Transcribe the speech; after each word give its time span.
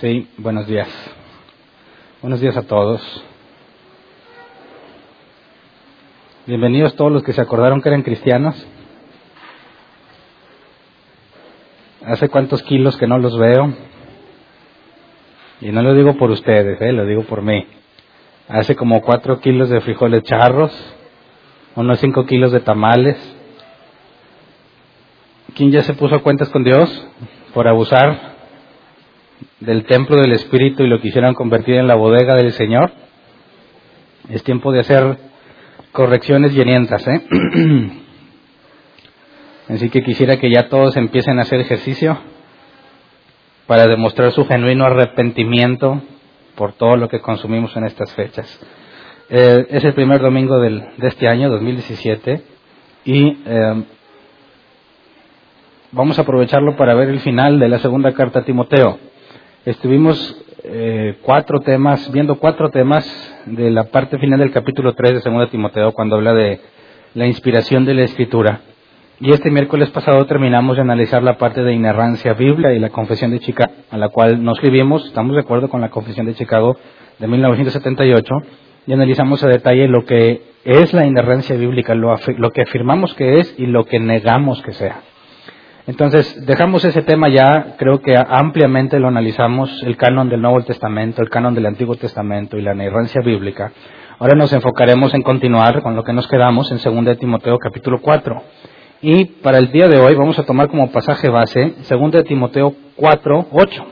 Sí, 0.00 0.28
buenos 0.38 0.66
días. 0.66 0.88
Buenos 2.20 2.40
días 2.40 2.56
a 2.56 2.62
todos. 2.62 3.00
Bienvenidos 6.46 6.96
todos 6.96 7.12
los 7.12 7.22
que 7.22 7.32
se 7.32 7.40
acordaron 7.40 7.80
que 7.80 7.90
eran 7.90 8.02
cristianos. 8.02 8.56
Hace 12.04 12.28
cuántos 12.28 12.64
kilos 12.64 12.96
que 12.96 13.06
no 13.06 13.18
los 13.18 13.38
veo. 13.38 13.72
Y 15.60 15.70
no 15.70 15.80
lo 15.80 15.94
digo 15.94 16.16
por 16.16 16.32
ustedes, 16.32 16.80
¿eh? 16.80 16.92
lo 16.92 17.06
digo 17.06 17.22
por 17.22 17.42
mí. 17.42 17.64
Hace 18.48 18.74
como 18.74 19.00
cuatro 19.00 19.38
kilos 19.38 19.68
de 19.70 19.80
frijoles 19.80 20.24
charros, 20.24 20.72
unos 21.76 22.00
cinco 22.00 22.26
kilos 22.26 22.50
de 22.50 22.58
tamales. 22.58 23.16
¿Quién 25.54 25.70
ya 25.70 25.84
se 25.84 25.94
puso 25.94 26.20
cuentas 26.20 26.48
con 26.48 26.64
Dios 26.64 27.06
por 27.54 27.68
abusar 27.68 28.33
del 29.60 29.84
templo 29.84 30.20
del 30.20 30.32
Espíritu 30.32 30.82
y 30.82 30.88
lo 30.88 31.00
quisieron 31.00 31.34
convertir 31.34 31.76
en 31.76 31.86
la 31.86 31.94
bodega 31.94 32.34
del 32.34 32.52
Señor? 32.52 32.92
Es 34.28 34.42
tiempo 34.42 34.72
de 34.72 34.80
hacer 34.80 35.18
correcciones 35.92 36.54
llenientas, 36.54 37.06
¿eh? 37.06 37.22
Así 39.68 39.88
que 39.88 40.02
quisiera 40.02 40.38
que 40.38 40.50
ya 40.50 40.68
todos 40.68 40.96
empiecen 40.96 41.38
a 41.38 41.42
hacer 41.42 41.60
ejercicio 41.60 42.18
para 43.66 43.86
demostrar 43.86 44.32
su 44.32 44.44
genuino 44.44 44.84
arrepentimiento 44.84 46.02
por 46.54 46.74
todo 46.74 46.96
lo 46.96 47.08
que 47.08 47.20
consumimos 47.20 47.74
en 47.76 47.84
estas 47.84 48.12
fechas. 48.14 48.60
Eh, 49.30 49.66
es 49.70 49.84
el 49.84 49.94
primer 49.94 50.20
domingo 50.20 50.60
del, 50.60 50.80
de 50.98 51.08
este 51.08 51.28
año, 51.28 51.48
2017, 51.50 52.42
y 53.06 53.38
eh, 53.46 53.84
vamos 55.92 56.18
a 56.18 56.22
aprovecharlo 56.22 56.76
para 56.76 56.94
ver 56.94 57.08
el 57.08 57.20
final 57.20 57.58
de 57.58 57.68
la 57.68 57.78
segunda 57.78 58.12
carta 58.12 58.40
a 58.40 58.44
Timoteo. 58.44 58.98
Estuvimos 59.64 60.36
eh, 60.62 61.16
cuatro 61.22 61.60
temas, 61.60 62.12
viendo 62.12 62.34
cuatro 62.34 62.68
temas 62.68 63.06
de 63.46 63.70
la 63.70 63.84
parte 63.84 64.18
final 64.18 64.38
del 64.38 64.50
capítulo 64.50 64.92
3 64.92 65.14
de 65.14 65.20
segunda 65.22 65.46
Timoteo, 65.46 65.92
cuando 65.92 66.16
habla 66.16 66.34
de 66.34 66.60
la 67.14 67.26
inspiración 67.26 67.86
de 67.86 67.94
la 67.94 68.02
escritura. 68.02 68.60
Y 69.20 69.32
este 69.32 69.50
miércoles 69.50 69.88
pasado 69.88 70.26
terminamos 70.26 70.76
de 70.76 70.82
analizar 70.82 71.22
la 71.22 71.38
parte 71.38 71.62
de 71.62 71.72
inerrancia 71.72 72.34
biblia 72.34 72.74
y 72.74 72.78
la 72.78 72.90
confesión 72.90 73.30
de 73.30 73.40
Chicago, 73.40 73.72
a 73.90 73.96
la 73.96 74.10
cual 74.10 74.44
nos 74.44 74.58
escribimos, 74.58 75.06
estamos 75.06 75.34
de 75.34 75.40
acuerdo 75.40 75.70
con 75.70 75.80
la 75.80 75.88
confesión 75.88 76.26
de 76.26 76.34
Chicago 76.34 76.76
de 77.18 77.26
1978, 77.26 78.34
y 78.86 78.92
analizamos 78.92 79.42
a 79.44 79.48
detalle 79.48 79.88
lo 79.88 80.04
que 80.04 80.42
es 80.66 80.92
la 80.92 81.06
inerrancia 81.06 81.56
bíblica, 81.56 81.94
lo, 81.94 82.14
lo 82.36 82.50
que 82.50 82.62
afirmamos 82.62 83.14
que 83.14 83.40
es 83.40 83.54
y 83.56 83.64
lo 83.64 83.86
que 83.86 83.98
negamos 83.98 84.60
que 84.60 84.72
sea. 84.72 85.00
Entonces, 85.86 86.46
dejamos 86.46 86.82
ese 86.86 87.02
tema 87.02 87.28
ya, 87.28 87.74
creo 87.76 88.00
que 88.00 88.16
ampliamente 88.16 88.98
lo 88.98 89.08
analizamos, 89.08 89.82
el 89.82 89.98
canon 89.98 90.30
del 90.30 90.40
Nuevo 90.40 90.62
Testamento, 90.62 91.20
el 91.20 91.28
canon 91.28 91.54
del 91.54 91.66
Antiguo 91.66 91.94
Testamento 91.96 92.56
y 92.56 92.62
la 92.62 92.72
inerrancia 92.72 93.20
bíblica. 93.20 93.70
Ahora 94.18 94.34
nos 94.34 94.52
enfocaremos 94.54 95.12
en 95.12 95.22
continuar 95.22 95.82
con 95.82 95.94
lo 95.94 96.02
que 96.02 96.14
nos 96.14 96.26
quedamos 96.26 96.70
en 96.70 97.04
2 97.04 97.18
Timoteo 97.18 97.58
capítulo 97.58 98.00
4. 98.00 98.42
Y 99.02 99.26
para 99.26 99.58
el 99.58 99.70
día 99.72 99.86
de 99.88 99.98
hoy 99.98 100.14
vamos 100.14 100.38
a 100.38 100.44
tomar 100.44 100.68
como 100.68 100.90
pasaje 100.90 101.28
base 101.28 101.74
2 101.86 102.24
Timoteo 102.24 102.74
4, 102.96 103.48
8. 103.52 103.86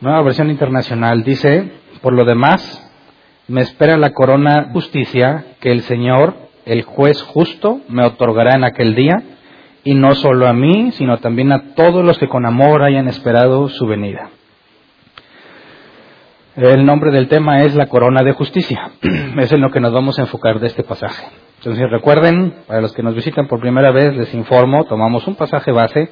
Nueva 0.00 0.20
versión 0.20 0.50
internacional 0.50 1.24
dice, 1.24 1.70
por 2.02 2.12
lo 2.12 2.26
demás, 2.26 2.92
me 3.48 3.62
espera 3.62 3.96
la 3.96 4.10
corona 4.10 4.64
de 4.64 4.72
justicia 4.72 5.46
que 5.60 5.72
el 5.72 5.80
Señor, 5.82 6.34
el 6.66 6.82
juez 6.82 7.22
justo, 7.22 7.80
me 7.88 8.04
otorgará 8.04 8.56
en 8.56 8.64
aquel 8.64 8.94
día, 8.94 9.22
y 9.84 9.94
no 9.94 10.14
solo 10.14 10.48
a 10.48 10.54
mí, 10.54 10.90
sino 10.92 11.18
también 11.18 11.52
a 11.52 11.74
todos 11.74 12.02
los 12.04 12.18
que 12.18 12.28
con 12.28 12.46
amor 12.46 12.82
hayan 12.82 13.06
esperado 13.06 13.68
su 13.68 13.86
venida. 13.86 14.30
El 16.56 16.86
nombre 16.86 17.10
del 17.10 17.28
tema 17.28 17.62
es 17.62 17.74
la 17.74 17.88
corona 17.88 18.22
de 18.22 18.32
justicia. 18.32 18.90
Es 19.38 19.52
en 19.52 19.60
lo 19.60 19.70
que 19.70 19.80
nos 19.80 19.92
vamos 19.92 20.18
a 20.18 20.22
enfocar 20.22 20.60
de 20.60 20.68
este 20.68 20.84
pasaje. 20.84 21.26
Entonces 21.58 21.90
recuerden, 21.90 22.54
para 22.68 22.80
los 22.80 22.92
que 22.92 23.02
nos 23.02 23.14
visitan 23.14 23.48
por 23.48 23.60
primera 23.60 23.90
vez, 23.90 24.14
les 24.14 24.32
informo, 24.34 24.84
tomamos 24.84 25.26
un 25.26 25.34
pasaje 25.34 25.72
base 25.72 26.08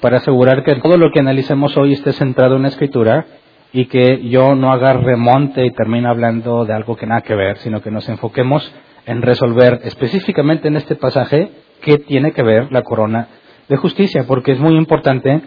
para 0.00 0.18
asegurar 0.18 0.62
que 0.62 0.74
todo 0.76 0.98
lo 0.98 1.10
que 1.10 1.20
analicemos 1.20 1.76
hoy 1.76 1.94
esté 1.94 2.12
centrado 2.12 2.56
en 2.56 2.62
la 2.62 2.68
escritura 2.68 3.26
y 3.72 3.86
que 3.86 4.28
yo 4.28 4.54
no 4.54 4.70
haga 4.70 4.92
remonte 4.92 5.64
y 5.64 5.70
termine 5.72 6.08
hablando 6.08 6.64
de 6.66 6.74
algo 6.74 6.96
que 6.96 7.06
nada 7.06 7.22
que 7.22 7.34
ver, 7.34 7.56
sino 7.58 7.80
que 7.80 7.90
nos 7.90 8.08
enfoquemos 8.08 8.70
en 9.06 9.22
resolver 9.22 9.80
específicamente 9.84 10.68
en 10.68 10.76
este 10.76 10.94
pasaje 10.96 11.50
qué 11.80 11.98
tiene 11.98 12.32
que 12.32 12.42
ver 12.42 12.70
la 12.70 12.82
corona 12.82 13.28
de 13.68 13.76
justicia, 13.76 14.24
porque 14.26 14.52
es 14.52 14.58
muy 14.58 14.76
importante 14.76 15.40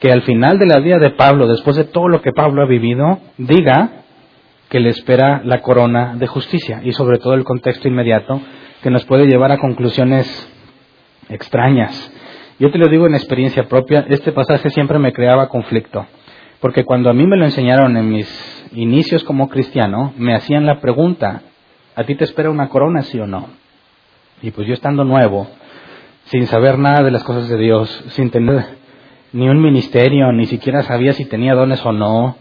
que 0.00 0.12
al 0.12 0.22
final 0.22 0.58
de 0.58 0.66
la 0.66 0.78
vida 0.78 0.98
de 0.98 1.10
Pablo, 1.10 1.46
después 1.46 1.76
de 1.76 1.84
todo 1.84 2.08
lo 2.08 2.20
que 2.22 2.32
Pablo 2.32 2.62
ha 2.62 2.66
vivido, 2.66 3.18
diga 3.38 4.04
que 4.68 4.80
le 4.80 4.90
espera 4.90 5.42
la 5.44 5.62
corona 5.62 6.16
de 6.16 6.26
justicia 6.26 6.80
y 6.82 6.92
sobre 6.92 7.18
todo 7.18 7.34
el 7.34 7.44
contexto 7.44 7.88
inmediato 7.88 8.40
que 8.82 8.90
nos 8.90 9.04
puede 9.04 9.26
llevar 9.26 9.52
a 9.52 9.58
conclusiones 9.58 10.26
extrañas. 11.28 12.12
Yo 12.58 12.70
te 12.70 12.78
lo 12.78 12.88
digo 12.88 13.06
en 13.06 13.14
experiencia 13.14 13.68
propia, 13.68 14.06
este 14.08 14.32
pasaje 14.32 14.70
siempre 14.70 14.98
me 14.98 15.12
creaba 15.12 15.48
conflicto, 15.48 16.06
porque 16.60 16.84
cuando 16.84 17.10
a 17.10 17.14
mí 17.14 17.26
me 17.26 17.36
lo 17.36 17.44
enseñaron 17.44 17.96
en 17.96 18.08
mis 18.08 18.68
inicios 18.72 19.24
como 19.24 19.48
cristiano, 19.48 20.14
me 20.16 20.34
hacían 20.34 20.66
la 20.66 20.80
pregunta, 20.80 21.42
¿a 21.94 22.04
ti 22.04 22.14
te 22.14 22.24
espera 22.24 22.50
una 22.50 22.68
corona, 22.68 23.02
sí 23.02 23.18
o 23.18 23.26
no? 23.26 23.48
Y 24.42 24.50
pues 24.50 24.66
yo 24.66 24.74
estando 24.74 25.04
nuevo, 25.04 25.48
sin 26.26 26.46
saber 26.46 26.78
nada 26.78 27.02
de 27.02 27.10
las 27.10 27.24
cosas 27.24 27.48
de 27.48 27.56
Dios, 27.56 28.04
sin 28.08 28.30
tener 28.30 28.64
ni 29.32 29.48
un 29.48 29.60
ministerio, 29.60 30.32
ni 30.32 30.46
siquiera 30.46 30.82
sabía 30.82 31.12
si 31.12 31.24
tenía 31.24 31.54
dones 31.54 31.84
o 31.84 31.92
no. 31.92 32.36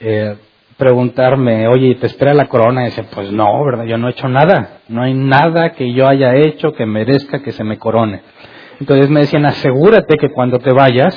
Eh, 0.00 0.36
preguntarme, 0.76 1.68
oye, 1.68 1.94
¿te 1.96 2.06
espera 2.06 2.34
la 2.34 2.46
corona? 2.46 2.82
Y 2.82 2.86
dice, 2.86 3.04
pues 3.04 3.30
no, 3.30 3.64
¿verdad? 3.64 3.84
Yo 3.84 3.98
no 3.98 4.08
he 4.08 4.12
hecho 4.12 4.28
nada. 4.28 4.80
No 4.88 5.02
hay 5.02 5.14
nada 5.14 5.72
que 5.72 5.92
yo 5.92 6.08
haya 6.08 6.34
hecho 6.34 6.72
que 6.72 6.86
merezca 6.86 7.42
que 7.42 7.52
se 7.52 7.62
me 7.62 7.78
corone. 7.78 8.22
Entonces 8.80 9.08
me 9.10 9.20
decían, 9.20 9.46
asegúrate 9.46 10.16
que 10.16 10.30
cuando 10.30 10.58
te 10.58 10.72
vayas 10.72 11.14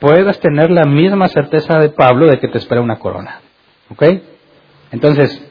puedas 0.00 0.40
tener 0.40 0.70
la 0.70 0.84
misma 0.84 1.28
certeza 1.28 1.78
de 1.78 1.90
Pablo 1.90 2.26
de 2.26 2.38
que 2.38 2.48
te 2.48 2.58
espera 2.58 2.80
una 2.80 2.98
corona. 2.98 3.40
¿Ok? 3.90 4.02
Entonces, 4.90 5.46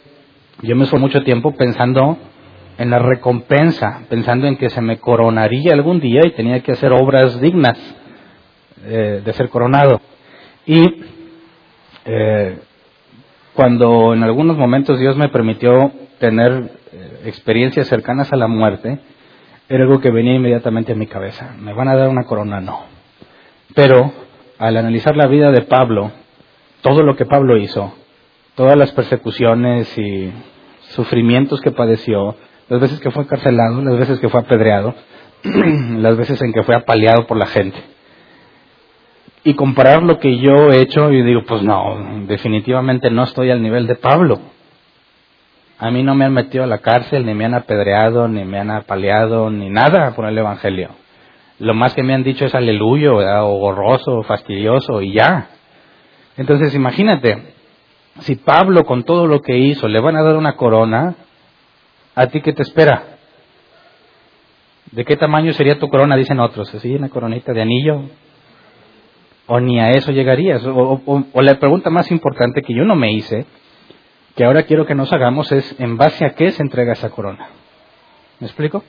yo 0.62 0.76
me 0.76 0.86
fue 0.88 1.00
mucho 1.00 1.24
tiempo 1.24 1.54
pensando 1.56 2.18
en 2.82 2.90
la 2.90 2.98
recompensa, 2.98 4.02
pensando 4.10 4.48
en 4.48 4.58
que 4.58 4.72
se 4.72 4.82
me 4.82 4.98
coronaría 4.98 5.74
algún 5.74 6.00
día 6.00 6.22
y 6.26 6.32
tenía 6.32 6.62
que 6.62 6.72
hacer 6.72 6.92
obras 6.92 7.40
dignas 7.40 7.78
eh, 8.84 9.22
de 9.24 9.34
ser 9.34 9.50
coronado. 9.50 10.02
Y 10.66 11.04
eh, 12.06 12.58
cuando 13.54 14.16
en 14.16 14.24
algunos 14.24 14.58
momentos 14.58 15.00
Dios 15.00 15.16
me 15.16 15.30
permitió 15.30 15.92
tener 16.18 16.72
eh, 16.92 17.22
experiencias 17.26 17.88
cercanas 17.88 18.34
a 18.34 18.36
la 18.36 18.48
muerte, 18.48 19.00
era 19.70 19.84
algo 19.84 20.00
que 20.00 20.10
venía 20.10 20.34
inmediatamente 20.34 20.94
a 20.94 20.96
mi 20.96 21.06
cabeza. 21.06 21.54
¿Me 21.60 21.74
van 21.74 21.88
a 21.88 21.96
dar 21.96 22.10
una 22.10 22.24
corona? 22.24 22.62
No. 22.62 22.86
Pero 23.76 24.12
al 24.58 24.76
analizar 24.76 25.16
la 25.16 25.28
vida 25.28 25.52
de 25.52 25.62
Pablo, 25.62 26.12
todo 26.82 27.04
lo 27.04 27.16
que 27.16 27.28
Pablo 27.28 27.58
hizo, 27.58 27.94
todas 28.56 28.76
las 28.76 28.92
persecuciones 28.92 29.96
y 30.00 30.32
sufrimientos 30.90 31.62
que 31.62 31.72
padeció, 31.72 32.36
las 32.72 32.80
veces 32.80 33.02
que 33.02 33.12
fue 33.12 33.24
encarcelado, 33.24 33.82
las 33.82 34.00
veces 34.00 34.18
que 34.22 34.30
fue 34.30 34.40
apedreado, 34.40 34.96
las 35.44 36.16
veces 36.16 36.42
en 36.42 36.54
que 36.54 36.64
fue 36.64 36.74
apaleado 36.74 37.28
por 37.28 37.36
la 37.36 37.46
gente, 37.46 37.78
y 39.44 39.56
comparar 39.56 40.04
lo 40.04 40.20
que 40.20 40.38
yo 40.38 40.72
he 40.72 40.80
hecho 40.80 41.12
y 41.12 41.22
digo, 41.22 41.42
pues 41.46 41.64
no, 41.64 42.24
definitivamente 42.28 43.12
no 43.12 43.24
estoy 43.24 43.52
al 43.52 43.62
nivel 43.62 43.88
de 43.88 43.96
Pablo. 43.96 44.40
A 45.80 45.92
mí 45.92 46.02
no 46.02 46.16
me 46.16 46.24
han 46.24 46.34
metido 46.34 46.64
a 46.64 46.68
la 46.68 46.78
cárcel, 46.78 47.26
ni 47.26 47.34
me 47.34 47.44
han 47.44 47.56
apedreado, 47.56 48.30
ni 48.30 48.46
me 48.46 48.60
han 48.60 48.72
apaleado, 48.72 49.50
ni 49.50 49.70
nada 49.70 50.16
por 50.16 50.26
el 50.26 50.38
Evangelio. 50.38 50.92
Lo 51.60 51.74
más 51.74 51.94
que 51.94 52.04
me 52.04 52.14
han 52.14 52.24
dicho 52.24 52.46
es 52.46 52.56
aleluyo, 52.56 53.18
o 53.18 53.60
gorroso, 53.60 54.24
fastidioso, 54.24 55.02
y 55.02 55.12
ya. 55.12 55.50
Entonces 56.38 56.74
imagínate, 56.74 57.54
si 58.20 58.38
Pablo 58.38 58.86
con 58.86 59.04
todo 59.04 59.28
lo 59.28 59.42
que 59.42 59.58
hizo 59.58 59.90
le 59.90 60.00
van 60.00 60.16
a 60.16 60.24
dar 60.24 60.38
una 60.38 60.56
corona, 60.56 61.16
¿a 62.22 62.28
ti 62.28 62.42
qué 62.42 62.54
te 62.54 62.62
espera? 62.62 63.18
¿De 64.92 65.06
qué 65.06 65.18
tamaño 65.18 65.54
sería 65.54 65.80
tu 65.80 65.90
corona? 65.90 66.16
Dicen 66.16 66.40
otros, 66.40 66.74
así 66.76 66.94
una 66.94 67.10
coronita 67.10 67.54
de 67.54 67.62
anillo, 67.62 68.04
o 69.48 69.60
ni 69.60 69.80
a 69.80 69.92
eso 69.92 70.12
llegarías. 70.12 70.64
O, 70.66 71.24
la 71.42 71.60
pregunta 71.60 71.90
más 71.90 72.12
importante 72.12 72.62
que 72.62 72.76
yo 72.76 72.84
no 72.84 72.96
me 72.96 73.12
hice, 73.12 73.46
que 74.36 74.44
ahora 74.44 74.64
quiero 74.64 74.86
que 74.86 74.96
nos 74.96 75.12
hagamos, 75.12 75.52
es 75.52 75.76
en 75.80 75.98
base 75.98 76.26
a 76.26 76.32
qué 76.32 76.52
se 76.52 76.62
entrega 76.62 76.94
esa 76.94 77.10
corona. 77.10 77.50
¿Me 78.40 78.48
explico? 78.48 78.84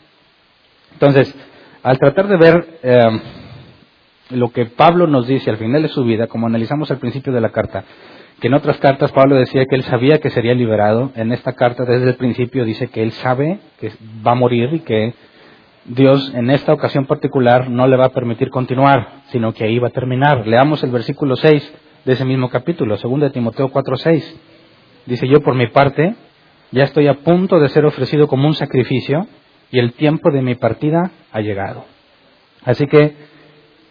Entonces, 0.92 1.34
al 1.82 1.98
tratar 1.98 2.28
de 2.28 2.36
ver 2.36 2.78
eh, 2.82 3.20
lo 4.30 4.50
que 4.50 4.66
Pablo 4.66 5.06
nos 5.06 5.26
dice 5.26 5.50
al 5.50 5.56
final 5.56 5.82
de 5.82 5.88
su 5.88 6.04
vida, 6.04 6.26
como 6.26 6.46
analizamos 6.46 6.90
al 6.90 6.98
principio 6.98 7.32
de 7.32 7.40
la 7.40 7.50
carta, 7.50 7.84
que 8.42 8.48
en 8.48 8.54
otras 8.54 8.78
cartas 8.78 9.12
Pablo 9.12 9.36
decía 9.36 9.66
que 9.66 9.76
él 9.76 9.84
sabía 9.84 10.18
que 10.18 10.28
sería 10.28 10.52
liberado, 10.52 11.12
en 11.14 11.30
esta 11.30 11.52
carta 11.52 11.84
desde 11.84 12.08
el 12.08 12.16
principio 12.16 12.64
dice 12.64 12.88
que 12.88 13.00
él 13.00 13.12
sabe 13.12 13.60
que 13.78 13.92
va 14.26 14.32
a 14.32 14.34
morir 14.34 14.68
y 14.74 14.80
que 14.80 15.14
Dios 15.84 16.32
en 16.34 16.50
esta 16.50 16.72
ocasión 16.72 17.06
particular 17.06 17.70
no 17.70 17.86
le 17.86 17.96
va 17.96 18.06
a 18.06 18.12
permitir 18.12 18.50
continuar, 18.50 19.22
sino 19.28 19.54
que 19.54 19.62
ahí 19.62 19.78
va 19.78 19.88
a 19.88 19.92
terminar. 19.92 20.44
Leamos 20.44 20.82
el 20.82 20.90
versículo 20.90 21.36
6 21.36 21.74
de 22.04 22.12
ese 22.14 22.24
mismo 22.24 22.50
capítulo, 22.50 22.96
2 22.96 23.30
Timoteo 23.30 23.68
4:6. 23.68 24.34
Dice, 25.06 25.28
yo 25.28 25.40
por 25.40 25.54
mi 25.54 25.68
parte 25.68 26.16
ya 26.72 26.82
estoy 26.82 27.06
a 27.06 27.20
punto 27.20 27.60
de 27.60 27.68
ser 27.68 27.84
ofrecido 27.84 28.26
como 28.26 28.48
un 28.48 28.54
sacrificio 28.54 29.28
y 29.70 29.78
el 29.78 29.92
tiempo 29.92 30.32
de 30.32 30.42
mi 30.42 30.56
partida 30.56 31.12
ha 31.30 31.40
llegado. 31.42 31.84
Así 32.64 32.88
que 32.88 33.14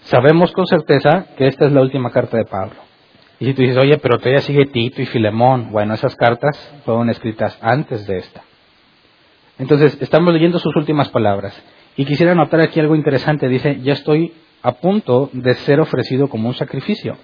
sabemos 0.02 0.52
con 0.52 0.68
certeza 0.68 1.28
que 1.38 1.48
esta 1.48 1.68
es 1.68 1.72
la 1.72 1.80
última 1.80 2.12
carta 2.12 2.36
de 2.36 2.44
Pablo. 2.44 2.91
Y 3.42 3.46
si 3.48 3.54
tú 3.56 3.64
dices, 3.64 3.78
oye, 3.78 3.98
pero 3.98 4.20
todavía 4.20 4.42
sigue 4.42 4.68
Tito 4.68 5.02
y 5.02 5.08
Filemón, 5.08 5.72
bueno, 5.72 5.96
esas 5.96 6.16
cartas 6.16 6.56
fueron 6.86 7.10
escritas 7.10 7.58
antes 7.60 8.06
de 8.06 8.20
esta. 8.20 8.44
Entonces, 9.58 9.98
estamos 10.00 10.32
leyendo 10.32 10.60
sus 10.60 10.76
últimas 10.76 11.10
palabras. 11.10 11.60
Y 11.98 12.06
quisiera 12.06 12.36
notar 12.36 12.62
aquí 12.62 12.80
algo 12.80 12.96
interesante. 12.96 13.48
Dice, 13.48 13.80
ya 13.82 13.94
estoy 13.94 14.32
a 14.62 14.74
punto 14.74 15.32
de 15.34 15.56
ser 15.56 15.80
ofrecido 15.80 16.28
como 16.28 16.50
un 16.50 16.54
sacrificio. 16.54 17.18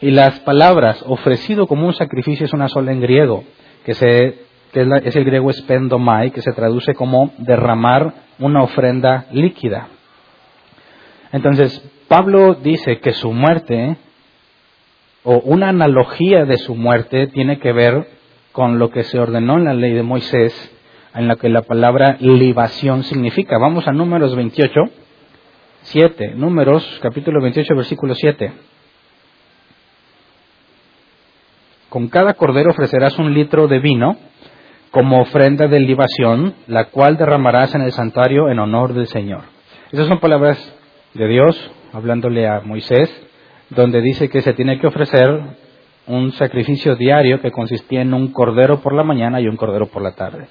Y 0.00 0.12
las 0.12 0.38
palabras 0.40 1.02
ofrecido 1.04 1.66
como 1.66 1.88
un 1.88 1.94
sacrificio 1.94 2.46
es 2.46 2.52
una 2.52 2.68
sola 2.68 2.92
en 2.92 3.00
griego, 3.00 3.42
que, 3.84 3.94
se, 3.94 4.26
es, 4.72 5.16
el 5.16 5.24
griego 5.24 5.52
spendomai, 5.52 6.30
que 6.30 6.40
se 6.40 6.52
traduce 6.52 6.94
como 6.94 7.32
derramar 7.38 8.14
una 8.38 8.62
ofrenda 8.62 9.26
líquida. 9.32 9.88
Entonces, 11.32 11.82
Pablo 12.06 12.54
dice 12.54 13.00
que 13.00 13.12
su 13.12 13.32
muerte, 13.32 13.96
o 15.30 15.40
una 15.40 15.68
analogía 15.68 16.46
de 16.46 16.56
su 16.56 16.74
muerte, 16.74 17.26
tiene 17.26 17.58
que 17.58 17.70
ver 17.74 18.08
con 18.50 18.78
lo 18.78 18.88
que 18.88 19.04
se 19.04 19.18
ordenó 19.18 19.58
en 19.58 19.66
la 19.66 19.74
ley 19.74 19.92
de 19.92 20.02
Moisés, 20.02 20.54
en 21.14 21.28
la 21.28 21.36
que 21.36 21.50
la 21.50 21.60
palabra 21.60 22.16
libación 22.18 23.02
significa. 23.02 23.58
Vamos 23.58 23.86
a 23.86 23.92
números 23.92 24.34
28, 24.34 24.72
7. 25.82 26.32
Números, 26.34 26.82
capítulo 27.02 27.42
28, 27.42 27.74
versículo 27.76 28.14
7. 28.14 28.52
Con 31.90 32.08
cada 32.08 32.32
cordero 32.32 32.70
ofrecerás 32.70 33.18
un 33.18 33.34
litro 33.34 33.68
de 33.68 33.80
vino 33.80 34.16
como 34.90 35.20
ofrenda 35.20 35.68
de 35.68 35.80
libación, 35.80 36.54
la 36.68 36.86
cual 36.86 37.18
derramarás 37.18 37.74
en 37.74 37.82
el 37.82 37.92
santuario 37.92 38.48
en 38.48 38.60
honor 38.60 38.94
del 38.94 39.08
Señor. 39.08 39.42
Esas 39.92 40.06
son 40.06 40.20
palabras 40.20 40.74
de 41.12 41.28
Dios 41.28 41.70
hablándole 41.92 42.48
a 42.48 42.60
Moisés, 42.60 43.27
donde 43.70 44.00
dice 44.00 44.28
que 44.28 44.42
se 44.42 44.54
tiene 44.54 44.78
que 44.78 44.86
ofrecer 44.86 45.40
un 46.06 46.32
sacrificio 46.32 46.96
diario 46.96 47.40
que 47.40 47.50
consistía 47.50 48.02
en 48.02 48.14
un 48.14 48.32
cordero 48.32 48.80
por 48.80 48.94
la 48.94 49.04
mañana 49.04 49.40
y 49.40 49.46
un 49.46 49.56
cordero 49.56 49.86
por 49.86 50.02
la 50.02 50.12
tarde. 50.12 50.48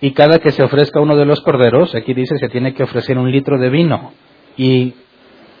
Y 0.00 0.12
cada 0.12 0.38
que 0.38 0.50
se 0.50 0.62
ofrezca 0.62 1.00
uno 1.00 1.16
de 1.16 1.24
los 1.24 1.40
corderos, 1.40 1.94
aquí 1.94 2.12
dice 2.12 2.36
se 2.38 2.48
tiene 2.48 2.74
que 2.74 2.82
ofrecer 2.82 3.16
un 3.18 3.30
litro 3.30 3.58
de 3.58 3.70
vino 3.70 4.12
y 4.56 4.94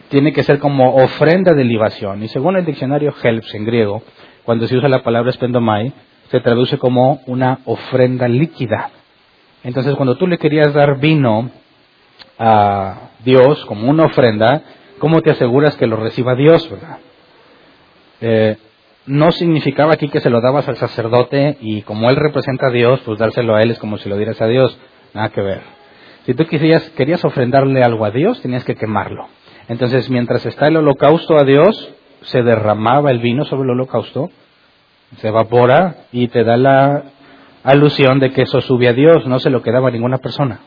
tiene 0.08 0.32
que 0.32 0.42
ser 0.42 0.58
como 0.58 0.96
ofrenda 0.96 1.54
de 1.54 1.64
libación. 1.64 2.22
Y 2.22 2.28
según 2.28 2.56
el 2.56 2.66
diccionario 2.66 3.14
Helps 3.22 3.54
en 3.54 3.64
griego, 3.64 4.02
cuando 4.44 4.66
se 4.66 4.76
usa 4.76 4.88
la 4.88 5.02
palabra 5.02 5.30
espendomai, 5.30 5.92
se 6.28 6.40
traduce 6.40 6.76
como 6.76 7.22
una 7.26 7.60
ofrenda 7.64 8.28
líquida. 8.28 8.90
Entonces, 9.64 9.94
cuando 9.94 10.16
tú 10.16 10.26
le 10.26 10.38
querías 10.38 10.74
dar 10.74 10.98
vino 10.98 11.50
a 12.38 13.10
Dios 13.24 13.64
como 13.66 13.88
una 13.88 14.04
ofrenda, 14.04 14.62
¿cómo 15.02 15.20
te 15.20 15.32
aseguras 15.32 15.74
que 15.74 15.88
lo 15.88 15.96
reciba 15.96 16.36
Dios, 16.36 16.70
verdad? 16.70 16.98
Eh, 18.20 18.56
no 19.06 19.32
significaba 19.32 19.94
aquí 19.94 20.08
que 20.08 20.20
se 20.20 20.30
lo 20.30 20.40
dabas 20.40 20.68
al 20.68 20.76
sacerdote 20.76 21.56
y 21.60 21.82
como 21.82 22.08
él 22.08 22.14
representa 22.14 22.68
a 22.68 22.70
Dios, 22.70 23.00
pues 23.04 23.18
dárselo 23.18 23.56
a 23.56 23.62
él 23.62 23.72
es 23.72 23.80
como 23.80 23.98
si 23.98 24.08
lo 24.08 24.16
dieras 24.16 24.40
a 24.40 24.46
Dios. 24.46 24.78
Nada 25.12 25.30
que 25.30 25.40
ver. 25.40 25.62
Si 26.24 26.34
tú 26.34 26.46
querías, 26.46 26.88
querías 26.90 27.24
ofrendarle 27.24 27.82
algo 27.82 28.04
a 28.04 28.12
Dios, 28.12 28.40
tenías 28.42 28.62
que 28.62 28.76
quemarlo. 28.76 29.26
Entonces, 29.66 30.08
mientras 30.08 30.46
está 30.46 30.68
el 30.68 30.76
holocausto 30.76 31.36
a 31.36 31.42
Dios, 31.42 31.92
se 32.20 32.44
derramaba 32.44 33.10
el 33.10 33.18
vino 33.18 33.44
sobre 33.44 33.64
el 33.64 33.70
holocausto, 33.70 34.30
se 35.16 35.26
evapora 35.26 35.96
y 36.12 36.28
te 36.28 36.44
da 36.44 36.56
la 36.56 37.02
alusión 37.64 38.20
de 38.20 38.30
que 38.30 38.42
eso 38.42 38.60
sube 38.60 38.86
a 38.86 38.92
Dios, 38.92 39.26
no 39.26 39.40
se 39.40 39.50
lo 39.50 39.62
quedaba 39.62 39.88
a 39.88 39.90
ninguna 39.90 40.18
persona. 40.18 40.60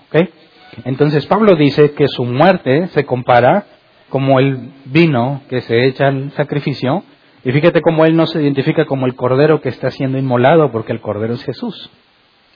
Entonces 0.83 1.25
Pablo 1.25 1.55
dice 1.55 1.93
que 1.93 2.09
su 2.09 2.25
muerte 2.25 2.87
se 2.87 3.05
compara 3.05 3.67
como 4.09 4.39
el 4.39 4.71
vino 4.85 5.41
que 5.49 5.61
se 5.61 5.87
echa 5.87 6.07
al 6.07 6.31
sacrificio, 6.31 7.03
y 7.43 7.51
fíjate 7.51 7.81
cómo 7.81 8.05
él 8.05 8.15
no 8.15 8.25
se 8.25 8.41
identifica 8.41 8.85
como 8.85 9.05
el 9.05 9.15
cordero 9.15 9.61
que 9.61 9.69
está 9.69 9.91
siendo 9.91 10.17
inmolado, 10.17 10.71
porque 10.71 10.93
el 10.93 11.01
cordero 11.01 11.35
es 11.35 11.43
Jesús. 11.43 11.91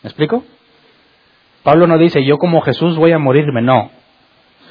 ¿Me 0.01 0.07
explico? 0.07 0.44
Pablo 1.63 1.86
no 1.86 1.98
dice, 1.98 2.25
yo 2.25 2.38
como 2.38 2.62
Jesús 2.62 2.98
voy 2.98 3.12
a 3.12 3.19
morirme, 3.19 3.62
no. 3.62 3.92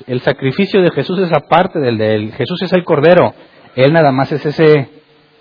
El 0.06 0.20
sacrificio 0.20 0.82
de 0.82 0.90
Jesús 0.90 1.20
es 1.20 1.32
aparte 1.32 1.78
del 1.78 1.98
de 1.98 2.14
él. 2.14 2.32
Jesús 2.32 2.62
es 2.62 2.72
el 2.72 2.84
cordero. 2.84 3.34
Él 3.76 3.92
nada 3.92 4.10
más 4.10 4.32
es 4.32 4.44
ese, 4.44 4.88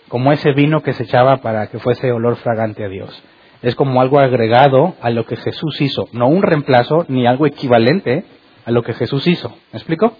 como 0.09 0.31
ese 0.31 0.51
vino 0.51 0.81
que 0.81 0.93
se 0.93 1.03
echaba 1.03 1.37
para 1.37 1.67
que 1.67 1.79
fuese 1.79 2.11
olor 2.11 2.35
fragante 2.35 2.83
a 2.83 2.89
Dios. 2.89 3.23
Es 3.63 3.75
como 3.75 4.01
algo 4.01 4.19
agregado 4.19 4.95
a 5.01 5.09
lo 5.09 5.25
que 5.25 5.37
Jesús 5.37 5.81
hizo, 5.81 6.05
no 6.11 6.27
un 6.27 6.43
reemplazo 6.43 7.05
ni 7.07 7.25
algo 7.25 7.47
equivalente 7.47 8.25
a 8.65 8.71
lo 8.71 8.83
que 8.83 8.93
Jesús 8.93 9.25
hizo. 9.27 9.49
¿Me 9.71 9.79
explico? 9.79 10.15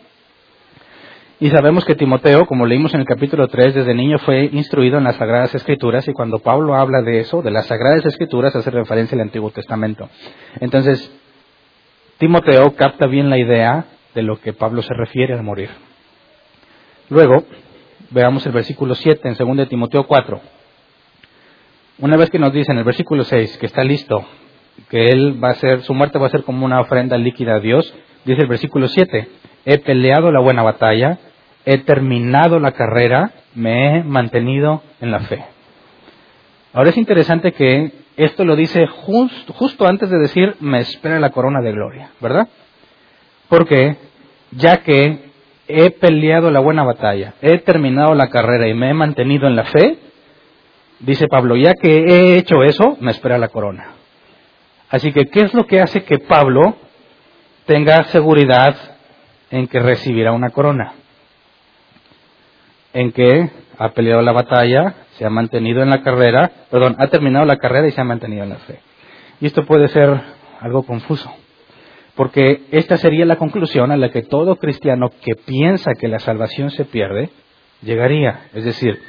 Y 1.39 1.51
sabemos 1.51 1.85
que 1.85 1.93
Timoteo, 1.93 2.47
como 2.47 2.65
leímos 2.65 2.95
en 2.95 3.01
el 3.01 3.05
capítulo 3.05 3.47
3, 3.47 3.75
desde 3.75 3.93
niño 3.93 4.17
fue 4.19 4.49
instruido 4.51 4.97
en 4.97 5.03
las 5.03 5.17
Sagradas 5.17 5.53
Escrituras 5.53 6.07
y 6.07 6.13
cuando 6.13 6.39
Pablo 6.39 6.73
habla 6.73 7.03
de 7.03 7.19
eso, 7.19 7.43
de 7.43 7.51
las 7.51 7.67
Sagradas 7.67 8.03
Escrituras, 8.07 8.55
hace 8.55 8.71
referencia 8.71 9.15
al 9.15 9.21
Antiguo 9.21 9.51
Testamento. 9.51 10.09
Entonces, 10.59 11.11
Timoteo 12.17 12.75
capta 12.75 13.05
bien 13.05 13.29
la 13.29 13.37
idea 13.37 13.85
de 14.15 14.23
lo 14.23 14.41
que 14.41 14.53
Pablo 14.53 14.81
se 14.81 14.95
refiere 14.95 15.35
al 15.35 15.43
morir. 15.43 15.69
Luego, 17.09 17.43
veamos 18.09 18.43
el 18.47 18.51
versículo 18.51 18.95
7 18.95 19.27
en 19.27 19.35
2 19.35 19.57
de 19.57 19.65
Timoteo 19.67 20.07
4. 20.07 20.41
Una 21.99 22.17
vez 22.17 22.31
que 22.31 22.39
nos 22.39 22.51
dice 22.51 22.71
en 22.71 22.79
el 22.79 22.83
versículo 22.83 23.23
6 23.23 23.59
que 23.59 23.67
está 23.67 23.83
listo, 23.83 24.25
que 24.89 25.09
él 25.09 25.43
va 25.43 25.49
a 25.49 25.55
ser, 25.55 25.83
su 25.83 25.93
muerte 25.93 26.17
va 26.17 26.25
a 26.25 26.31
ser 26.31 26.43
como 26.43 26.65
una 26.65 26.81
ofrenda 26.81 27.15
líquida 27.15 27.57
a 27.57 27.59
Dios, 27.59 27.93
dice 28.25 28.41
el 28.41 28.47
versículo 28.47 28.87
7, 28.87 29.27
he 29.65 29.77
peleado 29.79 30.31
la 30.31 30.39
buena 30.39 30.63
batalla, 30.63 31.19
he 31.69 31.79
terminado 31.79 32.61
la 32.61 32.71
carrera, 32.71 33.31
me 33.53 33.97
he 33.97 34.03
mantenido 34.05 34.83
en 35.01 35.11
la 35.11 35.19
fe. 35.19 35.43
Ahora 36.71 36.91
es 36.91 36.97
interesante 36.97 37.51
que 37.51 37.91
esto 38.15 38.45
lo 38.45 38.55
dice 38.55 38.87
justo 38.87 39.85
antes 39.85 40.09
de 40.09 40.17
decir, 40.17 40.55
me 40.61 40.79
espera 40.79 41.19
la 41.19 41.31
corona 41.31 41.59
de 41.59 41.73
gloria, 41.73 42.11
¿verdad? 42.21 42.47
Porque 43.49 43.97
ya 44.51 44.77
que 44.77 45.25
he 45.67 45.91
peleado 45.91 46.51
la 46.51 46.61
buena 46.61 46.85
batalla, 46.85 47.33
he 47.41 47.57
terminado 47.57 48.15
la 48.15 48.29
carrera 48.29 48.69
y 48.69 48.73
me 48.73 48.91
he 48.91 48.93
mantenido 48.93 49.45
en 49.45 49.57
la 49.57 49.65
fe, 49.65 49.97
dice 51.01 51.27
Pablo, 51.27 51.57
ya 51.57 51.73
que 51.73 51.97
he 51.97 52.37
hecho 52.37 52.63
eso, 52.63 52.95
me 53.01 53.11
espera 53.11 53.37
la 53.37 53.49
corona. 53.49 53.87
Así 54.89 55.11
que, 55.11 55.25
¿qué 55.25 55.41
es 55.41 55.53
lo 55.53 55.67
que 55.67 55.81
hace 55.81 56.05
que 56.05 56.19
Pablo 56.19 56.77
tenga 57.65 58.05
seguridad 58.05 58.73
en 59.51 59.67
que 59.67 59.81
recibirá 59.81 60.31
una 60.31 60.51
corona? 60.51 60.93
En 62.93 63.11
que 63.11 63.49
ha 63.77 63.89
peleado 63.89 64.21
la 64.21 64.31
batalla, 64.31 64.95
se 65.17 65.25
ha 65.25 65.29
mantenido 65.29 65.81
en 65.81 65.89
la 65.89 66.01
carrera, 66.01 66.51
perdón, 66.71 66.95
ha 66.99 67.07
terminado 67.07 67.45
la 67.45 67.57
carrera 67.57 67.87
y 67.87 67.91
se 67.91 68.01
ha 68.01 68.05
mantenido 68.05 68.43
en 68.43 68.49
la 68.49 68.57
fe. 68.57 68.79
Y 69.39 69.45
esto 69.45 69.65
puede 69.65 69.87
ser 69.87 70.19
algo 70.61 70.83
confuso 70.83 71.31
porque 72.17 72.63
esta 72.71 72.97
sería 72.97 73.25
la 73.25 73.35
conclusión 73.37 73.91
a 73.91 73.95
la 73.95 74.09
que 74.09 74.23
todo 74.23 74.55
cristiano 74.55 75.09
que 75.09 75.35
piensa 75.35 75.91
que 75.93 76.07
la 76.07 76.19
salvación 76.19 76.71
se 76.71 76.83
pierde 76.83 77.29
llegaría. 77.83 78.47
Es 78.55 78.65
decir, 78.65 78.99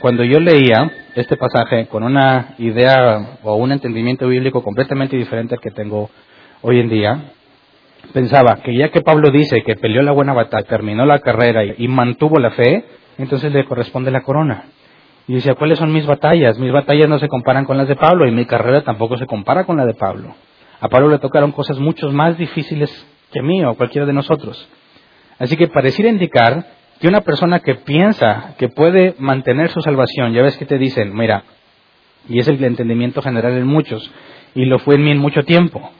cuando 0.00 0.24
yo 0.24 0.40
leía 0.40 0.90
este 1.14 1.36
pasaje 1.36 1.86
con 1.86 2.02
una 2.02 2.56
idea 2.58 3.38
o 3.44 3.54
un 3.54 3.70
entendimiento 3.70 4.26
bíblico 4.26 4.62
completamente 4.62 5.16
diferente 5.16 5.54
al 5.54 5.60
que 5.60 5.70
tengo 5.70 6.10
hoy 6.60 6.80
en 6.80 6.88
día, 6.88 7.30
pensaba 8.12 8.56
que 8.64 8.76
ya 8.76 8.90
que 8.90 9.00
Pablo 9.00 9.30
dice 9.30 9.62
que 9.64 9.76
peleó 9.76 10.02
la 10.02 10.12
buena 10.12 10.34
batalla, 10.34 10.66
terminó 10.66 11.06
la 11.06 11.20
carrera 11.20 11.62
y 11.64 11.86
mantuvo 11.86 12.40
la 12.40 12.50
fe, 12.50 12.84
entonces 13.18 13.52
le 13.52 13.64
corresponde 13.64 14.10
la 14.10 14.22
corona. 14.22 14.64
Y 15.28 15.34
decía, 15.34 15.54
¿cuáles 15.54 15.78
son 15.78 15.92
mis 15.92 16.06
batallas? 16.06 16.58
Mis 16.58 16.72
batallas 16.72 17.08
no 17.08 17.18
se 17.18 17.28
comparan 17.28 17.64
con 17.64 17.76
las 17.76 17.88
de 17.88 17.96
Pablo 17.96 18.26
y 18.26 18.30
mi 18.30 18.44
carrera 18.44 18.82
tampoco 18.82 19.16
se 19.16 19.26
compara 19.26 19.64
con 19.64 19.76
la 19.76 19.84
de 19.84 19.94
Pablo. 19.94 20.34
A 20.80 20.88
Pablo 20.88 21.08
le 21.08 21.18
tocaron 21.18 21.52
cosas 21.52 21.78
mucho 21.78 22.10
más 22.12 22.38
difíciles 22.38 22.90
que 23.32 23.40
a 23.40 23.42
mí 23.42 23.64
o 23.64 23.74
cualquiera 23.74 24.06
de 24.06 24.12
nosotros. 24.12 24.68
Así 25.38 25.56
que 25.56 25.68
pareciera 25.68 26.10
indicar 26.10 26.66
que 27.00 27.08
una 27.08 27.22
persona 27.22 27.60
que 27.60 27.74
piensa 27.74 28.54
que 28.58 28.68
puede 28.68 29.14
mantener 29.18 29.70
su 29.70 29.80
salvación, 29.80 30.32
ya 30.32 30.42
ves 30.42 30.56
que 30.56 30.64
te 30.64 30.78
dicen, 30.78 31.14
mira, 31.14 31.44
y 32.28 32.38
es 32.38 32.48
el 32.48 32.62
entendimiento 32.62 33.20
general 33.22 33.52
en 33.52 33.66
muchos, 33.66 34.10
y 34.54 34.64
lo 34.64 34.78
fue 34.78 34.94
en 34.94 35.04
mí 35.04 35.10
en 35.10 35.18
mucho 35.18 35.44
tiempo. 35.44 35.90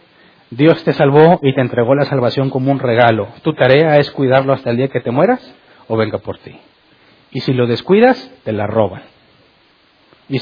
Dios 0.50 0.82
te 0.84 0.92
salvó 0.92 1.40
y 1.42 1.54
te 1.54 1.60
entregó 1.60 1.94
la 1.94 2.04
salvación 2.04 2.50
como 2.50 2.70
un 2.70 2.78
regalo. 2.78 3.28
Tu 3.42 3.52
tarea 3.54 3.98
es 3.98 4.10
cuidarlo 4.12 4.52
hasta 4.52 4.70
el 4.70 4.76
día 4.76 4.88
que 4.88 5.00
te 5.00 5.10
mueras 5.10 5.54
o 5.88 5.96
venga 5.96 6.18
por 6.18 6.38
ti. 6.38 6.56
Y 7.36 7.40
si 7.40 7.52
lo 7.52 7.66
descuidas, 7.66 8.32
te 8.44 8.52
la 8.52 8.66
roban. 8.66 9.02
Y, 10.30 10.38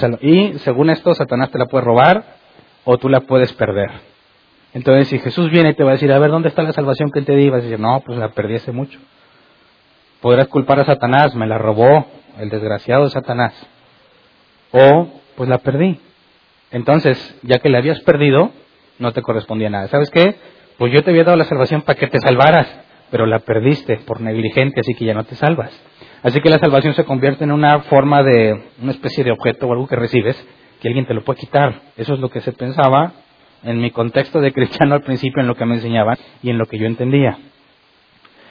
según 0.58 0.90
esto, 0.90 1.12
Satanás 1.12 1.50
te 1.50 1.58
la 1.58 1.66
puede 1.66 1.84
robar 1.84 2.36
o 2.84 2.98
tú 2.98 3.08
la 3.08 3.22
puedes 3.22 3.52
perder. 3.54 3.90
Entonces, 4.74 5.08
si 5.08 5.18
Jesús 5.18 5.50
viene 5.50 5.70
y 5.70 5.74
te 5.74 5.82
va 5.82 5.90
a 5.90 5.94
decir, 5.94 6.12
a 6.12 6.20
ver, 6.20 6.30
¿dónde 6.30 6.50
está 6.50 6.62
la 6.62 6.72
salvación 6.72 7.10
que 7.10 7.22
te 7.22 7.34
di? 7.34 7.50
Vas 7.50 7.62
a 7.62 7.64
decir, 7.64 7.80
no, 7.80 8.00
pues 8.06 8.16
la 8.16 8.28
perdí 8.28 8.54
hace 8.54 8.70
mucho. 8.70 9.00
Podrás 10.20 10.46
culpar 10.46 10.78
a 10.78 10.84
Satanás, 10.84 11.34
me 11.34 11.48
la 11.48 11.58
robó 11.58 12.06
el 12.38 12.48
desgraciado 12.48 13.02
de 13.02 13.10
Satanás. 13.10 13.52
o 14.70 15.08
pues 15.34 15.48
la 15.48 15.58
perdí. 15.58 15.98
Entonces, 16.70 17.36
ya 17.42 17.58
que 17.58 17.70
la 17.70 17.78
habías 17.78 17.98
perdido, 18.02 18.52
no 19.00 19.12
te 19.12 19.20
correspondía 19.20 19.68
nada. 19.68 19.88
¿Sabes 19.88 20.10
qué? 20.10 20.36
Pues 20.78 20.92
yo 20.92 21.02
te 21.02 21.10
había 21.10 21.24
dado 21.24 21.36
la 21.38 21.44
salvación 21.44 21.82
para 21.82 21.98
que 21.98 22.06
te 22.06 22.20
salvaras, 22.20 22.68
pero 23.10 23.26
la 23.26 23.40
perdiste 23.40 23.96
por 24.06 24.20
negligente, 24.20 24.78
así 24.78 24.94
que 24.94 25.06
ya 25.06 25.14
no 25.14 25.24
te 25.24 25.34
salvas. 25.34 25.72
Así 26.24 26.40
que 26.40 26.48
la 26.48 26.58
salvación 26.58 26.94
se 26.94 27.04
convierte 27.04 27.44
en 27.44 27.52
una 27.52 27.80
forma 27.80 28.22
de, 28.22 28.58
una 28.80 28.92
especie 28.92 29.22
de 29.22 29.30
objeto 29.30 29.66
o 29.66 29.72
algo 29.72 29.86
que 29.86 29.94
recibes, 29.94 30.34
que 30.80 30.88
alguien 30.88 31.04
te 31.04 31.12
lo 31.12 31.22
puede 31.22 31.40
quitar. 31.40 31.82
Eso 31.98 32.14
es 32.14 32.18
lo 32.18 32.30
que 32.30 32.40
se 32.40 32.52
pensaba 32.52 33.12
en 33.62 33.78
mi 33.78 33.90
contexto 33.90 34.40
de 34.40 34.50
cristiano 34.50 34.94
al 34.94 35.02
principio, 35.02 35.42
en 35.42 35.48
lo 35.48 35.54
que 35.54 35.66
me 35.66 35.74
enseñaban 35.74 36.16
y 36.42 36.48
en 36.48 36.56
lo 36.56 36.64
que 36.64 36.78
yo 36.78 36.86
entendía. 36.86 37.36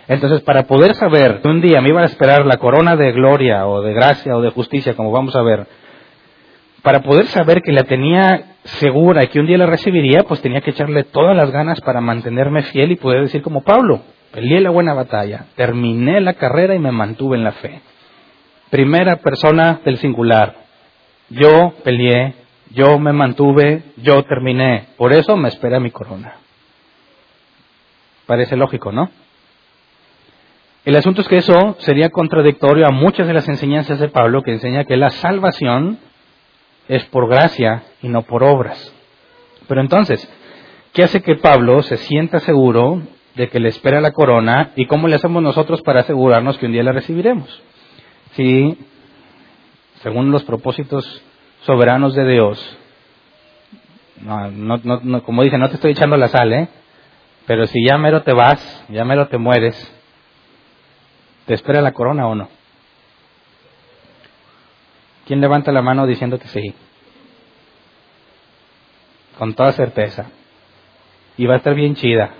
Entonces, 0.08 0.42
para 0.42 0.68
poder 0.68 0.94
saber 0.94 1.42
que 1.42 1.48
un 1.48 1.62
día 1.62 1.82
me 1.82 1.90
iba 1.90 2.02
a 2.02 2.06
esperar 2.06 2.46
la 2.46 2.58
corona 2.58 2.96
de 2.96 3.12
gloria 3.12 3.66
o 3.66 3.82
de 3.82 3.94
gracia 3.94 4.38
o 4.38 4.42
de 4.42 4.52
justicia, 4.52 4.96
como 4.96 5.12
vamos 5.12 5.36
a 5.36 5.42
ver, 5.42 5.66
para 6.84 7.00
poder 7.00 7.26
saber 7.26 7.64
que 7.64 7.72
la 7.72 7.86
tenía 7.86 8.58
segura 8.66 9.24
y 9.24 9.30
que 9.30 9.40
un 9.40 9.48
día 9.48 9.58
la 9.58 9.66
recibiría, 9.66 10.26
pues 10.26 10.44
tenía 10.44 10.62
que 10.62 10.70
echarle 10.70 11.06
todas 11.06 11.36
las 11.36 11.50
ganas 11.50 11.82
para 11.82 12.02
mantenerme 12.02 12.62
fiel 12.62 12.92
y 12.92 12.98
poder 12.98 13.22
decir 13.22 13.42
como 13.42 13.64
Pablo, 13.64 14.04
peleé 14.34 14.60
la 14.60 14.72
buena 14.72 14.94
batalla, 14.94 15.46
terminé 15.56 16.20
la 16.20 16.34
carrera 16.34 16.76
y 16.76 16.80
me 16.80 16.92
mantuve 16.92 17.38
en 17.38 17.44
la 17.44 17.52
fe. 17.52 17.82
Primera 18.72 19.18
persona 19.18 19.80
del 19.86 19.98
singular, 20.00 20.56
yo 21.30 21.74
peleé, 21.84 22.34
yo 22.72 22.98
me 22.98 23.14
mantuve, 23.14 23.84
yo 23.98 24.24
terminé, 24.24 24.88
por 24.98 25.14
eso 25.14 25.38
me 25.38 25.50
espera 25.50 25.80
mi 25.80 25.92
corona. 25.92 26.38
Parece 28.26 28.58
lógico, 28.58 28.92
¿no? 28.92 29.12
El 30.84 30.96
asunto 30.96 31.22
es 31.22 31.28
que 31.28 31.38
eso 31.38 31.76
sería 31.80 32.10
contradictorio 32.10 32.88
a 32.88 32.92
muchas 32.92 33.28
de 33.28 33.34
las 33.34 33.48
enseñanzas 33.48 34.00
de 34.00 34.10
Pablo 34.10 34.42
que 34.42 34.52
enseña 34.52 34.84
que 34.84 34.98
la 34.98 35.12
salvación 35.12 36.00
es 36.88 37.06
por 37.06 37.30
gracia 37.30 37.84
y 38.02 38.10
no 38.10 38.24
por 38.24 38.44
obras. 38.44 38.94
Pero 39.68 39.80
entonces, 39.80 40.28
¿qué 40.92 41.04
hace 41.04 41.22
que 41.22 41.36
Pablo 41.36 41.84
se 41.84 41.98
sienta 41.98 42.40
seguro 42.40 43.04
de 43.36 43.50
que 43.50 43.60
le 43.60 43.70
espera 43.70 44.02
la 44.02 44.12
corona 44.12 44.72
y 44.76 44.86
cómo 44.86 45.08
le 45.08 45.16
hacemos 45.16 45.42
nosotros 45.42 45.82
para 45.82 46.02
asegurarnos 46.02 46.58
que 46.58 46.66
un 46.66 46.74
día 46.74 46.84
la 46.84 46.92
recibiremos? 46.92 47.62
Si, 48.34 48.78
según 50.02 50.32
los 50.32 50.44
propósitos 50.44 51.24
soberanos 51.62 52.16
de 52.16 52.28
Dios, 52.28 52.78
como 55.26 55.44
dice, 55.44 55.58
no 55.58 55.70
te 55.70 55.76
estoy 55.76 55.92
echando 55.92 56.18
la 56.18 56.28
sal, 56.28 56.54
¿eh? 56.54 56.70
pero 57.46 57.68
si 57.68 57.86
ya 57.86 57.98
mero 57.98 58.24
te 58.24 58.34
vas, 58.34 58.86
ya 58.90 59.04
mero 59.04 59.28
te 59.28 59.38
mueres, 59.38 59.76
¿te 61.46 61.54
espera 61.54 61.82
la 61.82 61.92
corona 61.92 62.28
o 62.28 62.36
no? 62.36 62.50
¿Quién 65.26 65.42
levanta 65.42 65.72
la 65.72 65.82
mano 65.82 66.06
diciendo 66.06 66.38
que 66.38 66.48
sí? 66.48 66.74
Con 69.38 69.54
toda 69.54 69.72
certeza. 69.72 70.28
Y 71.38 71.46
va 71.46 71.56
a 71.56 71.58
estar 71.58 71.74
bien 71.74 71.96
chida. 71.96 72.34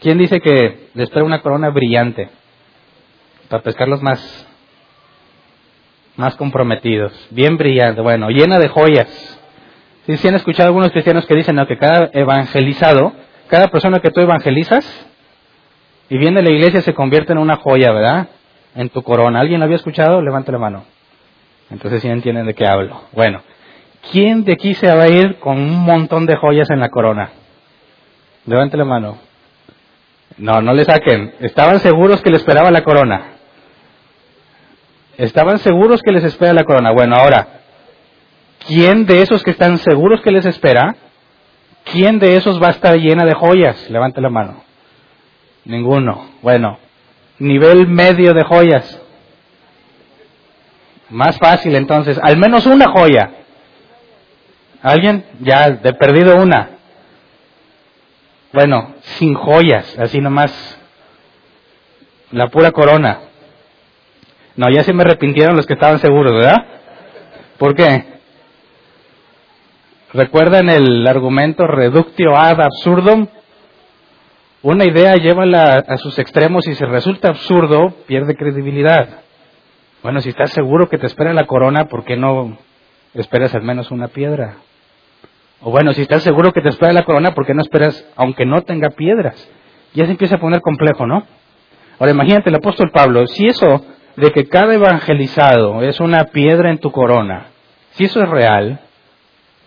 ¿Quién 0.00 0.18
dice 0.18 0.40
que 0.40 0.90
le 0.94 1.02
espera 1.02 1.24
una 1.24 1.42
corona 1.42 1.70
brillante? 1.70 2.28
Para 3.48 3.62
pescarlos 3.62 4.02
más, 4.02 4.46
más 6.16 6.36
comprometidos. 6.36 7.12
Bien 7.30 7.56
brillante, 7.56 8.00
bueno, 8.00 8.28
llena 8.30 8.58
de 8.58 8.68
joyas. 8.68 9.40
¿Sí, 10.06 10.16
sí 10.16 10.28
han 10.28 10.36
escuchado 10.36 10.68
algunos 10.68 10.92
cristianos 10.92 11.26
que 11.26 11.34
dicen 11.34 11.58
que 11.66 11.76
cada 11.76 12.10
evangelizado, 12.12 13.12
cada 13.48 13.68
persona 13.68 13.98
que 13.98 14.10
tú 14.10 14.20
evangelizas 14.20 14.84
y 16.08 16.16
viene 16.16 16.40
a 16.40 16.42
la 16.42 16.50
iglesia 16.50 16.80
se 16.80 16.94
convierte 16.94 17.32
en 17.32 17.38
una 17.38 17.56
joya, 17.56 17.92
¿verdad? 17.92 18.28
En 18.74 18.88
tu 18.90 19.02
corona. 19.02 19.40
¿Alguien 19.40 19.60
lo 19.60 19.64
había 19.64 19.76
escuchado? 19.76 20.22
Levante 20.22 20.52
la 20.52 20.58
mano. 20.58 20.84
Entonces 21.70 22.00
sí 22.00 22.08
entienden 22.08 22.46
de 22.46 22.54
qué 22.54 22.66
hablo. 22.66 23.02
Bueno, 23.12 23.42
¿quién 24.10 24.44
de 24.44 24.52
aquí 24.52 24.74
se 24.74 24.86
va 24.86 25.02
a 25.02 25.08
ir 25.08 25.38
con 25.40 25.58
un 25.58 25.84
montón 25.84 26.24
de 26.24 26.36
joyas 26.36 26.70
en 26.70 26.80
la 26.80 26.88
corona? 26.88 27.30
Levante 28.46 28.76
la 28.76 28.84
mano. 28.84 29.27
No, 30.38 30.60
no 30.62 30.72
le 30.72 30.84
saquen. 30.84 31.34
Estaban 31.40 31.80
seguros 31.80 32.22
que 32.22 32.30
le 32.30 32.36
esperaba 32.36 32.70
la 32.70 32.82
corona. 32.82 33.32
Estaban 35.16 35.58
seguros 35.58 36.00
que 36.00 36.12
les 36.12 36.22
espera 36.22 36.52
la 36.52 36.64
corona. 36.64 36.92
Bueno, 36.92 37.16
ahora, 37.16 37.48
¿quién 38.66 39.04
de 39.04 39.22
esos 39.22 39.42
que 39.42 39.50
están 39.50 39.78
seguros 39.78 40.20
que 40.22 40.30
les 40.30 40.46
espera, 40.46 40.94
quién 41.92 42.20
de 42.20 42.36
esos 42.36 42.62
va 42.62 42.68
a 42.68 42.70
estar 42.70 42.96
llena 42.96 43.24
de 43.24 43.34
joyas? 43.34 43.90
Levante 43.90 44.20
la 44.20 44.30
mano. 44.30 44.62
Ninguno. 45.64 46.30
Bueno, 46.40 46.78
nivel 47.40 47.88
medio 47.88 48.32
de 48.32 48.44
joyas. 48.44 49.02
Más 51.10 51.36
fácil 51.38 51.74
entonces, 51.74 52.18
al 52.22 52.36
menos 52.36 52.66
una 52.66 52.92
joya. 52.92 53.30
¿Alguien? 54.82 55.24
Ya, 55.40 55.70
de 55.70 55.92
perdido 55.94 56.36
una. 56.36 56.77
Bueno, 58.52 58.94
sin 59.00 59.34
joyas, 59.34 59.98
así 59.98 60.20
nomás. 60.20 60.78
La 62.30 62.48
pura 62.48 62.72
corona. 62.72 63.20
No, 64.56 64.70
ya 64.70 64.82
se 64.84 64.92
me 64.92 65.02
arrepintieron 65.02 65.56
los 65.56 65.66
que 65.66 65.74
estaban 65.74 65.98
seguros, 65.98 66.32
¿verdad? 66.32 66.66
¿Por 67.58 67.74
qué? 67.74 68.04
¿Recuerdan 70.12 70.70
el 70.70 71.06
argumento 71.06 71.66
reductio 71.66 72.36
ad 72.36 72.60
absurdum? 72.60 73.26
Una 74.62 74.84
idea 74.84 75.14
llévala 75.16 75.84
a 75.86 75.96
sus 75.98 76.18
extremos 76.18 76.66
y 76.66 76.74
si 76.74 76.84
resulta 76.84 77.28
absurdo, 77.28 77.94
pierde 78.06 78.34
credibilidad. 78.34 79.20
Bueno, 80.02 80.20
si 80.20 80.30
estás 80.30 80.50
seguro 80.50 80.88
que 80.88 80.98
te 80.98 81.06
espera 81.06 81.32
la 81.32 81.46
corona, 81.46 81.84
¿por 81.84 82.04
qué 82.04 82.16
no 82.16 82.58
esperas 83.14 83.54
al 83.54 83.62
menos 83.62 83.90
una 83.90 84.08
piedra? 84.08 84.56
O 85.60 85.70
bueno, 85.70 85.92
si 85.92 86.02
estás 86.02 86.22
seguro 86.22 86.52
que 86.52 86.60
te 86.60 86.68
espera 86.68 86.92
la 86.92 87.04
corona, 87.04 87.34
¿por 87.34 87.44
qué 87.44 87.54
no 87.54 87.62
esperas 87.62 88.06
aunque 88.16 88.46
no 88.46 88.62
tenga 88.62 88.90
piedras? 88.90 89.48
Ya 89.94 90.04
se 90.04 90.12
empieza 90.12 90.36
a 90.36 90.40
poner 90.40 90.60
complejo, 90.60 91.06
¿no? 91.06 91.24
Ahora 91.98 92.12
imagínate 92.12 92.50
el 92.50 92.56
apóstol 92.56 92.90
Pablo, 92.92 93.26
si 93.26 93.46
eso 93.46 93.84
de 94.16 94.30
que 94.30 94.46
cada 94.46 94.74
evangelizado 94.74 95.82
es 95.82 95.98
una 96.00 96.24
piedra 96.24 96.70
en 96.70 96.78
tu 96.78 96.92
corona, 96.92 97.46
si 97.90 98.04
eso 98.04 98.22
es 98.22 98.28
real, 98.28 98.80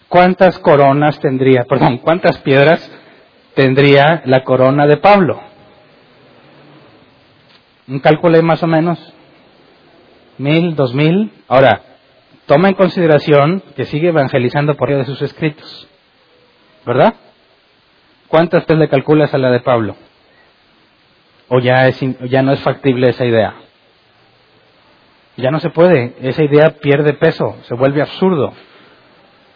¿cuántas 0.08 0.60
coronas 0.60 1.20
tendría, 1.20 1.64
perdón, 1.64 1.98
cuántas 1.98 2.38
piedras 2.40 2.90
tendría 3.54 4.22
la 4.26 4.44
corona 4.44 4.88
de 4.88 4.98
Pablo? 4.98 5.42
Un 7.88 8.00
cálculo 8.00 8.42
más 8.42 8.64
o 8.64 8.68
menos 8.68 9.14
mil, 10.38 10.76
dos 10.76 10.94
mil. 10.94 11.32
Ahora, 11.50 11.82
toma 12.52 12.68
en 12.68 12.76
consideración 12.76 13.64
que 13.78 13.86
sigue 13.86 14.10
evangelizando 14.10 14.76
por 14.76 14.90
medio 14.90 15.00
de 15.00 15.06
sus 15.06 15.22
escritos. 15.22 15.88
¿Verdad? 16.86 17.14
¿Cuántas 18.28 18.66
te 18.66 18.76
le 18.76 18.90
calculas 18.90 19.34
a 19.34 19.38
la 19.38 19.50
de 19.52 19.62
Pablo? 19.62 19.96
¿O 21.48 21.60
ya, 21.60 21.88
es, 21.88 21.98
ya 22.30 22.42
no 22.42 22.52
es 22.52 22.60
factible 22.60 23.08
esa 23.08 23.24
idea? 23.24 23.54
Ya 25.38 25.50
no 25.50 25.62
se 25.62 25.70
puede. 25.70 26.14
Esa 26.24 26.44
idea 26.44 26.72
pierde 26.72 27.14
peso, 27.14 27.56
se 27.70 27.74
vuelve 27.74 28.02
absurdo. 28.02 28.52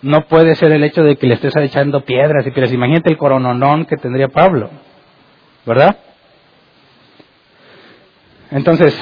No 0.02 0.26
puede 0.28 0.56
ser 0.56 0.72
el 0.72 0.86
hecho 0.86 1.04
de 1.04 1.18
que 1.18 1.28
le 1.28 1.34
estés 1.34 1.54
echando 1.58 2.06
piedras 2.06 2.48
y 2.48 2.52
piedras. 2.52 2.72
Imagínate 2.72 3.10
el 3.10 3.18
corononón 3.18 3.88
que 3.88 3.98
tendría 3.98 4.30
Pablo. 4.30 4.70
¿Verdad? 5.66 5.98
Entonces, 8.52 8.98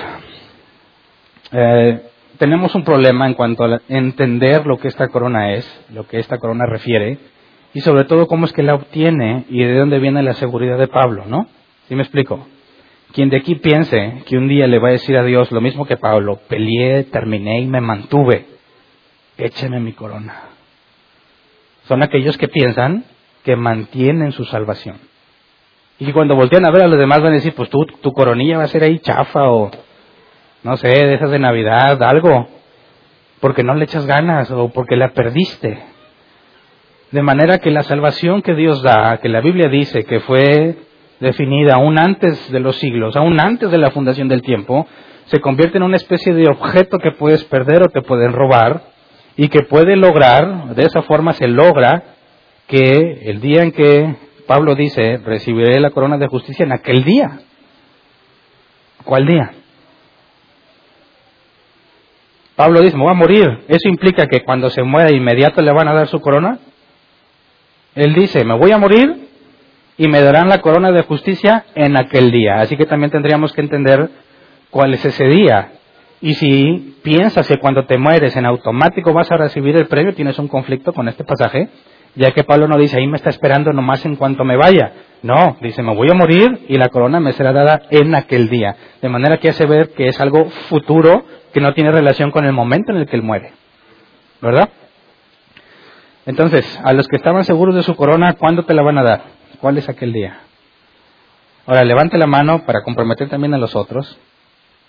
eh, 1.52 2.10
tenemos 2.38 2.74
un 2.76 2.84
problema 2.84 3.28
en 3.28 3.34
cuanto 3.34 3.64
a 3.64 3.82
entender 3.88 4.66
lo 4.66 4.78
que 4.78 4.88
esta 4.88 5.08
corona 5.08 5.54
es, 5.54 5.86
lo 5.92 6.08
que 6.08 6.20
esta 6.20 6.38
corona 6.38 6.66
refiere, 6.66 7.18
y 7.74 7.82
sobre 7.82 8.06
todo 8.06 8.28
cómo 8.28 8.46
es 8.46 8.54
que 8.54 8.64
la 8.64 8.76
obtiene 8.76 9.46
y 9.50 9.64
de 9.64 9.78
dónde 9.78 10.00
viene 10.00 10.22
la 10.24 10.34
seguridad 10.34 10.78
de 10.78 10.88
Pablo, 10.88 11.26
¿no? 11.28 11.48
¿Sí 11.88 11.96
me 11.96 12.04
explico? 12.04 12.48
Quien 13.14 13.30
de 13.30 13.38
aquí 13.38 13.56
piense 13.56 14.24
que 14.26 14.38
un 14.38 14.48
día 14.48 14.68
le 14.68 14.80
va 14.80 14.90
a 14.90 14.94
decir 14.94 15.18
a 15.18 15.24
Dios 15.24 15.52
lo 15.52 15.62
mismo 15.62 15.86
que 15.86 15.98
Pablo, 15.98 16.40
peleé, 16.48 17.04
terminé 17.04 17.62
y 17.62 17.68
me 17.68 17.82
mantuve, 17.82 18.46
écheme 19.38 19.80
mi 19.80 19.94
corona. 19.94 20.50
Son 21.88 22.02
aquellos 22.02 22.38
que 22.38 22.48
piensan 22.48 23.06
que 23.44 23.56
mantienen 23.56 24.32
su 24.32 24.46
salvación. 24.46 24.98
Y 26.00 26.12
cuando 26.12 26.36
voltean 26.36 26.66
a 26.66 26.72
ver 26.72 26.84
a 26.84 26.88
los 26.88 27.00
demás 27.00 27.20
van 27.20 27.34
a 27.34 27.36
decir, 27.36 27.54
pues 27.54 27.70
tú, 27.70 27.86
tu 28.02 28.12
coronilla 28.14 28.58
va 28.58 28.64
a 28.64 28.68
ser 28.68 28.84
ahí 28.84 29.00
chafa 29.00 29.50
o 29.50 29.70
no 30.64 30.78
sé, 30.78 30.88
de 30.88 31.16
esas 31.16 31.32
de 31.32 31.40
Navidad, 31.40 32.02
algo, 32.02 32.48
porque 33.40 33.64
no 33.64 33.76
le 33.76 33.84
echas 33.84 34.06
ganas 34.06 34.50
o 34.52 34.70
porque 34.70 34.96
la 34.96 35.10
perdiste. 35.10 35.80
De 37.12 37.22
manera 37.22 37.60
que 37.60 37.70
la 37.70 37.84
salvación 37.84 38.42
que 38.42 38.56
Dios 38.56 38.82
da, 38.82 39.20
que 39.22 39.30
la 39.30 39.42
Biblia 39.42 39.70
dice 39.70 40.06
que 40.06 40.20
fue 40.22 40.78
definida 41.20 41.76
aún 41.76 42.00
antes 42.00 42.52
de 42.52 42.60
los 42.60 42.78
siglos, 42.78 43.16
aún 43.16 43.40
antes 43.40 43.70
de 43.70 43.78
la 43.78 43.92
fundación 43.92 44.28
del 44.28 44.42
tiempo, 44.42 44.88
se 45.26 45.40
convierte 45.40 45.78
en 45.78 45.84
una 45.84 45.98
especie 45.98 46.34
de 46.34 46.50
objeto 46.50 46.98
que 47.00 47.12
puedes 47.12 47.44
perder 47.46 47.84
o 47.84 47.90
te 47.90 48.02
pueden 48.02 48.34
robar 48.34 48.84
y 49.36 49.50
que 49.50 49.64
puede 49.64 49.96
lograr, 49.96 50.76
de 50.76 50.84
esa 50.84 51.02
forma 51.04 51.34
se 51.34 51.48
logra 51.48 52.04
que 52.68 53.22
el 53.26 53.42
día 53.42 53.64
en 53.64 53.72
que 53.72 54.16
Pablo 54.48 54.76
dice, 54.76 55.18
recibiré 55.18 55.80
la 55.80 55.92
corona 55.92 56.18
de 56.18 56.28
justicia 56.28 56.66
en 56.66 56.72
aquel 56.72 57.04
día. 57.04 57.40
¿Cuál 59.04 59.26
día? 59.26 59.52
Pablo 62.56 62.82
dice, 62.82 62.96
me 62.96 63.04
voy 63.04 63.12
a 63.12 63.16
morir. 63.16 63.64
¿Eso 63.68 63.90
implica 63.90 64.28
que 64.28 64.44
cuando 64.44 64.70
se 64.70 64.84
muera 64.84 65.12
inmediato 65.12 65.62
le 65.62 65.74
van 65.74 65.88
a 65.88 65.94
dar 65.94 66.08
su 66.08 66.20
corona? 66.22 66.60
Él 67.96 68.14
dice, 68.14 68.44
me 68.44 68.58
voy 68.58 68.72
a 68.72 68.78
morir 68.78 69.28
y 69.98 70.08
me 70.08 70.22
darán 70.22 70.50
la 70.50 70.62
corona 70.62 70.92
de 70.92 71.04
justicia 71.04 71.66
en 71.76 71.98
aquel 71.98 72.32
día. 72.32 72.60
Así 72.60 72.78
que 72.78 72.86
también 72.86 73.12
tendríamos 73.12 73.54
que 73.54 73.62
entender 73.62 74.10
cuál 74.70 74.94
es 74.94 75.06
ese 75.06 75.26
día. 75.26 75.72
Y 76.22 76.36
si 76.36 76.96
piensas 77.04 77.48
que 77.48 77.58
cuando 77.58 77.86
te 77.86 77.98
mueres 77.98 78.36
en 78.36 78.46
automático 78.46 79.14
vas 79.14 79.32
a 79.32 79.38
recibir 79.38 79.76
el 79.76 79.88
premio, 79.88 80.14
tienes 80.14 80.40
un 80.40 80.48
conflicto 80.48 80.94
con 80.94 81.08
este 81.10 81.24
pasaje, 81.24 81.70
ya 82.16 82.32
que 82.32 82.44
Pablo 82.44 82.68
no 82.68 82.78
dice, 82.78 82.98
ahí 82.98 83.08
me 83.08 83.18
está 83.18 83.30
esperando 83.30 83.74
nomás 83.74 84.06
en 84.06 84.16
cuanto 84.16 84.44
me 84.46 84.56
vaya. 84.56 84.94
No, 85.22 85.58
dice, 85.62 85.82
me 85.82 85.96
voy 85.96 86.08
a 86.12 86.16
morir 86.16 86.66
y 86.68 86.78
la 86.78 86.90
corona 86.90 87.20
me 87.20 87.34
será 87.34 87.52
dada 87.52 87.82
en 87.90 88.14
aquel 88.16 88.50
día. 88.50 88.76
De 89.02 89.10
manera 89.10 89.38
que 89.38 89.50
hace 89.50 89.66
ver 89.66 89.90
que 89.90 90.08
es 90.08 90.20
algo 90.22 90.46
futuro 90.70 91.26
que 91.54 91.62
no 91.62 91.74
tiene 91.74 91.92
relación 91.92 92.32
con 92.32 92.46
el 92.46 92.54
momento 92.54 92.92
en 92.92 92.98
el 92.98 93.08
que 93.08 93.16
él 93.16 93.24
muere. 93.24 93.54
¿Verdad? 94.42 94.70
Entonces, 96.26 96.80
a 96.84 96.94
los 96.94 97.08
que 97.08 97.18
estaban 97.18 97.44
seguros 97.44 97.76
de 97.76 97.84
su 97.84 97.96
corona, 97.96 98.34
¿cuándo 98.34 98.64
te 98.64 98.74
la 98.74 98.82
van 98.82 98.98
a 98.98 99.04
dar? 99.04 99.22
¿Cuál 99.60 99.78
es 99.78 99.88
aquel 99.90 100.14
día? 100.14 100.40
Ahora, 101.66 101.84
levante 101.84 102.18
la 102.18 102.28
mano 102.28 102.66
para 102.66 102.82
comprometer 102.84 103.30
también 103.30 103.54
a 103.54 103.58
los 103.58 103.76
otros. 103.76 104.18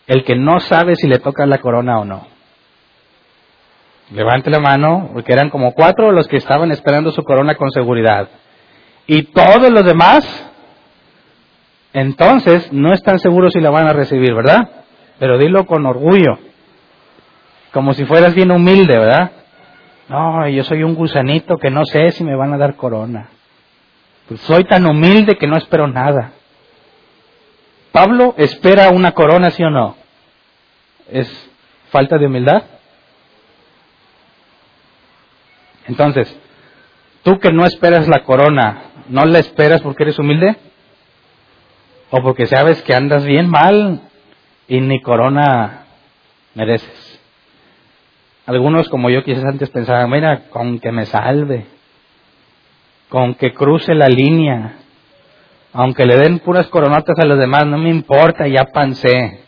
El 0.06 0.25
que 0.25 0.37
no 0.37 0.61
sabe 0.61 0.97
si 0.97 1.06
le 1.06 1.18
toca 1.18 1.47
la 1.47 1.59
corona 1.59 1.99
o 1.99 2.04
no. 2.04 2.26
Levante 4.12 4.50
la 4.50 4.61
mano, 4.61 5.11
porque 5.12 5.33
eran 5.33 5.50
como 5.50 5.73
cuatro 5.73 6.12
los 6.12 6.28
que 6.28 6.37
estaban 6.37 6.71
esperando 6.73 7.11
su 7.11 7.23
corona 7.23 7.54
con 7.54 7.71
seguridad. 7.71 8.28
Y 9.06 9.25
todos 9.25 9.71
los 9.71 9.85
demás, 9.85 10.50
entonces, 11.92 12.73
no 12.73 12.92
están 12.92 13.18
seguros 13.18 13.52
si 13.52 13.61
la 13.61 13.71
van 13.71 13.87
a 13.87 13.92
recibir, 13.92 14.35
¿verdad? 14.35 14.68
Pero 15.18 15.38
dilo 15.38 15.66
con 15.66 15.87
orgullo. 15.87 16.38
Como 17.74 17.92
si 17.92 18.04
fueras 18.04 18.36
bien 18.36 18.52
humilde, 18.52 18.96
¿verdad? 18.96 19.32
No, 20.08 20.48
yo 20.48 20.62
soy 20.62 20.84
un 20.84 20.94
gusanito 20.94 21.56
que 21.58 21.70
no 21.70 21.84
sé 21.84 22.12
si 22.12 22.22
me 22.22 22.36
van 22.36 22.54
a 22.54 22.56
dar 22.56 22.76
corona. 22.76 23.30
Pues 24.28 24.40
soy 24.42 24.62
tan 24.62 24.86
humilde 24.86 25.36
que 25.36 25.48
no 25.48 25.56
espero 25.56 25.88
nada. 25.88 26.30
Pablo 27.90 28.36
espera 28.38 28.90
una 28.90 29.10
corona, 29.10 29.50
sí 29.50 29.64
o 29.64 29.70
no. 29.70 29.96
¿Es 31.10 31.50
falta 31.90 32.16
de 32.16 32.26
humildad? 32.26 32.62
Entonces, 35.88 36.32
tú 37.24 37.40
que 37.40 37.50
no 37.50 37.66
esperas 37.66 38.06
la 38.06 38.22
corona, 38.22 38.84
¿no 39.08 39.24
la 39.24 39.40
esperas 39.40 39.82
porque 39.82 40.04
eres 40.04 40.18
humilde? 40.20 40.56
¿O 42.10 42.22
porque 42.22 42.46
sabes 42.46 42.80
que 42.82 42.94
andas 42.94 43.24
bien 43.24 43.48
mal 43.48 44.00
y 44.68 44.80
ni 44.80 45.02
corona 45.02 45.86
mereces? 46.54 47.03
Algunos, 48.46 48.90
como 48.90 49.08
yo 49.08 49.24
quizás 49.24 49.44
antes 49.46 49.70
pensaban, 49.70 50.10
mira, 50.10 50.50
con 50.50 50.78
que 50.78 50.92
me 50.92 51.06
salve, 51.06 51.64
con 53.08 53.34
que 53.36 53.54
cruce 53.54 53.94
la 53.94 54.08
línea, 54.08 54.74
aunque 55.72 56.04
le 56.04 56.16
den 56.16 56.40
puras 56.40 56.68
coronatas 56.68 57.18
a 57.18 57.24
los 57.24 57.38
demás, 57.38 57.64
no 57.66 57.78
me 57.78 57.88
importa, 57.88 58.46
ya 58.46 58.66
pancé. 58.66 59.40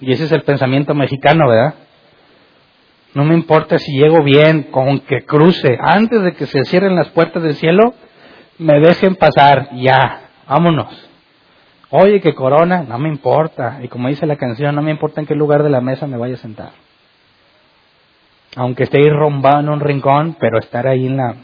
Y 0.00 0.12
ese 0.12 0.24
es 0.24 0.32
el 0.32 0.42
pensamiento 0.42 0.94
mexicano, 0.94 1.48
¿verdad? 1.48 1.74
No 3.14 3.24
me 3.24 3.34
importa 3.34 3.78
si 3.78 3.92
llego 3.92 4.22
bien, 4.22 4.64
con 4.64 5.00
que 5.00 5.24
cruce, 5.24 5.78
antes 5.80 6.22
de 6.22 6.34
que 6.34 6.46
se 6.46 6.64
cierren 6.64 6.94
las 6.94 7.08
puertas 7.08 7.42
del 7.42 7.54
cielo, 7.54 7.94
me 8.58 8.80
dejen 8.80 9.16
pasar, 9.16 9.70
ya, 9.76 10.28
vámonos. 10.46 11.08
Oye, 11.88 12.20
que 12.20 12.34
corona, 12.34 12.82
no 12.82 12.98
me 12.98 13.08
importa. 13.08 13.78
Y 13.82 13.88
como 13.88 14.08
dice 14.08 14.26
la 14.26 14.36
canción, 14.36 14.74
no 14.74 14.82
me 14.82 14.90
importa 14.90 15.20
en 15.22 15.26
qué 15.26 15.34
lugar 15.34 15.62
de 15.62 15.70
la 15.70 15.80
mesa 15.80 16.06
me 16.06 16.18
vaya 16.18 16.34
a 16.34 16.38
sentar 16.38 16.81
aunque 18.56 18.84
esté 18.84 18.98
rombado 19.08 19.60
en 19.60 19.68
un 19.68 19.80
rincón, 19.80 20.36
pero 20.38 20.58
estar 20.58 20.86
ahí 20.86 21.06
en 21.06 21.16
la, 21.16 21.36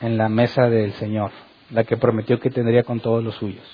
en 0.00 0.18
la 0.18 0.28
mesa 0.28 0.68
del 0.68 0.92
Señor, 0.94 1.30
la 1.70 1.84
que 1.84 1.96
prometió 1.96 2.38
que 2.38 2.50
tendría 2.50 2.82
con 2.82 3.00
todos 3.00 3.24
los 3.24 3.34
suyos. 3.36 3.64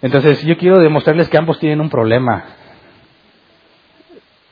Entonces 0.00 0.42
yo 0.44 0.56
quiero 0.56 0.78
demostrarles 0.78 1.28
que 1.28 1.38
ambos 1.38 1.58
tienen 1.58 1.80
un 1.80 1.90
problema. 1.90 2.44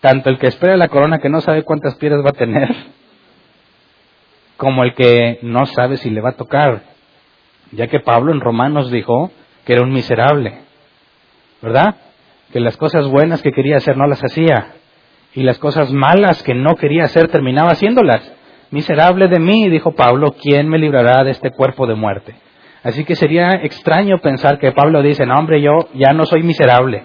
Tanto 0.00 0.28
el 0.28 0.38
que 0.38 0.48
espera 0.48 0.76
la 0.76 0.88
corona 0.88 1.18
que 1.18 1.28
no 1.28 1.40
sabe 1.40 1.62
cuántas 1.62 1.94
piedras 1.96 2.24
va 2.24 2.30
a 2.30 2.38
tener, 2.38 2.74
como 4.56 4.82
el 4.82 4.94
que 4.94 5.38
no 5.42 5.66
sabe 5.66 5.96
si 5.96 6.10
le 6.10 6.20
va 6.20 6.30
a 6.30 6.36
tocar. 6.36 6.82
Ya 7.72 7.86
que 7.86 8.00
Pablo 8.00 8.32
en 8.32 8.40
Romanos 8.40 8.90
dijo 8.90 9.30
que 9.64 9.72
era 9.72 9.82
un 9.82 9.92
miserable, 9.92 10.58
¿verdad? 11.62 11.96
Que 12.52 12.60
las 12.60 12.76
cosas 12.76 13.08
buenas 13.08 13.42
que 13.42 13.52
quería 13.52 13.76
hacer 13.76 13.96
no 13.96 14.06
las 14.06 14.22
hacía 14.22 14.75
y 15.36 15.42
las 15.42 15.58
cosas 15.58 15.92
malas 15.92 16.42
que 16.42 16.54
no 16.54 16.74
quería 16.74 17.04
hacer 17.04 17.28
terminaba 17.28 17.72
haciéndolas. 17.72 18.32
Miserable 18.70 19.28
de 19.28 19.38
mí, 19.38 19.68
dijo 19.68 19.92
Pablo, 19.92 20.34
¿quién 20.42 20.66
me 20.66 20.78
librará 20.78 21.22
de 21.22 21.30
este 21.30 21.50
cuerpo 21.50 21.86
de 21.86 21.94
muerte? 21.94 22.34
Así 22.82 23.04
que 23.04 23.14
sería 23.14 23.50
extraño 23.50 24.18
pensar 24.18 24.58
que 24.58 24.72
Pablo 24.72 25.02
dice, 25.02 25.26
no 25.26 25.34
hombre, 25.34 25.60
yo 25.60 25.88
ya 25.94 26.14
no 26.14 26.24
soy 26.24 26.42
miserable. 26.42 27.04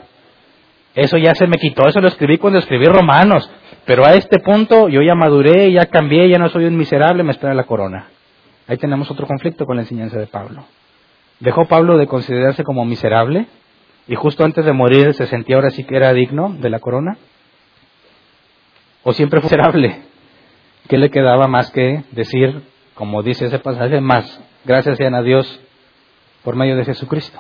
Eso 0.95 1.17
ya 1.17 1.35
se 1.35 1.45
me 1.45 1.57
quitó, 1.57 1.87
eso 1.87 1.99
lo 1.99 2.07
escribí 2.07 2.37
cuando 2.37 2.59
escribí 2.59 2.85
Romanos. 2.85 3.51
Pero 3.85 4.05
a 4.05 4.13
este 4.13 4.39
punto 4.39 4.87
yo 4.87 5.01
ya 5.01 5.13
maduré, 5.13 5.71
ya 5.71 5.85
cambié, 5.87 6.29
ya 6.29 6.37
no 6.37 6.47
soy 6.47 6.65
un 6.65 6.77
miserable, 6.77 7.23
me 7.23 7.31
espera 7.31 7.53
la 7.53 7.65
corona. 7.65 8.07
Ahí 8.67 8.77
tenemos 8.77 9.11
otro 9.11 9.27
conflicto 9.27 9.65
con 9.65 9.75
la 9.75 9.81
enseñanza 9.81 10.17
de 10.17 10.27
Pablo. 10.27 10.63
¿Dejó 11.41 11.65
Pablo 11.65 11.97
de 11.97 12.07
considerarse 12.07 12.63
como 12.63 12.85
miserable? 12.85 13.47
Y 14.07 14.15
justo 14.15 14.45
antes 14.45 14.63
de 14.63 14.71
morir 14.71 15.13
se 15.15 15.25
sentía 15.25 15.57
ahora 15.57 15.71
sí 15.71 15.83
que 15.83 15.97
era 15.97 16.13
digno 16.13 16.55
de 16.59 16.69
la 16.69 16.79
corona. 16.79 17.17
¿O 19.03 19.13
siempre 19.13 19.41
fue 19.41 19.49
miserable? 19.49 20.01
¿Qué 20.87 20.97
le 20.97 21.09
quedaba 21.09 21.47
más 21.47 21.71
que 21.71 22.03
decir, 22.11 22.61
como 22.93 23.23
dice 23.23 23.45
ese 23.45 23.59
pasaje, 23.59 23.99
más 24.01 24.41
gracias 24.65 24.97
sean 24.97 25.15
a 25.15 25.21
Dios 25.21 25.59
por 26.43 26.55
medio 26.55 26.75
de 26.75 26.85
Jesucristo? 26.85 27.39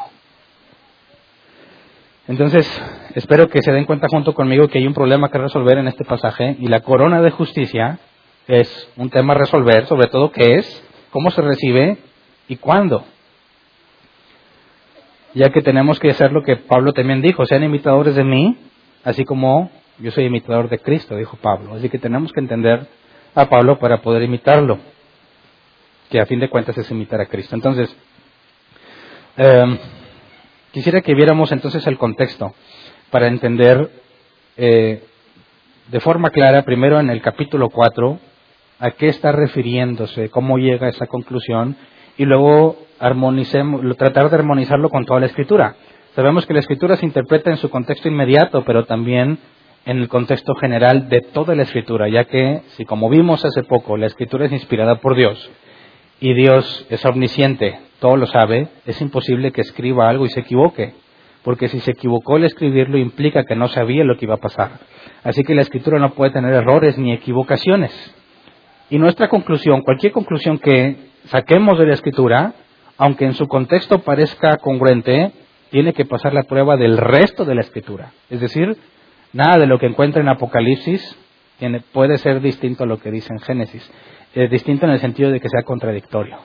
Entonces, 2.27 2.67
espero 3.13 3.49
que 3.49 3.61
se 3.61 3.71
den 3.71 3.85
cuenta 3.85 4.07
junto 4.09 4.33
conmigo 4.33 4.67
que 4.67 4.79
hay 4.79 4.87
un 4.87 4.93
problema 4.93 5.29
que 5.29 5.37
resolver 5.37 5.77
en 5.77 5.87
este 5.87 6.05
pasaje 6.05 6.55
y 6.59 6.67
la 6.67 6.81
corona 6.81 7.21
de 7.21 7.31
justicia 7.31 7.99
es 8.47 8.89
un 8.95 9.09
tema 9.09 9.33
a 9.33 9.37
resolver, 9.37 9.85
sobre 9.85 10.07
todo 10.07 10.31
qué 10.31 10.55
es, 10.55 10.83
cómo 11.11 11.29
se 11.29 11.41
recibe 11.41 11.97
y 12.47 12.55
cuándo. 12.55 13.03
Ya 15.33 15.49
que 15.49 15.61
tenemos 15.61 15.99
que 15.99 16.09
hacer 16.09 16.31
lo 16.31 16.43
que 16.43 16.57
Pablo 16.57 16.93
también 16.93 17.21
dijo, 17.21 17.45
sean 17.45 17.63
imitadores 17.63 18.15
de 18.15 18.23
mí, 18.23 18.57
así 19.03 19.25
como 19.25 19.71
yo 20.01 20.11
soy 20.11 20.25
imitador 20.25 20.69
de 20.69 20.79
Cristo, 20.79 21.15
dijo 21.15 21.37
Pablo. 21.37 21.75
Así 21.75 21.89
que 21.89 21.99
tenemos 21.99 22.31
que 22.31 22.39
entender 22.39 22.87
a 23.35 23.45
Pablo 23.47 23.79
para 23.79 24.01
poder 24.01 24.23
imitarlo, 24.23 24.79
que 26.09 26.19
a 26.19 26.25
fin 26.25 26.39
de 26.39 26.49
cuentas 26.49 26.77
es 26.77 26.89
imitar 26.91 27.21
a 27.21 27.27
Cristo. 27.27 27.55
Entonces, 27.55 27.95
em, 29.37 29.77
quisiera 30.71 31.01
que 31.01 31.15
viéramos 31.15 31.51
entonces 31.51 31.85
el 31.87 31.97
contexto 31.97 32.53
para 33.09 33.27
entender 33.27 33.89
eh, 34.57 35.03
de 35.89 35.99
forma 35.99 36.29
clara, 36.29 36.63
primero 36.63 36.99
en 36.99 37.09
el 37.09 37.21
capítulo 37.21 37.69
4, 37.69 38.19
a 38.79 38.91
qué 38.91 39.07
está 39.07 39.31
refiriéndose, 39.31 40.29
cómo 40.29 40.57
llega 40.57 40.87
a 40.87 40.89
esa 40.89 41.07
conclusión, 41.07 41.75
y 42.17 42.25
luego 42.25 42.77
armonicemos, 42.99 43.81
tratar 43.97 44.29
de 44.29 44.35
armonizarlo 44.35 44.89
con 44.89 45.05
toda 45.05 45.19
la 45.19 45.25
escritura. 45.27 45.75
Sabemos 46.15 46.45
que 46.45 46.53
la 46.53 46.59
escritura 46.59 46.97
se 46.97 47.05
interpreta 47.05 47.49
en 47.49 47.57
su 47.57 47.69
contexto 47.69 48.07
inmediato, 48.07 48.63
pero 48.65 48.85
también 48.85 49.39
en 49.85 49.97
el 49.97 50.07
contexto 50.07 50.53
general 50.55 51.09
de 51.09 51.21
toda 51.21 51.55
la 51.55 51.63
escritura, 51.63 52.07
ya 52.07 52.25
que, 52.25 52.61
si 52.77 52.85
como 52.85 53.09
vimos 53.09 53.43
hace 53.45 53.63
poco, 53.63 53.97
la 53.97 54.07
escritura 54.07 54.45
es 54.45 54.51
inspirada 54.51 54.95
por 54.95 55.15
Dios 55.15 55.49
y 56.19 56.33
Dios 56.33 56.85
es 56.89 57.03
omnisciente, 57.05 57.79
todo 57.99 58.15
lo 58.15 58.27
sabe, 58.27 58.67
es 58.85 59.01
imposible 59.01 59.51
que 59.51 59.61
escriba 59.61 60.07
algo 60.07 60.25
y 60.25 60.29
se 60.29 60.41
equivoque, 60.41 60.93
porque 61.43 61.67
si 61.67 61.79
se 61.79 61.91
equivocó 61.91 62.35
al 62.35 62.43
escribirlo 62.43 62.99
implica 62.99 63.43
que 63.43 63.55
no 63.55 63.67
sabía 63.67 64.03
lo 64.03 64.17
que 64.17 64.25
iba 64.25 64.35
a 64.35 64.37
pasar. 64.37 64.79
Así 65.23 65.43
que 65.43 65.55
la 65.55 65.63
escritura 65.63 65.97
no 65.99 66.11
puede 66.11 66.31
tener 66.31 66.53
errores 66.53 66.97
ni 66.99 67.11
equivocaciones. 67.11 67.91
Y 68.91 68.99
nuestra 68.99 69.29
conclusión, 69.29 69.81
cualquier 69.81 70.11
conclusión 70.11 70.59
que 70.59 70.95
saquemos 71.25 71.79
de 71.79 71.87
la 71.87 71.93
escritura, 71.93 72.53
aunque 72.97 73.25
en 73.25 73.33
su 73.33 73.47
contexto 73.47 73.99
parezca 73.99 74.57
congruente, 74.57 75.31
tiene 75.71 75.93
que 75.93 76.05
pasar 76.05 76.33
la 76.33 76.43
prueba 76.43 76.77
del 76.77 76.97
resto 76.97 77.45
de 77.45 77.55
la 77.55 77.61
escritura. 77.61 78.11
Es 78.29 78.41
decir, 78.41 78.77
Nada 79.33 79.57
de 79.57 79.67
lo 79.67 79.79
que 79.79 79.85
encuentra 79.85 80.21
en 80.21 80.29
Apocalipsis 80.29 81.17
puede 81.93 82.17
ser 82.17 82.41
distinto 82.41 82.83
a 82.83 82.87
lo 82.87 82.99
que 82.99 83.11
dice 83.11 83.31
en 83.31 83.39
Génesis. 83.39 83.89
Es 84.33 84.49
distinto 84.49 84.85
en 84.85 84.91
el 84.91 84.99
sentido 84.99 85.31
de 85.31 85.39
que 85.39 85.49
sea 85.49 85.63
contradictorio. 85.63 86.37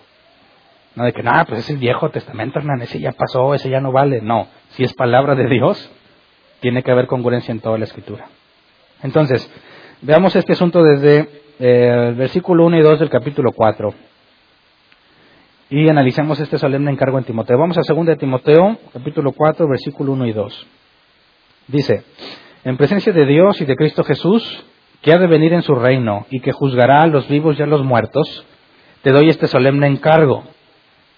No 0.94 1.04
de 1.04 1.12
que, 1.12 1.22
nada, 1.22 1.44
pues 1.44 1.60
es 1.60 1.70
el 1.70 1.76
Viejo 1.76 2.10
Testamento, 2.10 2.58
Hernán, 2.58 2.80
ese 2.80 2.98
ya 2.98 3.12
pasó, 3.12 3.54
ese 3.54 3.68
ya 3.68 3.80
no 3.80 3.92
vale. 3.92 4.22
No, 4.22 4.48
si 4.70 4.82
es 4.82 4.94
palabra 4.94 5.34
de 5.34 5.46
Dios, 5.46 5.90
tiene 6.60 6.82
que 6.82 6.90
haber 6.90 7.06
congruencia 7.06 7.52
en 7.52 7.60
toda 7.60 7.76
la 7.76 7.84
escritura. 7.84 8.28
Entonces, 9.02 9.50
veamos 10.00 10.34
este 10.34 10.54
asunto 10.54 10.82
desde 10.82 11.28
eh, 11.58 12.08
el 12.08 12.14
versículo 12.14 12.64
1 12.64 12.78
y 12.78 12.82
2 12.82 13.00
del 13.00 13.10
capítulo 13.10 13.52
4. 13.52 13.94
Y 15.68 15.88
analicemos 15.88 16.40
este 16.40 16.58
solemne 16.58 16.90
encargo 16.90 17.18
en 17.18 17.24
Timoteo. 17.24 17.58
Vamos 17.58 17.76
a 17.76 17.82
2 17.82 18.06
de 18.06 18.16
Timoteo, 18.16 18.78
capítulo 18.92 19.32
4, 19.32 19.68
versículo 19.68 20.12
1 20.12 20.26
y 20.26 20.32
2. 20.32 20.66
Dice, 21.68 22.04
en 22.66 22.76
presencia 22.76 23.12
de 23.12 23.26
Dios 23.26 23.60
y 23.60 23.64
de 23.64 23.76
Cristo 23.76 24.02
Jesús, 24.02 24.64
que 25.00 25.12
ha 25.12 25.18
de 25.18 25.28
venir 25.28 25.52
en 25.52 25.62
su 25.62 25.76
reino 25.76 26.26
y 26.30 26.40
que 26.40 26.50
juzgará 26.50 27.02
a 27.02 27.06
los 27.06 27.28
vivos 27.28 27.56
y 27.56 27.62
a 27.62 27.66
los 27.66 27.84
muertos, 27.84 28.44
te 29.02 29.12
doy 29.12 29.28
este 29.28 29.46
solemne 29.46 29.86
encargo. 29.86 30.42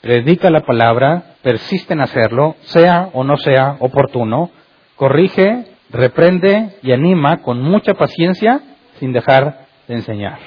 Predica 0.02 0.50
la 0.50 0.60
palabra, 0.60 1.36
persiste 1.40 1.94
en 1.94 2.02
hacerlo, 2.02 2.56
sea 2.60 3.08
o 3.14 3.24
no 3.24 3.38
sea 3.38 3.76
oportuno, 3.78 4.50
corrige, 4.96 5.64
reprende 5.88 6.76
y 6.82 6.92
anima 6.92 7.38
con 7.38 7.62
mucha 7.62 7.94
paciencia 7.94 8.60
sin 8.98 9.14
dejar 9.14 9.68
de 9.86 9.94
enseñar. 9.94 10.40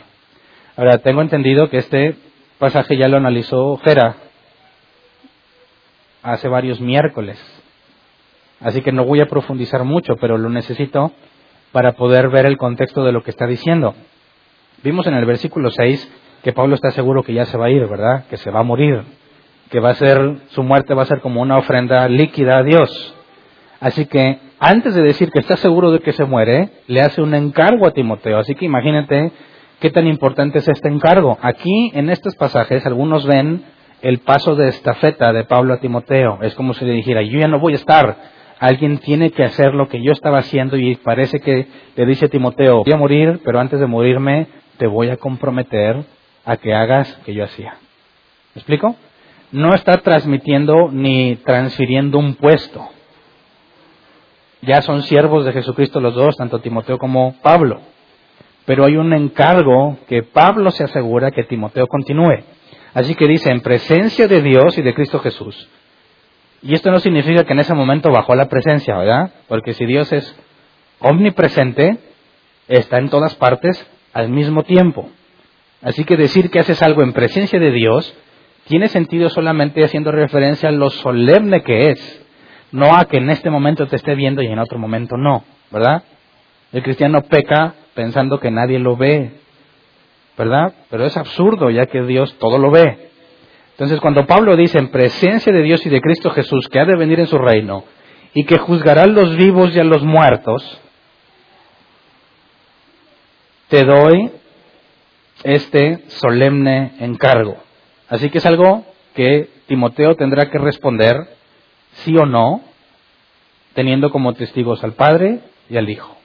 Ahora, 0.77 0.99
tengo 0.99 1.23
entendido 1.23 1.71
que 1.71 1.77
este 1.77 2.15
pasaje 2.59 2.95
ya 2.95 3.07
lo 3.07 3.17
analizó 3.17 3.75
Jera 3.77 4.17
hace 6.21 6.47
varios 6.47 6.79
miércoles. 6.79 7.39
Así 8.61 8.81
que 8.81 8.91
no 8.91 9.05
voy 9.05 9.21
a 9.21 9.27
profundizar 9.27 9.83
mucho, 9.83 10.15
pero 10.19 10.37
lo 10.37 10.49
necesito 10.49 11.11
para 11.71 11.93
poder 11.93 12.29
ver 12.29 12.45
el 12.45 12.57
contexto 12.57 13.03
de 13.03 13.11
lo 13.11 13.23
que 13.23 13.31
está 13.31 13.47
diciendo. 13.47 13.95
Vimos 14.83 15.07
en 15.07 15.15
el 15.15 15.25
versículo 15.25 15.71
6 15.71 16.11
que 16.43 16.53
Pablo 16.53 16.75
está 16.75 16.91
seguro 16.91 17.23
que 17.23 17.33
ya 17.33 17.45
se 17.45 17.57
va 17.57 17.67
a 17.67 17.69
ir, 17.69 17.85
¿verdad? 17.87 18.25
Que 18.29 18.37
se 18.37 18.51
va 18.51 18.61
a 18.61 18.63
morir, 18.63 19.03
que 19.69 19.79
va 19.79 19.91
a 19.91 19.95
ser 19.95 20.37
su 20.49 20.63
muerte 20.63 20.93
va 20.93 21.03
a 21.03 21.07
ser 21.07 21.21
como 21.21 21.41
una 21.41 21.57
ofrenda 21.57 22.07
líquida 22.07 22.57
a 22.57 22.63
Dios. 22.63 23.15
Así 23.79 24.05
que 24.05 24.39
antes 24.59 24.93
de 24.93 25.01
decir 25.01 25.31
que 25.31 25.39
está 25.39 25.57
seguro 25.57 25.91
de 25.91 25.99
que 25.99 26.13
se 26.13 26.25
muere, 26.25 26.69
le 26.87 27.01
hace 27.01 27.21
un 27.21 27.33
encargo 27.33 27.87
a 27.87 27.91
Timoteo. 27.91 28.37
Así 28.37 28.53
que 28.53 28.65
imagínate 28.65 29.31
qué 29.79 29.89
tan 29.89 30.07
importante 30.07 30.59
es 30.59 30.67
este 30.67 30.87
encargo. 30.87 31.37
Aquí 31.41 31.91
en 31.93 32.09
estos 32.09 32.35
pasajes 32.35 32.85
algunos 32.85 33.25
ven 33.25 33.63
el 34.01 34.19
paso 34.19 34.55
de 34.55 34.67
estafeta 34.67 35.33
de 35.33 35.45
Pablo 35.45 35.73
a 35.73 35.79
Timoteo. 35.79 36.39
Es 36.41 36.53
como 36.55 36.73
si 36.73 36.85
le 36.85 36.93
dijera, 36.93 37.21
yo 37.23 37.39
ya 37.39 37.47
no 37.47 37.59
voy 37.59 37.73
a 37.73 37.77
estar, 37.77 38.17
alguien 38.61 38.99
tiene 38.99 39.31
que 39.31 39.43
hacer 39.43 39.73
lo 39.73 39.89
que 39.89 40.03
yo 40.03 40.11
estaba 40.11 40.37
haciendo 40.37 40.77
y 40.77 40.95
parece 40.95 41.39
que 41.39 41.65
le 41.95 42.05
dice 42.05 42.25
a 42.27 42.29
Timoteo, 42.29 42.83
voy 42.83 42.93
a 42.93 42.97
morir, 42.97 43.41
pero 43.43 43.59
antes 43.59 43.79
de 43.79 43.87
morirme 43.87 44.45
te 44.77 44.85
voy 44.85 45.09
a 45.09 45.17
comprometer 45.17 46.05
a 46.45 46.57
que 46.57 46.71
hagas 46.71 47.11
que 47.25 47.33
yo 47.33 47.43
hacía. 47.43 47.73
¿Me 48.53 48.59
explico? 48.59 48.95
No 49.51 49.73
está 49.73 49.97
transmitiendo 49.97 50.89
ni 50.91 51.37
transfiriendo 51.37 52.19
un 52.19 52.35
puesto. 52.35 52.87
Ya 54.61 54.83
son 54.83 55.01
siervos 55.01 55.43
de 55.43 55.53
Jesucristo 55.53 55.99
los 55.99 56.13
dos, 56.13 56.37
tanto 56.37 56.59
Timoteo 56.59 56.99
como 56.99 57.33
Pablo. 57.41 57.81
Pero 58.65 58.85
hay 58.85 58.95
un 58.95 59.11
encargo 59.11 59.97
que 60.07 60.21
Pablo 60.21 60.69
se 60.69 60.83
asegura 60.83 61.31
que 61.31 61.45
Timoteo 61.45 61.87
continúe. 61.87 62.43
Así 62.93 63.15
que 63.15 63.25
dice, 63.25 63.49
en 63.49 63.61
presencia 63.61 64.27
de 64.27 64.43
Dios 64.43 64.77
y 64.77 64.83
de 64.83 64.93
Cristo 64.93 65.17
Jesús. 65.17 65.67
Y 66.63 66.75
esto 66.75 66.91
no 66.91 66.99
significa 66.99 67.43
que 67.43 67.53
en 67.53 67.59
ese 67.59 67.73
momento 67.73 68.11
bajó 68.11 68.35
la 68.35 68.47
presencia, 68.47 68.97
¿verdad? 68.97 69.31
Porque 69.47 69.73
si 69.73 69.85
Dios 69.85 70.11
es 70.13 70.35
omnipresente, 70.99 71.97
está 72.67 72.97
en 72.99 73.09
todas 73.09 73.35
partes 73.35 73.85
al 74.13 74.29
mismo 74.29 74.63
tiempo. 74.63 75.09
Así 75.81 76.03
que 76.03 76.17
decir 76.17 76.51
que 76.51 76.59
haces 76.59 76.81
algo 76.83 77.01
en 77.01 77.13
presencia 77.13 77.59
de 77.59 77.71
Dios 77.71 78.13
tiene 78.67 78.87
sentido 78.87 79.29
solamente 79.29 79.83
haciendo 79.83 80.11
referencia 80.11 80.69
a 80.69 80.71
lo 80.71 80.91
solemne 80.91 81.63
que 81.63 81.89
es, 81.89 82.25
no 82.71 82.95
a 82.95 83.05
que 83.05 83.17
en 83.17 83.31
este 83.31 83.49
momento 83.49 83.87
te 83.87 83.95
esté 83.95 84.13
viendo 84.13 84.43
y 84.43 84.47
en 84.47 84.59
otro 84.59 84.77
momento 84.77 85.17
no, 85.17 85.43
¿verdad? 85.71 86.03
El 86.71 86.83
cristiano 86.83 87.23
peca 87.23 87.73
pensando 87.95 88.39
que 88.39 88.51
nadie 88.51 88.77
lo 88.77 88.95
ve, 88.95 89.31
¿verdad? 90.37 90.73
Pero 90.89 91.05
es 91.05 91.17
absurdo 91.17 91.71
ya 91.71 91.87
que 91.87 92.03
Dios 92.03 92.37
todo 92.37 92.59
lo 92.59 92.69
ve. 92.69 93.10
Entonces, 93.81 93.99
cuando 93.99 94.27
Pablo 94.27 94.55
dice 94.55 94.77
en 94.77 94.89
presencia 94.91 95.51
de 95.51 95.63
Dios 95.63 95.83
y 95.87 95.89
de 95.89 96.01
Cristo 96.01 96.29
Jesús 96.29 96.67
que 96.67 96.79
ha 96.79 96.85
de 96.85 96.95
venir 96.95 97.19
en 97.19 97.25
su 97.25 97.39
reino 97.39 97.83
y 98.31 98.43
que 98.43 98.59
juzgará 98.59 99.01
a 99.01 99.07
los 99.07 99.35
vivos 99.35 99.75
y 99.75 99.79
a 99.79 99.83
los 99.83 100.03
muertos, 100.03 100.79
te 103.69 103.83
doy 103.83 104.29
este 105.43 106.03
solemne 106.09 106.91
encargo. 106.99 107.57
Así 108.07 108.29
que 108.29 108.37
es 108.37 108.45
algo 108.45 108.85
que 109.15 109.49
Timoteo 109.65 110.15
tendrá 110.15 110.51
que 110.51 110.59
responder 110.59 111.15
sí 112.03 112.15
o 112.15 112.27
no, 112.27 112.61
teniendo 113.73 114.11
como 114.11 114.33
testigos 114.33 114.83
al 114.83 114.93
Padre 114.93 115.39
y 115.71 115.77
al 115.77 115.89
Hijo. 115.89 116.15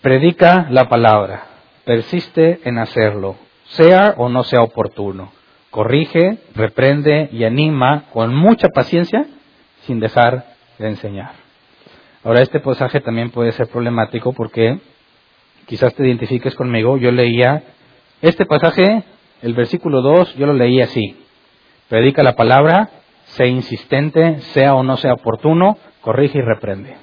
Predica 0.00 0.66
la 0.68 0.88
palabra, 0.88 1.46
persiste 1.84 2.58
en 2.64 2.78
hacerlo, 2.78 3.36
sea 3.68 4.14
o 4.16 4.28
no 4.28 4.44
sea 4.44 4.62
oportuno. 4.62 5.32
Corrige, 5.70 6.38
reprende 6.54 7.28
y 7.32 7.44
anima 7.44 8.04
con 8.12 8.34
mucha 8.34 8.68
paciencia 8.68 9.26
sin 9.82 10.00
dejar 10.00 10.44
de 10.78 10.88
enseñar. 10.88 11.32
Ahora, 12.24 12.42
este 12.42 12.60
pasaje 12.60 13.00
también 13.00 13.30
puede 13.30 13.52
ser 13.52 13.68
problemático 13.68 14.32
porque 14.32 14.80
quizás 15.66 15.94
te 15.94 16.06
identifiques 16.06 16.54
conmigo. 16.54 16.96
Yo 16.96 17.12
leía 17.12 17.62
este 18.20 18.44
pasaje, 18.46 19.04
el 19.42 19.54
versículo 19.54 20.02
2, 20.02 20.34
yo 20.36 20.46
lo 20.46 20.52
leía 20.54 20.84
así. 20.84 21.16
Predica 21.88 22.22
la 22.22 22.34
palabra, 22.34 22.90
sea 23.26 23.46
insistente, 23.46 24.40
sea 24.40 24.74
o 24.74 24.82
no 24.82 24.96
sea 24.96 25.14
oportuno, 25.14 25.78
corrige 26.00 26.38
y 26.38 26.42
reprende. 26.42 26.96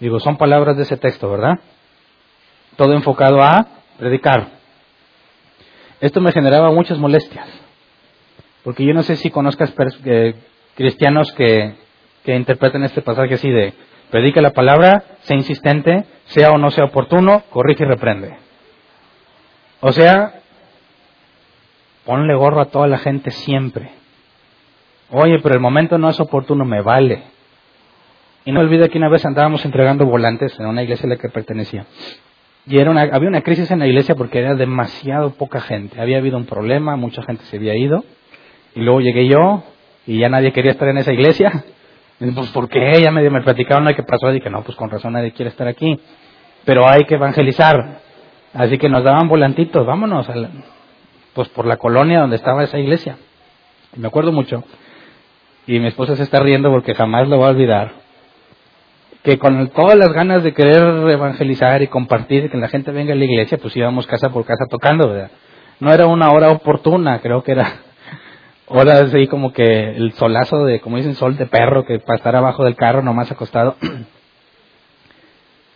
Digo, 0.00 0.20
son 0.20 0.36
palabras 0.36 0.76
de 0.76 0.82
ese 0.82 0.96
texto, 0.96 1.30
¿verdad? 1.30 1.60
Todo 2.76 2.94
enfocado 2.94 3.42
a 3.42 3.66
predicar. 3.98 4.59
Esto 6.00 6.20
me 6.20 6.32
generaba 6.32 6.70
muchas 6.70 6.98
molestias, 6.98 7.46
porque 8.64 8.84
yo 8.84 8.94
no 8.94 9.02
sé 9.02 9.16
si 9.16 9.30
conozcas 9.30 9.74
eh, 10.04 10.34
cristianos 10.74 11.32
que, 11.32 11.74
que 12.24 12.34
interpreten 12.34 12.84
este 12.84 13.02
pasaje 13.02 13.34
así 13.34 13.50
de, 13.50 13.74
predica 14.10 14.40
la 14.40 14.52
palabra, 14.52 15.04
sea 15.20 15.36
insistente, 15.36 16.04
sea 16.24 16.50
o 16.52 16.58
no 16.58 16.70
sea 16.70 16.84
oportuno, 16.84 17.42
corrige 17.50 17.84
y 17.84 17.86
reprende. 17.86 18.36
O 19.80 19.92
sea, 19.92 20.40
ponle 22.04 22.34
gorro 22.34 22.60
a 22.60 22.66
toda 22.66 22.86
la 22.86 22.98
gente 22.98 23.30
siempre. 23.30 23.90
Oye, 25.10 25.38
pero 25.42 25.54
el 25.54 25.60
momento 25.60 25.98
no 25.98 26.08
es 26.08 26.20
oportuno, 26.20 26.64
me 26.64 26.82
vale. 26.82 27.24
Y 28.44 28.52
no 28.52 28.60
olvide 28.60 28.88
que 28.88 28.98
una 28.98 29.08
vez 29.08 29.24
andábamos 29.26 29.64
entregando 29.64 30.06
volantes 30.06 30.58
en 30.58 30.66
una 30.66 30.82
iglesia 30.82 31.06
a 31.06 31.10
la 31.10 31.16
que 31.16 31.28
pertenecía. 31.28 31.86
Y 32.66 32.78
era 32.78 32.90
había 32.90 33.28
una 33.28 33.42
crisis 33.42 33.70
en 33.70 33.78
la 33.78 33.86
iglesia 33.86 34.14
porque 34.14 34.38
era 34.38 34.54
demasiado 34.54 35.30
poca 35.30 35.60
gente. 35.60 36.00
Había 36.00 36.18
habido 36.18 36.36
un 36.36 36.46
problema, 36.46 36.96
mucha 36.96 37.22
gente 37.22 37.44
se 37.44 37.56
había 37.56 37.76
ido. 37.76 38.04
Y 38.74 38.80
luego 38.80 39.00
llegué 39.00 39.26
yo 39.26 39.64
y 40.06 40.18
ya 40.18 40.28
nadie 40.28 40.52
quería 40.52 40.72
estar 40.72 40.88
en 40.88 40.98
esa 40.98 41.12
iglesia. 41.12 41.64
Pues, 42.18 42.50
¿por 42.50 42.68
qué? 42.68 43.00
Ya 43.02 43.10
me, 43.10 43.28
me 43.30 43.42
platicaron 43.42 43.84
lo 43.84 43.94
que 43.94 44.02
pasó. 44.02 44.30
Y 44.30 44.34
dije, 44.34 44.50
no, 44.50 44.62
pues 44.62 44.76
con 44.76 44.90
razón 44.90 45.14
nadie 45.14 45.32
quiere 45.32 45.48
estar 45.48 45.66
aquí. 45.66 45.98
Pero 46.64 46.86
hay 46.86 47.04
que 47.04 47.14
evangelizar. 47.14 48.00
Así 48.52 48.78
que 48.78 48.88
nos 48.88 49.04
daban 49.04 49.28
volantitos, 49.28 49.86
vámonos, 49.86 50.26
pues 51.32 51.48
por 51.50 51.66
la 51.66 51.76
colonia 51.76 52.20
donde 52.20 52.36
estaba 52.36 52.64
esa 52.64 52.78
iglesia. 52.78 53.16
Y 53.96 54.00
me 54.00 54.08
acuerdo 54.08 54.32
mucho. 54.32 54.64
Y 55.66 55.78
mi 55.78 55.86
esposa 55.86 56.16
se 56.16 56.24
está 56.24 56.40
riendo 56.40 56.70
porque 56.70 56.94
jamás 56.94 57.28
lo 57.28 57.38
va 57.38 57.46
a 57.46 57.50
olvidar 57.50 57.99
que 59.22 59.38
con 59.38 59.68
todas 59.68 59.96
las 59.96 60.12
ganas 60.12 60.42
de 60.42 60.54
querer 60.54 60.82
evangelizar 61.08 61.82
y 61.82 61.88
compartir, 61.88 62.50
que 62.50 62.56
la 62.56 62.68
gente 62.68 62.90
venga 62.90 63.12
a 63.12 63.16
la 63.16 63.24
iglesia, 63.24 63.58
pues 63.58 63.76
íbamos 63.76 64.06
casa 64.06 64.30
por 64.30 64.44
casa 64.44 64.64
tocando, 64.68 65.08
¿verdad? 65.08 65.30
No 65.78 65.92
era 65.92 66.06
una 66.06 66.30
hora 66.30 66.50
oportuna, 66.50 67.20
creo 67.20 67.42
que 67.42 67.52
era 67.52 67.80
hora 68.66 69.00
así 69.00 69.26
como 69.26 69.52
que 69.52 69.90
el 69.90 70.12
solazo 70.12 70.64
de, 70.64 70.80
como 70.80 70.96
dicen, 70.96 71.14
sol 71.14 71.36
de 71.36 71.46
perro, 71.46 71.84
que 71.84 71.98
para 71.98 72.16
estar 72.16 72.34
abajo 72.34 72.64
del 72.64 72.76
carro 72.76 73.02
nomás 73.02 73.30
acostado. 73.30 73.76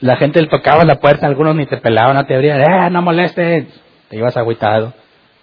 La 0.00 0.16
gente 0.16 0.40
le 0.42 0.48
tocaba 0.48 0.84
la 0.84 0.96
puerta, 0.96 1.26
algunos 1.26 1.54
ni 1.54 1.64
te 1.64 1.78
pelaban, 1.78 2.16
no 2.16 2.26
te 2.26 2.34
abrían, 2.34 2.60
¡eh, 2.60 2.90
no 2.90 3.00
molestes! 3.00 3.68
Te 4.10 4.16
ibas 4.18 4.36
agüitado. 4.36 4.92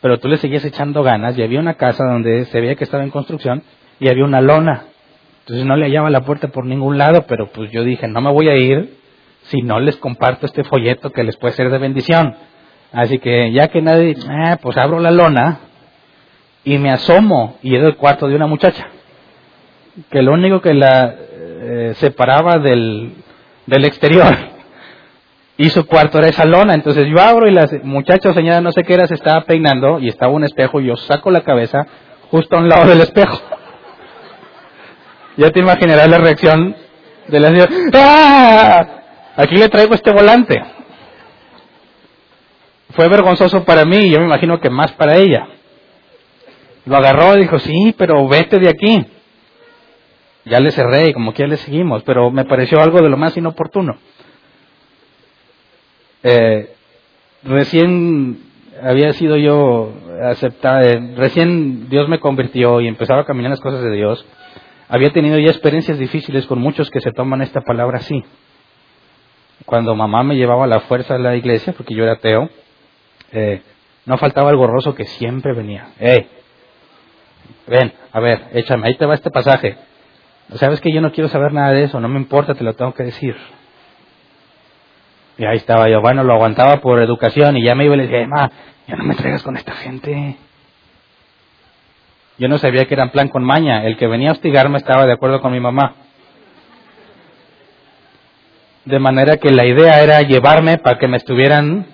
Pero 0.02 0.20
tú 0.20 0.28
le 0.28 0.38
seguías 0.38 0.64
echando 0.66 1.02
ganas 1.02 1.36
y 1.36 1.42
había 1.42 1.60
una 1.60 1.76
casa 1.76 2.04
donde 2.04 2.46
se 2.46 2.62
veía 2.62 2.76
que 2.76 2.84
estaba 2.84 3.04
en 3.04 3.10
construcción 3.10 3.64
y 4.00 4.10
había 4.10 4.24
una 4.24 4.40
lona 4.40 4.91
entonces 5.42 5.66
no 5.66 5.76
le 5.76 5.86
hallaba 5.86 6.10
la 6.10 6.22
puerta 6.22 6.50
por 6.50 6.66
ningún 6.66 6.98
lado, 6.98 7.26
pero 7.28 7.48
pues 7.48 7.72
yo 7.72 7.84
dije, 7.84 8.08
no 8.08 8.22
me 8.22 8.32
voy 8.32 8.48
a 8.50 8.56
ir 8.56 8.98
si 9.44 9.62
no 9.62 9.80
les 9.80 9.98
comparto 9.98 10.46
este 10.46 10.64
folleto 10.64 11.12
que 11.12 11.24
les 11.24 11.36
puede 11.38 11.54
ser 11.54 11.72
de 11.72 11.80
bendición. 11.80 12.36
Así 12.92 13.20
que 13.20 13.52
ya 13.52 13.68
que 13.70 13.82
nadie, 13.82 14.12
eh, 14.12 14.58
pues 14.62 14.78
abro 14.78 15.00
la 15.00 15.12
lona 15.12 15.60
y 16.64 16.78
me 16.78 16.92
asomo 16.92 17.58
y 17.64 17.76
era 17.76 17.88
el 17.88 17.96
cuarto 17.96 18.28
de 18.28 18.36
una 18.36 18.46
muchacha, 18.46 18.88
que 20.12 20.22
lo 20.22 20.34
único 20.34 20.62
que 20.62 20.74
la 20.74 21.16
eh, 21.18 21.94
separaba 21.96 22.60
del, 22.60 23.14
del 23.66 23.86
exterior 23.86 24.36
y 25.58 25.70
su 25.70 25.88
cuarto 25.88 26.20
era 26.20 26.28
esa 26.28 26.46
lona. 26.46 26.76
Entonces 26.76 27.08
yo 27.08 27.20
abro 27.20 27.48
y 27.48 27.54
la 27.54 27.68
muchacha 27.84 28.34
señora 28.34 28.62
no 28.62 28.72
sé 28.72 28.84
qué 28.84 28.94
era 28.94 29.08
se 29.08 29.16
estaba 29.16 29.42
peinando 29.46 30.00
y 30.00 30.08
estaba 30.08 30.34
un 30.34 30.44
espejo 30.44 30.82
y 30.82 30.88
yo 30.88 30.98
saco 30.98 31.32
la 31.32 31.42
cabeza 31.42 31.88
justo 32.30 32.58
a 32.58 32.60
un 32.60 32.70
lado 32.70 32.88
del 32.88 33.02
espejo. 33.02 33.42
Ya 35.38 35.50
te 35.52 35.60
imaginarás 35.60 36.10
la 36.10 36.18
reacción 36.18 36.76
de 37.28 37.40
la 37.40 37.48
señora. 37.50 37.72
¡Ah! 37.94 38.88
Aquí 39.38 39.56
le 39.56 39.70
traigo 39.70 39.94
este 39.94 40.12
volante. 40.12 40.62
Fue 42.92 43.08
vergonzoso 43.08 43.64
para 43.64 43.86
mí 43.86 43.98
y 43.98 44.12
yo 44.12 44.20
me 44.20 44.26
imagino 44.26 44.60
que 44.60 44.70
más 44.70 44.92
para 44.94 45.16
ella. 45.18 45.48
Lo 46.86 46.98
agarró 46.98 47.38
y 47.38 47.42
dijo, 47.42 47.60
sí, 47.60 47.96
pero 47.98 48.28
vete 48.28 48.60
de 48.60 48.70
aquí. 48.70 49.06
Ya 50.46 50.60
le 50.60 50.72
cerré 50.72 51.10
y 51.10 51.14
como 51.14 51.34
que 51.34 51.44
ya 51.44 51.48
le 51.48 51.58
seguimos, 51.58 52.04
pero 52.04 52.32
me 52.32 52.46
pareció 52.46 52.82
algo 52.82 53.00
de 53.02 53.10
lo 53.10 53.18
más 53.18 53.38
inoportuno. 53.38 53.98
Eh, 56.24 56.74
recién 57.44 58.40
había 58.82 59.14
sido 59.14 59.38
yo 59.38 59.94
aceptado, 60.24 60.82
eh, 60.82 61.14
recién 61.16 61.90
Dios 61.90 62.10
me 62.10 62.20
convirtió 62.20 62.82
y 62.82 62.88
empezaba 62.88 63.22
a 63.22 63.26
caminar 63.26 63.52
las 63.52 63.62
cosas 63.62 63.84
de 63.84 63.92
Dios. 63.92 64.26
Había 64.92 65.14
tenido 65.14 65.40
ya 65.40 65.52
experiencias 65.52 65.98
difíciles 65.98 66.46
con 66.48 66.60
muchos 66.60 66.90
que 66.90 67.00
se 67.00 67.14
toman 67.14 67.42
esta 67.42 67.62
palabra 67.62 68.00
así. 68.00 68.26
Cuando 69.66 69.96
mamá 69.96 70.22
me 70.24 70.36
llevaba 70.36 70.66
a 70.66 70.68
la 70.68 70.82
fuerza 70.82 71.16
a 71.16 71.18
la 71.18 71.34
iglesia, 71.38 71.72
porque 71.72 71.96
yo 71.96 72.04
era 72.04 72.16
ateo, 72.16 72.50
eh, 73.32 73.62
no 74.06 74.18
faltaba 74.18 74.50
el 74.50 74.58
gorroso 74.58 74.94
que 74.94 75.06
siempre 75.06 75.54
venía. 75.54 75.92
¡Eh! 75.98 76.28
Ven, 77.68 77.94
a 78.12 78.20
ver, 78.20 78.50
échame, 78.52 78.86
ahí 78.86 78.96
te 78.96 79.06
va 79.06 79.14
este 79.14 79.32
pasaje. 79.32 79.78
Sabes 80.56 80.82
que 80.82 80.92
yo 80.92 81.00
no 81.00 81.14
quiero 81.14 81.30
saber 81.30 81.54
nada 81.54 81.72
de 81.72 81.84
eso, 81.84 82.02
no 82.02 82.10
me 82.10 82.20
importa, 82.20 82.54
te 82.54 82.66
lo 82.66 82.74
tengo 82.74 82.94
que 82.94 83.04
decir. 83.04 83.38
Y 85.38 85.46
ahí 85.46 85.56
estaba 85.56 85.88
yo, 85.88 86.02
bueno, 86.02 86.26
lo 86.26 86.34
aguantaba 86.34 86.82
por 86.82 87.02
educación 87.02 87.56
y 87.56 87.64
ya 87.64 87.76
me 87.76 87.86
iba 87.86 87.96
y 87.96 87.98
le 87.98 88.08
decía, 88.08 88.28
ma, 88.28 88.52
ya 88.90 88.98
no 88.98 89.06
me 89.06 89.16
traigas 89.16 89.42
con 89.42 89.56
esta 89.56 89.72
gente. 89.72 90.36
Yo 92.42 92.48
no 92.48 92.58
sabía 92.58 92.86
que 92.86 92.96
eran 92.96 93.12
plan 93.12 93.28
con 93.28 93.44
maña, 93.44 93.86
el 93.86 93.98
que 93.98 94.08
venía 94.08 94.30
a 94.30 94.32
hostigarme 94.32 94.80
estaba 94.80 95.06
de 95.06 95.14
acuerdo 95.14 95.42
con 95.42 95.52
mi 95.52 95.60
mamá. 95.60 95.94
De 98.84 98.98
manera 98.98 99.38
que 99.38 99.52
la 99.52 99.64
idea 99.64 100.02
era 100.02 100.24
llevarme 100.24 100.80
para 100.80 100.98
que 100.98 101.08
me 101.08 101.18
estuvieran 101.18 101.86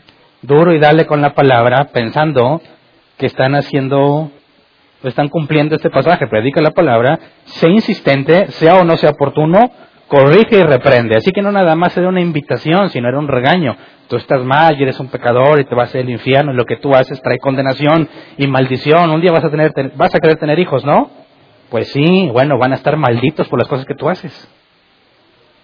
duro 0.41 0.73
y 0.73 0.79
darle 0.79 1.05
con 1.05 1.19
la 1.19 1.33
palabra, 1.33 1.89
pensando 1.91 2.61
que 3.17 3.25
están 3.25 3.55
haciendo, 3.55 4.31
están 5.03 5.27
cumpliendo 5.27 5.75
este 5.75 5.89
pasaje, 5.89 6.27
predica 6.27 6.61
la 6.61 6.71
palabra, 6.71 7.19
sea 7.43 7.69
insistente, 7.69 8.49
sea 8.51 8.75
o 8.75 8.85
no 8.85 8.95
sea 8.95 9.09
oportuno, 9.09 9.59
corrige 10.07 10.59
y 10.59 10.63
reprende. 10.63 11.17
Así 11.17 11.31
que 11.31 11.41
no 11.41 11.51
nada 11.51 11.75
más 11.75 11.95
era 11.97 12.09
una 12.09 12.21
invitación, 12.21 12.89
sino 12.89 13.07
era 13.07 13.19
un 13.19 13.27
regaño. 13.27 13.75
Tú 14.07 14.15
estás 14.15 14.43
mal 14.43 14.79
y 14.79 14.83
eres 14.83 14.99
un 14.99 15.09
pecador 15.09 15.59
y 15.59 15.65
te 15.65 15.75
vas 15.75 15.93
al 15.93 16.09
infierno 16.09 16.53
y 16.53 16.55
lo 16.55 16.65
que 16.65 16.77
tú 16.77 16.95
haces 16.95 17.21
trae 17.21 17.39
condenación 17.39 18.07
y 18.37 18.47
maldición. 18.47 19.09
Un 19.11 19.21
día 19.21 19.31
vas 19.31 19.43
a 19.43 19.49
tener, 19.49 19.73
vas 19.95 20.15
a 20.15 20.19
querer 20.19 20.37
tener 20.37 20.59
hijos, 20.59 20.85
¿no? 20.85 21.11
Pues 21.69 21.91
sí, 21.91 22.29
bueno, 22.31 22.57
van 22.57 22.71
a 22.71 22.75
estar 22.75 22.95
malditos 22.95 23.47
por 23.49 23.59
las 23.59 23.67
cosas 23.67 23.85
que 23.85 23.95
tú 23.95 24.09
haces. 24.09 24.49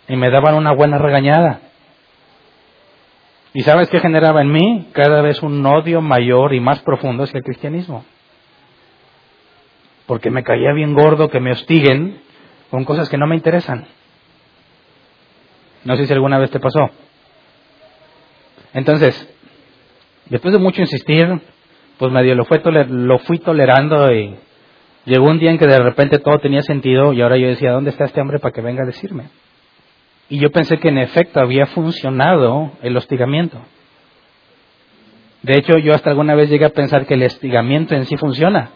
Y 0.09 0.17
me 0.17 0.29
daban 0.29 0.55
una 0.55 0.73
buena 0.73 0.97
regañada. 0.97 1.61
¿Y 3.53 3.61
sabes 3.61 3.87
qué 3.89 3.99
generaba 3.99 4.41
en 4.41 4.51
mí? 4.51 4.89
Cada 4.91 5.21
vez 5.21 5.41
un 5.41 5.65
odio 5.65 6.01
mayor 6.01 6.53
y 6.53 6.59
más 6.59 6.81
profundo 6.81 7.23
hacia 7.23 7.37
el 7.37 7.43
cristianismo. 7.43 8.03
Porque 10.05 10.29
me 10.31 10.43
caía 10.43 10.73
bien 10.73 10.93
gordo 10.93 11.29
que 11.29 11.39
me 11.39 11.51
hostiguen 11.51 12.19
con 12.69 12.83
cosas 12.83 13.07
que 13.09 13.17
no 13.17 13.27
me 13.27 13.35
interesan. 13.35 13.85
No 15.85 15.95
sé 15.97 16.05
si 16.05 16.13
alguna 16.13 16.39
vez 16.39 16.49
te 16.51 16.59
pasó. 16.59 16.89
Entonces, 18.73 19.29
después 20.29 20.53
de 20.53 20.59
mucho 20.59 20.81
insistir, 20.81 21.41
pues 21.97 22.11
medio 22.11 22.35
lo, 22.35 22.45
fue 22.45 22.61
lo 22.61 23.19
fui 23.19 23.39
tolerando 23.39 24.11
y 24.13 24.35
llegó 25.05 25.25
un 25.25 25.39
día 25.39 25.51
en 25.51 25.57
que 25.57 25.67
de 25.67 25.79
repente 25.79 26.19
todo 26.19 26.39
tenía 26.39 26.61
sentido 26.61 27.13
y 27.13 27.21
ahora 27.21 27.37
yo 27.37 27.47
decía, 27.47 27.71
¿dónde 27.71 27.91
está 27.91 28.05
este 28.05 28.21
hombre 28.21 28.39
para 28.39 28.53
que 28.53 28.61
venga 28.61 28.83
a 28.83 28.87
decirme? 28.87 29.25
Y 30.29 30.39
yo 30.39 30.51
pensé 30.51 30.79
que 30.79 30.89
en 30.89 30.97
efecto 30.97 31.39
había 31.39 31.67
funcionado 31.67 32.71
el 32.81 32.97
hostigamiento. 32.97 33.59
De 35.43 35.57
hecho, 35.57 35.77
yo 35.77 35.93
hasta 35.93 36.09
alguna 36.09 36.35
vez 36.35 36.49
llegué 36.49 36.65
a 36.65 36.69
pensar 36.69 37.05
que 37.05 37.15
el 37.15 37.23
hostigamiento 37.23 37.93
en 37.93 38.05
sí 38.05 38.15
funciona, 38.15 38.69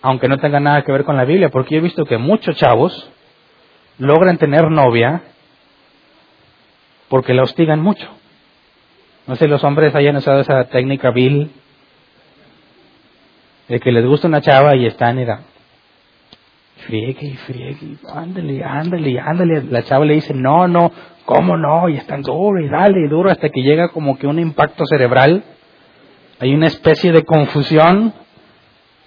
aunque 0.00 0.28
no 0.28 0.38
tenga 0.38 0.60
nada 0.60 0.82
que 0.82 0.92
ver 0.92 1.04
con 1.04 1.16
la 1.16 1.24
Biblia, 1.24 1.50
porque 1.50 1.74
yo 1.74 1.80
he 1.80 1.82
visto 1.82 2.04
que 2.04 2.16
muchos 2.16 2.56
chavos 2.56 3.10
logran 3.98 4.38
tener 4.38 4.70
novia 4.70 5.22
porque 7.08 7.34
la 7.34 7.42
hostigan 7.42 7.80
mucho. 7.80 8.08
No 9.26 9.36
sé 9.36 9.44
si 9.44 9.50
los 9.50 9.64
hombres 9.64 9.94
hayan 9.94 10.16
usado 10.16 10.40
esa 10.40 10.64
técnica 10.64 11.10
vil 11.10 11.50
de 13.68 13.80
que 13.80 13.92
les 13.92 14.04
gusta 14.04 14.28
una 14.28 14.42
chava 14.42 14.76
y 14.76 14.86
están 14.86 15.24
da, 15.24 15.40
friegue 16.86 17.26
y 17.28 17.36
friegue, 17.36 17.96
ándale, 18.12 18.62
ándale, 18.62 19.18
ándale. 19.18 19.62
La 19.70 19.82
chava 19.82 20.04
le 20.04 20.14
dice, 20.14 20.34
no, 20.34 20.68
no, 20.68 20.92
¿cómo 21.24 21.56
no? 21.56 21.88
Y 21.88 21.96
están 21.96 22.22
duro 22.22 22.60
y 22.60 22.68
dale 22.68 23.00
y 23.00 23.08
duro 23.08 23.30
hasta 23.30 23.48
que 23.48 23.62
llega 23.62 23.88
como 23.88 24.18
que 24.18 24.26
un 24.26 24.38
impacto 24.38 24.84
cerebral. 24.86 25.44
Hay 26.40 26.54
una 26.54 26.66
especie 26.66 27.12
de 27.12 27.24
confusión 27.24 28.12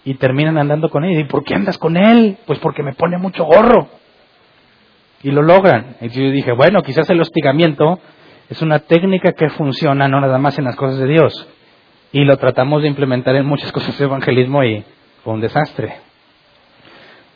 y 0.03 0.15
terminan 0.15 0.57
andando 0.57 0.89
con 0.89 1.03
él. 1.03 1.19
¿Y 1.19 1.23
por 1.25 1.43
qué 1.43 1.53
andas 1.53 1.77
con 1.77 1.97
él? 1.97 2.37
Pues 2.45 2.57
porque 2.59 2.81
me 2.81 2.93
pone 2.93 3.17
mucho 3.17 3.45
gorro. 3.45 3.89
Y 5.23 5.31
lo 5.31 5.41
logran. 5.41 5.97
Y 6.01 6.09
yo 6.09 6.31
dije, 6.31 6.51
bueno, 6.51 6.81
quizás 6.81 7.09
el 7.09 7.21
hostigamiento 7.21 7.99
es 8.49 8.61
una 8.61 8.79
técnica 8.79 9.33
que 9.33 9.49
funciona 9.49 10.07
no 10.07 10.21
nada 10.21 10.37
más 10.37 10.57
en 10.57 10.65
las 10.65 10.75
cosas 10.75 10.99
de 10.99 11.07
Dios. 11.07 11.47
Y 12.11 12.23
lo 12.23 12.37
tratamos 12.37 12.81
de 12.81 12.87
implementar 12.87 13.35
en 13.35 13.45
muchas 13.45 13.71
cosas 13.73 13.97
de 13.97 14.05
evangelismo 14.05 14.63
y 14.63 14.83
fue 15.23 15.33
un 15.33 15.41
desastre. 15.41 15.95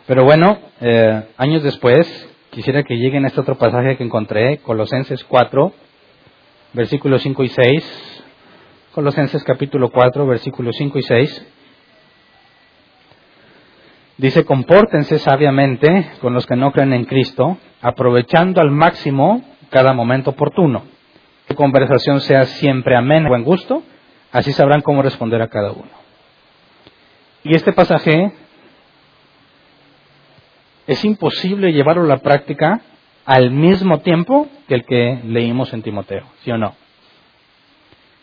Pero 0.08 0.24
bueno, 0.24 0.58
eh, 0.80 1.24
años 1.38 1.64
después, 1.64 2.30
quisiera 2.50 2.84
que 2.84 2.96
lleguen 2.96 3.26
a 3.26 3.28
este 3.28 3.42
otro 3.42 3.58
pasaje 3.58 3.98
que 3.98 4.04
encontré, 4.04 4.58
Colosenses 4.60 5.24
4, 5.24 5.74
versículos 6.74 7.22
5 7.22 7.44
y 7.44 7.50
6. 7.50 8.24
Colosenses 8.94 9.44
capítulo 9.44 9.90
4, 9.90 10.26
versículos 10.28 10.76
5 10.78 11.00
y 11.00 11.04
6. 11.04 11.48
Dice, 14.22 14.46
compórtense 14.46 15.18
sabiamente 15.20 16.12
con 16.22 16.34
los 16.34 16.46
que 16.46 16.56
no 16.56 16.72
creen 16.72 16.94
en 16.94 17.06
Cristo, 17.06 17.58
aprovechando 17.82 18.62
al 18.62 18.72
máximo 18.72 19.44
cada 19.70 19.94
momento 19.94 20.30
oportuno 20.32 20.84
conversación 21.56 22.22
sea 22.22 22.44
siempre 22.44 22.96
amena, 22.96 23.30
buen 23.30 23.44
gusto, 23.44 23.84
así 24.32 24.52
sabrán 24.52 24.82
cómo 24.82 25.02
responder 25.02 25.42
a 25.42 25.48
cada 25.48 25.72
uno. 25.72 25.90
Y 27.44 27.56
este 27.56 27.74
pasaje 27.74 28.34
es 30.88 31.04
imposible 31.06 31.74
llevarlo 31.74 32.04
a 32.04 32.08
la 32.08 32.18
práctica 32.18 32.82
al 33.26 33.52
mismo 33.52 34.00
tiempo 34.00 34.48
que 34.68 34.76
el 34.76 34.86
que 34.86 35.20
leímos 35.26 35.74
en 35.74 35.82
Timoteo, 35.82 36.26
¿sí 36.44 36.52
o 36.52 36.58
no? 36.58 36.76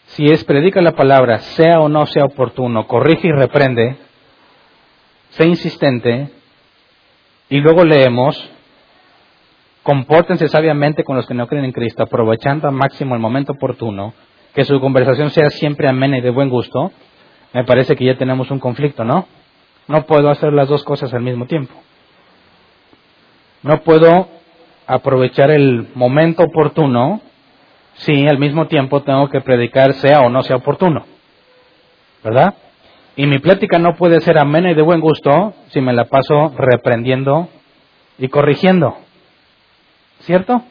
Si 0.07 0.25
es 0.25 0.45
predica 0.45 0.81
la 0.81 0.93
palabra, 0.93 1.39
sea 1.39 1.81
o 1.81 1.89
no 1.89 2.07
sea 2.07 2.25
oportuno, 2.25 2.87
corrige 2.87 3.29
y 3.29 3.33
reprende, 3.33 3.97
sea 5.39 5.47
insistente, 5.47 6.29
y 7.49 7.61
luego 7.61 7.85
leemos 7.85 8.51
compórtense 9.85 10.49
sabiamente 10.49 11.05
con 11.05 11.17
los 11.17 11.27
que 11.27 11.33
no 11.33 11.47
creen 11.47 11.65
en 11.65 11.73
Cristo, 11.73 12.03
aprovechando 12.03 12.69
al 12.69 12.75
máximo 12.75 13.15
el 13.15 13.21
momento 13.21 13.53
oportuno, 13.53 14.13
que 14.53 14.65
su 14.65 14.81
conversación 14.81 15.31
sea 15.31 15.49
siempre 15.49 15.89
amena 15.89 16.19
y 16.19 16.21
de 16.21 16.31
buen 16.31 16.51
gusto, 16.51 16.93
me 17.55 17.65
parece 17.65 17.95
que 17.95 18.05
ya 18.05 18.19
tenemos 18.19 18.51
un 18.51 18.59
conflicto, 18.59 19.05
¿no? 19.05 19.27
No 19.87 20.05
puedo 20.05 20.29
hacer 20.29 20.53
las 20.53 20.69
dos 20.69 20.83
cosas 20.85 21.15
al 21.15 21.23
mismo 21.23 21.47
tiempo. 21.47 21.73
No 23.63 23.81
puedo 23.83 24.29
aprovechar 24.87 25.53
el 25.53 25.89
momento 25.95 26.43
oportuno 26.43 27.23
si 27.95 28.27
al 28.27 28.39
mismo 28.39 28.67
tiempo 28.67 29.03
tengo 29.03 29.31
que 29.31 29.41
predicar 29.41 29.95
sea 29.95 30.21
o 30.21 30.29
no 30.29 30.43
sea 30.43 30.57
oportuno. 30.57 31.07
¿Verdad? 32.25 32.55
Y 33.19 33.27
mi 33.27 33.41
plática 33.41 33.81
no 33.81 33.97
puede 33.97 34.21
ser 34.21 34.39
amena 34.39 34.71
y 34.71 34.75
de 34.75 34.83
buen 34.83 35.01
gusto 35.01 35.53
si 35.71 35.81
me 35.81 35.93
la 35.93 36.05
paso 36.05 36.55
reprendiendo 36.57 37.49
y 38.17 38.29
corrigiendo. 38.29 38.97
¿Cierto? 40.21 40.63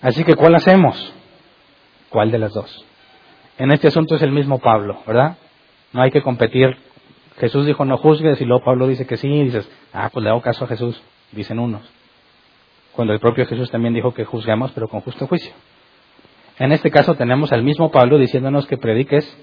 Así 0.00 0.22
que, 0.22 0.36
¿cuál 0.36 0.54
hacemos? 0.54 1.12
¿Cuál 2.08 2.30
de 2.30 2.38
las 2.38 2.52
dos? 2.52 2.86
En 3.58 3.72
este 3.72 3.88
asunto 3.88 4.14
es 4.14 4.22
el 4.22 4.30
mismo 4.30 4.60
Pablo, 4.60 5.02
¿verdad? 5.04 5.38
No 5.92 6.02
hay 6.02 6.12
que 6.12 6.22
competir. 6.22 6.76
Jesús 7.36 7.66
dijo 7.66 7.84
no 7.84 7.96
juzgues 7.96 8.40
y 8.40 8.44
luego 8.44 8.64
Pablo 8.64 8.86
dice 8.86 9.04
que 9.04 9.16
sí 9.16 9.26
y 9.26 9.42
dices, 9.42 9.68
ah, 9.92 10.08
pues 10.12 10.22
le 10.22 10.30
hago 10.30 10.40
caso 10.40 10.66
a 10.66 10.68
Jesús, 10.68 11.02
dicen 11.32 11.58
unos. 11.58 11.82
Cuando 12.92 13.12
el 13.12 13.18
propio 13.18 13.44
Jesús 13.46 13.72
también 13.72 13.92
dijo 13.92 14.14
que 14.14 14.24
juzgamos 14.24 14.70
pero 14.70 14.86
con 14.86 15.00
justo 15.00 15.26
juicio. 15.26 15.52
En 16.60 16.70
este 16.70 16.92
caso 16.92 17.16
tenemos 17.16 17.50
al 17.52 17.64
mismo 17.64 17.90
Pablo 17.90 18.18
diciéndonos 18.18 18.68
que 18.68 18.76
prediques, 18.76 19.36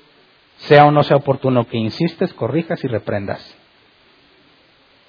sea 0.60 0.86
o 0.86 0.92
no 0.92 1.04
sea 1.04 1.18
oportuno, 1.18 1.68
que 1.68 1.78
insistes, 1.78 2.34
corrijas 2.34 2.84
y 2.84 2.88
reprendas. 2.88 3.56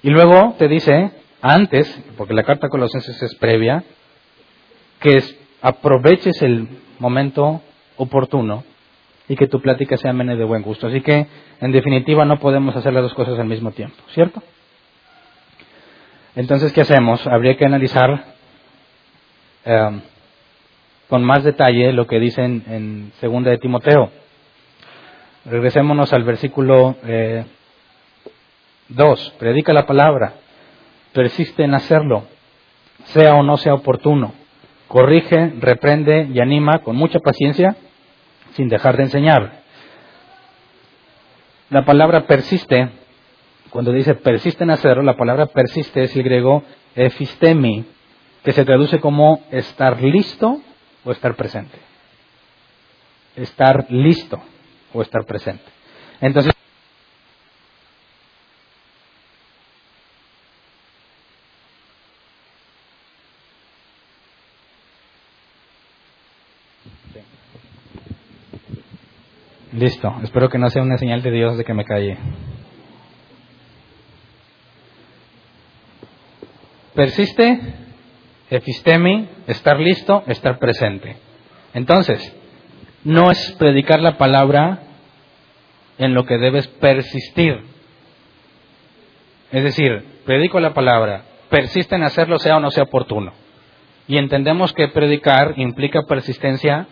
Y 0.02 0.10
luego 0.10 0.54
te 0.58 0.68
dice, 0.68 1.12
antes, 1.42 1.88
porque 2.16 2.34
la 2.34 2.44
carta 2.44 2.66
a 2.66 2.70
Colosenses 2.70 3.22
es 3.22 3.34
previa, 3.36 3.84
que 5.00 5.22
aproveches 5.62 6.40
el 6.42 6.68
momento 6.98 7.62
oportuno 7.96 8.64
y 9.28 9.36
que 9.36 9.46
tu 9.46 9.60
plática 9.60 9.96
sea 9.96 10.12
menos 10.12 10.38
de 10.38 10.44
buen 10.44 10.62
gusto. 10.62 10.88
Así 10.88 11.00
que, 11.02 11.26
en 11.60 11.72
definitiva, 11.72 12.24
no 12.24 12.38
podemos 12.38 12.74
hacer 12.76 12.92
las 12.92 13.02
dos 13.02 13.14
cosas 13.14 13.38
al 13.38 13.46
mismo 13.46 13.70
tiempo, 13.72 13.96
¿cierto? 14.12 14.42
Entonces, 16.34 16.72
¿qué 16.72 16.80
hacemos? 16.80 17.26
Habría 17.26 17.56
que 17.56 17.64
analizar 17.64 18.24
em, 19.64 20.00
con 21.08 21.24
más 21.24 21.44
detalle 21.44 21.92
lo 21.92 22.06
que 22.06 22.20
dice 22.20 22.42
en, 22.42 23.12
segunda 23.20 23.50
de 23.50 23.58
Timoteo. 23.58 24.10
Regresémonos 25.44 26.12
al 26.12 26.22
versículo 26.24 26.96
2. 28.88 29.28
Eh, 29.28 29.32
Predica 29.38 29.72
la 29.72 29.86
palabra 29.86 30.34
persiste 31.12 31.64
en 31.64 31.74
hacerlo, 31.74 32.24
sea 33.04 33.34
o 33.34 33.42
no 33.42 33.56
sea 33.56 33.74
oportuno. 33.74 34.34
Corrige, 34.86 35.54
reprende 35.58 36.28
y 36.32 36.40
anima 36.40 36.80
con 36.80 36.96
mucha 36.96 37.20
paciencia 37.20 37.76
sin 38.52 38.68
dejar 38.68 38.96
de 38.96 39.04
enseñar. 39.04 39.60
La 41.70 41.84
palabra 41.84 42.26
persiste, 42.26 42.90
cuando 43.70 43.92
dice 43.92 44.14
persiste 44.14 44.64
en 44.64 44.70
hacerlo, 44.70 45.02
la 45.02 45.16
palabra 45.16 45.46
persiste 45.46 46.02
es 46.02 46.14
el 46.16 46.22
griego 46.22 46.64
efistemi, 46.96 47.86
que 48.42 48.52
se 48.52 48.64
traduce 48.64 49.00
como 49.00 49.40
estar 49.50 50.02
listo 50.02 50.60
o 51.04 51.12
estar 51.12 51.34
presente. 51.34 51.78
Estar 53.36 53.86
listo 53.90 54.42
o 54.92 55.02
estar 55.02 55.24
presente. 55.24 55.64
Entonces, 56.20 56.52
Listo, 69.72 70.12
espero 70.22 70.48
que 70.48 70.58
no 70.58 70.68
sea 70.68 70.82
una 70.82 70.98
señal 70.98 71.22
de 71.22 71.30
Dios 71.30 71.56
de 71.56 71.64
que 71.64 71.72
me 71.72 71.84
calle. 71.84 72.18
Persiste, 76.94 77.60
epistemi, 78.50 79.28
estar 79.46 79.78
listo, 79.78 80.24
estar 80.26 80.58
presente. 80.58 81.16
Entonces, 81.72 82.36
no 83.04 83.30
es 83.30 83.52
predicar 83.58 84.00
la 84.00 84.18
palabra 84.18 84.80
en 85.98 86.14
lo 86.14 86.24
que 86.24 86.38
debes 86.38 86.66
persistir. 86.66 87.62
Es 89.52 89.64
decir, 89.64 90.04
predico 90.24 90.60
la 90.60 90.74
palabra, 90.74 91.24
persiste 91.48 91.96
en 91.96 92.04
hacerlo 92.04 92.38
sea 92.38 92.56
o 92.56 92.60
no 92.60 92.70
sea 92.70 92.84
oportuno. 92.84 93.32
Y 94.06 94.18
entendemos 94.18 94.72
que 94.72 94.88
predicar 94.88 95.54
implica 95.56 96.02
persistencia, 96.02 96.86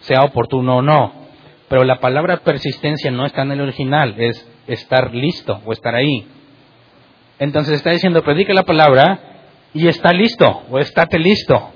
sea 0.00 0.22
oportuno 0.22 0.78
o 0.78 0.82
no. 0.82 1.12
Pero 1.68 1.84
la 1.84 2.00
palabra 2.00 2.38
persistencia 2.38 3.10
no 3.10 3.26
está 3.26 3.42
en 3.42 3.52
el 3.52 3.60
original, 3.60 4.14
es 4.18 4.48
estar 4.66 5.14
listo 5.14 5.60
o 5.64 5.72
estar 5.72 5.94
ahí. 5.94 6.26
Entonces 7.38 7.74
está 7.74 7.90
diciendo, 7.90 8.22
predica 8.22 8.52
la 8.52 8.64
palabra 8.64 9.20
y 9.72 9.86
está 9.88 10.12
listo 10.12 10.62
o 10.68 10.78
estate 10.78 11.18
listo, 11.18 11.70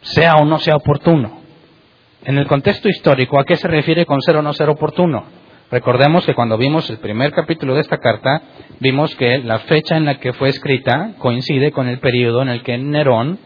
sea 0.00 0.34
o 0.36 0.44
no 0.44 0.58
sea 0.58 0.76
oportuno. 0.76 1.41
En 2.24 2.38
el 2.38 2.46
contexto 2.46 2.88
histórico, 2.88 3.40
¿a 3.40 3.44
qué 3.44 3.56
se 3.56 3.66
refiere 3.66 4.06
con 4.06 4.20
ser 4.20 4.36
o 4.36 4.42
no 4.42 4.52
ser 4.52 4.68
oportuno? 4.68 5.24
Recordemos 5.72 6.24
que 6.24 6.34
cuando 6.34 6.56
vimos 6.56 6.88
el 6.88 6.98
primer 6.98 7.32
capítulo 7.32 7.74
de 7.74 7.80
esta 7.80 7.98
carta, 7.98 8.42
vimos 8.78 9.14
que 9.16 9.38
la 9.38 9.58
fecha 9.60 9.96
en 9.96 10.04
la 10.04 10.20
que 10.20 10.32
fue 10.32 10.48
escrita 10.48 11.14
coincide 11.18 11.72
con 11.72 11.88
el 11.88 11.98
periodo 11.98 12.42
en 12.42 12.48
el 12.48 12.62
que 12.62 12.78
Nerón 12.78 13.38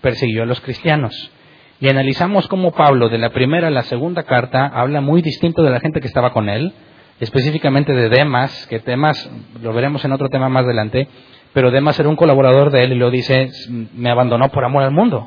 persiguió 0.00 0.44
a 0.44 0.46
los 0.46 0.60
cristianos 0.60 1.32
y 1.80 1.88
analizamos 1.88 2.46
cómo 2.46 2.70
Pablo 2.70 3.08
de 3.08 3.18
la 3.18 3.30
primera 3.30 3.66
a 3.66 3.72
la 3.72 3.82
segunda 3.82 4.22
carta 4.22 4.66
habla 4.66 5.00
muy 5.00 5.20
distinto 5.20 5.64
de 5.64 5.70
la 5.70 5.80
gente 5.80 6.00
que 6.00 6.06
estaba 6.06 6.32
con 6.32 6.48
él, 6.48 6.72
específicamente 7.18 7.92
de 7.92 8.08
Demas, 8.08 8.68
que 8.68 8.78
Demas 8.78 9.28
lo 9.60 9.72
veremos 9.72 10.04
en 10.04 10.12
otro 10.12 10.28
tema 10.28 10.48
más 10.48 10.64
adelante, 10.64 11.08
pero 11.52 11.72
Demas 11.72 11.98
era 11.98 12.08
un 12.08 12.14
colaborador 12.14 12.70
de 12.70 12.84
él 12.84 12.92
y 12.92 12.98
lo 12.98 13.10
dice, 13.10 13.50
me 13.68 14.10
abandonó 14.10 14.48
por 14.50 14.64
amor 14.64 14.84
al 14.84 14.92
mundo. 14.92 15.26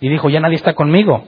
Y 0.00 0.08
dijo, 0.08 0.30
ya 0.30 0.38
nadie 0.38 0.54
está 0.54 0.74
conmigo. 0.74 1.24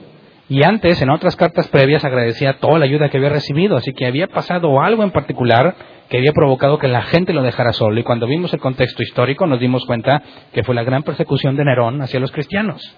Y 0.49 0.63
antes, 0.63 0.99
en 1.01 1.11
otras 1.11 1.35
cartas 1.35 1.67
previas, 1.67 2.03
agradecía 2.03 2.57
toda 2.57 2.79
la 2.79 2.85
ayuda 2.85 3.09
que 3.09 3.17
había 3.17 3.29
recibido, 3.29 3.77
así 3.77 3.93
que 3.93 4.07
había 4.07 4.27
pasado 4.27 4.81
algo 4.81 5.03
en 5.03 5.11
particular 5.11 5.75
que 6.09 6.17
había 6.17 6.33
provocado 6.33 6.79
que 6.79 6.87
la 6.87 7.03
gente 7.03 7.33
lo 7.33 7.43
dejara 7.43 7.71
solo. 7.71 7.99
Y 7.99 8.03
cuando 8.03 8.25
vimos 8.25 8.51
el 8.53 8.59
contexto 8.59 9.03
histórico 9.03 9.45
nos 9.45 9.59
dimos 9.59 9.85
cuenta 9.85 10.23
que 10.51 10.63
fue 10.63 10.73
la 10.73 10.83
gran 10.83 11.03
persecución 11.03 11.55
de 11.55 11.65
Nerón 11.65 12.01
hacia 12.01 12.19
los 12.19 12.31
cristianos 12.31 12.95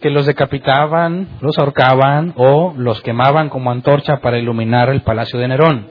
que 0.00 0.10
los 0.10 0.26
decapitaban, 0.26 1.28
los 1.40 1.58
ahorcaban 1.58 2.32
o 2.36 2.74
los 2.76 3.02
quemaban 3.02 3.50
como 3.50 3.70
antorcha 3.70 4.20
para 4.20 4.38
iluminar 4.38 4.88
el 4.88 5.02
palacio 5.02 5.38
de 5.38 5.48
Nerón, 5.48 5.88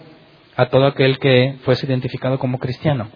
a 0.55 0.65
todo 0.67 0.87
aquel 0.87 1.19
que 1.19 1.57
fuese 1.63 1.85
identificado 1.85 2.39
como 2.39 2.57
cristiano. 2.57 3.09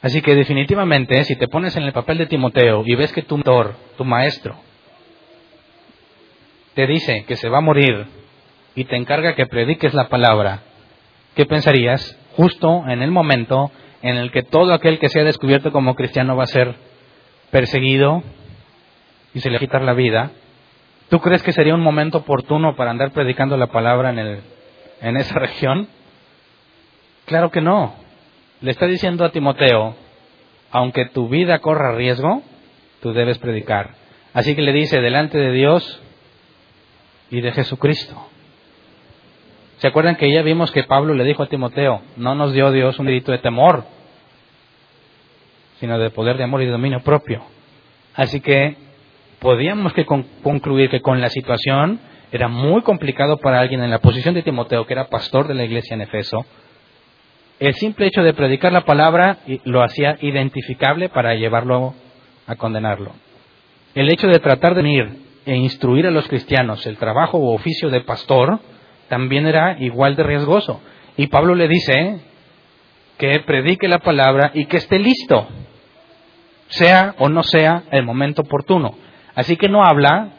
Así 0.00 0.20
que 0.22 0.34
definitivamente, 0.34 1.22
si 1.24 1.36
te 1.36 1.48
pones 1.48 1.76
en 1.76 1.82
el 1.84 1.92
papel 1.92 2.18
de 2.18 2.26
Timoteo 2.26 2.82
y 2.86 2.94
ves 2.94 3.12
que 3.12 3.22
tu 3.22 3.36
mentor, 3.36 3.74
tu 3.96 4.04
maestro, 4.04 4.56
te 6.74 6.86
dice 6.86 7.24
que 7.26 7.36
se 7.36 7.48
va 7.48 7.58
a 7.58 7.62
morir 7.62 8.06
y 8.74 8.84
te 8.84 8.96
encarga 8.96 9.34
que 9.34 9.46
prediques 9.46 9.94
la 9.94 10.08
palabra, 10.08 10.62
¿qué 11.34 11.46
pensarías? 11.46 12.18
Justo 12.36 12.84
en 12.88 13.02
el 13.02 13.10
momento 13.10 13.70
en 14.02 14.16
el 14.16 14.32
que 14.32 14.42
todo 14.42 14.74
aquel 14.74 14.98
que 14.98 15.08
sea 15.08 15.24
descubierto 15.24 15.72
como 15.72 15.94
cristiano 15.94 16.36
va 16.36 16.44
a 16.44 16.48
ser 16.48 16.74
perseguido, 17.50 18.22
y 19.34 19.40
se 19.40 19.50
le 19.50 19.58
quitar 19.58 19.82
la 19.82 19.94
vida, 19.94 20.30
¿tú 21.08 21.20
crees 21.20 21.42
que 21.42 21.52
sería 21.52 21.74
un 21.74 21.82
momento 21.82 22.18
oportuno 22.18 22.76
para 22.76 22.92
andar 22.92 23.10
predicando 23.10 23.56
la 23.56 23.66
palabra 23.66 24.10
en, 24.10 24.18
el, 24.18 24.40
en 25.00 25.16
esa 25.16 25.38
región? 25.38 25.88
Claro 27.26 27.50
que 27.50 27.60
no. 27.60 27.94
Le 28.60 28.70
está 28.70 28.86
diciendo 28.86 29.24
a 29.24 29.32
Timoteo, 29.32 29.96
aunque 30.70 31.06
tu 31.06 31.28
vida 31.28 31.58
corra 31.58 31.96
riesgo, 31.96 32.42
tú 33.02 33.12
debes 33.12 33.38
predicar. 33.38 33.94
Así 34.32 34.54
que 34.54 34.62
le 34.62 34.72
dice, 34.72 35.00
delante 35.00 35.38
de 35.38 35.50
Dios 35.52 36.00
y 37.30 37.40
de 37.40 37.52
Jesucristo. 37.52 38.14
¿Se 39.78 39.88
acuerdan 39.88 40.16
que 40.16 40.32
ya 40.32 40.42
vimos 40.42 40.70
que 40.70 40.84
Pablo 40.84 41.14
le 41.14 41.24
dijo 41.24 41.42
a 41.42 41.48
Timoteo, 41.48 42.02
no 42.16 42.34
nos 42.34 42.52
dio 42.52 42.70
Dios 42.70 42.98
un 42.98 43.06
grito 43.06 43.32
de 43.32 43.38
temor, 43.38 43.84
sino 45.80 45.98
de 45.98 46.10
poder 46.10 46.36
de 46.36 46.44
amor 46.44 46.62
y 46.62 46.66
de 46.66 46.72
dominio 46.72 47.00
propio? 47.00 47.44
Así 48.14 48.40
que 48.40 48.76
podíamos 49.40 49.92
que 49.92 50.06
concluir 50.06 50.90
que 50.90 51.02
con 51.02 51.20
la 51.20 51.28
situación 51.28 52.00
era 52.32 52.48
muy 52.48 52.82
complicado 52.82 53.38
para 53.38 53.60
alguien 53.60 53.82
en 53.82 53.90
la 53.90 53.98
posición 53.98 54.34
de 54.34 54.42
Timoteo, 54.42 54.86
que 54.86 54.94
era 54.94 55.08
pastor 55.08 55.48
de 55.48 55.54
la 55.54 55.64
iglesia 55.64 55.94
en 55.94 56.00
Efeso, 56.00 56.44
el 57.60 57.74
simple 57.74 58.06
hecho 58.06 58.22
de 58.22 58.34
predicar 58.34 58.72
la 58.72 58.84
palabra 58.84 59.38
lo 59.64 59.82
hacía 59.82 60.16
identificable 60.20 61.08
para 61.08 61.34
llevarlo 61.34 61.94
a 62.46 62.56
condenarlo. 62.56 63.12
El 63.94 64.10
hecho 64.10 64.26
de 64.26 64.40
tratar 64.40 64.74
de 64.74 64.82
venir 64.82 65.23
e 65.46 65.56
instruir 65.56 66.06
a 66.06 66.10
los 66.10 66.26
cristianos 66.28 66.86
el 66.86 66.96
trabajo 66.96 67.38
o 67.38 67.54
oficio 67.54 67.90
de 67.90 68.00
pastor 68.00 68.60
también 69.08 69.46
era 69.46 69.76
igual 69.78 70.16
de 70.16 70.22
riesgoso. 70.22 70.80
Y 71.16 71.26
Pablo 71.28 71.54
le 71.54 71.68
dice 71.68 72.20
que 73.18 73.40
predique 73.40 73.88
la 73.88 73.98
palabra 73.98 74.50
y 74.54 74.66
que 74.66 74.78
esté 74.78 74.98
listo, 74.98 75.46
sea 76.68 77.14
o 77.18 77.28
no 77.28 77.42
sea 77.42 77.84
el 77.90 78.04
momento 78.04 78.42
oportuno. 78.42 78.96
Así 79.34 79.56
que 79.56 79.68
no 79.68 79.84
habla, 79.84 80.30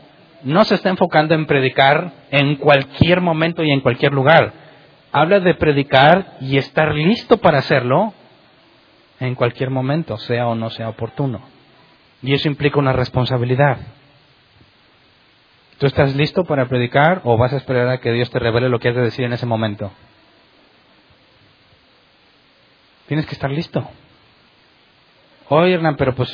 no 0.44 0.63
se 0.65 0.76
está 0.76 0.89
enfocando 0.89 1.36
en 1.36 1.46
predicar 1.46 2.12
en 2.32 2.56
cualquier 2.56 3.22
momento 3.22 3.63
y 3.63 3.72
en 3.72 3.82
cualquier 3.82 4.13
lugar. 4.13 4.54
Habla 5.12 5.39
de 5.39 5.54
predicar 5.56 6.38
y 6.41 6.58
estar 6.58 6.94
listo 6.94 7.38
para 7.38 7.60
hacerlo 7.60 8.13
en 9.20 9.36
cualquier 9.36 9.70
momento, 9.70 10.18
sea 10.18 10.48
o 10.48 10.56
no 10.56 10.70
sea 10.70 10.89
oportuno. 10.89 11.41
Y 12.22 12.34
eso 12.34 12.50
implica 12.50 12.80
una 12.80 12.94
responsabilidad. 12.94 13.78
¿Tú 15.77 15.88
estás 15.88 16.15
listo 16.15 16.45
para 16.45 16.67
predicar 16.67 17.21
o 17.25 17.38
vas 17.38 17.51
a 17.51 17.57
esperar 17.57 17.88
a 17.89 17.99
que 17.99 18.11
Dios 18.11 18.29
te 18.29 18.39
revele 18.39 18.69
lo 18.69 18.79
que 18.79 18.89
has 18.89 18.95
de 18.95 19.01
decir 19.01 19.25
en 19.25 19.33
ese 19.33 19.45
momento? 19.45 19.91
Tienes 23.07 23.25
que 23.25 23.33
estar 23.33 23.51
listo. 23.51 23.88
Oye, 25.49 25.73
Hernán, 25.73 25.95
pero 25.97 26.15
pues 26.15 26.29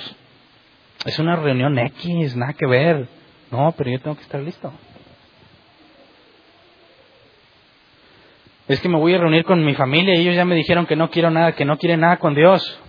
es 1.06 1.20
una 1.20 1.36
reunión 1.36 1.78
X, 1.80 2.36
nada 2.36 2.54
que 2.54 2.68
ver. 2.68 3.08
No, 3.50 3.74
pero 3.76 3.90
yo 3.90 4.00
tengo 4.00 4.16
que 4.16 4.24
estar 4.24 4.40
listo. 4.42 4.72
Es 8.68 8.80
que 8.80 8.88
me 8.88 8.98
voy 8.98 9.14
a 9.16 9.18
reunir 9.18 9.44
con 9.44 9.66
mi 9.66 9.74
familia 9.74 10.16
y 10.16 10.22
ellos 10.22 10.36
ya 10.36 10.46
me 10.46 10.56
dijeron 10.56 10.86
que 10.86 10.96
no 10.96 11.10
quiero 11.10 11.30
nada, 11.30 11.54
que 11.54 11.66
no 11.66 11.78
quieren 11.78 12.02
nada 12.02 12.18
con 12.18 12.36
Dios. 12.36 12.80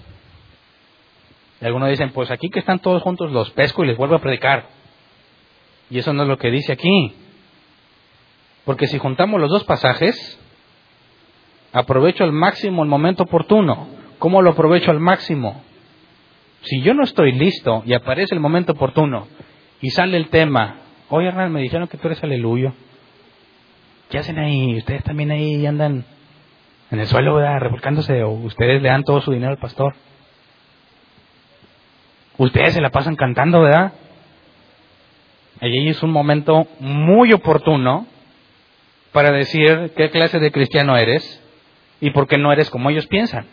Y 1.60 1.64
algunos 1.64 1.88
dicen, 1.88 2.10
pues 2.10 2.30
aquí 2.30 2.50
que 2.50 2.60
están 2.60 2.78
todos 2.78 3.02
juntos 3.02 3.32
los 3.32 3.50
pesco 3.50 3.82
y 3.82 3.88
les 3.88 3.96
vuelvo 3.96 4.16
a 4.16 4.20
predicar. 4.20 4.81
Y 5.92 5.98
eso 5.98 6.14
no 6.14 6.22
es 6.22 6.28
lo 6.28 6.38
que 6.38 6.50
dice 6.50 6.72
aquí. 6.72 7.12
Porque 8.64 8.86
si 8.86 8.96
juntamos 8.96 9.38
los 9.38 9.50
dos 9.50 9.64
pasajes, 9.64 10.40
aprovecho 11.70 12.24
al 12.24 12.32
máximo 12.32 12.82
el 12.82 12.88
momento 12.88 13.24
oportuno. 13.24 13.88
¿Cómo 14.18 14.40
lo 14.40 14.52
aprovecho 14.52 14.90
al 14.90 15.00
máximo? 15.00 15.62
Si 16.62 16.80
yo 16.80 16.94
no 16.94 17.04
estoy 17.04 17.32
listo 17.32 17.82
y 17.84 17.92
aparece 17.92 18.34
el 18.34 18.40
momento 18.40 18.72
oportuno 18.72 19.28
y 19.82 19.90
sale 19.90 20.16
el 20.16 20.30
tema, 20.30 20.76
oye 21.10 21.28
Hernán, 21.28 21.52
me 21.52 21.60
dijeron 21.60 21.88
que 21.88 21.98
tú 21.98 22.08
eres 22.08 22.24
aleluyo. 22.24 22.72
¿Qué 24.08 24.16
hacen 24.16 24.38
ahí? 24.38 24.78
Ustedes 24.78 25.04
también 25.04 25.30
ahí 25.30 25.66
andan 25.66 26.06
en 26.90 27.00
el 27.00 27.06
suelo, 27.06 27.34
¿verdad? 27.34 27.58
Revolcándose, 27.60 28.22
o 28.22 28.30
ustedes 28.30 28.80
le 28.80 28.88
dan 28.88 29.02
todo 29.02 29.20
su 29.20 29.32
dinero 29.32 29.52
al 29.52 29.58
pastor. 29.58 29.94
Ustedes 32.38 32.72
se 32.72 32.80
la 32.80 32.88
pasan 32.88 33.14
cantando, 33.14 33.60
¿verdad? 33.60 33.92
Allí 35.62 35.90
es 35.90 36.02
un 36.02 36.10
momento 36.10 36.66
muy 36.80 37.32
oportuno 37.32 38.08
para 39.12 39.30
decir 39.30 39.92
qué 39.96 40.10
clase 40.10 40.40
de 40.40 40.50
cristiano 40.50 40.96
eres 40.96 41.40
y 42.00 42.10
por 42.10 42.26
qué 42.26 42.36
no 42.36 42.52
eres 42.52 42.68
como 42.68 42.90
ellos 42.90 43.06
piensan. 43.06 43.46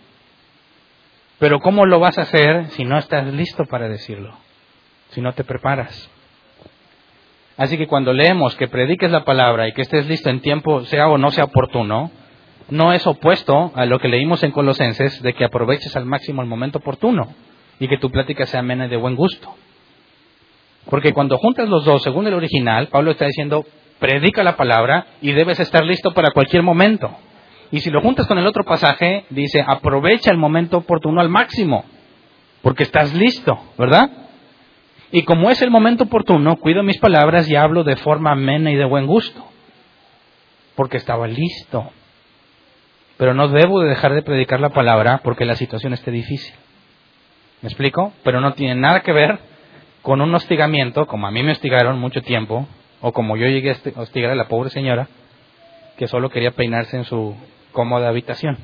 Pero 1.37 1.59
¿cómo 1.59 1.85
lo 1.85 1.99
vas 1.99 2.17
a 2.17 2.23
hacer 2.23 2.65
si 2.71 2.83
no 2.83 2.97
estás 2.97 3.31
listo 3.31 3.63
para 3.65 3.87
decirlo? 3.87 4.33
Si 5.11 5.21
no 5.21 5.33
te 5.33 5.43
preparas. 5.43 6.09
Así 7.57 7.77
que 7.77 7.85
cuando 7.85 8.11
leemos 8.11 8.55
que 8.55 8.67
prediques 8.67 9.11
la 9.11 9.23
palabra 9.23 9.67
y 9.67 9.73
que 9.73 9.83
estés 9.83 10.07
listo 10.07 10.31
en 10.31 10.41
tiempo, 10.41 10.85
sea 10.85 11.09
o 11.09 11.19
no 11.19 11.29
sea 11.29 11.43
oportuno, 11.43 12.09
no 12.71 12.91
es 12.91 13.05
opuesto 13.05 13.71
a 13.75 13.85
lo 13.85 13.99
que 13.99 14.07
leímos 14.07 14.41
en 14.41 14.49
Colosenses 14.49 15.21
de 15.21 15.33
que 15.33 15.45
aproveches 15.45 15.95
al 15.95 16.05
máximo 16.05 16.41
el 16.41 16.47
momento 16.47 16.79
oportuno 16.79 17.35
y 17.79 17.87
que 17.87 17.99
tu 17.99 18.09
plática 18.09 18.47
sea 18.47 18.61
amena 18.61 18.87
y 18.87 18.89
de 18.89 18.97
buen 18.97 19.15
gusto. 19.15 19.53
Porque 20.89 21.13
cuando 21.13 21.37
juntas 21.37 21.69
los 21.69 21.85
dos, 21.85 22.01
según 22.01 22.27
el 22.27 22.33
original, 22.33 22.87
Pablo 22.87 23.11
está 23.11 23.25
diciendo, 23.25 23.63
predica 23.99 24.43
la 24.43 24.57
palabra 24.57 25.05
y 25.21 25.31
debes 25.33 25.59
estar 25.59 25.85
listo 25.85 26.13
para 26.13 26.31
cualquier 26.31 26.63
momento. 26.63 27.15
Y 27.71 27.79
si 27.79 27.91
lo 27.91 28.01
juntas 28.01 28.25
con 28.25 28.39
el 28.39 28.47
otro 28.47 28.63
pasaje, 28.63 29.25
dice, 29.29 29.63
aprovecha 29.65 30.31
el 30.31 30.37
momento 30.37 30.77
oportuno 30.77 31.21
al 31.21 31.29
máximo, 31.29 31.85
porque 32.63 32.83
estás 32.83 33.13
listo, 33.13 33.59
¿verdad? 33.77 34.09
Y 35.11 35.23
como 35.23 35.51
es 35.51 35.61
el 35.61 35.69
momento 35.69 36.05
oportuno, 36.05 36.55
cuido 36.55 36.81
mis 36.81 36.97
palabras 36.97 37.47
y 37.47 37.55
hablo 37.55 37.83
de 37.83 37.95
forma 37.95 38.31
amena 38.31 38.71
y 38.71 38.75
de 38.75 38.85
buen 38.85 39.05
gusto, 39.05 39.45
porque 40.75 40.97
estaba 40.97 41.27
listo. 41.27 41.91
Pero 43.17 43.35
no 43.35 43.47
debo 43.49 43.81
de 43.81 43.89
dejar 43.89 44.15
de 44.15 44.23
predicar 44.23 44.59
la 44.59 44.69
palabra 44.69 45.21
porque 45.23 45.45
la 45.45 45.55
situación 45.55 45.93
esté 45.93 46.09
difícil. 46.09 46.55
¿Me 47.61 47.67
explico? 47.67 48.13
Pero 48.23 48.39
no 48.39 48.53
tiene 48.53 48.75
nada 48.75 49.01
que 49.01 49.11
ver 49.11 49.48
con 50.01 50.21
un 50.21 50.33
hostigamiento, 50.33 51.07
como 51.07 51.27
a 51.27 51.31
mí 51.31 51.43
me 51.43 51.51
hostigaron 51.51 51.99
mucho 51.99 52.21
tiempo, 52.21 52.67
o 53.01 53.11
como 53.11 53.37
yo 53.37 53.47
llegué 53.47 53.71
a 53.71 53.99
hostigar 54.01 54.31
a 54.31 54.35
la 54.35 54.47
pobre 54.47 54.69
señora, 54.69 55.07
que 55.97 56.07
solo 56.07 56.29
quería 56.29 56.51
peinarse 56.51 56.97
en 56.97 57.03
su 57.03 57.35
cómoda 57.71 58.09
habitación. 58.09 58.57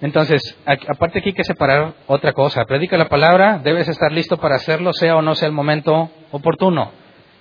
Entonces, 0.00 0.56
aparte 0.64 1.18
aquí 1.18 1.30
hay 1.30 1.34
que 1.34 1.44
separar 1.44 1.94
otra 2.06 2.32
cosa. 2.32 2.64
Predica 2.64 2.96
la 2.96 3.08
palabra, 3.08 3.58
debes 3.58 3.88
estar 3.88 4.12
listo 4.12 4.36
para 4.36 4.54
hacerlo, 4.54 4.92
sea 4.92 5.16
o 5.16 5.22
no 5.22 5.34
sea 5.34 5.48
el 5.48 5.54
momento 5.54 6.10
oportuno. 6.30 6.92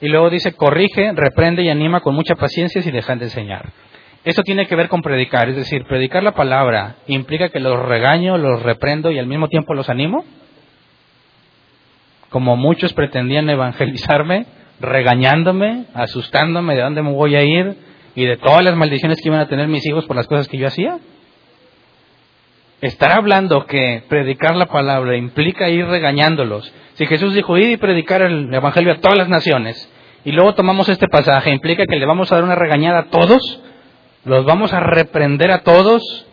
Y 0.01 0.07
luego 0.09 0.29
dice, 0.29 0.53
corrige, 0.53 1.11
reprende 1.13 1.63
y 1.63 1.69
anima 1.69 2.01
con 2.01 2.15
mucha 2.15 2.35
paciencia 2.35 2.81
si 2.81 2.91
dejan 2.91 3.19
de 3.19 3.25
enseñar. 3.25 3.71
Esto 4.23 4.41
tiene 4.41 4.67
que 4.67 4.75
ver 4.75 4.89
con 4.89 5.01
predicar, 5.01 5.49
es 5.49 5.55
decir, 5.55 5.85
predicar 5.85 6.23
la 6.23 6.33
palabra 6.33 6.97
implica 7.07 7.49
que 7.49 7.59
los 7.59 7.79
regaño, 7.85 8.37
los 8.37 8.61
reprendo 8.61 9.11
y 9.11 9.19
al 9.19 9.27
mismo 9.27 9.47
tiempo 9.47 9.73
los 9.73 9.89
animo. 9.89 10.25
Como 12.29 12.57
muchos 12.57 12.93
pretendían 12.93 13.49
evangelizarme, 13.49 14.45
regañándome, 14.79 15.85
asustándome 15.93 16.75
de 16.75 16.81
dónde 16.81 17.01
me 17.01 17.11
voy 17.11 17.35
a 17.35 17.43
ir, 17.43 17.75
y 18.17 18.25
de 18.25 18.37
todas 18.37 18.63
las 18.63 18.75
maldiciones 18.75 19.21
que 19.21 19.29
iban 19.29 19.41
a 19.41 19.47
tener 19.47 19.67
mis 19.67 19.85
hijos 19.85 20.05
por 20.05 20.15
las 20.15 20.25
cosas 20.25 20.47
que 20.47 20.57
yo 20.57 20.65
hacía? 20.65 20.97
Estar 22.81 23.11
hablando 23.11 23.67
que 23.67 24.03
predicar 24.09 24.55
la 24.55 24.65
palabra 24.65 25.15
implica 25.15 25.69
ir 25.69 25.85
regañándolos. 25.85 26.73
Si 26.95 27.05
Jesús 27.05 27.35
dijo 27.35 27.57
ir 27.59 27.69
y 27.69 27.77
predicar 27.77 28.23
el 28.23 28.51
Evangelio 28.51 28.93
a 28.93 29.01
todas 29.01 29.19
las 29.19 29.29
naciones, 29.29 29.93
y 30.25 30.31
luego 30.31 30.55
tomamos 30.55 30.89
este 30.89 31.07
pasaje, 31.07 31.51
implica 31.51 31.85
que 31.87 31.99
le 31.99 32.07
vamos 32.07 32.31
a 32.31 32.35
dar 32.35 32.43
una 32.43 32.55
regañada 32.55 33.01
a 33.01 33.05
todos, 33.11 33.61
los 34.25 34.45
vamos 34.45 34.73
a 34.73 34.79
reprender 34.79 35.51
a 35.51 35.59
todos, 35.59 36.25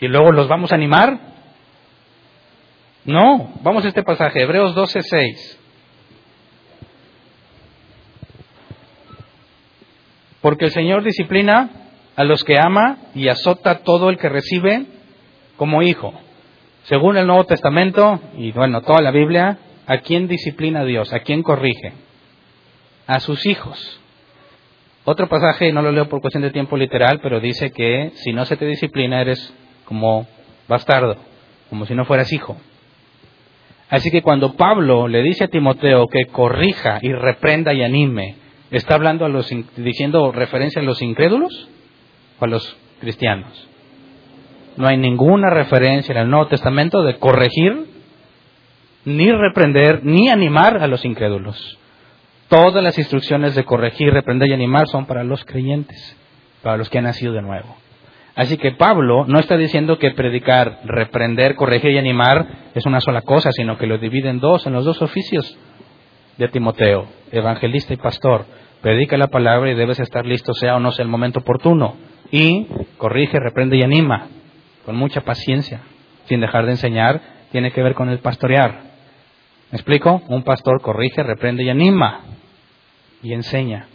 y 0.00 0.08
luego 0.08 0.32
los 0.32 0.48
vamos 0.48 0.72
a 0.72 0.76
animar. 0.76 1.18
No, 3.06 3.52
vamos 3.62 3.84
a 3.84 3.88
este 3.88 4.02
pasaje, 4.02 4.42
Hebreos 4.42 4.74
12, 4.74 5.00
6. 5.00 5.60
Porque 10.40 10.64
el 10.64 10.70
Señor 10.72 11.04
disciplina 11.04 11.70
a 12.16 12.24
los 12.24 12.42
que 12.42 12.58
ama 12.58 12.98
y 13.14 13.28
azota 13.28 13.84
todo 13.84 14.10
el 14.10 14.18
que 14.18 14.28
recibe 14.28 14.86
como 15.56 15.82
hijo. 15.82 16.14
Según 16.84 17.16
el 17.16 17.28
Nuevo 17.28 17.44
Testamento, 17.44 18.18
y 18.36 18.50
bueno, 18.50 18.82
toda 18.82 19.00
la 19.00 19.12
Biblia, 19.12 19.58
¿a 19.86 19.98
quién 19.98 20.26
disciplina 20.26 20.84
Dios? 20.84 21.12
¿A 21.12 21.20
quién 21.20 21.44
corrige? 21.44 21.92
A 23.06 23.20
sus 23.20 23.46
hijos. 23.46 24.00
Otro 25.04 25.28
pasaje, 25.28 25.72
no 25.72 25.80
lo 25.80 25.92
leo 25.92 26.08
por 26.08 26.20
cuestión 26.20 26.42
de 26.42 26.50
tiempo 26.50 26.76
literal, 26.76 27.20
pero 27.22 27.38
dice 27.38 27.70
que 27.70 28.10
si 28.16 28.32
no 28.32 28.44
se 28.46 28.56
te 28.56 28.66
disciplina 28.66 29.20
eres 29.20 29.54
como 29.84 30.26
bastardo, 30.66 31.16
como 31.70 31.86
si 31.86 31.94
no 31.94 32.04
fueras 32.04 32.32
hijo. 32.32 32.56
Así 33.88 34.10
que 34.10 34.22
cuando 34.22 34.54
Pablo 34.54 35.08
le 35.08 35.22
dice 35.22 35.44
a 35.44 35.48
Timoteo 35.48 36.06
que 36.08 36.26
corrija 36.26 36.98
y 37.02 37.12
reprenda 37.12 37.72
y 37.72 37.82
anime 37.82 38.46
¿Está 38.70 38.96
hablando 38.96 39.24
a 39.24 39.28
los, 39.28 39.48
diciendo 39.76 40.32
referencia 40.32 40.82
a 40.82 40.84
los 40.84 41.00
incrédulos 41.00 41.68
o 42.40 42.44
a 42.44 42.48
los 42.48 42.76
cristianos? 43.00 43.68
No 44.76 44.88
hay 44.88 44.96
ninguna 44.96 45.50
referencia 45.50 46.12
en 46.12 46.18
el 46.18 46.28
Nuevo 46.28 46.48
Testamento 46.48 47.02
de 47.02 47.16
corregir, 47.18 47.86
ni 49.04 49.30
reprender, 49.30 50.04
ni 50.04 50.28
animar 50.28 50.78
a 50.78 50.88
los 50.88 51.04
incrédulos. 51.04 51.78
Todas 52.48 52.82
las 52.82 52.98
instrucciones 52.98 53.54
de 53.54 53.64
corregir, 53.64 54.12
reprender 54.12 54.48
y 54.48 54.52
animar 54.52 54.88
son 54.88 55.06
para 55.06 55.22
los 55.22 55.44
creyentes, 55.44 56.16
para 56.62 56.76
los 56.76 56.90
que 56.90 56.98
han 56.98 57.04
nacido 57.04 57.32
de 57.32 57.42
nuevo. 57.42 57.76
Así 58.36 58.58
que 58.58 58.72
Pablo 58.72 59.24
no 59.26 59.38
está 59.38 59.56
diciendo 59.56 59.98
que 59.98 60.10
predicar, 60.10 60.80
reprender, 60.84 61.54
corregir 61.54 61.92
y 61.92 61.98
animar 61.98 62.46
es 62.74 62.84
una 62.84 63.00
sola 63.00 63.22
cosa, 63.22 63.50
sino 63.50 63.78
que 63.78 63.86
lo 63.86 63.96
divide 63.96 64.28
en 64.28 64.40
dos, 64.40 64.66
en 64.66 64.74
los 64.74 64.84
dos 64.84 65.00
oficios 65.00 65.58
de 66.36 66.48
Timoteo, 66.48 67.06
evangelista 67.32 67.94
y 67.94 67.96
pastor. 67.96 68.44
Predica 68.82 69.16
la 69.16 69.28
palabra 69.28 69.70
y 69.70 69.74
debes 69.74 69.98
estar 70.00 70.26
listo, 70.26 70.52
sea 70.52 70.76
o 70.76 70.80
no 70.80 70.92
sea 70.92 71.04
el 71.04 71.08
momento 71.08 71.40
oportuno. 71.40 71.96
Y 72.30 72.66
corrige, 72.98 73.40
reprende 73.40 73.78
y 73.78 73.82
anima, 73.82 74.26
con 74.84 74.96
mucha 74.96 75.22
paciencia, 75.22 75.80
sin 76.26 76.40
dejar 76.42 76.66
de 76.66 76.72
enseñar, 76.72 77.22
tiene 77.52 77.72
que 77.72 77.82
ver 77.82 77.94
con 77.94 78.10
el 78.10 78.18
pastorear. 78.18 78.82
¿Me 79.70 79.78
explico? 79.78 80.20
Un 80.28 80.42
pastor 80.42 80.82
corrige, 80.82 81.22
reprende 81.22 81.62
y 81.62 81.70
anima 81.70 82.20
y 83.22 83.32
enseña. 83.32 83.88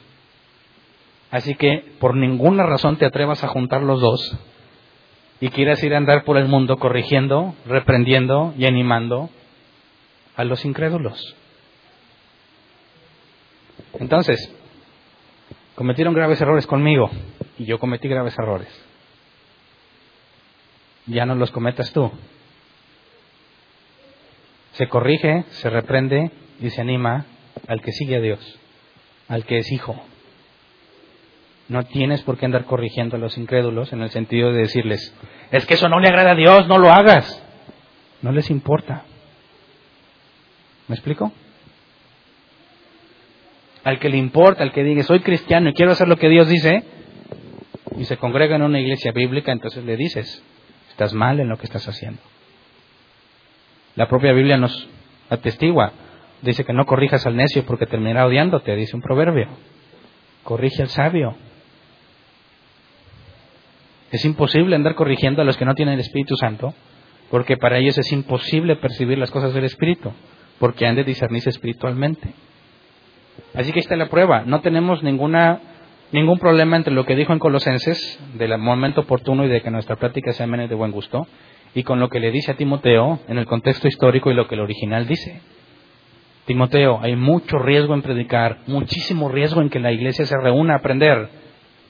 Así 1.31 1.55
que 1.55 1.95
por 1.99 2.15
ninguna 2.15 2.65
razón 2.65 2.97
te 2.97 3.05
atrevas 3.05 3.43
a 3.43 3.47
juntar 3.47 3.81
los 3.81 4.01
dos 4.01 4.37
y 5.39 5.49
quieras 5.49 5.81
ir 5.81 5.93
a 5.93 5.97
andar 5.97 6.25
por 6.25 6.37
el 6.37 6.47
mundo 6.47 6.77
corrigiendo, 6.77 7.55
reprendiendo 7.65 8.53
y 8.57 8.65
animando 8.65 9.29
a 10.35 10.43
los 10.43 10.65
incrédulos. 10.65 11.35
Entonces, 13.93 14.53
cometieron 15.75 16.13
graves 16.13 16.39
errores 16.41 16.67
conmigo 16.67 17.09
y 17.57 17.65
yo 17.65 17.79
cometí 17.79 18.09
graves 18.09 18.37
errores. 18.37 18.69
Ya 21.07 21.25
no 21.25 21.35
los 21.35 21.51
cometas 21.51 21.91
tú. 21.93 22.11
Se 24.73 24.87
corrige, 24.87 25.45
se 25.49 25.69
reprende 25.69 26.31
y 26.59 26.69
se 26.69 26.81
anima 26.81 27.25
al 27.67 27.81
que 27.81 27.91
sigue 27.91 28.17
a 28.17 28.21
Dios, 28.21 28.59
al 29.27 29.45
que 29.45 29.57
es 29.57 29.71
hijo. 29.71 30.10
No 31.71 31.83
tienes 31.85 32.21
por 32.23 32.37
qué 32.37 32.45
andar 32.45 32.65
corrigiendo 32.65 33.15
a 33.15 33.19
los 33.19 33.37
incrédulos 33.37 33.93
en 33.93 34.01
el 34.01 34.09
sentido 34.09 34.51
de 34.51 34.59
decirles, 34.59 35.15
es 35.51 35.65
que 35.65 35.75
eso 35.75 35.87
no 35.87 36.01
le 36.01 36.09
agrada 36.09 36.31
a 36.31 36.35
Dios, 36.35 36.67
no 36.67 36.77
lo 36.77 36.91
hagas. 36.91 37.41
No 38.21 38.33
les 38.33 38.49
importa. 38.49 39.05
¿Me 40.89 40.95
explico? 40.95 41.31
al 43.83 43.99
que 43.99 44.09
le 44.09 44.17
importa, 44.17 44.63
al 44.63 44.71
que 44.71 44.83
diga, 44.83 45.03
soy 45.03 45.21
cristiano 45.21 45.69
y 45.69 45.73
quiero 45.73 45.91
hacer 45.91 46.07
lo 46.07 46.17
que 46.17 46.29
Dios 46.29 46.47
dice, 46.47 46.83
y 47.97 48.05
se 48.05 48.17
congrega 48.17 48.55
en 48.55 48.61
una 48.61 48.79
iglesia 48.79 49.11
bíblica, 49.11 49.51
entonces 49.51 49.83
le 49.83 49.97
dices, 49.97 50.43
estás 50.89 51.13
mal 51.13 51.39
en 51.39 51.49
lo 51.49 51.57
que 51.57 51.65
estás 51.65 51.87
haciendo. 51.87 52.21
La 53.95 54.07
propia 54.07 54.33
Biblia 54.33 54.57
nos 54.57 54.87
atestigua, 55.29 55.93
dice 56.41 56.63
que 56.63 56.73
no 56.73 56.85
corrijas 56.85 57.25
al 57.25 57.35
necio 57.35 57.65
porque 57.65 57.85
terminará 57.85 58.27
odiándote, 58.27 58.75
dice 58.75 58.95
un 58.95 59.01
proverbio. 59.01 59.47
Corrige 60.43 60.83
al 60.83 60.89
sabio. 60.89 61.35
Es 64.11 64.25
imposible 64.25 64.75
andar 64.75 64.95
corrigiendo 64.95 65.41
a 65.41 65.45
los 65.45 65.57
que 65.57 65.65
no 65.65 65.73
tienen 65.73 65.95
el 65.95 66.01
Espíritu 66.01 66.35
Santo, 66.35 66.73
porque 67.29 67.55
para 67.57 67.77
ellos 67.77 67.97
es 67.97 68.11
imposible 68.11 68.75
percibir 68.75 69.17
las 69.17 69.31
cosas 69.31 69.53
del 69.53 69.63
Espíritu, 69.63 70.11
porque 70.59 70.85
han 70.85 70.95
de 70.95 71.05
discernirse 71.05 71.49
espiritualmente. 71.49 72.33
Así 73.53 73.71
que 73.71 73.79
está 73.79 73.95
la 73.95 74.09
prueba. 74.09 74.43
No 74.45 74.59
tenemos 74.59 75.01
ninguna, 75.01 75.61
ningún 76.11 76.39
problema 76.39 76.75
entre 76.75 76.93
lo 76.93 77.05
que 77.05 77.15
dijo 77.15 77.31
en 77.31 77.39
Colosenses, 77.39 78.19
del 78.35 78.57
momento 78.57 79.01
oportuno 79.01 79.45
y 79.45 79.49
de 79.49 79.61
que 79.61 79.71
nuestra 79.71 79.95
plática 79.95 80.33
sea 80.33 80.45
menos 80.45 80.69
de 80.69 80.75
buen 80.75 80.91
gusto, 80.91 81.25
y 81.73 81.83
con 81.83 82.01
lo 82.01 82.09
que 82.09 82.19
le 82.19 82.31
dice 82.31 82.51
a 82.51 82.57
Timoteo 82.57 83.19
en 83.29 83.37
el 83.37 83.45
contexto 83.45 83.87
histórico 83.87 84.29
y 84.29 84.33
lo 84.33 84.47
que 84.47 84.55
el 84.55 84.61
original 84.61 85.07
dice. 85.07 85.41
Timoteo, 86.45 86.99
hay 87.01 87.15
mucho 87.15 87.59
riesgo 87.59 87.93
en 87.93 88.01
predicar, 88.01 88.57
muchísimo 88.67 89.29
riesgo 89.29 89.61
en 89.61 89.69
que 89.69 89.79
la 89.79 89.93
iglesia 89.93 90.25
se 90.25 90.35
reúna 90.37 90.73
a 90.73 90.77
aprender, 90.77 91.29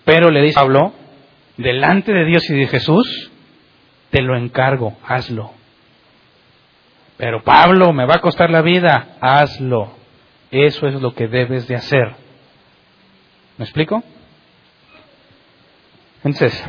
pero 0.06 0.30
le 0.30 0.42
dice 0.44 0.56
Pablo, 0.56 0.94
delante 1.58 2.14
de 2.14 2.26
Dios 2.26 2.50
y 2.50 2.56
de 2.56 2.68
Jesús, 2.68 3.32
te 4.10 4.22
lo 4.22 4.38
encargo, 4.38 4.98
hazlo. 5.06 5.52
Pero 7.18 7.44
Pablo, 7.44 7.94
me 7.94 8.06
va 8.06 8.16
a 8.16 8.22
costar 8.22 8.50
la 8.50 8.62
vida, 8.62 9.18
hazlo. 9.22 9.94
Eso 10.50 10.88
es 10.88 11.02
lo 11.02 11.14
que 11.14 11.28
debes 11.28 11.68
de 11.68 11.76
hacer. 11.76 12.16
¿Me 13.58 13.66
explico? 13.66 14.04
Entonces, 16.24 16.64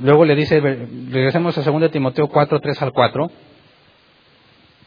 Luego 0.00 0.24
le 0.24 0.34
dice, 0.34 0.58
regresemos 0.60 1.56
a 1.58 1.70
2 1.70 1.90
Timoteo 1.90 2.28
4, 2.28 2.60
3 2.60 2.82
al 2.82 2.92
4. 2.92 3.30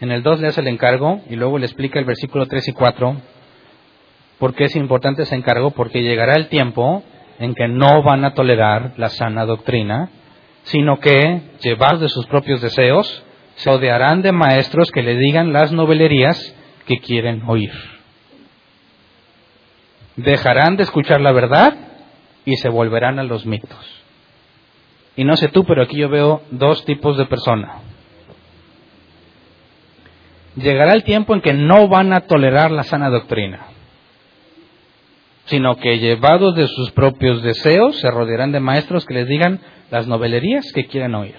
En 0.01 0.11
el 0.11 0.23
2 0.23 0.39
le 0.41 0.47
hace 0.47 0.61
el 0.61 0.67
encargo 0.67 1.21
y 1.29 1.35
luego 1.35 1.59
le 1.59 1.65
explica 1.65 1.99
el 1.99 2.05
versículo 2.05 2.47
3 2.47 2.69
y 2.69 2.73
4 2.73 3.15
por 4.39 4.53
qué 4.53 4.65
es 4.65 4.75
importante 4.75 5.21
ese 5.21 5.35
encargo, 5.35 5.71
porque 5.71 6.01
llegará 6.01 6.35
el 6.35 6.49
tiempo 6.49 7.03
en 7.39 7.53
que 7.53 7.67
no 7.67 8.03
van 8.03 8.25
a 8.25 8.33
tolerar 8.33 8.93
la 8.97 9.09
sana 9.09 9.45
doctrina, 9.45 10.09
sino 10.63 10.99
que, 10.99 11.41
llevados 11.61 12.01
de 12.01 12.09
sus 12.09 12.25
propios 12.27 12.61
deseos, 12.61 13.23
se 13.55 13.69
odiarán 13.69 14.21
de 14.21 14.31
maestros 14.31 14.91
que 14.91 15.03
le 15.03 15.15
digan 15.15 15.53
las 15.53 15.71
novelerías 15.71 16.55
que 16.85 16.99
quieren 16.99 17.43
oír. 17.47 17.71
Dejarán 20.15 20.77
de 20.77 20.83
escuchar 20.83 21.21
la 21.21 21.31
verdad 21.31 21.75
y 22.45 22.55
se 22.55 22.69
volverán 22.69 23.19
a 23.19 23.23
los 23.23 23.45
mitos. 23.45 24.03
Y 25.15 25.23
no 25.23 25.35
sé 25.37 25.47
tú, 25.49 25.63
pero 25.65 25.83
aquí 25.83 25.97
yo 25.97 26.09
veo 26.09 26.41
dos 26.51 26.83
tipos 26.85 27.17
de 27.17 27.25
personas. 27.25 27.81
Llegará 30.55 30.93
el 30.93 31.03
tiempo 31.03 31.33
en 31.33 31.41
que 31.41 31.53
no 31.53 31.87
van 31.87 32.13
a 32.13 32.21
tolerar 32.21 32.71
la 32.71 32.83
sana 32.83 33.09
doctrina, 33.09 33.67
sino 35.45 35.77
que 35.77 35.99
llevados 35.99 36.55
de 36.55 36.67
sus 36.67 36.91
propios 36.91 37.43
deseos 37.43 37.99
se 37.99 38.09
rodearán 38.09 38.51
de 38.51 38.59
maestros 38.59 39.05
que 39.05 39.13
les 39.13 39.27
digan 39.27 39.59
las 39.91 40.07
novelerías 40.07 40.71
que 40.73 40.87
quieren 40.87 41.15
oír. 41.15 41.35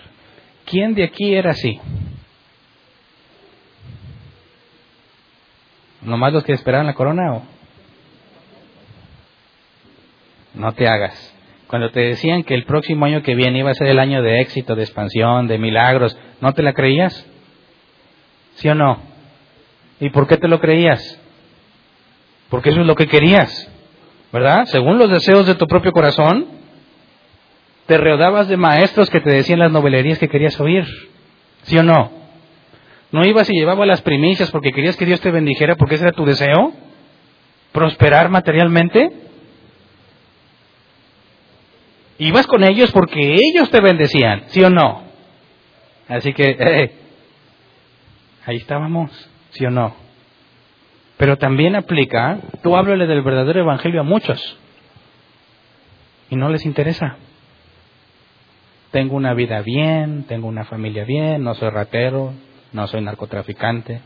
¿Quién 0.65 0.95
de 0.95 1.05
aquí 1.05 1.35
era 1.35 1.51
así? 1.51 1.81
¿Nomás 6.03 6.33
los 6.33 6.45
que 6.45 6.53
esperaban 6.53 6.87
la 6.87 6.95
corona 6.95 7.35
o? 7.35 7.43
No 10.55 10.73
te 10.73 10.87
hagas. 10.87 11.35
Cuando 11.67 11.91
te 11.91 12.01
decían 12.01 12.45
que 12.45 12.55
el 12.55 12.65
próximo 12.65 13.07
año 13.07 13.23
que 13.23 13.35
viene 13.35 13.59
iba 13.59 13.71
a 13.71 13.75
ser 13.75 13.89
el 13.89 13.99
año 13.99 14.23
de 14.23 14.41
éxito, 14.41 14.77
de 14.77 14.85
expansión, 14.85 15.49
de 15.49 15.59
milagros, 15.59 16.17
¿no 16.41 16.53
te 16.55 16.63
la 16.63 16.73
creías? 16.75 17.27
¿Sí 18.55 18.69
o 18.69 18.75
no? 18.75 18.99
¿Y 19.99 20.11
por 20.11 20.29
qué 20.29 20.37
te 20.37 20.47
lo 20.47 20.61
creías? 20.61 21.21
Porque 22.51 22.71
eso 22.71 22.81
es 22.81 22.87
lo 22.87 22.95
que 22.95 23.09
querías, 23.09 23.69
¿verdad? 24.33 24.65
Según 24.67 24.99
los 24.99 25.11
deseos 25.11 25.47
de 25.47 25.55
tu 25.55 25.67
propio 25.67 25.93
corazón, 25.93 26.47
te 27.87 27.99
rodeabas 27.99 28.49
de 28.49 28.57
maestros 28.57 29.11
que 29.11 29.21
te 29.21 29.31
decían 29.31 29.61
las 29.61 29.73
novelerías 29.73 30.19
que 30.19 30.29
querías 30.29 30.59
oír, 30.61 30.85
¿sí 31.63 31.79
o 31.79 31.83
no? 31.83 32.11
¿No 33.13 33.25
ibas 33.25 33.49
y 33.49 33.55
llevabas 33.55 33.87
las 33.87 34.03
primicias 34.03 34.51
porque 34.51 34.73
querías 34.73 34.97
que 34.97 35.07
Dios 35.07 35.21
te 35.21 35.31
bendijera 35.31 35.77
porque 35.77 35.95
ese 35.95 36.05
era 36.05 36.13
tu 36.13 36.25
deseo? 36.25 36.73
¿Prosperar 37.73 38.29
materialmente? 38.29 39.11
Ibas 42.19 42.47
con 42.47 42.65
ellos 42.65 42.91
porque 42.93 43.37
ellos 43.37 43.71
te 43.71 43.81
bendecían, 43.81 44.45
¿sí 44.49 44.63
o 44.65 44.71
no? 44.71 45.03
Así 46.09 46.33
que, 46.33 46.57
ahí 48.47 48.57
estábamos, 48.57 49.11
¿sí 49.51 49.65
o 49.67 49.71
no? 49.71 50.06
Pero 51.17 51.39
también 51.39 51.77
aplica, 51.77 52.39
tú 52.63 52.77
háblale 52.77 53.07
del 53.07 53.23
verdadero 53.23 53.61
evangelio 53.61 54.01
a 54.01 54.05
muchos 54.05 54.59
y 56.29 56.37
no 56.37 56.51
les 56.51 56.65
interesa. 56.67 57.17
Tengo 58.91 59.17
una 59.17 59.35
vida 59.35 59.63
bien, 59.63 60.25
tengo 60.25 60.49
una 60.49 60.65
familia 60.65 61.05
bien, 61.05 61.43
no 61.43 61.55
soy 61.55 61.71
ratero, 61.71 62.33
no 62.73 62.87
soy 62.87 63.01
narcotraficante, 63.01 64.01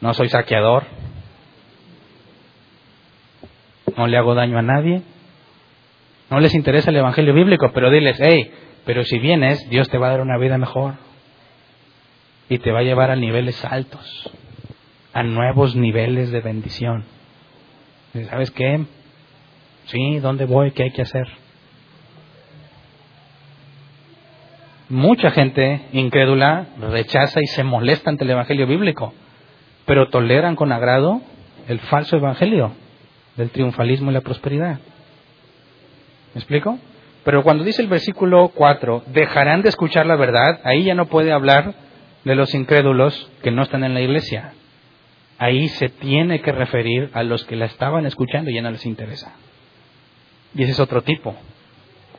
no 0.00 0.14
soy 0.14 0.28
saqueador, 0.28 0.84
no 3.96 4.06
le 4.06 4.16
hago 4.16 4.34
daño 4.34 4.58
a 4.58 4.62
nadie, 4.62 5.02
no 6.30 6.40
les 6.40 6.54
interesa 6.54 6.90
el 6.90 6.96
Evangelio 6.96 7.34
bíblico, 7.34 7.70
pero 7.72 7.90
diles, 7.90 8.18
hey, 8.20 8.52
pero 8.84 9.04
si 9.04 9.18
vienes, 9.18 9.68
Dios 9.68 9.88
te 9.88 9.98
va 9.98 10.08
a 10.08 10.10
dar 10.10 10.20
una 10.20 10.38
vida 10.38 10.58
mejor. 10.58 10.94
Y 12.48 12.58
te 12.58 12.70
va 12.70 12.80
a 12.80 12.84
llevar 12.84 13.10
a 13.10 13.16
niveles 13.16 13.64
altos, 13.64 14.30
a 15.16 15.22
nuevos 15.22 15.74
niveles 15.74 16.30
de 16.30 16.42
bendición. 16.42 17.04
¿Sabes 18.28 18.50
qué? 18.50 18.84
Sí, 19.86 20.18
¿dónde 20.18 20.44
voy? 20.44 20.72
¿Qué 20.72 20.82
hay 20.82 20.90
que 20.90 21.00
hacer? 21.00 21.26
Mucha 24.90 25.30
gente 25.30 25.86
incrédula 25.92 26.66
rechaza 26.78 27.40
y 27.40 27.46
se 27.46 27.64
molesta 27.64 28.10
ante 28.10 28.24
el 28.24 28.30
Evangelio 28.30 28.66
bíblico, 28.66 29.14
pero 29.86 30.10
toleran 30.10 30.54
con 30.54 30.70
agrado 30.70 31.22
el 31.66 31.80
falso 31.80 32.16
Evangelio 32.16 32.72
del 33.36 33.48
triunfalismo 33.48 34.10
y 34.10 34.14
la 34.14 34.20
prosperidad. 34.20 34.80
¿Me 36.34 36.40
explico? 36.40 36.78
Pero 37.24 37.42
cuando 37.42 37.64
dice 37.64 37.80
el 37.80 37.88
versículo 37.88 38.48
4, 38.54 39.04
dejarán 39.06 39.62
de 39.62 39.70
escuchar 39.70 40.04
la 40.04 40.16
verdad, 40.16 40.60
ahí 40.64 40.84
ya 40.84 40.94
no 40.94 41.06
puede 41.06 41.32
hablar 41.32 41.72
de 42.22 42.34
los 42.34 42.54
incrédulos 42.54 43.30
que 43.42 43.50
no 43.50 43.62
están 43.62 43.82
en 43.82 43.94
la 43.94 44.02
iglesia. 44.02 44.52
Ahí 45.38 45.68
se 45.68 45.88
tiene 45.88 46.40
que 46.40 46.52
referir 46.52 47.10
a 47.12 47.22
los 47.22 47.44
que 47.44 47.56
la 47.56 47.66
estaban 47.66 48.06
escuchando 48.06 48.50
y 48.50 48.54
ya 48.54 48.62
no 48.62 48.70
les 48.70 48.86
interesa. 48.86 49.34
Y 50.54 50.62
ese 50.62 50.72
es 50.72 50.80
otro 50.80 51.02
tipo. 51.02 51.34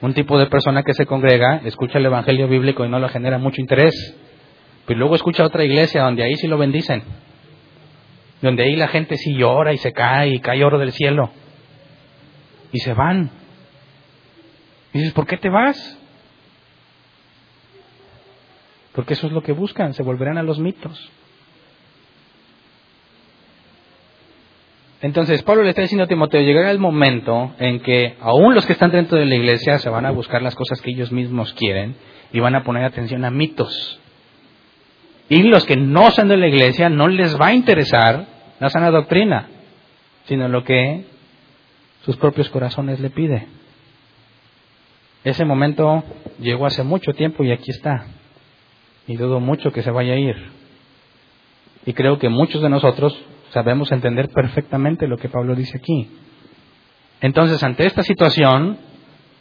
Un 0.01 0.13
tipo 0.13 0.37
de 0.37 0.45
persona 0.45 0.83
que 0.83 0.93
se 0.93 1.07
congrega, 1.07 1.61
escucha 1.65 1.97
el 1.97 2.05
Evangelio 2.05 2.47
bíblico 2.47 2.85
y 2.85 2.89
no 2.89 2.99
le 2.99 3.09
genera 3.09 3.39
mucho 3.39 3.59
interés. 3.59 4.15
Pero 4.85 4.99
luego 4.99 5.15
escucha 5.15 5.43
otra 5.43 5.63
iglesia 5.63 6.03
donde 6.03 6.23
ahí 6.23 6.35
sí 6.35 6.47
lo 6.47 6.57
bendicen. 6.57 7.03
Donde 8.41 8.63
ahí 8.63 8.75
la 8.75 8.87
gente 8.87 9.17
sí 9.17 9.33
llora 9.33 9.73
y 9.73 9.77
se 9.77 9.91
cae 9.93 10.29
y 10.29 10.39
cae 10.39 10.63
oro 10.63 10.77
del 10.77 10.91
cielo. 10.91 11.31
Y 12.71 12.79
se 12.79 12.93
van. 12.93 13.31
Y 14.93 14.99
dices, 14.99 15.13
¿por 15.13 15.25
qué 15.25 15.37
te 15.37 15.49
vas? 15.49 15.97
Porque 18.93 19.13
eso 19.13 19.27
es 19.27 19.33
lo 19.33 19.41
que 19.41 19.51
buscan, 19.51 19.93
se 19.93 20.03
volverán 20.03 20.37
a 20.37 20.43
los 20.43 20.59
mitos. 20.59 21.11
Entonces, 25.01 25.43
Pablo 25.43 25.63
le 25.63 25.69
está 25.69 25.83
diciendo 25.83 26.05
a 26.05 26.07
Timoteo, 26.07 26.41
llegará 26.41 26.71
el 26.71 26.79
momento 26.79 27.53
en 27.59 27.79
que 27.81 28.15
aún 28.19 28.55
los 28.55 28.65
que 28.65 28.73
están 28.73 28.91
dentro 28.91 29.17
de 29.17 29.25
la 29.25 29.35
iglesia 29.35 29.77
se 29.77 29.89
van 29.89 30.05
a 30.05 30.11
buscar 30.11 30.41
las 30.41 30.55
cosas 30.55 30.81
que 30.81 30.89
ellos 30.89 31.11
mismos 31.11 31.53
quieren 31.53 31.95
y 32.33 32.39
van 32.39 32.55
a 32.55 32.63
poner 32.63 32.83
atención 32.83 33.23
a 33.23 33.29
mitos. 33.29 33.99
Y 35.29 35.43
los 35.43 35.65
que 35.65 35.75
no 35.75 36.09
son 36.11 36.29
de 36.29 36.37
la 36.37 36.47
iglesia 36.47 36.89
no 36.89 37.07
les 37.07 37.39
va 37.39 37.47
a 37.47 37.53
interesar 37.53 38.25
la 38.59 38.69
sana 38.69 38.89
doctrina, 38.89 39.47
sino 40.25 40.47
lo 40.47 40.63
que 40.63 41.05
sus 42.03 42.17
propios 42.17 42.49
corazones 42.49 42.99
le 42.99 43.09
piden. 43.11 43.47
Ese 45.23 45.45
momento 45.45 46.03
llegó 46.39 46.65
hace 46.65 46.83
mucho 46.83 47.11
tiempo 47.13 47.43
y 47.43 47.51
aquí 47.51 47.69
está. 47.69 48.07
Y 49.07 49.15
dudo 49.17 49.39
mucho 49.39 49.71
que 49.71 49.83
se 49.83 49.91
vaya 49.91 50.13
a 50.13 50.17
ir. 50.17 50.35
Y 51.85 51.93
creo 51.93 52.17
que 52.17 52.29
muchos 52.29 52.61
de 52.61 52.69
nosotros 52.69 53.17
sabemos 53.51 53.91
entender 53.91 54.29
perfectamente 54.29 55.07
lo 55.07 55.17
que 55.17 55.29
Pablo 55.29 55.55
dice 55.55 55.77
aquí. 55.77 56.09
Entonces, 57.21 57.63
ante 57.63 57.85
esta 57.85 58.03
situación, 58.03 58.77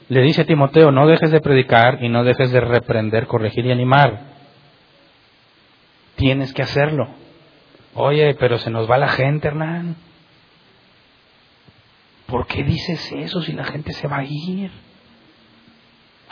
le 0.09 0.23
dice 0.23 0.43
a 0.43 0.47
Timoteo, 0.47 0.91
no 0.91 1.07
dejes 1.07 1.31
de 1.31 1.41
predicar 1.41 2.03
y 2.03 2.09
no 2.09 2.25
dejes 2.25 2.53
de 2.53 2.61
reprender, 2.61 3.27
corregir 3.27 3.67
y 3.67 3.73
animar. 3.73 4.21
Tienes 6.17 6.55
que 6.55 6.63
hacerlo. 6.63 7.09
Oye, 7.95 8.35
pero 8.35 8.59
se 8.59 8.71
nos 8.71 8.91
va 8.91 8.99
la 8.99 9.09
gente, 9.09 9.49
Hernán. 9.49 9.97
¿Por 12.27 12.47
qué 12.47 12.63
dices 12.63 13.13
eso 13.13 13.41
si 13.43 13.53
la 13.53 13.65
gente 13.65 13.93
se 13.93 14.09
va 14.09 14.19
a 14.19 14.25
ir? 14.25 14.71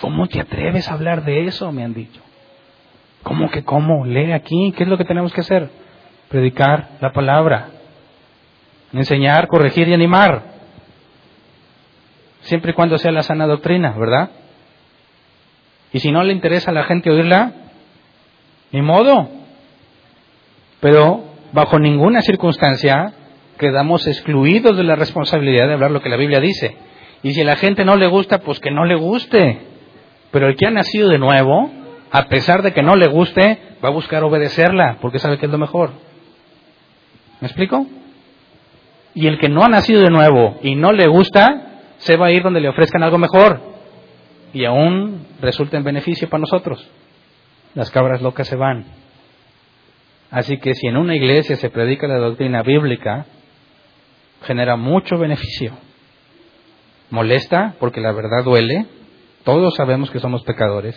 ¿Cómo 0.01 0.27
te 0.27 0.41
atreves 0.41 0.89
a 0.89 0.95
hablar 0.95 1.25
de 1.25 1.47
eso? 1.47 1.71
Me 1.71 1.85
han 1.85 1.95
dicho. 1.95 2.21
¿Cómo 3.23 3.51
que 3.51 3.65
cómo? 3.65 4.05
Lee 4.05 4.33
aquí. 4.33 4.73
¿Qué 4.77 4.85
es 4.85 4.89
lo 4.89 4.99
que 4.99 5.05
tenemos 5.05 5.33
que 5.33 5.41
hacer? 5.41 5.71
Predicar 6.35 6.89
la 7.01 7.13
palabra. 7.13 7.69
Enseñar, 8.93 9.47
corregir 9.47 9.87
y 9.87 9.95
animar. 9.95 10.43
Siempre 12.41 12.73
y 12.73 12.75
cuando 12.75 12.99
sea 12.99 13.13
la 13.13 13.23
sana 13.23 13.47
doctrina, 13.47 13.95
¿verdad? 13.97 14.31
Y 15.93 16.01
si 16.01 16.11
no 16.11 16.25
le 16.25 16.33
interesa 16.33 16.73
a 16.73 16.75
la 16.75 16.83
gente 16.83 17.09
oírla, 17.09 17.53
ni 18.73 18.83
modo. 18.83 19.29
Pero 20.81 21.23
bajo 21.53 21.79
ninguna 21.79 22.21
circunstancia 22.21 23.13
quedamos 23.57 24.05
excluidos 24.09 24.77
de 24.77 24.83
la 24.83 24.97
responsabilidad 24.97 25.69
de 25.69 25.75
hablar 25.75 25.93
lo 25.93 26.03
que 26.03 26.09
la 26.09 26.17
Biblia 26.17 26.41
dice. 26.41 26.77
Y 27.23 27.33
si 27.33 27.43
a 27.43 27.45
la 27.45 27.55
gente 27.55 27.85
no 27.85 27.95
le 27.95 28.09
gusta, 28.09 28.41
pues 28.41 28.59
que 28.59 28.73
no 28.73 28.85
le 28.87 28.97
guste. 28.97 29.61
Pero 30.33 30.49
el 30.49 30.57
que 30.57 30.67
ha 30.67 30.73
nacido 30.73 31.11
de 31.11 31.19
nuevo, 31.19 31.71
a 32.11 32.25
pesar 32.25 32.63
de 32.63 32.73
que 32.73 32.83
no 32.83 32.97
le 32.97 33.07
guste, 33.07 33.77
va 33.85 33.91
a 33.91 33.93
buscar 33.93 34.25
obedecerla, 34.25 34.99
porque 35.01 35.21
sabe 35.21 35.39
que 35.39 35.47
es 35.47 35.53
lo 35.53 35.59
mejor. 35.59 36.04
¿Me 37.45 37.49
explico? 37.49 37.87
Y 39.15 39.27
el 39.27 39.39
que 39.39 39.51
no 39.51 39.63
ha 39.63 39.69
nacido 39.69 40.01
de 40.01 40.09
nuevo 40.09 40.59
y 40.63 40.77
no 40.77 40.93
le 40.93 41.07
gusta, 41.09 41.83
se 41.99 42.17
va 42.17 42.29
a 42.29 42.33
ir 42.33 42.43
donde 42.43 42.63
le 42.63 42.71
ofrezcan 42.71 43.03
algo 43.03 43.19
mejor. 43.19 43.61
Y 44.55 44.65
aún 44.65 45.27
resulta 45.43 45.77
en 45.77 45.85
beneficio 45.85 46.31
para 46.31 46.41
nosotros. 46.41 46.89
Las 47.75 47.91
cabras 47.91 48.23
locas 48.23 48.49
se 48.49 48.57
van. 48.57 48.87
Así 50.31 50.57
que 50.57 50.75
si 50.75 50.87
en 50.87 50.97
una 50.97 51.17
iglesia 51.17 51.57
se 51.57 51.69
predica 51.69 52.09
la 52.09 52.17
doctrina 52.17 52.63
bíblica, 52.63 53.27
genera 54.45 54.77
mucho 54.77 55.19
beneficio. 55.19 55.75
Molesta 57.11 57.75
porque 57.79 58.01
la 58.01 58.13
verdad 58.13 58.43
duele, 58.43 58.87
Todos 59.45 59.75
sabemos 59.75 60.11
que 60.11 60.19
somos 60.19 60.43
pecadores, 60.45 60.97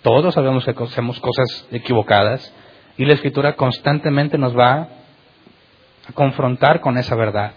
todos 0.00 0.32
sabemos 0.32 0.64
que 0.64 0.70
hacemos 0.70 1.20
cosas 1.20 1.68
equivocadas 1.72 2.54
y 2.96 3.04
la 3.04 3.12
escritura 3.12 3.54
constantemente 3.54 4.38
nos 4.38 4.56
va 4.56 5.03
a 6.08 6.12
confrontar 6.12 6.80
con 6.80 6.98
esa 6.98 7.14
verdad. 7.14 7.52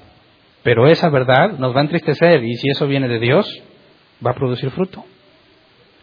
Pero 0.64 0.88
esa 0.88 1.10
verdad 1.10 1.58
nos 1.58 1.76
va 1.76 1.80
a 1.80 1.84
entristecer 1.84 2.43
y 2.43 2.56
si 2.56 2.70
eso 2.70 2.88
viene 2.88 3.08
de 3.08 3.20
Dios, 3.20 3.48
va 4.26 4.32
a 4.32 4.36
producir 4.36 4.70
fruto. 4.72 5.06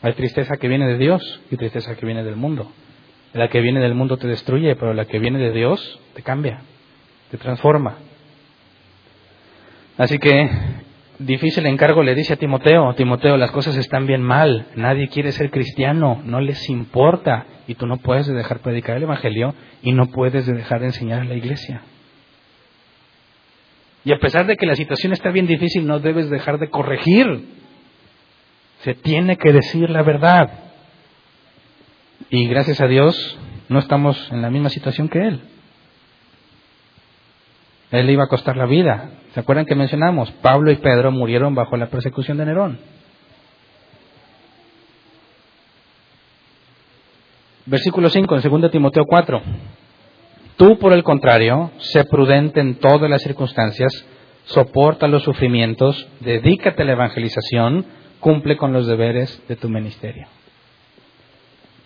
Hay 0.03 0.13
tristeza 0.15 0.57
que 0.57 0.69
viene 0.69 0.87
de 0.87 0.99
Dios 0.99 1.41
y 1.51 1.57
tristeza 1.57 1.97
que 1.97 2.07
viene 2.07 2.25
del 2.25 2.37
mundo. 2.37 2.71
La 3.33 3.49
que 3.49 3.61
viene 3.61 3.81
del 3.81 3.95
mundo 3.95 4.17
te 4.17 4.29
destruye, 4.29 4.77
pero 4.77 4.95
la 4.95 5.07
que 5.07 5.19
viene 5.19 5.39
de 5.39 5.51
Dios 5.51 6.01
te 6.15 6.23
cambia, 6.23 6.61
te 7.31 7.39
transforma. 7.39 7.97
Así 9.97 10.19
que 10.19 10.51
difícil 11.19 11.67
encargo 11.67 12.03
le 12.03 12.15
dice 12.15 12.35
a 12.35 12.37
Timoteo, 12.37 12.95
Timoteo, 12.95 13.37
las 13.37 13.51
cosas 13.51 13.77
están 13.77 14.07
bien 14.07 14.23
mal, 14.23 14.67
nadie 14.77 15.09
quiere 15.09 15.33
ser 15.33 15.51
cristiano, 15.51 16.21
no 16.25 16.41
les 16.41 16.69
importa 16.69 17.47
y 17.67 17.75
tú 17.75 17.87
no 17.87 17.97
puedes 17.99 18.27
dejar 18.27 18.61
predicar 18.61 18.97
el 18.97 19.05
Evangelio 19.05 19.55
y 19.83 19.93
no 19.93 20.07
puedes 20.07 20.47
dejar 20.47 20.81
de 20.81 20.87
enseñar 20.87 21.23
a 21.23 21.25
la 21.25 21.35
iglesia. 21.35 21.83
Y 24.05 24.13
a 24.13 24.19
pesar 24.19 24.47
de 24.47 24.57
que 24.57 24.67
la 24.67 24.77
situación 24.77 25.13
está 25.13 25.31
bien 25.31 25.47
difícil, 25.47 25.87
no 25.87 25.99
debes 25.99 26.29
dejar 26.29 26.59
de 26.59 26.69
corregir. 26.69 27.27
Se 28.81 28.95
tiene 28.95 29.37
que 29.37 29.53
decir 29.53 29.89
la 29.89 30.03
verdad. 30.03 30.51
Y 32.29 32.47
gracias 32.49 32.81
a 32.81 32.87
Dios 32.87 33.39
no 33.69 33.79
estamos 33.79 34.31
en 34.31 34.43
la 34.43 34.51
misma 34.51 34.69
situación 34.69 35.09
que 35.09 35.27
él. 35.27 35.41
Él 37.91 38.07
le 38.07 38.13
iba 38.13 38.25
a 38.25 38.29
costar 38.29 38.57
la 38.57 38.67
vida. 38.67 39.11
¿Se 39.33 39.41
acuerdan 39.41 39.67
que 39.67 39.75
mencionamos? 39.75 40.31
Pablo 40.33 40.71
y 40.71 40.77
Pedro 40.77 41.11
murieron 41.11 41.55
bajo 41.55 41.77
la 41.77 41.87
persecución 41.87 42.37
de 42.37 42.47
Nerón. 42.47 42.79
Versículo 47.67 48.11
5 48.11 48.37
en 48.37 48.61
2 48.61 48.71
Timoteo 48.71 49.05
4. 49.07 49.43
Tú, 50.57 50.79
por 50.79 50.93
el 50.93 51.03
contrario, 51.03 51.73
sé 51.79 52.05
prudente 52.05 52.61
en 52.61 52.77
todas 52.77 53.11
las 53.11 53.23
circunstancias, 53.23 53.93
soporta 54.45 55.09
los 55.09 55.23
sufrimientos, 55.23 56.09
dedícate 56.21 56.83
a 56.83 56.87
la 56.87 56.93
evangelización, 56.93 57.87
cumple 58.21 58.57
con 58.57 58.73
los 58.73 58.87
deberes 58.87 59.43
de 59.49 59.57
tu 59.57 59.69
ministerio. 59.69 60.27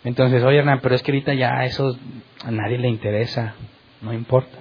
Entonces, 0.04 0.42
oye 0.44 0.58
Hernán, 0.58 0.80
pero 0.82 0.94
es 0.94 1.02
que 1.02 1.12
ahorita 1.12 1.34
ya 1.34 1.64
eso 1.64 1.96
a 2.44 2.50
nadie 2.50 2.78
le 2.78 2.88
interesa, 2.88 3.54
no 4.02 4.12
importa. 4.12 4.58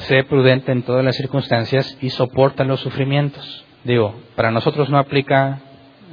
sé 0.00 0.24
prudente 0.24 0.72
en 0.72 0.82
todas 0.82 1.04
las 1.04 1.16
circunstancias 1.16 1.96
y 2.00 2.10
soporta 2.10 2.64
los 2.64 2.80
sufrimientos. 2.80 3.64
Digo, 3.84 4.14
para 4.34 4.50
nosotros 4.50 4.90
no 4.90 4.98
aplica 4.98 5.60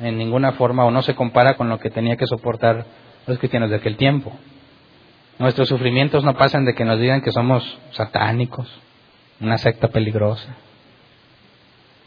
en 0.02 0.18
ninguna 0.18 0.52
forma 0.54 0.86
o 0.86 0.92
no 0.92 1.02
se 1.02 1.16
compara 1.16 1.56
con 1.56 1.70
lo 1.70 1.80
que 1.80 1.90
tenía 1.90 2.16
que 2.16 2.28
soportar 2.28 2.86
los 3.28 3.38
cristianos 3.38 3.70
de 3.70 3.76
aquel 3.76 3.98
tiempo. 3.98 4.34
Nuestros 5.38 5.68
sufrimientos 5.68 6.24
no 6.24 6.36
pasan 6.36 6.66
de 6.66 6.74
que 6.74 6.86
nos 6.86 7.00
digan 7.00 7.22
que 7.22 7.32
somos 7.32 7.78
satánicos, 7.92 8.68
una 9.40 9.58
secta 9.58 9.90
peligrosa, 9.90 10.56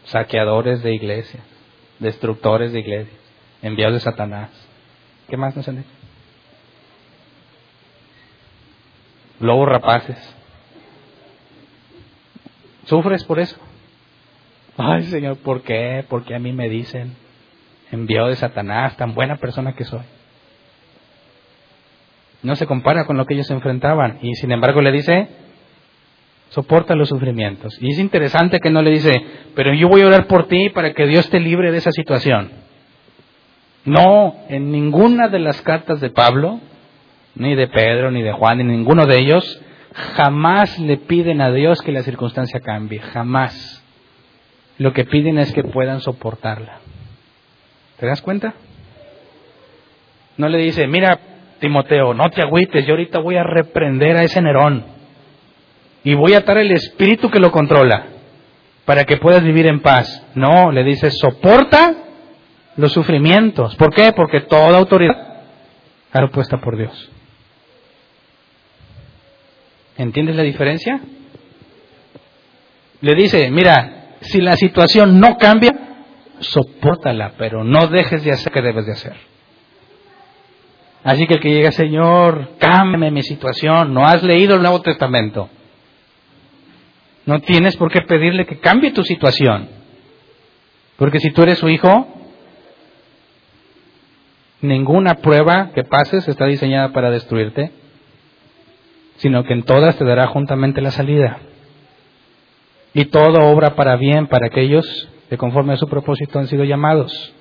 saqueadores 0.04 0.82
de 0.82 0.94
iglesias, 0.94 1.42
destructores 2.00 2.72
de 2.72 2.80
iglesias, 2.80 3.20
enviados 3.62 3.94
de 3.94 4.00
Satanás. 4.00 4.50
¿Qué 5.28 5.36
más 5.36 5.54
nos 5.54 5.68
han 5.68 5.76
dicho? 5.76 5.90
Lobos 9.38 9.68
rapaces. 9.68 10.36
¿Sufres 12.86 13.22
por 13.24 13.38
eso? 13.38 13.56
Ay, 14.76 15.04
Señor, 15.04 15.36
¿por 15.36 15.62
qué? 15.62 16.04
¿Por 16.08 16.24
qué 16.24 16.34
a 16.34 16.38
mí 16.40 16.52
me 16.52 16.68
dicen? 16.68 17.14
Enviado 17.92 18.28
de 18.28 18.36
Satanás, 18.36 18.96
tan 18.96 19.14
buena 19.14 19.36
persona 19.36 19.74
que 19.74 19.84
soy. 19.84 20.02
No 22.42 22.56
se 22.56 22.66
compara 22.66 23.04
con 23.04 23.16
lo 23.16 23.26
que 23.26 23.34
ellos 23.34 23.50
enfrentaban. 23.50 24.18
Y 24.22 24.34
sin 24.34 24.52
embargo 24.52 24.80
le 24.80 24.92
dice, 24.92 25.28
soporta 26.50 26.94
los 26.94 27.08
sufrimientos. 27.08 27.76
Y 27.80 27.92
es 27.92 27.98
interesante 27.98 28.60
que 28.60 28.70
no 28.70 28.82
le 28.82 28.90
dice, 28.90 29.24
pero 29.54 29.74
yo 29.74 29.88
voy 29.88 30.02
a 30.02 30.06
orar 30.06 30.26
por 30.26 30.48
ti 30.48 30.70
para 30.70 30.92
que 30.92 31.06
Dios 31.06 31.28
te 31.30 31.40
libre 31.40 31.70
de 31.70 31.78
esa 31.78 31.92
situación. 31.92 32.50
No, 33.84 34.36
en 34.48 34.70
ninguna 34.70 35.28
de 35.28 35.38
las 35.38 35.62
cartas 35.62 36.00
de 36.00 36.10
Pablo, 36.10 36.60
ni 37.34 37.54
de 37.54 37.68
Pedro, 37.68 38.10
ni 38.10 38.22
de 38.22 38.32
Juan, 38.32 38.58
ni 38.58 38.64
ninguno 38.64 39.06
de 39.06 39.18
ellos, 39.18 39.62
jamás 40.14 40.78
le 40.78 40.96
piden 40.96 41.40
a 41.40 41.50
Dios 41.50 41.80
que 41.82 41.92
la 41.92 42.02
circunstancia 42.02 42.60
cambie, 42.60 43.00
jamás. 43.00 43.82
Lo 44.78 44.92
que 44.92 45.04
piden 45.04 45.38
es 45.38 45.52
que 45.52 45.64
puedan 45.64 46.00
soportarla. 46.00 46.78
¿Te 47.98 48.06
das 48.06 48.22
cuenta? 48.22 48.54
No 50.36 50.48
le 50.48 50.58
dice, 50.58 50.86
mira, 50.86 51.20
Timoteo, 51.60 52.14
no 52.14 52.30
te 52.30 52.42
agüites, 52.42 52.86
yo 52.86 52.92
ahorita 52.92 53.20
voy 53.20 53.36
a 53.36 53.44
reprender 53.44 54.16
a 54.16 54.24
ese 54.24 54.40
Nerón 54.40 54.84
y 56.02 56.14
voy 56.14 56.34
a 56.34 56.38
atar 56.38 56.58
el 56.58 56.72
espíritu 56.72 57.30
que 57.30 57.38
lo 57.38 57.52
controla 57.52 58.06
para 58.84 59.04
que 59.04 59.18
puedas 59.18 59.44
vivir 59.44 59.66
en 59.66 59.80
paz. 59.80 60.26
No, 60.34 60.72
le 60.72 60.82
dice, 60.82 61.10
soporta 61.10 61.94
los 62.76 62.92
sufrimientos. 62.92 63.76
¿Por 63.76 63.94
qué? 63.94 64.12
Porque 64.12 64.40
toda 64.40 64.78
autoridad 64.78 65.16
está 66.06 66.26
puesta 66.28 66.60
por 66.60 66.76
Dios. 66.76 67.10
¿Entiendes 69.96 70.34
la 70.36 70.42
diferencia? 70.42 71.00
Le 73.02 73.14
dice, 73.14 73.50
mira, 73.50 74.16
si 74.22 74.40
la 74.40 74.56
situación 74.56 75.20
no 75.20 75.36
cambia, 75.36 75.72
soportala, 76.40 77.34
pero 77.36 77.64
no 77.64 77.86
dejes 77.86 78.24
de 78.24 78.32
hacer 78.32 78.50
lo 78.50 78.54
que 78.54 78.62
debes 78.62 78.86
de 78.86 78.92
hacer. 78.92 79.29
Así 81.02 81.26
que 81.26 81.34
el 81.34 81.40
que 81.40 81.50
llega, 81.50 81.72
Señor, 81.72 82.50
cámbiame 82.58 83.10
mi 83.10 83.22
situación, 83.22 83.94
no 83.94 84.04
has 84.06 84.22
leído 84.22 84.56
el 84.56 84.62
Nuevo 84.62 84.82
Testamento. 84.82 85.48
No 87.26 87.40
tienes 87.40 87.76
por 87.76 87.90
qué 87.90 88.02
pedirle 88.02 88.46
que 88.46 88.58
cambie 88.58 88.92
tu 88.92 89.02
situación. 89.02 89.68
Porque 90.96 91.20
si 91.20 91.30
tú 91.30 91.42
eres 91.42 91.58
su 91.58 91.68
hijo, 91.68 92.06
ninguna 94.60 95.14
prueba 95.16 95.70
que 95.74 95.84
pases 95.84 96.28
está 96.28 96.46
diseñada 96.46 96.92
para 96.92 97.10
destruirte 97.10 97.72
sino 99.20 99.44
que 99.44 99.52
en 99.52 99.64
todas 99.64 99.96
te 99.96 100.04
dará 100.04 100.28
juntamente 100.28 100.80
la 100.80 100.90
salida. 100.90 101.40
Y 102.94 103.04
todo 103.06 103.50
obra 103.50 103.76
para 103.76 103.96
bien 103.96 104.26
para 104.26 104.46
aquellos 104.46 105.08
que 105.28 105.36
conforme 105.36 105.74
a 105.74 105.76
su 105.76 105.88
propósito 105.88 106.38
han 106.38 106.46
sido 106.46 106.64
llamados. 106.64 107.34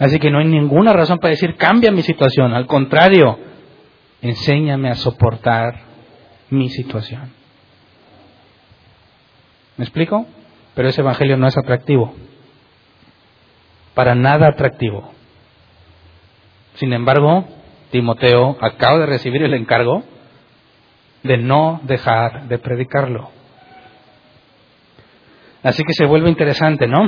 Así 0.00 0.18
que 0.18 0.30
no 0.30 0.38
hay 0.38 0.46
ninguna 0.46 0.94
razón 0.94 1.18
para 1.18 1.32
decir 1.32 1.56
cambia 1.56 1.92
mi 1.92 2.02
situación, 2.02 2.54
al 2.54 2.66
contrario, 2.66 3.38
enséñame 4.22 4.88
a 4.90 4.94
soportar 4.94 5.74
mi 6.48 6.70
situación. 6.70 7.30
¿Me 9.76 9.84
explico? 9.84 10.26
Pero 10.74 10.88
ese 10.88 11.02
evangelio 11.02 11.36
no 11.36 11.46
es 11.46 11.56
atractivo, 11.58 12.14
para 13.94 14.14
nada 14.14 14.48
atractivo. 14.48 15.12
Sin 16.76 16.94
embargo, 16.94 17.44
Timoteo 17.90 18.56
acaba 18.62 19.00
de 19.00 19.06
recibir 19.06 19.42
el 19.42 19.52
encargo 19.52 20.02
de 21.22 21.36
no 21.36 21.78
dejar 21.82 22.48
de 22.48 22.58
predicarlo. 22.58 23.30
Así 25.62 25.84
que 25.84 25.92
se 25.92 26.06
vuelve 26.06 26.30
interesante, 26.30 26.86
¿no? 26.86 27.06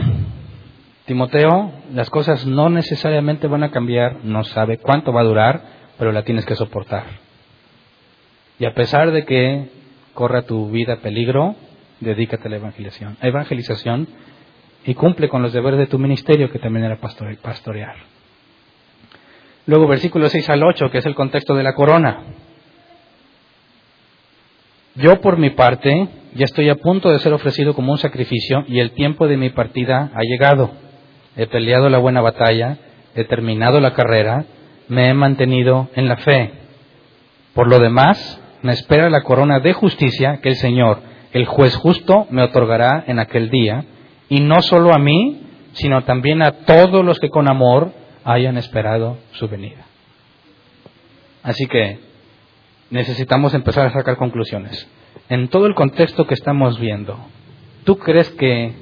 Timoteo, 1.07 1.73
las 1.93 2.11
cosas 2.11 2.47
no 2.47 2.69
necesariamente 2.69 3.49
van 3.49 3.65
a 3.65 3.71
cambiar, 3.71 4.25
no 4.25 4.45
sabe 4.45 4.79
cuánto 4.79 5.13
va 5.13 5.23
a 5.23 5.25
durar, 5.25 5.63
pero 5.99 6.13
la 6.13 6.23
tienes 6.23 6.47
que 6.47 6.55
soportar. 6.55 7.05
Y 8.59 8.65
a 8.65 8.75
pesar 8.75 9.11
de 9.11 9.25
que 9.25 9.71
corra 10.15 10.43
tu 10.43 10.71
vida 10.71 10.97
peligro, 10.97 11.57
dedícate 12.01 12.47
a 12.47 12.51
la 12.51 12.57
evangelización, 12.59 13.17
evangelización 13.21 14.09
y 14.85 14.95
cumple 14.95 15.29
con 15.29 15.43
los 15.43 15.53
deberes 15.53 15.79
de 15.79 15.87
tu 15.87 15.99
ministerio, 15.99 16.51
que 16.51 16.59
también 16.59 16.85
era 16.85 16.99
pastorear. 17.01 17.97
Luego, 19.67 19.87
versículo 19.87 20.29
6 20.29 20.51
al 20.51 20.63
8, 20.63 20.91
que 20.91 20.99
es 20.99 21.07
el 21.07 21.15
contexto 21.15 21.55
de 21.55 21.63
la 21.63 21.75
corona. 21.75 22.25
Yo 24.95 25.21
por 25.21 25.39
mi 25.39 25.51
parte 25.51 26.09
ya 26.35 26.45
estoy 26.45 26.69
a 26.69 26.75
punto 26.75 27.11
de 27.11 27.19
ser 27.19 27.33
ofrecido 27.33 27.75
como 27.75 27.93
un 27.93 27.99
sacrificio 27.99 28.65
y 28.69 28.81
el 28.81 28.93
tiempo 28.93 29.27
de 29.27 29.37
mi 29.37 29.51
partida 29.51 30.11
ha 30.15 30.23
llegado. 30.23 30.71
He 31.37 31.47
peleado 31.47 31.89
la 31.89 31.99
buena 31.99 32.21
batalla, 32.21 32.79
he 33.15 33.25
terminado 33.25 33.81
la 33.81 33.95
carrera, 33.95 34.45
me 34.89 35.09
he 35.09 35.15
mantenido 35.15 35.89
en 35.95 36.09
la 36.09 36.17
fe. 36.19 36.53
Por 37.55 37.69
lo 37.69 37.79
demás, 37.79 38.41
me 38.63 38.73
espera 38.73 39.09
la 39.11 39.23
corona 39.23 39.61
de 39.61 39.73
justicia 39.73 40.41
que 40.43 40.51
el 40.51 40.57
Señor, 40.57 41.01
el 41.33 41.47
juez 41.47 41.75
justo, 41.75 42.27
me 42.31 42.43
otorgará 42.43 43.05
en 43.07 43.19
aquel 43.19 43.51
día, 43.51 43.85
y 44.29 44.41
no 44.41 44.61
solo 44.63 44.95
a 44.95 44.99
mí, 44.99 45.43
sino 45.73 46.05
también 46.05 46.43
a 46.43 46.53
todos 46.67 47.05
los 47.05 47.19
que 47.19 47.31
con 47.31 47.49
amor 47.49 47.93
hayan 48.25 48.59
esperado 48.59 49.17
su 49.33 49.49
venida. 49.49 49.87
Así 51.43 51.67
que 51.67 51.99
necesitamos 52.91 53.55
empezar 53.55 53.87
a 53.87 53.93
sacar 53.93 54.17
conclusiones. 54.17 54.87
En 55.29 55.49
todo 55.49 55.67
el 55.67 55.75
contexto 55.75 56.27
que 56.27 56.35
estamos 56.35 56.79
viendo, 56.79 57.19
¿tú 57.85 57.99
crees 57.99 58.31
que 58.31 58.73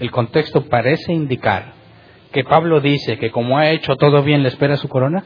el 0.00 0.10
contexto 0.10 0.66
parece 0.66 1.12
indicar 1.12 1.79
que 2.32 2.44
Pablo 2.44 2.80
dice 2.80 3.18
que 3.18 3.30
como 3.30 3.58
ha 3.58 3.70
hecho 3.70 3.96
todo 3.96 4.22
bien 4.22 4.42
le 4.42 4.48
espera 4.48 4.76
su 4.76 4.88
corona? 4.88 5.24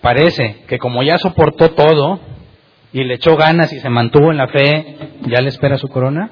Parece 0.00 0.64
que 0.68 0.78
como 0.78 1.02
ya 1.02 1.18
soportó 1.18 1.70
todo 1.70 2.20
y 2.92 3.02
le 3.04 3.14
echó 3.14 3.36
ganas 3.36 3.72
y 3.72 3.80
se 3.80 3.90
mantuvo 3.90 4.30
en 4.30 4.36
la 4.36 4.48
fe, 4.48 4.98
¿ya 5.26 5.40
le 5.40 5.48
espera 5.48 5.78
su 5.78 5.88
corona? 5.88 6.30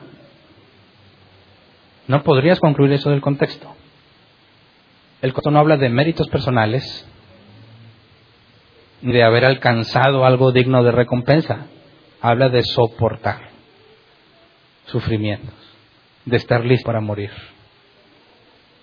No 2.07 2.23
podrías 2.23 2.61
concluir 2.61 2.93
eso 2.93 3.11
del 3.11 3.21
contexto. 3.21 3.75
El 5.23 5.33
contexto 5.33 5.51
no 5.51 5.59
habla 5.59 5.77
de 5.79 5.89
méritos 5.89 6.29
personales, 6.29 7.09
ni 9.01 9.13
de 9.13 9.23
haber 9.23 9.45
alcanzado 9.45 10.25
algo 10.25 10.53
digno 10.53 10.85
de 10.85 10.93
recompensa. 10.93 11.67
Habla 12.21 12.51
de 12.51 12.63
soportar 12.63 13.51
sufrimientos, 14.87 15.55
de 16.25 16.37
estar 16.37 16.65
listo 16.65 16.87
para 16.87 17.01
morir. 17.01 17.31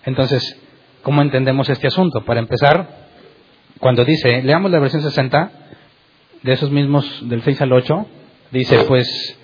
Entonces, 0.05 0.59
¿cómo 1.03 1.21
entendemos 1.21 1.69
este 1.69 1.87
asunto? 1.87 2.23
Para 2.25 2.39
empezar, 2.39 2.87
cuando 3.79 4.05
dice, 4.05 4.41
leamos 4.43 4.71
la 4.71 4.79
versión 4.79 5.01
60, 5.01 5.51
de 6.43 6.53
esos 6.53 6.71
mismos 6.71 7.27
del 7.29 7.41
6 7.43 7.61
al 7.61 7.73
8, 7.73 8.05
dice, 8.51 8.79
pues, 8.87 9.37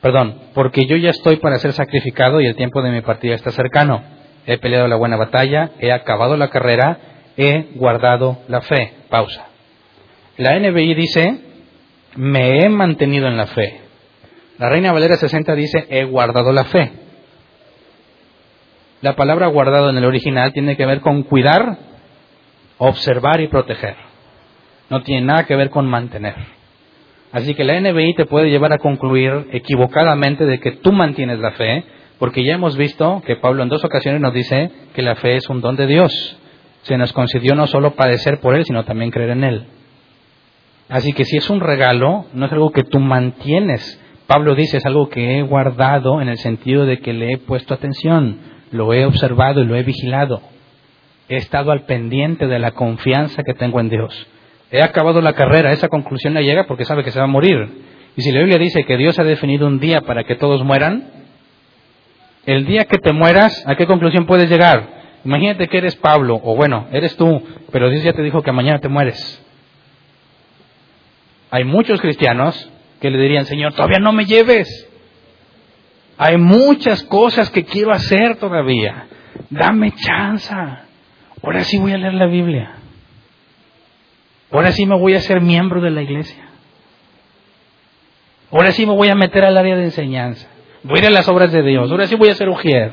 perdón, 0.00 0.40
porque 0.54 0.86
yo 0.86 0.96
ya 0.96 1.10
estoy 1.10 1.36
para 1.36 1.58
ser 1.58 1.72
sacrificado 1.72 2.40
y 2.40 2.46
el 2.46 2.56
tiempo 2.56 2.82
de 2.82 2.90
mi 2.90 3.02
partida 3.02 3.34
está 3.34 3.50
cercano. 3.50 4.02
He 4.46 4.58
peleado 4.58 4.88
la 4.88 4.96
buena 4.96 5.16
batalla, 5.16 5.72
he 5.80 5.92
acabado 5.92 6.36
la 6.36 6.48
carrera, 6.48 6.98
he 7.36 7.72
guardado 7.74 8.38
la 8.48 8.62
fe. 8.62 8.94
Pausa. 9.10 9.46
La 10.38 10.58
NBI 10.58 10.94
dice, 10.94 11.40
me 12.16 12.64
he 12.64 12.68
mantenido 12.68 13.28
en 13.28 13.36
la 13.36 13.46
fe. 13.46 13.80
La 14.58 14.68
Reina 14.68 14.92
Valera 14.92 15.16
60 15.16 15.54
dice, 15.54 15.86
he 15.90 16.04
guardado 16.04 16.52
la 16.52 16.64
fe. 16.64 16.90
La 19.02 19.16
palabra 19.16 19.46
guardado 19.46 19.88
en 19.88 19.96
el 19.96 20.04
original 20.04 20.52
tiene 20.52 20.76
que 20.76 20.84
ver 20.84 21.00
con 21.00 21.22
cuidar, 21.22 21.78
observar 22.76 23.40
y 23.40 23.48
proteger. 23.48 23.96
No 24.90 25.02
tiene 25.02 25.26
nada 25.26 25.46
que 25.46 25.56
ver 25.56 25.70
con 25.70 25.86
mantener. 25.86 26.34
Así 27.32 27.54
que 27.54 27.64
la 27.64 27.80
NBI 27.80 28.14
te 28.14 28.26
puede 28.26 28.50
llevar 28.50 28.72
a 28.72 28.78
concluir 28.78 29.48
equivocadamente 29.52 30.44
de 30.44 30.58
que 30.58 30.72
tú 30.72 30.92
mantienes 30.92 31.38
la 31.38 31.52
fe, 31.52 31.84
porque 32.18 32.44
ya 32.44 32.54
hemos 32.54 32.76
visto 32.76 33.22
que 33.24 33.36
Pablo 33.36 33.62
en 33.62 33.68
dos 33.70 33.84
ocasiones 33.84 34.20
nos 34.20 34.34
dice 34.34 34.70
que 34.94 35.02
la 35.02 35.14
fe 35.16 35.36
es 35.36 35.48
un 35.48 35.60
don 35.60 35.76
de 35.76 35.86
Dios. 35.86 36.36
Se 36.82 36.98
nos 36.98 37.12
concedió 37.12 37.54
no 37.54 37.66
solo 37.66 37.94
padecer 37.94 38.40
por 38.40 38.54
Él, 38.54 38.64
sino 38.64 38.84
también 38.84 39.10
creer 39.10 39.30
en 39.30 39.44
Él. 39.44 39.66
Así 40.90 41.12
que 41.12 41.24
si 41.24 41.36
es 41.36 41.48
un 41.48 41.60
regalo, 41.60 42.26
no 42.34 42.46
es 42.46 42.52
algo 42.52 42.72
que 42.72 42.82
tú 42.82 42.98
mantienes, 42.98 43.98
Pablo 44.26 44.54
dice, 44.54 44.76
es 44.76 44.86
algo 44.86 45.08
que 45.08 45.38
he 45.38 45.42
guardado 45.42 46.20
en 46.20 46.28
el 46.28 46.38
sentido 46.38 46.84
de 46.84 46.98
que 46.98 47.12
le 47.12 47.32
he 47.32 47.38
puesto 47.38 47.74
atención, 47.74 48.38
lo 48.70 48.92
he 48.92 49.04
observado 49.04 49.60
y 49.60 49.66
lo 49.66 49.76
he 49.76 49.82
vigilado. 49.82 50.42
He 51.28 51.36
estado 51.36 51.72
al 51.72 51.84
pendiente 51.84 52.46
de 52.46 52.58
la 52.58 52.72
confianza 52.72 53.42
que 53.42 53.54
tengo 53.54 53.80
en 53.80 53.88
Dios. 53.88 54.26
He 54.70 54.82
acabado 54.82 55.20
la 55.20 55.32
carrera, 55.32 55.72
esa 55.72 55.88
conclusión 55.88 56.34
no 56.34 56.40
llega 56.40 56.64
porque 56.66 56.84
sabe 56.84 57.04
que 57.04 57.10
se 57.10 57.18
va 57.18 57.24
a 57.24 57.28
morir. 57.28 57.68
Y 58.16 58.22
si 58.22 58.32
la 58.32 58.40
Biblia 58.40 58.58
dice 58.58 58.84
que 58.84 58.96
Dios 58.96 59.18
ha 59.18 59.24
definido 59.24 59.66
un 59.66 59.80
día 59.80 60.02
para 60.02 60.24
que 60.24 60.36
todos 60.36 60.64
mueran, 60.64 61.04
el 62.46 62.66
día 62.66 62.84
que 62.84 62.98
te 62.98 63.12
mueras, 63.12 63.64
¿a 63.66 63.76
qué 63.76 63.86
conclusión 63.86 64.26
puedes 64.26 64.48
llegar? 64.48 65.00
Imagínate 65.24 65.68
que 65.68 65.78
eres 65.78 65.96
Pablo, 65.96 66.40
o 66.42 66.56
bueno, 66.56 66.86
eres 66.92 67.16
tú, 67.16 67.42
pero 67.70 67.90
Dios 67.90 68.02
ya 68.02 68.12
te 68.12 68.22
dijo 68.22 68.42
que 68.42 68.52
mañana 68.52 68.80
te 68.80 68.88
mueres. 68.88 69.44
Hay 71.50 71.64
muchos 71.64 72.00
cristianos 72.00 72.70
que 73.00 73.10
le 73.10 73.18
dirían, 73.18 73.44
Señor, 73.44 73.72
todavía 73.74 73.98
no 73.98 74.12
me 74.12 74.24
lleves. 74.24 74.89
Hay 76.22 76.36
muchas 76.36 77.02
cosas 77.04 77.48
que 77.48 77.64
quiero 77.64 77.92
hacer 77.92 78.36
todavía. 78.36 79.06
Dame 79.48 79.90
chance. 79.92 80.54
Ahora 81.42 81.64
sí 81.64 81.78
voy 81.78 81.92
a 81.92 81.96
leer 81.96 82.12
la 82.12 82.26
Biblia. 82.26 82.72
Ahora 84.50 84.70
sí 84.70 84.84
me 84.84 84.98
voy 84.98 85.14
a 85.14 85.20
ser 85.20 85.40
miembro 85.40 85.80
de 85.80 85.88
la 85.88 86.02
iglesia. 86.02 86.44
Ahora 88.50 88.70
sí 88.72 88.84
me 88.84 88.94
voy 88.94 89.08
a 89.08 89.14
meter 89.14 89.46
al 89.46 89.56
área 89.56 89.76
de 89.76 89.84
enseñanza. 89.84 90.46
Voy 90.82 90.98
a 90.98 91.02
ir 91.04 91.06
a 91.06 91.10
las 91.10 91.26
obras 91.26 91.52
de 91.52 91.62
Dios. 91.62 91.90
Ahora 91.90 92.06
sí 92.06 92.16
voy 92.16 92.28
a 92.28 92.34
ser 92.34 92.50
ujier. 92.50 92.92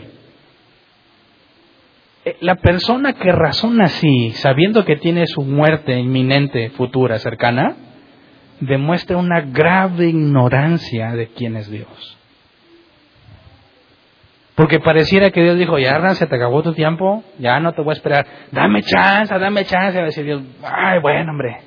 Eh, 2.24 2.38
la 2.40 2.56
persona 2.56 3.12
que 3.12 3.34
razona 3.34 3.86
así, 3.88 4.32
sabiendo 4.36 4.86
que 4.86 4.96
tiene 4.96 5.28
su 5.28 5.42
muerte 5.42 6.00
inminente, 6.00 6.70
futura, 6.70 7.20
cercana, 7.20 7.76
demuestra 8.62 9.18
una 9.18 9.42
grave 9.42 10.08
ignorancia 10.08 11.12
de 11.12 11.28
quién 11.28 11.58
es 11.58 11.70
Dios. 11.70 12.16
Porque 14.58 14.80
pareciera 14.80 15.30
que 15.30 15.43
Dios 15.43 15.55
dijo, 15.60 15.78
ya, 15.78 16.16
se 16.16 16.26
te 16.26 16.36
acabó 16.36 16.64
tu 16.64 16.74
tiempo, 16.74 17.24
ya 17.38 17.60
no 17.60 17.74
te 17.74 17.84
voy 17.84 17.91
a 17.91 17.93
esperar, 17.93 18.26
dame 18.51 18.82
chance, 18.82 19.32
dame 19.38 19.64
chance. 19.66 19.99
a 19.99 20.03
decir 20.03 20.26
Dios, 20.26 20.41
ay, 20.64 20.97
bueno, 20.99 21.30
hombre, 21.30 21.60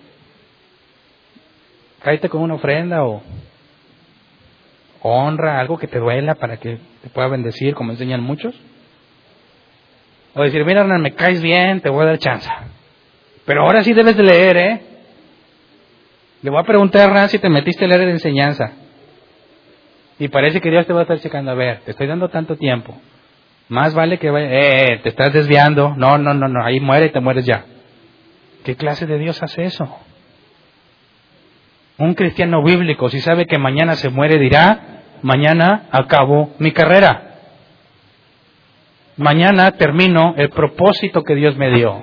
cállate 2.03 2.29
con 2.29 2.43
una 2.43 2.55
ofrenda 2.55 3.05
o 3.05 3.23
honra, 5.03 5.61
algo 5.61 5.79
que 5.79 5.87
te 5.87 6.01
duela 6.01 6.35
para 6.35 6.57
que 6.57 6.81
te 7.01 7.11
pueda 7.11 7.29
bendecir, 7.29 7.75
como 7.75 7.93
enseñan 7.93 8.25
muchos. 8.25 8.61
O 10.35 10.43
decir, 10.43 10.65
mira, 10.65 10.81
Hernán, 10.81 11.01
me 11.01 11.13
caes 11.13 11.41
bien, 11.41 11.81
te 11.81 11.91
voy 11.91 12.03
a 12.03 12.07
dar 12.07 12.19
chance. 12.19 12.51
Pero 13.45 13.63
ahora 13.63 13.85
sí 13.85 13.93
debes 13.93 14.17
de 14.17 14.25
leer, 14.25 14.57
¿eh? 14.57 14.81
Le 16.43 16.51
voy 16.51 16.59
a 16.59 16.65
preguntar 16.65 17.03
a 17.03 17.05
Hernán 17.05 17.29
si 17.29 17.39
te 17.39 17.49
metiste 17.49 17.85
a 17.85 17.89
leer 17.89 18.07
de 18.07 18.11
enseñanza. 18.11 18.73
Y 20.21 20.29
parece 20.29 20.61
que 20.61 20.71
Dios 20.71 20.87
te 20.87 20.93
va 20.93 21.01
a 21.01 21.03
estar 21.03 21.19
checando. 21.19 21.51
A 21.51 21.55
ver, 21.55 21.81
te 21.81 21.93
estoy 21.93 22.07
dando 22.07 22.29
tanto 22.29 22.55
tiempo. 22.55 22.95
Más 23.71 23.95
vale 23.95 24.19
que 24.19 24.29
vaya. 24.31 24.49
Eh, 24.49 24.93
eh, 24.93 25.01
te 25.03 25.09
estás 25.09 25.33
desviando. 25.33 25.95
No, 25.97 26.19
no, 26.19 26.35
no, 26.35 26.47
no. 26.47 26.63
Ahí 26.63 26.79
muere 26.79 27.07
y 27.07 27.11
te 27.11 27.21
mueres 27.21 27.47
ya. 27.47 27.65
¿Qué 28.63 28.77
clase 28.77 29.07
de 29.07 29.19
Dios 29.19 29.43
hace 29.43 29.65
eso? 29.65 29.89
Un 31.97 32.13
cristiano 32.13 32.63
bíblico, 32.63 33.09
si 33.09 33.21
sabe 33.21 33.47
que 33.47 33.59
mañana 33.59 33.95
se 33.97 34.11
muere, 34.11 34.39
dirá: 34.39 35.05
Mañana 35.23 35.89
acabo 35.91 36.53
mi 36.59 36.73
carrera. 36.73 37.39
Mañana 39.17 39.73
termino 39.73 40.35
el 40.37 40.51
propósito 40.51 41.23
que 41.23 41.35
Dios 41.35 41.57
me 41.57 41.75
dio. 41.75 42.03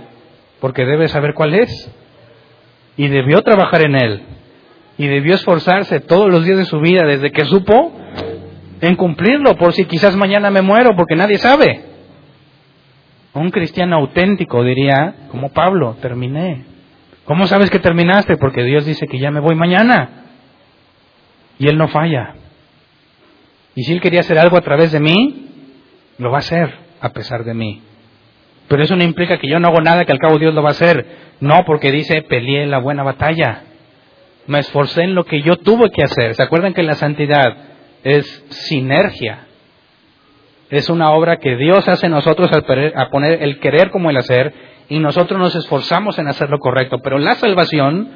Porque 0.60 0.86
debe 0.86 1.08
saber 1.08 1.36
cuál 1.36 1.54
es 1.54 1.96
y 2.96 3.10
debió 3.10 3.44
trabajar 3.44 3.84
en 3.84 3.96
él 3.96 4.24
y 4.98 5.08
debió 5.08 5.36
esforzarse 5.36 6.00
todos 6.00 6.30
los 6.30 6.44
días 6.44 6.58
de 6.58 6.66
su 6.66 6.80
vida 6.80 7.06
desde 7.06 7.32
que 7.32 7.46
supo 7.46 7.94
en 8.82 8.96
cumplirlo 8.96 9.56
por 9.56 9.74
si 9.74 9.86
quizás 9.86 10.16
mañana 10.16 10.52
me 10.52 10.62
muero 10.62 10.96
porque 10.96 11.16
nadie 11.16 11.38
sabe. 11.38 11.82
Un 13.34 13.52
cristiano 13.52 13.98
auténtico 13.98 14.64
diría, 14.64 15.28
como 15.30 15.50
Pablo, 15.50 15.98
terminé. 16.02 16.66
¿Cómo 17.26 17.46
sabes 17.46 17.70
que 17.70 17.80
terminaste? 17.80 18.38
Porque 18.38 18.64
Dios 18.64 18.86
dice 18.86 19.08
que 19.08 19.20
ya 19.20 19.32
me 19.32 19.40
voy 19.40 19.56
mañana. 19.56 20.10
Y 21.60 21.68
Él 21.68 21.78
no 21.78 21.88
falla. 21.88 22.36
Y 23.76 23.84
si 23.84 23.94
Él 23.94 24.02
quería 24.02 24.22
hacer 24.22 24.40
algo 24.40 24.58
a 24.58 24.62
través 24.62 24.92
de 24.92 25.00
mí, 25.00 25.48
lo 26.18 26.32
va 26.32 26.38
a 26.38 26.40
hacer 26.40 26.74
a 27.00 27.10
pesar 27.10 27.44
de 27.44 27.54
mí. 27.54 27.82
Pero 28.68 28.84
eso 28.84 28.96
no 28.96 29.04
implica 29.04 29.38
que 29.38 29.48
yo 29.48 29.60
no 29.60 29.68
hago 29.68 29.82
nada, 29.82 30.06
que 30.06 30.12
al 30.12 30.20
cabo 30.20 30.40
Dios 30.40 30.54
lo 30.54 30.64
va 30.64 30.70
a 30.70 30.72
hacer. 30.72 31.06
No, 31.40 31.64
porque 31.66 31.92
dice, 31.92 32.24
peleé 32.24 32.66
la 32.66 32.80
buena 32.80 33.04
batalla. 33.04 33.64
Me 34.48 34.60
esforcé 34.60 35.04
en 35.04 35.16
lo 35.16 35.26
que 35.26 35.42
yo 35.42 35.58
tuve 35.58 35.92
que 35.92 36.04
hacer. 36.04 36.34
¿Se 36.36 36.44
acuerdan 36.44 36.74
que 36.74 36.84
la 36.84 36.96
santidad 36.96 37.56
es 38.08 38.46
sinergia? 38.50 39.48
Es 40.70 40.90
una 40.90 41.12
obra 41.12 41.38
que 41.38 41.56
Dios 41.58 41.88
hace 41.88 42.06
en 42.06 42.14
nosotros 42.14 42.50
al 42.52 43.10
poner 43.10 43.44
el 43.44 43.60
querer 43.60 43.90
como 43.90 44.10
el 44.10 44.18
hacer 44.18 44.54
y 44.90 45.00
nosotros 45.00 45.40
nos 45.40 45.56
esforzamos 45.56 46.18
en 46.18 46.28
hacer 46.28 46.50
lo 46.50 46.60
correcto. 46.60 47.00
Pero 47.04 47.20
la 47.20 47.36
salvación 47.36 48.10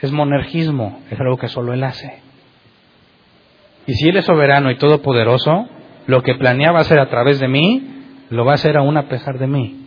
es 0.00 0.10
monergismo, 0.10 1.00
es 1.10 1.18
algo 1.20 1.36
que 1.36 1.48
solo 1.48 1.72
Él 1.72 1.84
hace. 1.84 2.22
Y 3.86 3.94
si 3.94 4.08
Él 4.08 4.16
es 4.16 4.24
soberano 4.24 4.70
y 4.70 4.76
todopoderoso, 4.76 5.68
lo 6.06 6.22
que 6.22 6.34
planeaba 6.34 6.80
hacer 6.80 6.98
a 6.98 7.08
través 7.08 7.38
de 7.38 7.48
mí, 7.48 7.82
lo 8.30 8.44
va 8.44 8.52
a 8.52 8.54
hacer 8.54 8.76
aún 8.76 8.96
a 8.96 9.08
pesar 9.08 9.38
de 9.38 9.46
mí. 9.46 9.86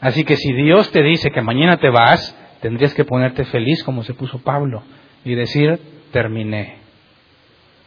Así 0.00 0.24
que 0.24 0.36
si 0.36 0.52
Dios 0.52 0.90
te 0.90 1.02
dice 1.02 1.30
que 1.30 1.42
mañana 1.42 1.78
te 1.78 1.90
vas, 1.90 2.36
tendrías 2.60 2.92
que 2.94 3.04
ponerte 3.04 3.44
feliz 3.44 3.84
como 3.84 4.02
se 4.02 4.14
puso 4.14 4.38
Pablo 4.42 4.82
y 5.24 5.34
decir, 5.36 5.78
terminé, 6.10 6.81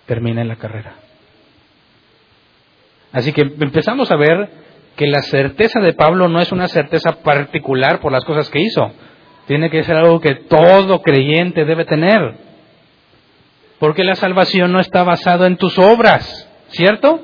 terminé 0.06 0.44
la 0.46 0.56
carrera. 0.56 0.96
Así 3.12 3.32
que 3.34 3.42
empezamos 3.42 4.12
a 4.12 4.18
ver 4.18 4.50
que 4.96 5.08
la 5.08 5.22
certeza 5.22 5.80
de 5.80 5.94
Pablo 5.94 6.28
no 6.28 6.40
es 6.40 6.52
una 6.52 6.68
certeza 6.68 7.24
particular 7.24 8.00
por 8.00 8.12
las 8.12 8.26
cosas 8.26 8.50
que 8.50 8.62
hizo, 8.62 8.92
tiene 9.48 9.70
que 9.70 9.84
ser 9.84 9.96
algo 9.98 10.20
que 10.20 10.36
todo 10.36 11.02
creyente 11.02 11.66
debe 11.66 11.86
tener. 11.86 12.36
Porque 13.80 14.04
la 14.04 14.16
salvación 14.16 14.72
no 14.72 14.80
está 14.80 15.04
basada 15.04 15.48
en 15.48 15.58
tus 15.58 15.78
obras, 15.78 16.50
¿cierto? 16.70 17.20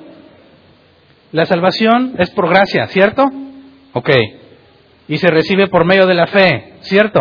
La 1.32 1.46
salvación 1.46 2.16
es 2.20 2.30
por 2.32 2.50
gracia, 2.50 2.88
¿cierto? 2.88 3.24
Ok 3.94 4.10
y 5.12 5.18
se 5.18 5.30
recibe 5.30 5.68
por 5.68 5.84
medio 5.84 6.08
de 6.08 6.14
la 6.14 6.26
fe, 6.26 6.76
¿cierto? 6.84 7.20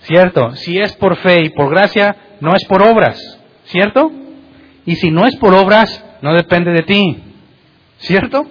¿Cierto? 0.00 0.56
Si 0.56 0.80
es 0.80 0.96
por 0.96 1.16
fe 1.18 1.44
y 1.44 1.50
por 1.50 1.70
gracia, 1.70 2.16
no 2.40 2.56
es 2.56 2.64
por 2.64 2.82
obras, 2.82 3.40
¿cierto? 3.66 4.10
Y 4.88 4.96
si 4.96 5.10
no 5.10 5.26
es 5.26 5.36
por 5.36 5.52
obras, 5.52 6.02
no 6.22 6.32
depende 6.34 6.70
de 6.70 6.82
ti. 6.82 7.22
¿Cierto? 7.98 8.46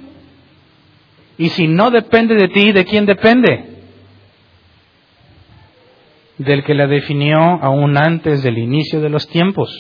Y 1.40 1.50
si 1.50 1.68
no 1.68 1.90
depende 1.90 2.36
de 2.36 2.48
ti, 2.50 2.72
¿de 2.72 2.86
quién 2.86 3.08
depende? 3.08 3.82
Del 6.38 6.64
que 6.64 6.76
la 6.76 6.86
definió 6.86 7.40
aún 7.40 7.98
antes 7.98 8.44
del 8.44 8.60
inicio 8.60 9.02
de 9.02 9.10
los 9.10 9.28
tiempos, 9.30 9.72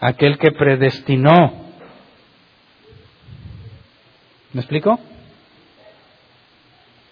aquel 0.00 0.36
que 0.36 0.52
predestinó. 0.52 1.54
¿Me 4.52 4.60
explico? 4.60 5.00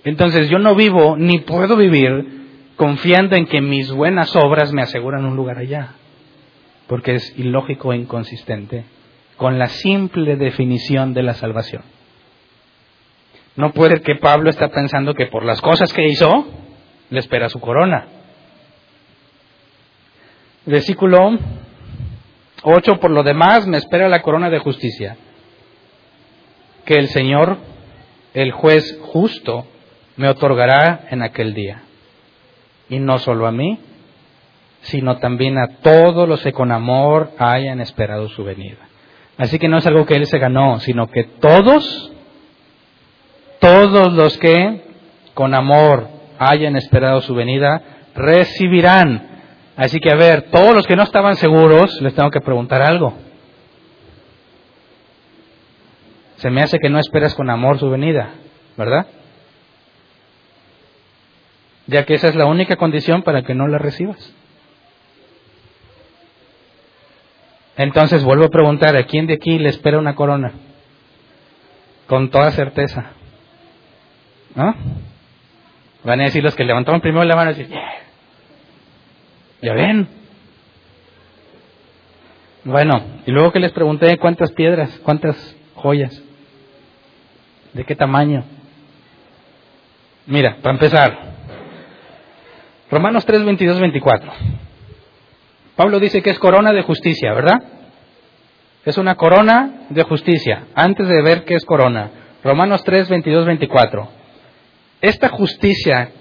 Entonces 0.04 0.50
yo 0.50 0.58
no 0.58 0.74
vivo 0.74 1.16
ni 1.16 1.38
puedo 1.38 1.74
vivir 1.74 2.74
confiando 2.76 3.34
en 3.34 3.46
que 3.46 3.62
mis 3.62 3.90
buenas 3.90 4.36
obras 4.36 4.74
me 4.74 4.82
aseguran 4.82 5.24
un 5.24 5.36
lugar 5.36 5.56
allá, 5.56 5.94
porque 6.92 7.14
es 7.14 7.32
ilógico 7.38 7.94
e 7.94 7.96
inconsistente 7.96 8.84
con 9.38 9.58
la 9.58 9.68
simple 9.68 10.36
definición 10.36 11.14
de 11.14 11.22
la 11.22 11.32
salvación. 11.32 11.84
No 13.56 13.72
puede 13.72 14.02
que 14.02 14.16
Pablo 14.16 14.50
está 14.50 14.68
pensando 14.68 15.14
que 15.14 15.24
por 15.24 15.42
las 15.42 15.62
cosas 15.62 15.90
que 15.94 16.06
hizo 16.06 16.46
le 17.08 17.18
espera 17.18 17.48
su 17.48 17.60
corona. 17.60 18.08
Versículo 20.66 21.30
8, 22.62 23.00
por 23.00 23.10
lo 23.10 23.22
demás 23.22 23.66
me 23.66 23.78
espera 23.78 24.10
la 24.10 24.20
corona 24.20 24.50
de 24.50 24.58
justicia, 24.58 25.16
que 26.84 26.96
el 26.96 27.08
Señor, 27.08 27.56
el 28.34 28.52
juez 28.52 28.98
justo, 29.00 29.66
me 30.18 30.28
otorgará 30.28 31.06
en 31.10 31.22
aquel 31.22 31.54
día. 31.54 31.84
Y 32.90 32.98
no 32.98 33.16
solo 33.16 33.46
a 33.46 33.50
mí, 33.50 33.78
sino 34.82 35.18
también 35.18 35.58
a 35.58 35.78
todos 35.82 36.28
los 36.28 36.42
que 36.42 36.52
con 36.52 36.72
amor 36.72 37.30
hayan 37.38 37.80
esperado 37.80 38.28
su 38.28 38.44
venida. 38.44 38.78
Así 39.38 39.58
que 39.58 39.68
no 39.68 39.78
es 39.78 39.86
algo 39.86 40.06
que 40.06 40.16
él 40.16 40.26
se 40.26 40.38
ganó, 40.38 40.80
sino 40.80 41.08
que 41.08 41.24
todos, 41.24 42.12
todos 43.60 44.12
los 44.12 44.36
que 44.38 44.82
con 45.34 45.54
amor 45.54 46.08
hayan 46.38 46.76
esperado 46.76 47.20
su 47.20 47.34
venida, 47.34 47.82
recibirán. 48.14 49.28
Así 49.76 50.00
que 50.00 50.10
a 50.10 50.16
ver, 50.16 50.50
todos 50.50 50.74
los 50.74 50.86
que 50.86 50.96
no 50.96 51.02
estaban 51.02 51.36
seguros, 51.36 52.00
les 52.02 52.14
tengo 52.14 52.30
que 52.30 52.40
preguntar 52.40 52.82
algo. 52.82 53.14
Se 56.36 56.50
me 56.50 56.62
hace 56.62 56.78
que 56.78 56.90
no 56.90 56.98
esperas 56.98 57.34
con 57.34 57.48
amor 57.50 57.78
su 57.78 57.88
venida, 57.88 58.30
¿verdad? 58.76 59.06
Ya 61.86 62.04
que 62.04 62.14
esa 62.14 62.28
es 62.28 62.34
la 62.34 62.46
única 62.46 62.76
condición 62.76 63.22
para 63.22 63.42
que 63.42 63.54
no 63.54 63.68
la 63.68 63.78
recibas. 63.78 64.34
Entonces 67.82 68.22
vuelvo 68.22 68.44
a 68.44 68.48
preguntar, 68.48 68.96
¿a 68.96 69.06
quién 69.06 69.26
de 69.26 69.34
aquí 69.34 69.58
le 69.58 69.68
espera 69.68 69.98
una 69.98 70.14
corona? 70.14 70.52
Con 72.06 72.30
toda 72.30 72.52
certeza. 72.52 73.10
¿No? 74.54 74.72
Van 76.04 76.20
a 76.20 76.24
decir 76.24 76.44
los 76.44 76.54
que 76.54 76.64
levantaron 76.64 77.00
primero 77.00 77.24
la 77.24 77.34
mano 77.34 77.50
y 77.50 77.54
decir, 77.54 77.76
¿ya 79.62 79.72
ven? 79.74 80.06
Bueno, 82.62 83.02
y 83.26 83.32
luego 83.32 83.50
que 83.50 83.58
les 83.58 83.72
pregunté 83.72 84.16
cuántas 84.18 84.52
piedras, 84.52 85.00
cuántas 85.02 85.56
joyas, 85.74 86.22
de 87.72 87.84
qué 87.84 87.96
tamaño. 87.96 88.44
Mira, 90.26 90.58
para 90.62 90.74
empezar, 90.74 91.18
Romanos 92.92 93.26
3, 93.26 93.44
22, 93.44 93.80
24. 93.80 94.32
Pablo 95.82 95.98
dice 95.98 96.22
que 96.22 96.30
es 96.30 96.38
corona 96.38 96.72
de 96.72 96.82
justicia, 96.82 97.34
¿verdad? 97.34 97.60
Es 98.84 98.98
una 98.98 99.16
corona 99.16 99.86
de 99.90 100.04
justicia. 100.04 100.66
Antes 100.76 101.08
de 101.08 101.22
ver 101.22 101.42
qué 101.42 101.56
es 101.56 101.64
corona. 101.64 102.08
Romanos 102.44 102.84
3, 102.84 103.08
22, 103.08 103.46
24. 103.46 104.08
Esta 105.00 105.30
justicia 105.30 106.12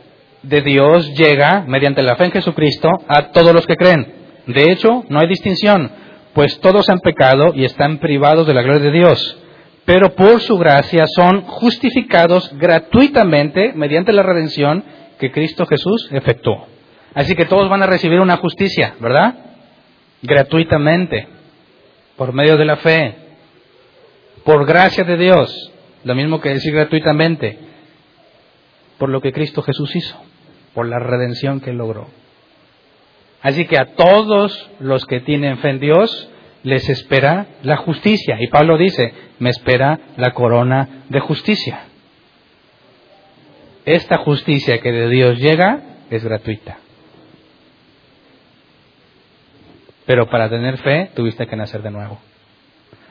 de 0.41 0.61
Dios 0.61 1.13
llega, 1.13 1.63
mediante 1.67 2.01
la 2.01 2.15
fe 2.15 2.25
en 2.25 2.31
Jesucristo, 2.31 2.89
a 3.07 3.27
todos 3.27 3.53
los 3.53 3.67
que 3.67 3.75
creen. 3.75 4.11
De 4.47 4.71
hecho, 4.71 5.03
no 5.09 5.19
hay 5.19 5.27
distinción, 5.27 5.91
pues 6.33 6.59
todos 6.59 6.89
han 6.89 7.01
pecado 7.01 7.53
y 7.53 7.63
están 7.63 7.99
privados 7.99 8.47
de 8.47 8.55
la 8.55 8.63
gloria 8.63 8.89
de 8.89 8.97
Dios. 8.97 9.43
Pero 9.85 10.15
por 10.15 10.41
su 10.41 10.57
gracia 10.57 11.05
son 11.05 11.41
justificados 11.41 12.51
gratuitamente 12.57 13.73
mediante 13.75 14.11
la 14.11 14.23
redención 14.23 14.83
que 15.19 15.31
Cristo 15.31 15.67
Jesús 15.67 16.09
efectuó. 16.11 16.65
Así 17.13 17.35
que 17.35 17.45
todos 17.45 17.69
van 17.69 17.83
a 17.83 17.85
recibir 17.85 18.21
una 18.21 18.37
justicia, 18.37 18.95
¿verdad? 18.99 19.50
Gratuitamente, 20.21 21.27
por 22.15 22.33
medio 22.33 22.57
de 22.57 22.65
la 22.65 22.77
fe, 22.77 23.15
por 24.43 24.65
gracia 24.65 25.03
de 25.03 25.17
Dios, 25.17 25.71
lo 26.03 26.15
mismo 26.15 26.39
que 26.39 26.49
decir 26.49 26.73
gratuitamente, 26.73 27.57
por 28.97 29.09
lo 29.09 29.21
que 29.21 29.33
Cristo 29.33 29.61
Jesús 29.61 29.95
hizo, 29.95 30.15
por 30.73 30.87
la 30.87 30.99
redención 30.99 31.59
que 31.59 31.73
logró. 31.73 32.07
Así 33.41 33.65
que 33.65 33.79
a 33.79 33.95
todos 33.95 34.69
los 34.79 35.05
que 35.05 35.19
tienen 35.19 35.57
fe 35.57 35.69
en 35.69 35.79
Dios 35.79 36.29
les 36.63 36.87
espera 36.89 37.47
la 37.63 37.77
justicia. 37.77 38.37
Y 38.39 38.47
Pablo 38.47 38.77
dice, 38.77 39.13
me 39.39 39.49
espera 39.49 39.99
la 40.17 40.31
corona 40.33 41.05
de 41.09 41.19
justicia. 41.19 41.85
Esta 43.85 44.17
justicia 44.17 44.79
que 44.79 44.91
de 44.91 45.09
Dios 45.09 45.39
llega 45.39 45.81
es 46.11 46.23
gratuita. 46.23 46.77
Pero 50.11 50.29
para 50.29 50.49
tener 50.49 50.77
fe 50.79 51.09
tuviste 51.15 51.47
que 51.47 51.55
nacer 51.55 51.81
de 51.83 51.89
nuevo. 51.89 52.19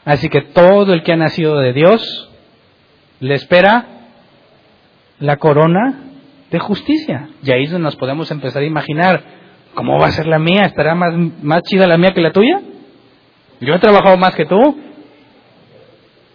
Así 0.04 0.28
que 0.28 0.42
todo 0.42 0.92
el 0.92 1.02
que 1.02 1.14
ha 1.14 1.16
nacido 1.16 1.58
de 1.58 1.72
Dios 1.72 2.30
le 3.20 3.32
espera 3.32 3.86
la 5.18 5.38
corona 5.38 5.98
de 6.50 6.58
justicia. 6.58 7.30
Y 7.42 7.52
ahí 7.52 7.68
nos 7.68 7.96
podemos 7.96 8.30
empezar 8.30 8.60
a 8.60 8.66
imaginar, 8.66 9.22
¿cómo 9.72 9.98
va 9.98 10.08
a 10.08 10.10
ser 10.10 10.26
la 10.26 10.38
mía? 10.38 10.66
¿Estará 10.66 10.94
más, 10.94 11.14
más 11.40 11.62
chida 11.62 11.86
la 11.86 11.96
mía 11.96 12.12
que 12.12 12.20
la 12.20 12.32
tuya? 12.32 12.60
Yo 13.62 13.74
he 13.76 13.78
trabajado 13.78 14.18
más 14.18 14.34
que 14.34 14.44
tú. 14.44 14.78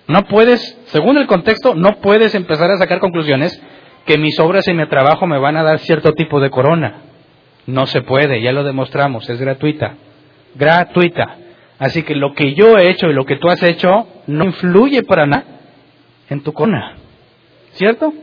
No 0.07 0.24
puedes, 0.24 0.82
según 0.86 1.20
el 1.20 1.28
contexto, 1.28 1.76
no 1.76 1.99
puedes 2.01 2.34
empezar 2.34 2.72
a 2.72 2.78
sacar 2.78 2.97
conclusiones 2.97 3.61
que 4.07 4.18
mis 4.18 4.39
obras 4.39 4.68
y 4.68 4.74
mi 4.74 4.88
trabajo 4.88 5.28
me 5.28 5.38
van 5.38 5.57
a 5.57 5.63
dar 5.63 5.78
cierto 5.78 6.13
tipo 6.13 6.39
de 6.39 6.49
corona. 6.49 7.03
No 7.68 7.86
se 7.86 8.01
puede, 8.01 8.41
ya 8.41 8.51
lo 8.51 8.63
demostramos, 8.63 9.30
es 9.30 9.39
gratuita 9.39 9.97
gratuita. 10.56 11.38
Así 11.78 12.03
que 12.03 12.16
lo 12.16 12.34
que 12.34 12.53
yo 12.53 12.78
he 12.78 12.89
hecho 12.89 13.08
y 13.08 13.14
lo 13.14 13.26
que 13.26 13.36
tú 13.38 13.49
has 13.49 13.62
hecho 13.62 14.08
no 14.28 14.45
influye 14.45 15.03
para 15.03 15.26
nada 15.26 15.45
en 16.30 16.41
tu 16.41 16.53
corona. 16.53 16.95
¿Cierto? 17.74 18.14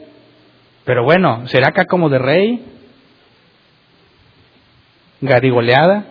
Pero 0.85 1.05
bueno, 1.05 1.47
¿será 1.47 1.68
acá 1.68 1.85
como 1.85 2.09
de 2.09 2.18
rey? 2.18 2.64
¿Garigoleada? 5.20 6.07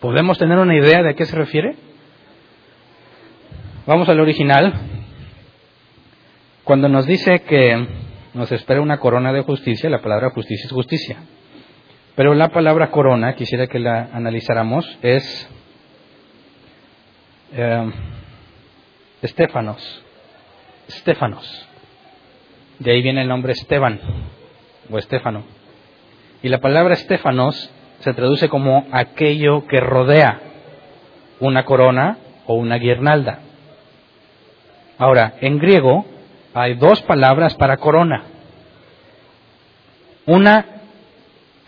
¿Podemos 0.00 0.38
tener 0.38 0.58
una 0.58 0.76
idea 0.76 1.02
de 1.02 1.10
a 1.10 1.14
qué 1.14 1.24
se 1.24 1.36
refiere? 1.36 1.76
Vamos 3.86 4.08
al 4.08 4.20
original. 4.20 4.72
Cuando 6.64 6.88
nos 6.88 7.06
dice 7.06 7.40
que 7.40 7.86
nos 8.34 8.52
espera 8.52 8.80
una 8.80 8.98
corona 8.98 9.32
de 9.32 9.42
justicia, 9.42 9.90
la 9.90 10.00
palabra 10.00 10.30
justicia 10.30 10.66
es 10.66 10.72
justicia. 10.72 11.16
Pero 12.16 12.34
la 12.34 12.48
palabra 12.48 12.90
corona, 12.90 13.34
quisiera 13.34 13.66
que 13.66 13.78
la 13.78 14.10
analizáramos, 14.12 14.98
es 15.02 15.48
eh, 17.52 17.90
Estefanos. 19.22 20.04
Estefanos. 20.88 21.66
De 22.78 22.92
ahí 22.92 23.02
viene 23.02 23.22
el 23.22 23.28
nombre 23.28 23.52
Esteban 23.52 24.00
o 24.90 24.98
Estéfano. 24.98 25.44
Y 26.42 26.48
la 26.48 26.58
palabra 26.58 26.94
Estefanos 26.94 27.70
se 28.00 28.14
traduce 28.14 28.48
como 28.48 28.86
aquello 28.92 29.66
que 29.66 29.78
rodea 29.78 30.40
una 31.38 31.64
corona 31.64 32.18
o 32.46 32.54
una 32.54 32.76
guirnalda. 32.76 33.40
Ahora, 34.98 35.34
en 35.40 35.58
griego 35.58 36.06
hay 36.54 36.74
dos 36.74 37.02
palabras 37.02 37.54
para 37.56 37.76
corona. 37.76 38.24
Una 40.26 40.79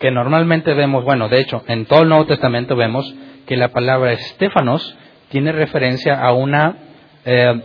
que 0.03 0.11
normalmente 0.11 0.73
vemos, 0.73 1.05
bueno, 1.05 1.29
de 1.29 1.39
hecho, 1.39 1.63
en 1.65 1.85
todo 1.85 2.01
el 2.01 2.09
Nuevo 2.09 2.25
Testamento 2.25 2.75
vemos 2.75 3.15
que 3.47 3.55
la 3.55 3.69
palabra 3.69 4.11
estéfanos 4.11 4.97
tiene 5.29 5.53
referencia 5.53 6.19
a 6.21 6.33
una 6.33 6.75
eh, 7.23 7.61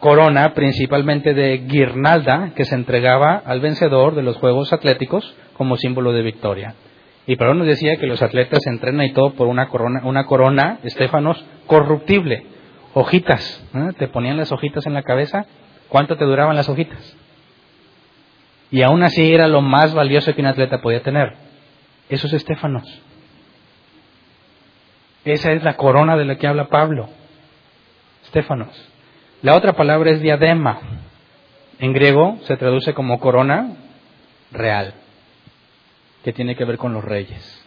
corona 0.00 0.52
principalmente 0.52 1.32
de 1.32 1.58
guirnalda 1.58 2.54
que 2.56 2.64
se 2.64 2.74
entregaba 2.74 3.40
al 3.46 3.60
vencedor 3.60 4.16
de 4.16 4.24
los 4.24 4.36
Juegos 4.38 4.72
Atléticos 4.72 5.36
como 5.56 5.76
símbolo 5.76 6.12
de 6.12 6.22
victoria. 6.22 6.74
Y 7.24 7.36
Pablo 7.36 7.54
nos 7.54 7.68
decía 7.68 7.98
que 7.98 8.08
los 8.08 8.20
atletas 8.20 8.66
entrenan 8.66 9.06
y 9.06 9.12
todo 9.12 9.34
por 9.34 9.46
una 9.46 9.68
corona, 9.68 10.00
una 10.02 10.26
corona, 10.26 10.80
estéfanos, 10.82 11.44
corruptible. 11.68 12.46
Hojitas, 12.94 13.64
¿eh? 13.76 13.92
te 13.96 14.08
ponían 14.08 14.38
las 14.38 14.50
hojitas 14.50 14.84
en 14.86 14.94
la 14.94 15.04
cabeza, 15.04 15.46
¿cuánto 15.88 16.16
te 16.16 16.24
duraban 16.24 16.56
las 16.56 16.68
hojitas? 16.68 17.16
Y 18.72 18.82
aún 18.82 19.04
así 19.04 19.32
era 19.32 19.46
lo 19.46 19.60
más 19.60 19.94
valioso 19.94 20.34
que 20.34 20.40
un 20.40 20.48
atleta 20.48 20.82
podía 20.82 21.04
tener 21.04 21.45
esos 22.08 22.32
estéfanos. 22.32 22.84
Esa 25.24 25.52
es 25.52 25.64
la 25.64 25.76
corona 25.76 26.16
de 26.16 26.24
la 26.24 26.36
que 26.36 26.46
habla 26.46 26.68
Pablo. 26.68 27.08
Estefanos. 28.24 28.88
La 29.42 29.56
otra 29.56 29.72
palabra 29.72 30.10
es 30.12 30.20
diadema. 30.20 30.80
En 31.78 31.92
griego 31.92 32.38
se 32.42 32.56
traduce 32.56 32.94
como 32.94 33.20
corona 33.20 33.76
real, 34.52 34.94
que 36.24 36.32
tiene 36.32 36.56
que 36.56 36.64
ver 36.64 36.78
con 36.78 36.92
los 36.92 37.04
reyes. 37.04 37.64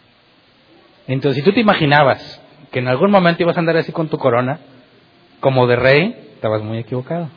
Entonces, 1.08 1.44
si 1.44 1.44
tú 1.44 1.54
te 1.54 1.60
imaginabas 1.60 2.42
que 2.72 2.80
en 2.80 2.88
algún 2.88 3.12
momento 3.12 3.44
ibas 3.44 3.58
a 3.58 3.60
andar 3.60 3.78
así 3.78 3.92
con 3.92 4.10
tu 4.10 4.18
corona, 4.18 4.60
como 5.40 5.68
de 5.68 5.76
rey, 5.76 6.32
estabas 6.36 6.62
muy 6.64 6.78
equivocado. 6.78 7.30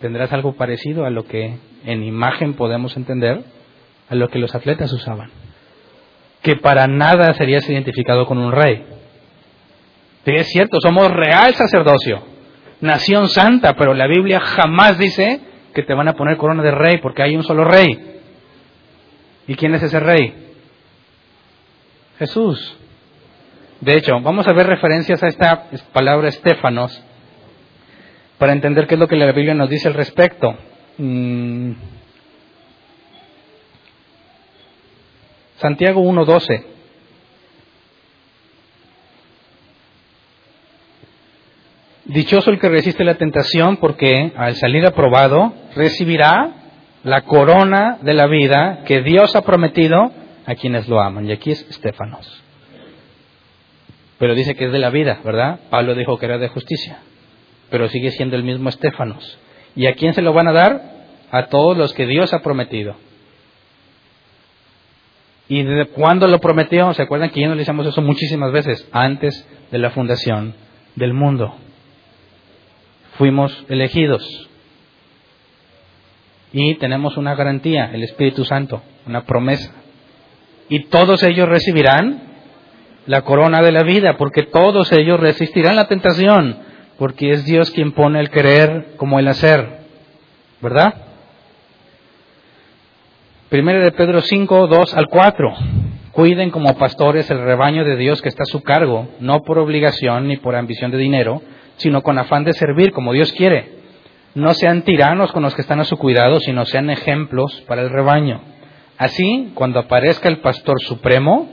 Tendrás 0.00 0.32
algo 0.32 0.54
parecido 0.54 1.04
a 1.04 1.10
lo 1.10 1.24
que 1.24 1.58
en 1.84 2.02
imagen 2.04 2.54
podemos 2.54 2.96
entender, 2.96 3.42
a 4.08 4.14
lo 4.14 4.28
que 4.28 4.38
los 4.38 4.54
atletas 4.54 4.92
usaban. 4.92 5.30
Que 6.42 6.56
para 6.56 6.86
nada 6.86 7.34
serías 7.34 7.68
identificado 7.68 8.26
con 8.26 8.38
un 8.38 8.52
rey. 8.52 8.84
es 10.24 10.48
cierto, 10.48 10.80
somos 10.80 11.10
real 11.10 11.54
sacerdocio, 11.54 12.22
nación 12.80 13.28
santa, 13.28 13.74
pero 13.74 13.94
la 13.94 14.06
Biblia 14.06 14.40
jamás 14.40 14.98
dice 14.98 15.40
que 15.74 15.82
te 15.82 15.94
van 15.94 16.08
a 16.08 16.14
poner 16.14 16.36
corona 16.36 16.62
de 16.62 16.70
rey 16.70 16.98
porque 16.98 17.22
hay 17.22 17.36
un 17.36 17.42
solo 17.42 17.64
rey. 17.64 18.20
¿Y 19.46 19.54
quién 19.54 19.74
es 19.74 19.82
ese 19.82 20.00
rey? 20.00 20.34
Jesús. 22.18 22.76
De 23.80 23.96
hecho, 23.96 24.12
vamos 24.20 24.46
a 24.48 24.52
ver 24.52 24.66
referencias 24.66 25.22
a 25.22 25.28
esta 25.28 25.66
palabra 25.92 26.28
Estefanos 26.28 27.02
para 28.38 28.52
entender 28.52 28.86
qué 28.86 28.94
es 28.94 29.00
lo 29.00 29.08
que 29.08 29.16
la 29.16 29.30
Biblia 29.32 29.54
nos 29.54 29.70
dice 29.70 29.88
al 29.88 29.94
respecto. 29.94 30.56
Mm. 30.98 31.72
Santiago 35.58 36.02
1.12. 36.02 36.64
Dichoso 42.06 42.50
el 42.50 42.58
que 42.58 42.68
resiste 42.68 43.04
la 43.04 43.16
tentación 43.16 43.76
porque 43.76 44.32
al 44.34 44.54
salir 44.54 44.86
aprobado 44.86 45.52
recibirá 45.76 46.52
la 47.04 47.22
corona 47.22 47.98
de 48.00 48.14
la 48.14 48.26
vida 48.26 48.82
que 48.86 49.02
Dios 49.02 49.36
ha 49.36 49.42
prometido 49.42 50.10
a 50.46 50.54
quienes 50.54 50.88
lo 50.88 51.00
aman. 51.00 51.26
Y 51.26 51.32
aquí 51.32 51.50
es 51.50 51.68
Estefanos. 51.68 52.42
Pero 54.18 54.34
dice 54.34 54.54
que 54.54 54.66
es 54.66 54.72
de 54.72 54.78
la 54.78 54.90
vida, 54.90 55.20
¿verdad? 55.24 55.60
Pablo 55.70 55.94
dijo 55.94 56.18
que 56.18 56.26
era 56.26 56.38
de 56.38 56.48
justicia. 56.48 57.00
Pero 57.70 57.88
sigue 57.88 58.10
siendo 58.12 58.36
el 58.36 58.42
mismo 58.42 58.68
Estefanos. 58.68 59.38
¿Y 59.76 59.86
a 59.86 59.94
quién 59.94 60.14
se 60.14 60.22
lo 60.22 60.32
van 60.32 60.48
a 60.48 60.52
dar? 60.52 60.82
A 61.30 61.46
todos 61.48 61.76
los 61.76 61.92
que 61.92 62.06
Dios 62.06 62.32
ha 62.32 62.40
prometido. 62.40 62.96
¿Y 65.48 65.62
desde 65.62 65.90
cuándo 65.90 66.26
lo 66.28 66.40
prometió? 66.40 66.92
¿Se 66.92 67.02
acuerdan 67.02 67.30
que 67.30 67.40
ya 67.40 67.54
hicimos 67.54 67.86
eso 67.86 68.02
muchísimas 68.02 68.52
veces? 68.52 68.86
Antes 68.92 69.48
de 69.70 69.78
la 69.78 69.90
fundación 69.90 70.54
del 70.94 71.14
mundo. 71.14 71.54
Fuimos 73.16 73.64
elegidos. 73.68 74.22
Y 76.52 76.74
tenemos 76.76 77.16
una 77.16 77.34
garantía, 77.34 77.90
el 77.92 78.02
Espíritu 78.02 78.44
Santo, 78.44 78.82
una 79.06 79.24
promesa. 79.24 79.72
Y 80.68 80.84
todos 80.84 81.22
ellos 81.22 81.48
recibirán 81.48 82.22
la 83.06 83.22
corona 83.22 83.62
de 83.62 83.72
la 83.72 83.82
vida, 83.82 84.16
porque 84.18 84.42
todos 84.42 84.92
ellos 84.92 85.18
resistirán 85.18 85.76
la 85.76 85.88
tentación, 85.88 86.58
porque 86.98 87.30
es 87.30 87.46
Dios 87.46 87.70
quien 87.70 87.92
pone 87.92 88.20
el 88.20 88.30
querer 88.30 88.94
como 88.96 89.18
el 89.18 89.28
hacer, 89.28 89.78
¿verdad? 90.60 91.07
Primero 93.48 93.80
de 93.80 93.92
Pedro 93.92 94.20
5, 94.20 94.66
2 94.66 94.94
al 94.94 95.06
4. 95.06 95.54
Cuiden 96.12 96.50
como 96.50 96.76
pastores 96.76 97.30
el 97.30 97.40
rebaño 97.40 97.82
de 97.82 97.96
Dios 97.96 98.20
que 98.20 98.28
está 98.28 98.42
a 98.42 98.52
su 98.52 98.62
cargo, 98.62 99.08
no 99.20 99.40
por 99.40 99.58
obligación 99.58 100.28
ni 100.28 100.36
por 100.36 100.54
ambición 100.54 100.90
de 100.90 100.98
dinero, 100.98 101.40
sino 101.76 102.02
con 102.02 102.18
afán 102.18 102.44
de 102.44 102.52
servir 102.52 102.92
como 102.92 103.14
Dios 103.14 103.32
quiere. 103.32 103.78
No 104.34 104.52
sean 104.52 104.82
tiranos 104.82 105.32
con 105.32 105.42
los 105.42 105.54
que 105.54 105.62
están 105.62 105.80
a 105.80 105.84
su 105.84 105.96
cuidado, 105.96 106.40
sino 106.40 106.66
sean 106.66 106.90
ejemplos 106.90 107.64
para 107.66 107.80
el 107.80 107.88
rebaño. 107.88 108.42
Así, 108.98 109.52
cuando 109.54 109.78
aparezca 109.78 110.28
el 110.28 110.40
pastor 110.40 110.82
supremo, 110.82 111.48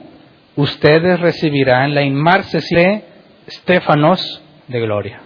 ustedes 0.58 1.22
recibirán 1.22 1.96
la 1.96 2.02
inmarcesible 2.02 3.06
Estefanos 3.48 4.44
de 4.68 4.82
gloria. 4.82 5.22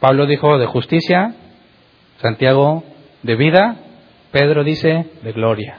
Pablo 0.00 0.26
dijo 0.26 0.58
de 0.58 0.66
justicia, 0.66 1.32
Santiago 2.16 2.82
de 3.22 3.36
vida, 3.36 3.83
Pedro 4.34 4.64
dice 4.64 5.06
de 5.22 5.32
gloria. 5.32 5.76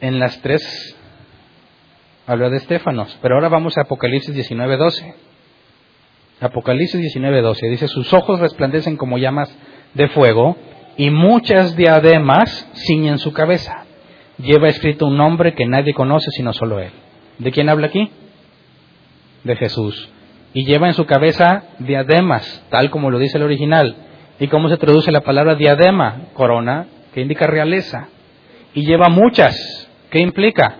En 0.00 0.20
las 0.20 0.40
tres 0.42 0.96
habla 2.24 2.50
de 2.50 2.58
Estefanos, 2.58 3.18
pero 3.20 3.34
ahora 3.34 3.48
vamos 3.48 3.76
a 3.76 3.80
Apocalipsis 3.80 4.32
19:12. 4.32 5.16
Apocalipsis 6.40 7.00
19:12 7.16 7.68
dice, 7.68 7.88
sus 7.88 8.14
ojos 8.14 8.38
resplandecen 8.38 8.96
como 8.96 9.18
llamas 9.18 9.52
de 9.94 10.06
fuego 10.06 10.56
y 10.96 11.10
muchas 11.10 11.74
diademas 11.74 12.70
ciñen 12.86 13.18
su 13.18 13.32
cabeza. 13.32 13.86
Lleva 14.38 14.68
escrito 14.68 15.06
un 15.06 15.16
nombre 15.16 15.54
que 15.54 15.66
nadie 15.66 15.94
conoce 15.94 16.30
sino 16.30 16.52
solo 16.52 16.78
él. 16.78 16.92
¿De 17.40 17.50
quién 17.50 17.68
habla 17.68 17.88
aquí? 17.88 18.08
De 19.42 19.56
Jesús. 19.56 20.10
Y 20.54 20.64
lleva 20.64 20.86
en 20.86 20.94
su 20.94 21.06
cabeza 21.06 21.64
diademas, 21.80 22.64
tal 22.70 22.88
como 22.90 23.10
lo 23.10 23.18
dice 23.18 23.38
el 23.38 23.42
original. 23.42 24.04
¿Y 24.40 24.48
cómo 24.48 24.68
se 24.68 24.76
traduce 24.76 25.10
la 25.10 25.22
palabra 25.22 25.54
diadema? 25.54 26.28
Corona, 26.34 26.86
que 27.12 27.20
indica 27.20 27.46
realeza. 27.46 28.08
Y 28.74 28.86
lleva 28.86 29.08
muchas. 29.08 29.88
¿Qué 30.10 30.20
implica? 30.20 30.76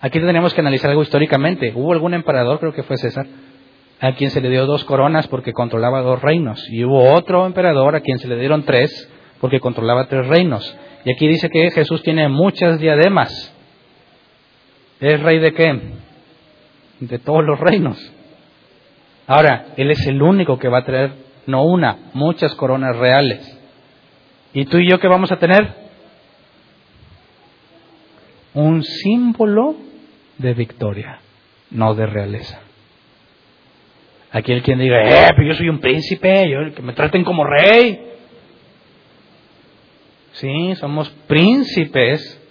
Aquí 0.00 0.20
tenemos 0.20 0.54
que 0.54 0.60
analizar 0.60 0.90
algo 0.90 1.02
históricamente. 1.02 1.72
¿Hubo 1.74 1.92
algún 1.92 2.14
emperador, 2.14 2.60
creo 2.60 2.72
que 2.72 2.84
fue 2.84 2.96
César, 2.96 3.26
a 4.00 4.12
quien 4.12 4.30
se 4.30 4.40
le 4.40 4.48
dio 4.48 4.66
dos 4.66 4.84
coronas 4.84 5.26
porque 5.26 5.52
controlaba 5.52 6.02
dos 6.02 6.22
reinos. 6.22 6.64
Y 6.70 6.84
hubo 6.84 7.12
otro 7.12 7.46
emperador 7.46 7.96
a 7.96 8.00
quien 8.00 8.18
se 8.18 8.28
le 8.28 8.38
dieron 8.38 8.62
tres 8.62 9.10
porque 9.40 9.60
controlaba 9.60 10.06
tres 10.06 10.26
reinos. 10.26 10.76
Y 11.04 11.12
aquí 11.12 11.26
dice 11.26 11.48
que 11.50 11.70
Jesús 11.70 12.02
tiene 12.02 12.28
muchas 12.28 12.78
diademas. 12.78 13.54
¿Es 15.00 15.20
rey 15.22 15.38
de 15.38 15.52
qué? 15.52 15.80
De 17.00 17.18
todos 17.18 17.44
los 17.44 17.58
reinos. 17.58 18.12
Ahora, 19.28 19.66
Él 19.76 19.90
es 19.90 20.06
el 20.06 20.22
único 20.22 20.58
que 20.58 20.68
va 20.68 20.78
a 20.78 20.84
traer, 20.84 21.12
no 21.46 21.62
una, 21.62 21.98
muchas 22.14 22.54
coronas 22.54 22.96
reales. 22.96 23.56
¿Y 24.54 24.64
tú 24.64 24.78
y 24.78 24.90
yo 24.90 24.98
qué 24.98 25.06
vamos 25.06 25.30
a 25.30 25.38
tener? 25.38 25.70
Un 28.54 28.82
símbolo 28.82 29.76
de 30.38 30.54
victoria, 30.54 31.18
no 31.70 31.94
de 31.94 32.06
realeza. 32.06 32.58
Aquel 34.32 34.62
quien 34.62 34.78
diga, 34.78 35.02
eh, 35.04 35.32
pero 35.36 35.48
yo 35.48 35.54
soy 35.54 35.68
un 35.68 35.80
príncipe, 35.80 36.48
yo, 36.50 36.74
que 36.74 36.80
me 36.80 36.94
traten 36.94 37.22
como 37.22 37.44
rey. 37.44 38.00
Sí, 40.32 40.74
somos 40.76 41.10
príncipes 41.26 42.42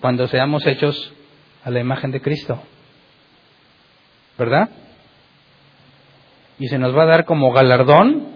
cuando 0.00 0.26
seamos 0.26 0.66
hechos 0.66 1.14
a 1.62 1.70
la 1.70 1.78
imagen 1.78 2.10
de 2.10 2.20
Cristo. 2.20 2.60
¿Verdad? 4.36 4.70
Y 6.58 6.68
se 6.68 6.78
nos 6.78 6.96
va 6.96 7.02
a 7.02 7.06
dar 7.06 7.24
como 7.24 7.52
galardón 7.52 8.26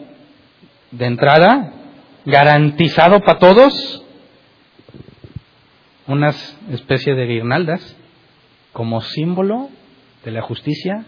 de 0.91 1.07
entrada, 1.07 1.73
garantizado 2.25 3.21
para 3.21 3.39
todos, 3.39 4.05
unas 6.07 6.59
especie 6.71 7.15
de 7.15 7.27
guirnaldas 7.27 7.97
como 8.73 9.01
símbolo 9.01 9.69
de 10.25 10.33
la 10.33 10.43
justicia, 10.43 11.05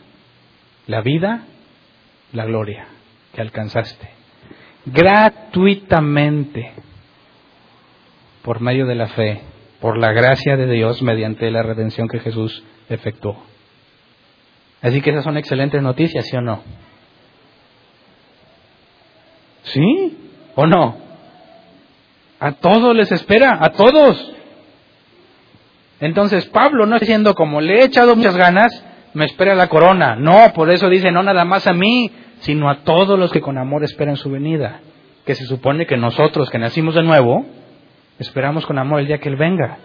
la 0.86 1.02
vida 1.02 1.46
la 2.32 2.44
gloria 2.44 2.86
que 3.34 3.40
alcanzaste. 3.40 4.08
Gratuitamente, 4.86 6.72
por 8.42 8.60
medio 8.60 8.86
de 8.86 8.94
la 8.94 9.08
fe, 9.08 9.42
por 9.80 9.98
la 9.98 10.12
gracia 10.12 10.56
de 10.56 10.66
Dios 10.66 11.02
mediante 11.02 11.50
la 11.50 11.62
redención 11.62 12.08
que 12.08 12.20
Jesús 12.20 12.64
efectuó. 12.88 13.42
Así 14.80 15.00
que 15.00 15.10
esas 15.10 15.24
son 15.24 15.36
excelentes 15.36 15.80
noticias, 15.82 16.26
¿sí 16.26 16.36
o 16.36 16.40
no? 16.40 16.62
¿Sí 19.72 20.18
o 20.54 20.66
no? 20.66 20.96
A 22.40 22.52
todos 22.52 22.94
les 22.96 23.10
espera, 23.12 23.58
a 23.60 23.70
todos. 23.70 24.32
Entonces 26.00 26.46
Pablo 26.46 26.86
no 26.86 26.96
está 26.96 27.04
diciendo 27.04 27.34
como 27.34 27.60
le 27.60 27.78
he 27.78 27.84
echado 27.84 28.16
muchas 28.16 28.36
ganas, 28.36 28.84
me 29.14 29.24
espera 29.24 29.54
la 29.54 29.68
corona. 29.68 30.16
No, 30.16 30.52
por 30.52 30.70
eso 30.70 30.88
dice, 30.88 31.12
no 31.12 31.22
nada 31.22 31.44
más 31.44 31.66
a 31.66 31.72
mí, 31.72 32.10
sino 32.40 32.68
a 32.68 32.80
todos 32.80 33.18
los 33.18 33.30
que 33.30 33.40
con 33.40 33.58
amor 33.58 33.84
esperan 33.84 34.16
su 34.16 34.30
venida. 34.30 34.80
Que 35.24 35.34
se 35.36 35.46
supone 35.46 35.86
que 35.86 35.96
nosotros 35.96 36.50
que 36.50 36.58
nacimos 36.58 36.96
de 36.96 37.04
nuevo, 37.04 37.46
esperamos 38.18 38.66
con 38.66 38.78
amor 38.78 39.00
el 39.00 39.06
día 39.06 39.18
que 39.18 39.28
Él 39.28 39.36
venga. 39.36 39.78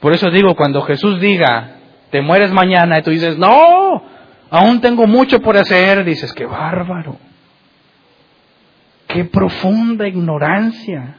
Por 0.00 0.12
eso 0.12 0.30
digo, 0.30 0.56
cuando 0.56 0.82
Jesús 0.82 1.20
diga, 1.20 1.76
te 2.10 2.20
mueres 2.20 2.50
mañana, 2.50 2.98
y 2.98 3.02
tú 3.02 3.12
dices, 3.12 3.38
no, 3.38 4.02
aún 4.50 4.80
tengo 4.80 5.06
mucho 5.06 5.40
por 5.40 5.56
hacer, 5.56 6.04
dices, 6.04 6.32
qué 6.32 6.44
bárbaro. 6.44 7.16
Qué 9.12 9.26
profunda 9.26 10.08
ignorancia. 10.08 11.16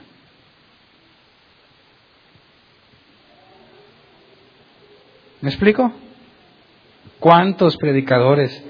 ¿Me 5.42 5.50
explico? 5.50 5.92
¿Cuántos 7.20 7.78
predicadores 7.78 8.66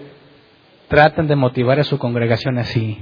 tratan 0.90 1.28
de 1.28 1.38
motivar 1.38 1.80
a 1.80 1.86
su 1.86 1.98
congregación 1.98 2.58
así? 2.58 3.00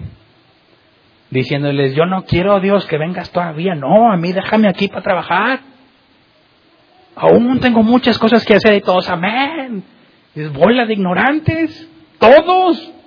Diciéndoles, 1.31 1.95
yo 1.95 2.05
no 2.05 2.23
quiero, 2.25 2.59
Dios, 2.59 2.85
que 2.85 2.99
vengas 2.99 3.31
todavía. 3.31 3.73
No, 3.73 4.11
a 4.11 4.17
mí 4.17 4.31
déjame 4.31 4.69
aquí 4.69 4.89
para 4.89 5.01
trabajar. 5.01 5.61
Aún 7.15 7.59
tengo 7.59 7.81
muchas 7.81 8.19
cosas 8.19 8.45
que 8.45 8.53
hacer 8.53 8.75
y 8.75 8.81
todos, 8.81 9.09
amén. 9.09 9.83
Es 10.35 10.53
bola 10.53 10.85
de 10.85 10.93
ignorantes. 10.93 11.89
Todos. 12.19 13.00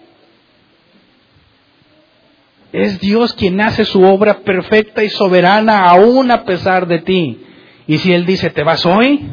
Es 2.75 2.99
Dios 2.99 3.35
quien 3.35 3.61
hace 3.61 3.85
su 3.85 4.03
obra 4.03 4.41
perfecta 4.41 5.05
y 5.05 5.09
soberana 5.09 5.89
aún 5.89 6.33
a 6.33 6.45
pesar 6.45 6.89
de 6.89 6.99
ti. 6.99 7.41
Y 7.87 7.99
si 7.99 8.13
Él 8.13 8.27
dice, 8.27 8.51
¿te 8.51 8.65
vas 8.65 8.85
hoy? 8.85 9.25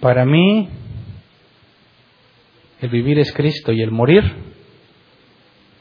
Para 0.00 0.24
mí, 0.24 0.70
el 2.80 2.88
vivir 2.88 3.18
es 3.18 3.30
Cristo 3.34 3.72
y 3.72 3.82
el 3.82 3.90
morir 3.90 4.24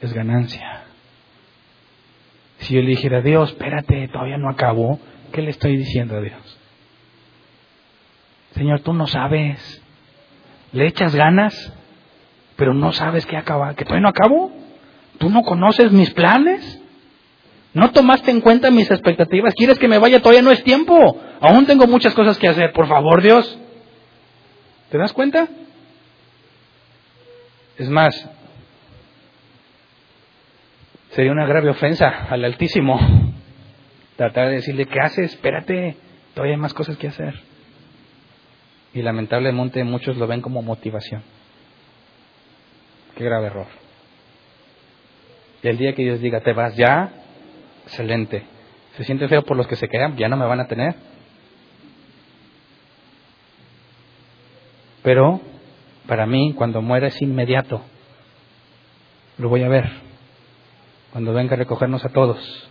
es 0.02 0.12
ganancia. 0.12 0.84
Si 2.58 2.74
yo 2.74 2.82
le 2.82 2.90
dijera, 2.90 3.22
Dios, 3.22 3.52
espérate, 3.52 4.10
todavía 4.10 4.38
no 4.38 4.50
acabó, 4.50 5.00
¿qué 5.32 5.42
le 5.42 5.52
estoy 5.52 5.78
diciendo 5.78 6.18
a 6.18 6.20
Dios? 6.20 6.60
Señor, 8.56 8.82
tú 8.82 8.92
no 8.92 9.08
sabes. 9.08 9.82
Le 10.74 10.88
echas 10.88 11.16
ganas, 11.16 11.74
pero 12.58 12.74
no 12.74 12.92
sabes 12.92 13.26
que 13.26 13.38
acaba, 13.38 13.76
que 13.76 13.86
todavía 13.86 14.04
no 14.04 14.10
acabó. 14.10 14.61
¿Tú 15.22 15.30
no 15.30 15.44
conoces 15.44 15.92
mis 15.92 16.10
planes? 16.10 16.82
¿No 17.76 17.92
tomaste 17.92 18.32
en 18.32 18.42
cuenta 18.42 18.72
mis 18.72 18.90
expectativas? 18.90 19.54
¿Quieres 19.54 19.78
que 19.78 19.88
me 19.88 20.00
vaya? 20.00 20.20
Todavía 20.20 20.42
no 20.42 20.52
es 20.52 20.64
tiempo. 20.64 21.22
Aún 21.40 21.68
tengo 21.68 21.86
muchas 21.86 22.16
cosas 22.16 22.40
que 22.40 22.50
hacer. 22.50 22.74
Por 22.74 22.88
favor, 22.88 23.22
Dios. 23.22 23.60
¿Te 24.90 24.98
das 24.98 25.14
cuenta? 25.14 25.48
Es 27.78 27.88
más, 27.88 28.30
sería 31.12 31.32
una 31.32 31.46
grave 31.46 31.70
ofensa 31.70 32.08
al 32.30 32.44
Altísimo 32.44 33.00
tratar 34.16 34.48
de 34.48 34.56
decirle, 34.56 34.88
¿qué 34.88 35.00
haces? 35.00 35.34
Espérate, 35.34 35.98
todavía 36.34 36.56
hay 36.56 36.62
más 36.62 36.74
cosas 36.74 36.98
que 36.98 37.08
hacer. 37.08 37.40
Y 38.96 39.04
lamentablemente 39.04 39.84
muchos 39.84 40.18
lo 40.18 40.26
ven 40.26 40.42
como 40.42 40.64
motivación. 40.64 41.24
Qué 43.16 43.24
grave 43.24 43.48
error. 43.48 43.81
Y 45.64 45.68
el 45.68 45.78
día 45.78 45.94
que 45.94 46.04
Dios 46.04 46.20
diga, 46.20 46.42
te 46.42 46.54
vas 46.54 46.76
ya, 46.76 47.12
excelente. 47.84 48.44
Se 48.98 49.04
siente 49.04 49.28
feo 49.28 49.44
por 49.44 49.58
los 49.58 49.68
que 49.68 49.76
se 49.76 49.88
quedan, 49.88 50.18
ya 50.18 50.28
no 50.28 50.38
me 50.38 50.46
van 50.46 50.60
a 50.60 50.68
tener. 50.68 50.96
Pero 55.04 55.42
para 56.08 56.26
mí, 56.26 56.54
cuando 56.54 56.82
muera 56.82 57.08
es 57.08 57.22
inmediato. 57.22 57.82
Lo 59.38 59.50
voy 59.50 59.64
a 59.64 59.70
ver. 59.70 59.90
Cuando 61.12 61.34
venga 61.34 61.54
a 61.54 61.58
recogernos 61.58 62.04
a 62.06 62.10
todos. 62.10 62.70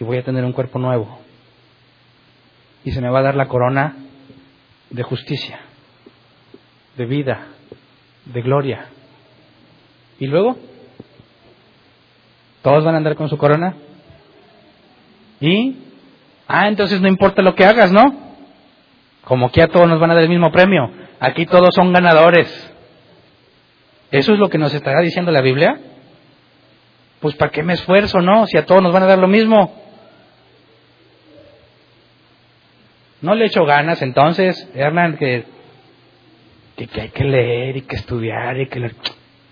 Y 0.00 0.04
voy 0.04 0.18
a 0.18 0.24
tener 0.24 0.44
un 0.44 0.52
cuerpo 0.52 0.78
nuevo. 0.78 1.18
Y 2.84 2.92
se 2.92 3.00
me 3.00 3.10
va 3.10 3.20
a 3.20 3.22
dar 3.22 3.34
la 3.34 3.48
corona 3.48 3.96
de 4.90 5.02
justicia, 5.02 5.58
de 6.96 7.06
vida, 7.06 7.48
de 8.26 8.42
gloria. 8.42 8.86
Y 10.20 10.26
luego 10.26 10.56
¿Todos 12.66 12.82
van 12.82 12.96
a 12.96 12.98
andar 12.98 13.14
con 13.14 13.28
su 13.28 13.38
corona? 13.38 13.76
¿Y? 15.40 15.76
Ah, 16.48 16.66
entonces 16.66 17.00
no 17.00 17.06
importa 17.06 17.40
lo 17.40 17.54
que 17.54 17.64
hagas, 17.64 17.92
¿no? 17.92 18.02
Como 19.22 19.52
que 19.52 19.62
a 19.62 19.68
todos 19.68 19.86
nos 19.86 20.00
van 20.00 20.10
a 20.10 20.14
dar 20.14 20.24
el 20.24 20.28
mismo 20.28 20.50
premio. 20.50 20.90
Aquí 21.20 21.46
todos 21.46 21.68
son 21.76 21.92
ganadores. 21.92 22.48
¿Eso 24.10 24.32
es 24.32 24.40
lo 24.40 24.50
que 24.50 24.58
nos 24.58 24.74
estará 24.74 25.00
diciendo 25.00 25.30
la 25.30 25.42
Biblia? 25.42 25.78
Pues 27.20 27.36
¿para 27.36 27.52
qué 27.52 27.62
me 27.62 27.74
esfuerzo, 27.74 28.18
no? 28.20 28.48
Si 28.48 28.58
a 28.58 28.66
todos 28.66 28.82
nos 28.82 28.92
van 28.92 29.04
a 29.04 29.06
dar 29.06 29.18
lo 29.20 29.28
mismo. 29.28 29.72
No 33.20 33.36
le 33.36 33.46
echo 33.46 33.64
ganas 33.64 34.02
entonces, 34.02 34.68
Hernán, 34.74 35.18
que, 35.18 35.44
que, 36.74 37.00
hay 37.00 37.10
que 37.10 37.22
leer 37.22 37.76
y 37.76 37.82
que 37.82 37.94
estudiar 37.94 38.58
y 38.58 38.66
que 38.66 38.90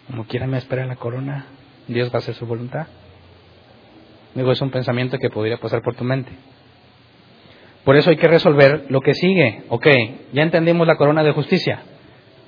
como 0.09 0.27
quiera 0.27 0.49
me 0.49 0.59
espera 0.59 0.85
la 0.85 0.97
corona. 0.97 1.47
Dios 1.87 2.11
va 2.11 2.15
a 2.15 2.19
hacer 2.19 2.35
su 2.35 2.45
voluntad. 2.45 2.89
Digo, 4.35 4.51
es 4.51 4.61
un 4.61 4.71
pensamiento 4.71 5.19
que 5.19 5.31
podría 5.31 5.59
pasar 5.59 5.81
por 5.83 5.95
tu 5.95 6.05
mente. 6.05 6.33
Por 7.85 7.97
eso 7.97 8.11
hay 8.11 8.17
que 8.17 8.29
resolver 8.29 8.87
lo 8.89 9.01
que 9.01 9.15
sigue. 9.15 9.63
Ok, 9.69 9.87
ya 10.33 10.43
entendimos 10.43 10.87
la 10.87 10.97
corona 10.97 11.23
de 11.23 11.33
justicia 11.33 11.83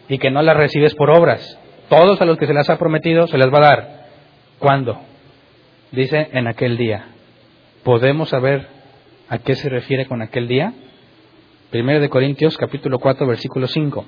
y 0.09 0.18
que 0.18 0.30
no 0.30 0.43
la 0.43 0.55
recibes 0.55 0.95
por 0.95 1.11
obras. 1.11 1.59
Todos 1.89 2.20
a 2.20 2.24
los 2.24 2.39
que 2.39 2.47
se 2.47 2.55
las 2.55 2.68
ha 2.70 2.78
prometido 2.78 3.26
se 3.28 3.39
las 3.39 3.53
va 3.53 3.59
a 3.59 3.61
dar. 3.61 4.07
¿Cuándo? 4.59 5.01
Dice 5.93 6.28
en 6.32 6.49
aquel 6.49 6.76
día. 6.76 7.07
¿Podemos 7.84 8.30
saber 8.30 8.66
a 9.28 9.39
qué 9.39 9.55
se 9.55 9.68
refiere 9.68 10.07
con 10.07 10.22
aquel 10.22 10.49
día? 10.49 10.72
Primero 11.70 12.01
de 12.01 12.09
Corintios 12.09 12.57
capítulo 12.57 12.99
4 12.99 13.26
versículo 13.26 13.68
5. 13.68 14.05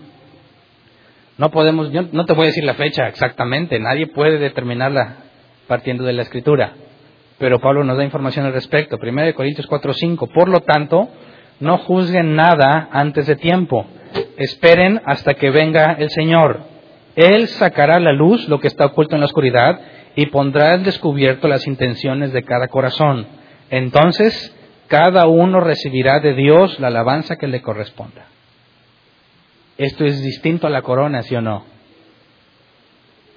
No 1.36 1.50
podemos, 1.50 1.92
yo 1.92 2.02
no 2.10 2.24
te 2.24 2.32
voy 2.32 2.44
a 2.44 2.46
decir 2.46 2.64
la 2.64 2.74
fecha 2.74 3.06
exactamente, 3.06 3.78
nadie 3.78 4.08
puede 4.08 4.38
determinarla 4.38 5.18
partiendo 5.68 6.02
de 6.02 6.14
la 6.14 6.22
escritura 6.22 6.72
pero 7.38 7.60
Pablo 7.60 7.84
nos 7.84 7.96
da 7.96 8.04
información 8.04 8.46
al 8.46 8.52
respecto. 8.52 8.98
1 9.00 9.34
Corintios 9.34 9.66
4:5. 9.68 10.28
Por 10.32 10.48
lo 10.48 10.60
tanto, 10.60 11.08
no 11.60 11.78
juzguen 11.78 12.34
nada 12.34 12.88
antes 12.92 13.26
de 13.26 13.36
tiempo. 13.36 13.86
Esperen 14.36 15.00
hasta 15.04 15.34
que 15.34 15.50
venga 15.50 15.92
el 15.92 16.10
Señor. 16.10 16.60
Él 17.16 17.48
sacará 17.48 17.96
a 17.96 18.00
la 18.00 18.12
luz 18.12 18.48
lo 18.48 18.60
que 18.60 18.68
está 18.68 18.86
oculto 18.86 19.14
en 19.14 19.20
la 19.20 19.26
oscuridad 19.26 19.80
y 20.14 20.26
pondrá 20.26 20.72
al 20.72 20.84
descubierto 20.84 21.48
las 21.48 21.66
intenciones 21.66 22.32
de 22.32 22.42
cada 22.42 22.68
corazón. 22.68 23.26
Entonces, 23.70 24.54
cada 24.88 25.26
uno 25.26 25.60
recibirá 25.60 26.20
de 26.20 26.34
Dios 26.34 26.78
la 26.80 26.88
alabanza 26.88 27.36
que 27.36 27.46
le 27.46 27.60
corresponda. 27.60 28.26
Esto 29.76 30.04
es 30.04 30.20
distinto 30.22 30.66
a 30.66 30.70
la 30.70 30.82
corona, 30.82 31.22
¿sí 31.22 31.36
o 31.36 31.40
no? 31.40 31.64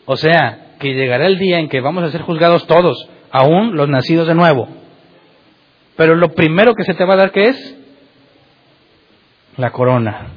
O 0.05 0.17
sea, 0.17 0.75
que 0.79 0.93
llegará 0.93 1.27
el 1.27 1.37
día 1.37 1.59
en 1.59 1.69
que 1.69 1.81
vamos 1.81 2.03
a 2.03 2.11
ser 2.11 2.21
juzgados 2.21 2.65
todos, 2.65 3.07
aún 3.31 3.75
los 3.75 3.89
nacidos 3.89 4.27
de 4.27 4.35
nuevo. 4.35 4.67
Pero 5.95 6.15
lo 6.15 6.29
primero 6.29 6.73
que 6.75 6.83
se 6.83 6.93
te 6.93 7.05
va 7.05 7.13
a 7.13 7.17
dar, 7.17 7.31
¿qué 7.31 7.49
es? 7.49 7.77
La 9.57 9.71
corona. 9.71 10.27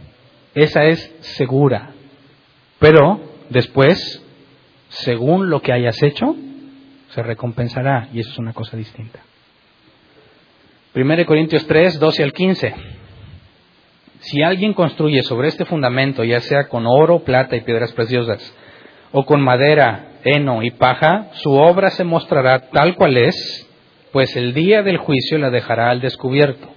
Esa 0.55 0.85
es 0.85 1.15
segura. 1.21 1.91
Pero 2.79 3.21
después, 3.51 4.23
según 4.89 5.51
lo 5.51 5.61
que 5.61 5.73
hayas 5.73 6.03
hecho, 6.03 6.37
se 7.11 7.23
recompensará. 7.23 8.09
Y 8.13 8.21
eso 8.21 8.31
es 8.31 8.39
una 8.39 8.53
cosa 8.53 8.77
distinta. 8.77 9.21
1 10.95 11.27
Corintios 11.27 11.67
3, 11.67 11.99
12 11.99 12.23
al 12.23 12.33
15. 12.33 12.75
Si 14.21 14.43
alguien 14.43 14.75
construye 14.75 15.23
sobre 15.23 15.49
este 15.49 15.65
fundamento, 15.65 16.25
ya 16.25 16.41
sea 16.41 16.69
con 16.69 16.87
oro, 16.87 17.21
plata 17.21 17.57
y 17.57 17.63
piedras 17.63 17.93
preciosas, 17.93 18.55
o 19.13 19.27
con 19.27 19.43
madera, 19.43 20.14
heno 20.25 20.63
y 20.63 20.71
paja, 20.71 21.29
su 21.35 21.53
obra 21.53 21.91
se 21.91 22.05
mostrará 22.05 22.71
tal 22.71 22.97
cual 22.97 23.17
es, 23.17 23.69
pues 24.13 24.35
el 24.37 24.55
día 24.55 24.83
del 24.83 24.97
juicio 24.97 25.39
la 25.39 25.51
dejará 25.51 25.91
al 25.91 26.01
descubierto. 26.01 26.69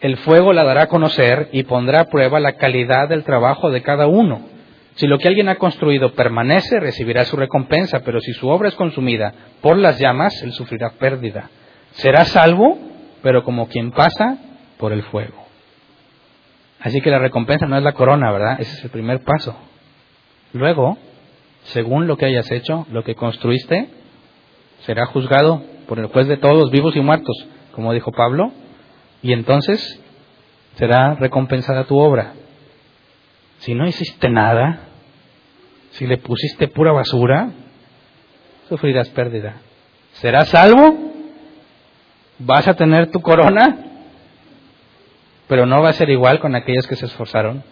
El 0.00 0.18
fuego 0.18 0.52
la 0.52 0.64
dará 0.64 0.82
a 0.82 0.88
conocer 0.88 1.48
y 1.52 1.62
pondrá 1.62 2.00
a 2.00 2.04
prueba 2.04 2.38
la 2.38 2.52
calidad 2.52 3.08
del 3.08 3.24
trabajo 3.24 3.70
de 3.70 3.82
cada 3.82 4.06
uno. 4.06 4.42
Si 4.96 5.06
lo 5.06 5.18
que 5.18 5.28
alguien 5.28 5.48
ha 5.48 5.56
construido 5.56 6.12
permanece, 6.12 6.78
recibirá 6.78 7.24
su 7.24 7.36
recompensa, 7.36 8.00
pero 8.04 8.20
si 8.20 8.32
su 8.32 8.48
obra 8.48 8.68
es 8.68 8.74
consumida 8.74 9.32
por 9.60 9.76
las 9.76 9.98
llamas, 9.98 10.40
él 10.42 10.52
sufrirá 10.52 10.90
pérdida. 10.98 11.50
Será 11.92 12.24
salvo, 12.24 12.78
pero 13.22 13.42
como 13.44 13.66
quien 13.68 13.90
pasa 13.90 14.38
por 14.78 14.92
el 14.92 15.02
fuego. 15.04 15.44
Así 16.80 17.00
que 17.00 17.10
la 17.10 17.18
recompensa 17.18 17.66
no 17.66 17.78
es 17.78 17.82
la 17.82 17.92
corona, 17.92 18.30
¿verdad? 18.30 18.60
Ese 18.60 18.72
es 18.74 18.84
el 18.84 18.90
primer 18.90 19.24
paso. 19.24 19.56
Luego, 20.52 20.98
según 21.64 22.06
lo 22.06 22.16
que 22.16 22.26
hayas 22.26 22.50
hecho, 22.50 22.86
lo 22.90 23.04
que 23.04 23.14
construiste, 23.14 23.88
será 24.80 25.06
juzgado 25.06 25.62
por 25.88 25.98
el 25.98 26.06
juez 26.06 26.28
de 26.28 26.36
todos, 26.36 26.70
vivos 26.70 26.94
y 26.96 27.00
muertos, 27.00 27.46
como 27.72 27.92
dijo 27.92 28.12
Pablo, 28.12 28.52
y 29.22 29.32
entonces 29.32 30.00
será 30.76 31.14
recompensada 31.14 31.84
tu 31.84 31.98
obra. 31.98 32.34
Si 33.58 33.74
no 33.74 33.86
hiciste 33.86 34.28
nada, 34.28 34.80
si 35.92 36.06
le 36.06 36.18
pusiste 36.18 36.68
pura 36.68 36.92
basura, 36.92 37.50
sufrirás 38.68 39.08
pérdida. 39.10 39.56
¿Serás 40.14 40.48
salvo? 40.48 41.12
¿Vas 42.38 42.68
a 42.68 42.74
tener 42.74 43.10
tu 43.10 43.20
corona? 43.20 43.78
Pero 45.48 45.66
no 45.66 45.82
va 45.82 45.90
a 45.90 45.94
ser 45.94 46.10
igual 46.10 46.40
con 46.40 46.54
aquellos 46.54 46.86
que 46.86 46.96
se 46.96 47.06
esforzaron 47.06 47.62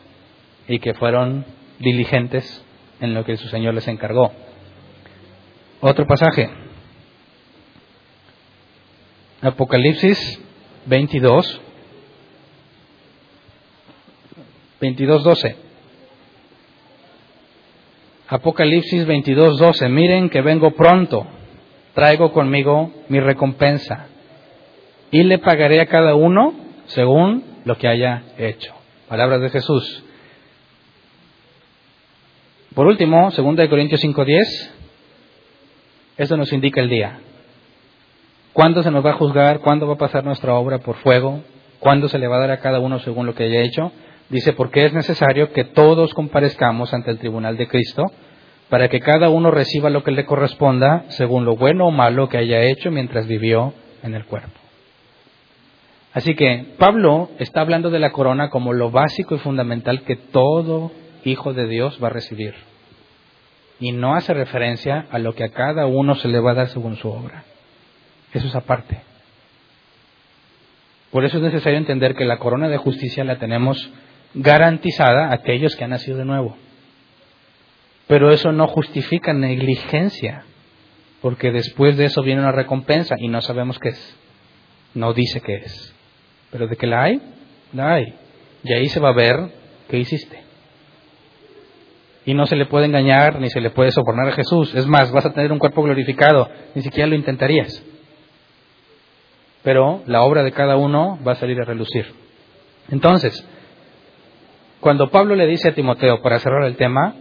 y 0.69 0.79
que 0.79 0.95
fueron 0.95 1.45
diligentes 1.79 2.65
en 3.03 3.15
lo 3.15 3.25
que 3.25 3.37
su 3.37 3.49
Señor 3.49 3.75
les 3.75 3.87
encargó. 3.89 4.33
Otro 5.81 6.07
pasaje. 6.07 6.49
Apocalipsis 9.41 10.41
22, 10.87 11.61
22.12. 14.81 15.57
Apocalipsis 18.29 19.05
22.12. 19.05 19.89
Miren 19.91 20.31
que 20.31 20.41
vengo 20.41 20.71
pronto, 20.71 21.27
traigo 21.95 22.33
conmigo 22.33 22.93
mi 23.09 23.19
recompensa 23.19 24.07
y 25.11 25.25
le 25.25 25.39
pagaré 25.39 25.81
a 25.81 25.87
cada 25.87 26.15
uno 26.15 26.55
según 26.87 27.45
lo 27.65 27.77
que 27.77 27.89
haya 27.89 28.23
hecho. 28.39 28.73
Palabras 29.09 29.41
de 29.41 29.51
Jesús. 29.51 30.05
Por 32.75 32.87
último, 32.87 33.31
2 33.31 33.69
Corintios 33.69 34.03
5.10, 34.03 34.71
eso 36.17 36.37
nos 36.39 36.53
indica 36.53 36.81
el 36.81 36.89
día. 36.89 37.19
¿Cuándo 38.55 38.83
se 38.83 38.91
nos 38.91 39.05
va 39.05 39.11
a 39.11 39.15
juzgar? 39.15 39.61
¿Cuándo 39.61 39.87
va 39.87 39.95
a 39.95 39.99
pasar 39.99 40.25
nuestra 40.25 40.55
obra 40.55 40.79
por 40.79 40.97
fuego? 40.97 41.43
¿Cuándo 41.81 42.09
se 42.09 42.19
le 42.19 42.29
va 42.29 42.37
a 42.37 42.41
dar 42.41 42.51
a 42.51 42.61
cada 42.61 42.81
uno 42.81 42.99
según 43.01 43.27
lo 43.27 43.35
que 43.35 43.45
haya 43.45 43.61
hecho? 43.61 43.93
Dice, 44.31 44.55
porque 44.55 44.87
es 44.87 44.95
necesario 44.95 45.53
que 45.53 45.65
todos 45.65 46.15
comparezcamos 46.15 46.95
ante 46.95 47.11
el 47.11 47.19
tribunal 47.19 47.59
de 47.59 47.69
Cristo 47.69 48.05
para 48.71 48.89
que 48.89 49.01
cada 49.01 49.29
uno 49.29 49.51
reciba 49.51 49.91
lo 49.91 50.03
que 50.03 50.13
le 50.13 50.25
corresponda 50.25 51.05
según 51.09 51.45
lo 51.45 51.57
bueno 51.57 51.87
o 51.87 51.91
malo 51.91 52.31
que 52.31 52.39
haya 52.39 52.63
hecho 52.63 52.91
mientras 52.91 53.27
vivió 53.27 53.75
en 54.03 54.15
el 54.15 54.25
cuerpo. 54.25 54.59
Así 56.15 56.35
que 56.35 56.75
Pablo 56.79 57.29
está 57.39 57.61
hablando 57.61 57.91
de 57.91 57.99
la 57.99 58.13
corona 58.13 58.49
como 58.49 58.73
lo 58.73 58.91
básico 58.91 59.35
y 59.35 59.39
fundamental 59.39 60.03
que 60.03 60.17
todo 60.17 60.91
hijo 61.25 61.53
de 61.53 61.67
Dios 61.67 61.99
va 62.03 62.09
a 62.09 62.13
recibir. 62.13 62.55
Y 63.81 63.93
no 63.93 64.15
hace 64.15 64.35
referencia 64.35 65.07
a 65.11 65.19
lo 65.19 65.35
que 65.35 65.45
a 65.45 65.51
cada 65.51 65.87
uno 65.87 66.15
se 66.15 66.29
le 66.29 66.41
va 66.41 66.53
a 66.53 66.55
dar 66.55 66.69
según 66.69 66.97
su 66.97 67.09
obra. 67.09 67.45
Eso 68.33 68.47
es 68.47 68.55
aparte. 68.55 69.03
Por 71.11 71.25
eso 71.25 71.39
es 71.39 71.43
necesario 71.43 71.79
entender 71.79 72.15
que 72.15 72.25
la 72.25 72.39
corona 72.39 72.69
de 72.69 72.77
justicia 72.79 73.25
la 73.25 73.39
tenemos 73.39 73.91
garantizada 74.35 75.29
a 75.29 75.35
aquellos 75.35 75.77
que 75.77 75.85
han 75.85 75.91
nacido 75.91 76.17
de 76.17 76.25
nuevo. 76.25 76.57
Pero 78.07 78.31
eso 78.31 78.53
no 78.53 78.67
justifica 78.67 79.33
negligencia, 79.33 80.45
porque 81.21 81.51
después 81.51 81.97
de 81.97 82.07
eso 82.07 82.23
viene 82.23 82.41
una 82.41 82.53
recompensa 82.53 83.17
y 83.19 83.29
no 83.29 83.43
sabemos 83.43 83.79
qué 83.79 83.91
es. 83.91 84.17
No 84.95 85.13
dice 85.13 85.41
qué 85.41 85.57
es. 85.57 85.95
Pero 86.51 86.67
de 86.67 86.77
que 86.77 86.87
la 86.87 87.03
hay, 87.03 87.21
la 87.73 87.95
hay. 87.95 88.15
Y 88.65 88.73
ahí 88.73 88.89
se 88.89 89.01
va 89.01 89.11
a 89.11 89.15
ver 89.15 89.51
qué 89.89 89.99
hiciste 89.99 90.52
y 92.25 92.35
no 92.35 92.47
se 92.47 92.57
le 92.57 92.67
puede 92.67 92.87
engañar 92.87 93.41
ni 93.41 93.51
se 93.51 93.61
le 93.61 93.71
puede 93.71 93.91
sobornar 93.91 94.29
a 94.29 94.33
Jesús. 94.33 94.75
Es 94.75 94.87
más, 94.87 95.11
vas 95.11 95.27
a 95.27 95.33
tener 95.33 95.53
un 95.53 95.59
cuerpo 95.59 95.83
glorificado, 95.83 96.49
ni 96.75 96.83
siquiera 96.83 97.09
lo 97.09 97.15
intentarías. 97.15 97.85
Pero 99.63 100.03
la 100.07 100.23
obra 100.23 100.43
de 100.43 100.53
cada 100.53 100.77
uno 100.77 101.19
va 101.27 101.33
a 101.33 101.37
salir 101.37 101.61
a 101.61 101.65
relucir. 101.65 102.07
Entonces, 102.91 103.47
cuando 104.81 105.11
Pablo 105.11 105.37
le 105.37 105.47
dice 105.47 105.69
a 105.69 105.75
Timoteo, 105.75 106.23
para 106.23 106.39
cerrar 106.39 106.65
el 106.65 106.77
tema, 106.77 107.15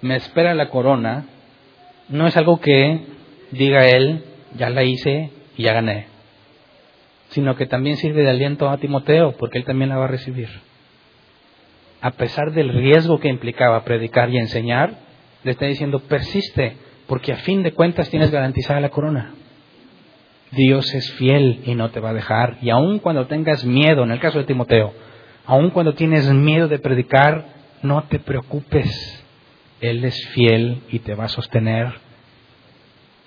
me 0.00 0.16
espera 0.16 0.54
la 0.54 0.68
corona, 0.68 1.26
no 2.08 2.26
es 2.26 2.36
algo 2.36 2.60
que 2.60 3.00
diga 3.50 3.86
él, 3.86 4.24
ya 4.56 4.70
la 4.70 4.82
hice 4.82 5.30
y 5.56 5.62
ya 5.62 5.74
gané, 5.74 6.06
sino 7.28 7.56
que 7.56 7.66
también 7.66 7.96
sirve 7.96 8.22
de 8.22 8.30
aliento 8.30 8.68
a 8.68 8.78
Timoteo, 8.78 9.32
porque 9.32 9.58
él 9.58 9.64
también 9.64 9.90
la 9.90 9.98
va 9.98 10.04
a 10.04 10.08
recibir 10.08 10.48
a 12.02 12.10
pesar 12.10 12.52
del 12.52 12.68
riesgo 12.70 13.20
que 13.20 13.28
implicaba 13.28 13.84
predicar 13.84 14.28
y 14.28 14.36
enseñar, 14.36 14.98
le 15.44 15.52
está 15.52 15.66
diciendo, 15.66 16.00
persiste, 16.00 16.76
porque 17.06 17.32
a 17.32 17.36
fin 17.36 17.62
de 17.62 17.72
cuentas 17.72 18.10
tienes 18.10 18.32
garantizada 18.32 18.80
la 18.80 18.88
corona. 18.88 19.34
Dios 20.50 20.92
es 20.94 21.12
fiel 21.12 21.60
y 21.64 21.76
no 21.76 21.90
te 21.90 22.00
va 22.00 22.10
a 22.10 22.14
dejar. 22.14 22.58
Y 22.60 22.70
aun 22.70 22.98
cuando 22.98 23.28
tengas 23.28 23.64
miedo, 23.64 24.02
en 24.02 24.10
el 24.10 24.18
caso 24.18 24.38
de 24.38 24.44
Timoteo, 24.44 24.92
aun 25.46 25.70
cuando 25.70 25.94
tienes 25.94 26.30
miedo 26.32 26.66
de 26.66 26.80
predicar, 26.80 27.46
no 27.82 28.02
te 28.02 28.18
preocupes. 28.18 29.24
Él 29.80 30.04
es 30.04 30.28
fiel 30.34 30.82
y 30.90 30.98
te 30.98 31.14
va 31.14 31.24
a 31.24 31.28
sostener 31.28 31.92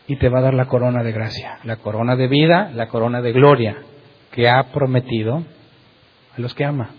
y 0.07 0.17
te 0.17 0.29
va 0.29 0.39
a 0.39 0.43
dar 0.43 0.53
la 0.53 0.65
corona 0.65 1.01
de 1.01 1.13
gracia, 1.13 1.59
la 1.63 1.77
corona 1.77 2.17
de 2.17 2.27
vida, 2.27 2.71
la 2.75 2.87
corona 2.89 3.21
de 3.21 3.31
gloria 3.31 3.77
que 4.31 4.49
ha 4.49 4.61
prometido 4.71 5.43
a 6.37 6.41
los 6.41 6.53
que 6.53 6.65
ama. 6.65 6.89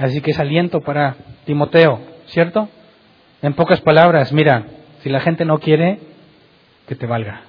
Así 0.00 0.22
que 0.22 0.30
es 0.30 0.38
aliento 0.38 0.80
para 0.80 1.14
Timoteo, 1.44 2.00
¿cierto? 2.28 2.70
En 3.42 3.52
pocas 3.52 3.82
palabras, 3.82 4.32
mira, 4.32 4.64
si 5.02 5.10
la 5.10 5.20
gente 5.20 5.44
no 5.44 5.58
quiere, 5.58 6.00
que 6.88 6.94
te 6.94 7.06
valga. 7.06 7.42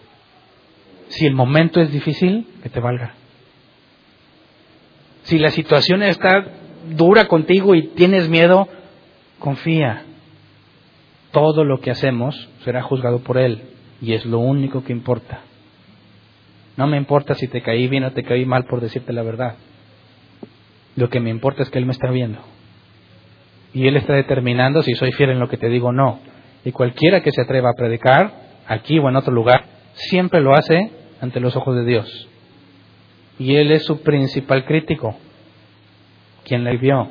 Si 1.07 1.25
el 1.25 1.33
momento 1.33 1.79
es 1.79 1.93
difícil, 1.93 2.45
que 2.61 2.69
te 2.69 2.81
valga. 2.81 3.13
Si 5.23 5.39
la 5.39 5.49
situación 5.49 6.03
está 6.03 6.45
dura 6.89 7.29
contigo 7.29 7.73
y 7.73 7.87
tienes 7.87 8.27
miedo, 8.27 8.67
confía. 9.39 10.03
Todo 11.31 11.63
lo 11.63 11.79
que 11.79 11.91
hacemos 11.91 12.49
será 12.65 12.81
juzgado 12.81 13.19
por 13.19 13.37
Él 13.37 13.61
y 14.01 14.13
es 14.13 14.25
lo 14.25 14.39
único 14.39 14.83
que 14.83 14.91
importa. 14.91 15.39
No 16.75 16.85
me 16.85 16.97
importa 16.97 17.33
si 17.33 17.47
te 17.47 17.61
caí 17.61 17.87
bien 17.87 18.03
o 18.03 18.11
te 18.11 18.23
caí 18.23 18.45
mal 18.45 18.65
por 18.65 18.81
decirte 18.81 19.13
la 19.13 19.23
verdad. 19.23 19.55
Lo 20.95 21.09
que 21.09 21.19
me 21.19 21.29
importa 21.29 21.63
es 21.63 21.69
que 21.69 21.79
Él 21.79 21.85
me 21.85 21.93
está 21.93 22.09
viendo. 22.11 22.39
Y 23.73 23.87
Él 23.87 23.95
está 23.95 24.13
determinando 24.13 24.83
si 24.83 24.93
soy 24.95 25.11
fiel 25.13 25.31
en 25.31 25.39
lo 25.39 25.47
que 25.47 25.57
te 25.57 25.69
digo 25.69 25.89
o 25.89 25.93
no. 25.93 26.19
Y 26.65 26.71
cualquiera 26.71 27.21
que 27.21 27.31
se 27.31 27.41
atreva 27.41 27.69
a 27.71 27.77
predicar, 27.77 28.31
aquí 28.67 28.99
o 28.99 29.09
en 29.09 29.15
otro 29.15 29.33
lugar, 29.33 29.65
siempre 29.93 30.41
lo 30.41 30.53
hace 30.53 30.91
ante 31.21 31.39
los 31.39 31.55
ojos 31.55 31.75
de 31.75 31.85
Dios. 31.85 32.27
Y 33.39 33.55
Él 33.55 33.71
es 33.71 33.85
su 33.85 34.01
principal 34.01 34.65
crítico, 34.65 35.15
quien 36.43 36.63
la 36.63 36.71
vio. 36.71 37.09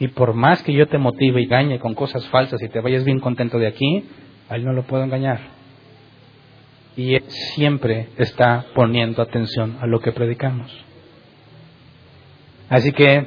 Y 0.00 0.08
por 0.08 0.34
más 0.34 0.62
que 0.62 0.72
yo 0.72 0.88
te 0.88 0.98
motive 0.98 1.40
y 1.40 1.46
gañe 1.46 1.78
con 1.78 1.94
cosas 1.94 2.26
falsas 2.28 2.60
y 2.62 2.68
te 2.68 2.80
vayas 2.80 3.04
bien 3.04 3.20
contento 3.20 3.58
de 3.58 3.66
aquí, 3.66 4.04
a 4.48 4.56
Él 4.56 4.64
no 4.64 4.72
lo 4.72 4.84
puedo 4.84 5.04
engañar. 5.04 5.40
Y 6.96 7.14
Él 7.14 7.24
siempre 7.28 8.08
está 8.16 8.66
poniendo 8.74 9.22
atención 9.22 9.78
a 9.80 9.86
lo 9.86 10.00
que 10.00 10.12
predicamos. 10.12 10.72
Así 12.74 12.90
que, 12.90 13.24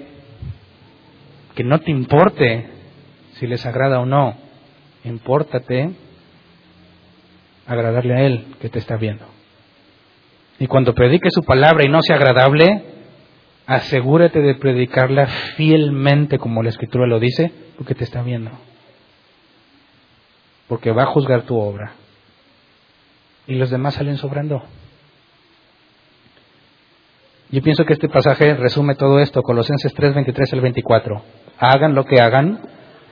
que 1.55 1.63
no 1.63 1.79
te 1.79 1.89
importe 1.89 2.67
si 3.35 3.47
les 3.47 3.65
agrada 3.65 4.01
o 4.01 4.05
no, 4.05 4.35
impórtate 5.05 5.91
agradarle 7.65 8.13
a 8.13 8.21
Él 8.23 8.45
que 8.59 8.67
te 8.67 8.79
está 8.79 8.97
viendo. 8.97 9.25
Y 10.59 10.67
cuando 10.67 10.93
predique 10.93 11.29
su 11.31 11.43
palabra 11.43 11.85
y 11.85 11.89
no 11.89 12.01
sea 12.01 12.17
agradable, 12.17 12.83
asegúrate 13.67 14.41
de 14.41 14.55
predicarla 14.55 15.27
fielmente 15.55 16.39
como 16.39 16.61
la 16.61 16.67
Escritura 16.67 17.07
lo 17.07 17.17
dice, 17.21 17.53
porque 17.77 17.95
te 17.95 18.03
está 18.03 18.23
viendo. 18.23 18.51
Porque 20.67 20.91
va 20.91 21.03
a 21.03 21.13
juzgar 21.13 21.43
tu 21.43 21.57
obra. 21.57 21.93
Y 23.47 23.55
los 23.55 23.69
demás 23.69 23.93
salen 23.93 24.17
sobrando. 24.17 24.61
Yo 27.49 27.61
pienso 27.61 27.85
que 27.85 27.93
este 27.93 28.09
pasaje 28.09 28.55
resume 28.55 28.95
todo 28.95 29.19
esto, 29.19 29.41
Colosenses 29.41 29.93
3, 29.93 30.15
23 30.15 30.53
al 30.53 30.61
24. 30.61 31.21
Hagan 31.57 31.95
lo 31.95 32.03
que 32.03 32.19
hagan, 32.19 32.59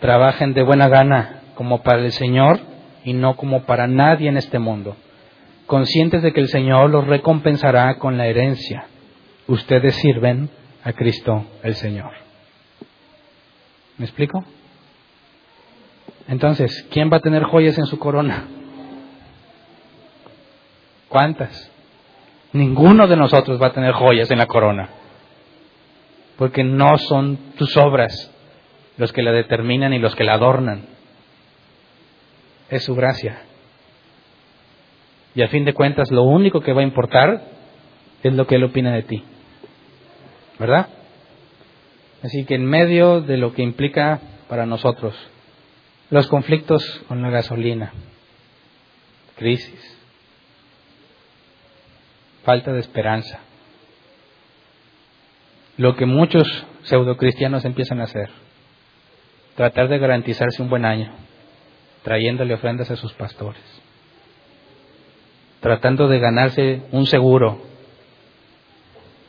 trabajen 0.02 0.54
de 0.54 0.62
buena 0.62 0.90
gana, 0.90 1.42
como 1.56 1.84
para 1.84 2.02
el 2.02 2.12
Señor 2.12 2.60
y 3.06 3.14
no 3.14 3.38
como 3.38 3.64
para 3.64 3.88
nadie 3.88 4.28
en 4.28 4.36
este 4.36 4.60
mundo, 4.60 4.98
conscientes 5.68 6.22
de 6.22 6.34
que 6.34 6.42
el 6.42 6.50
Señor 6.50 6.90
los 6.90 7.08
recompensará 7.08 7.98
con 7.98 8.18
la 8.18 8.28
herencia. 8.28 8.88
Ustedes 9.48 9.96
sirven 9.96 10.50
a 10.84 10.92
Cristo 10.92 11.46
el 11.64 11.76
Señor. 11.76 12.12
¿Me 13.98 14.06
explico? 14.06 14.44
Entonces, 16.28 16.86
¿quién 16.92 17.10
va 17.12 17.18
a 17.18 17.22
tener 17.22 17.44
joyas 17.44 17.78
en 17.78 17.86
su 17.86 17.98
corona? 17.98 18.48
¿Cuántas? 21.08 21.72
Ninguno 22.54 23.08
de 23.08 23.18
nosotros 23.18 23.62
va 23.62 23.68
a 23.68 23.74
tener 23.74 23.94
joyas 23.94 24.32
en 24.32 24.38
la 24.38 24.48
corona, 24.48 24.90
porque 26.38 26.64
no 26.64 26.98
son 26.98 27.38
tus 27.58 27.76
obras 27.78 28.32
los 28.98 29.12
que 29.12 29.24
la 29.24 29.32
determinan 29.32 29.94
y 29.94 30.00
los 30.00 30.16
que 30.16 30.24
la 30.24 30.36
adornan. 30.36 30.86
Es 32.70 32.84
su 32.84 32.96
gracia. 32.96 33.42
Y 35.36 35.42
a 35.42 35.50
fin 35.50 35.66
de 35.66 35.74
cuentas, 35.74 36.12
lo 36.12 36.24
único 36.24 36.62
que 36.62 36.74
va 36.74 36.82
a 36.82 36.86
importar 36.86 37.44
es 38.24 38.34
lo 38.34 38.48
que 38.48 38.56
Él 38.56 38.64
opina 38.64 38.94
de 38.94 39.04
ti. 39.04 39.24
¿Verdad? 40.58 40.88
Así 42.24 42.46
que 42.46 42.56
en 42.56 42.66
medio 42.66 43.22
de 43.22 43.38
lo 43.38 43.54
que 43.54 43.62
implica 43.62 44.22
para 44.48 44.66
nosotros 44.66 45.16
los 46.10 46.28
conflictos 46.28 47.02
con 47.08 47.22
la 47.22 47.30
gasolina, 47.30 47.92
crisis, 49.36 49.95
falta 52.46 52.72
de 52.72 52.80
esperanza. 52.80 53.40
Lo 55.78 55.96
que 55.96 56.06
muchos 56.06 56.48
pseudocristianos 56.84 57.66
empiezan 57.66 58.00
a 58.00 58.06
hacer, 58.06 58.30
tratar 59.56 59.90
de 59.90 59.98
garantizarse 59.98 60.62
un 60.62 60.70
buen 60.70 60.86
año, 60.86 61.12
trayéndole 62.04 62.54
ofrendas 62.54 62.90
a 62.92 62.96
sus 62.96 63.12
pastores, 63.14 63.62
tratando 65.60 66.08
de 66.08 66.20
ganarse 66.20 66.84
un 66.92 67.06
seguro, 67.08 67.62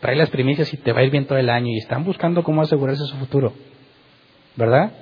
trae 0.01 0.14
las 0.14 0.30
primicias 0.30 0.72
y 0.72 0.76
te 0.76 0.93
va 0.93 1.01
a 1.01 1.05
ir 1.05 1.10
bien 1.10 1.26
todo 1.26 1.38
el 1.38 1.51
año 1.51 1.68
y 1.68 1.78
están 1.78 2.05
buscando 2.05 2.44
cómo 2.44 2.62
asegurarse 2.62 3.05
su 3.06 3.16
futuro. 3.16 3.55
¿Verdad? 4.55 4.93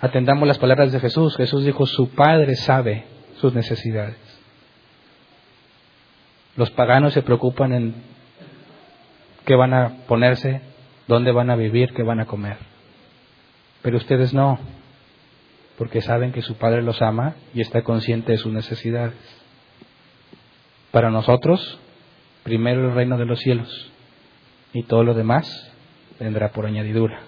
Atendamos 0.00 0.48
las 0.48 0.58
palabras 0.58 0.92
de 0.92 1.00
Jesús. 1.00 1.36
Jesús 1.36 1.64
dijo, 1.64 1.86
su 1.86 2.10
Padre 2.10 2.56
sabe 2.56 3.04
sus 3.36 3.54
necesidades. 3.54 4.25
Los 6.56 6.70
paganos 6.70 7.12
se 7.12 7.22
preocupan 7.22 7.72
en 7.72 7.94
qué 9.44 9.54
van 9.54 9.74
a 9.74 10.06
ponerse, 10.08 10.62
dónde 11.06 11.32
van 11.32 11.50
a 11.50 11.56
vivir, 11.56 11.92
qué 11.94 12.02
van 12.02 12.20
a 12.20 12.26
comer. 12.26 12.56
Pero 13.82 13.98
ustedes 13.98 14.32
no, 14.32 14.58
porque 15.76 16.00
saben 16.00 16.32
que 16.32 16.42
su 16.42 16.56
Padre 16.56 16.82
los 16.82 17.02
ama 17.02 17.34
y 17.54 17.60
está 17.60 17.82
consciente 17.82 18.32
de 18.32 18.38
sus 18.38 18.52
necesidades. 18.52 19.14
Para 20.90 21.10
nosotros, 21.10 21.78
primero 22.42 22.88
el 22.88 22.94
reino 22.94 23.18
de 23.18 23.26
los 23.26 23.38
cielos 23.40 23.92
y 24.72 24.82
todo 24.84 25.04
lo 25.04 25.14
demás 25.14 25.72
vendrá 26.18 26.50
por 26.52 26.66
añadidura. 26.66 27.20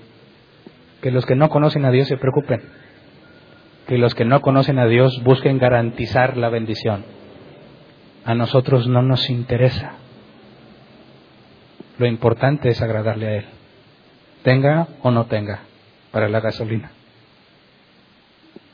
Que 1.02 1.10
los 1.10 1.26
que 1.26 1.36
no 1.36 1.50
conocen 1.50 1.84
a 1.84 1.90
Dios 1.90 2.08
se 2.08 2.16
preocupen, 2.16 2.62
que 3.86 3.98
los 3.98 4.14
que 4.14 4.24
no 4.24 4.40
conocen 4.40 4.78
a 4.78 4.86
Dios 4.86 5.22
busquen 5.22 5.58
garantizar 5.58 6.36
la 6.36 6.48
bendición. 6.48 7.17
A 8.28 8.34
nosotros 8.34 8.86
no 8.86 9.00
nos 9.00 9.30
interesa. 9.30 9.92
Lo 11.96 12.06
importante 12.06 12.68
es 12.68 12.82
agradarle 12.82 13.26
a 13.26 13.36
Él, 13.36 13.46
tenga 14.42 14.86
o 15.00 15.10
no 15.10 15.24
tenga 15.24 15.60
para 16.10 16.28
la 16.28 16.40
gasolina, 16.40 16.90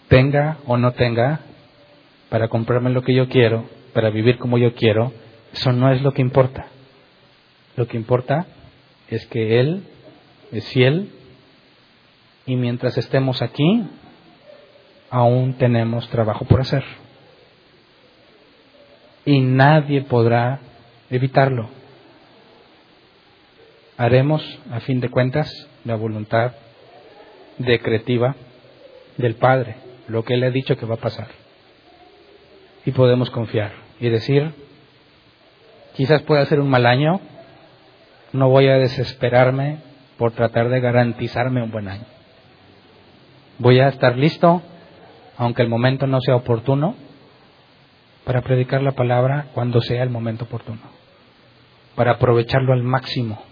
tenga 0.09 0.57
o 0.67 0.77
no 0.77 0.91
tenga 0.95 1.43
para 2.31 2.49
comprarme 2.49 2.91
lo 2.91 3.03
que 3.03 3.15
yo 3.15 3.29
quiero, 3.29 3.69
para 3.93 4.11
vivir 4.11 4.39
como 4.39 4.59
yo 4.59 4.75
quiero, 4.75 5.13
eso 5.53 5.71
no 5.71 5.89
es 5.93 6.03
lo 6.03 6.11
que 6.11 6.23
importa. 6.23 6.67
Lo 7.77 7.87
que 7.87 7.97
importa 7.97 8.47
es 9.09 9.25
que 9.29 9.61
Él 9.61 9.85
es 10.51 10.69
fiel 10.71 11.13
y 12.45 12.57
mientras 12.57 12.99
estemos 12.99 13.41
aquí, 13.41 13.85
aún 15.11 15.55
tenemos 15.55 16.09
trabajo 16.09 16.45
por 16.45 16.61
hacer. 16.61 17.04
Y 19.25 19.41
nadie 19.41 20.03
podrá 20.03 20.61
evitarlo. 21.11 21.69
Haremos, 23.97 24.43
a 24.71 24.81
fin 24.81 25.01
de 25.01 25.09
cuentas, 25.09 25.69
la 25.85 25.97
voluntad 25.97 26.53
decretiva 27.59 28.35
del 29.17 29.37
Padre, 29.37 29.77
lo 30.09 30.25
que 30.25 30.35
Él 30.35 30.45
ha 30.45 30.51
dicho 30.51 30.77
que 30.77 30.87
va 30.87 30.95
a 30.95 30.99
pasar. 30.99 31.29
Y 32.85 32.91
podemos 32.91 33.31
confiar 33.31 33.73
y 34.01 34.09
decir, 34.09 34.53
quizás 35.95 36.23
pueda 36.23 36.45
ser 36.47 36.61
un 36.61 36.69
mal 36.69 36.87
año, 36.87 37.21
no 38.33 38.49
voy 38.49 38.69
a 38.69 38.79
desesperarme 38.79 39.79
por 40.19 40.33
tratar 40.33 40.69
de 40.69 40.81
garantizarme 40.81 41.63
un 41.63 41.71
buen 41.71 41.89
año. 41.89 42.05
Voy 43.59 43.79
a 43.79 43.89
estar 43.89 44.17
listo, 44.17 44.63
aunque 45.37 45.63
el 45.63 45.69
momento 45.69 46.07
no 46.07 46.21
sea 46.21 46.37
oportuno, 46.37 46.97
para 48.25 48.43
predicar 48.43 48.83
la 48.83 48.93
palabra 48.93 49.47
cuando 49.53 49.81
sea 49.81 50.03
el 50.03 50.11
momento 50.11 50.45
oportuno, 50.45 50.81
para 51.95 52.13
aprovecharlo 52.13 52.73
al 52.73 52.83
máximo 52.83 53.43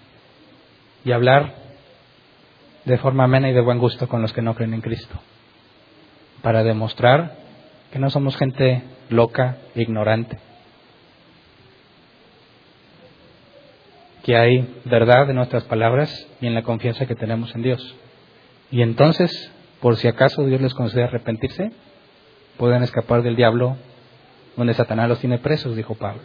y 1.04 1.12
hablar 1.12 1.54
de 2.84 2.98
forma 2.98 3.24
amena 3.24 3.50
y 3.50 3.52
de 3.52 3.60
buen 3.60 3.78
gusto 3.78 4.08
con 4.08 4.22
los 4.22 4.32
que 4.32 4.42
no 4.42 4.54
creen 4.54 4.74
en 4.74 4.80
Cristo, 4.80 5.14
para 6.42 6.64
demostrar 6.64 7.36
que 7.92 7.98
no 7.98 8.10
somos 8.10 8.36
gente 8.36 8.82
loca, 9.10 9.58
ignorante, 9.74 10.38
que 14.24 14.36
hay 14.36 14.80
verdad 14.84 15.28
en 15.28 15.36
nuestras 15.36 15.64
palabras 15.64 16.28
y 16.40 16.46
en 16.46 16.54
la 16.54 16.62
confianza 16.62 17.06
que 17.06 17.14
tenemos 17.14 17.54
en 17.54 17.62
Dios. 17.62 17.94
Y 18.70 18.82
entonces, 18.82 19.52
por 19.80 19.96
si 19.96 20.08
acaso 20.08 20.44
Dios 20.44 20.60
les 20.60 20.74
concede 20.74 21.04
arrepentirse, 21.04 21.72
pueden 22.56 22.82
escapar 22.84 23.22
del 23.22 23.36
diablo 23.36 23.76
donde 24.56 24.74
Satanás 24.74 25.08
los 25.08 25.18
tiene 25.20 25.38
presos, 25.38 25.76
dijo 25.76 25.94
Pablo. 25.94 26.22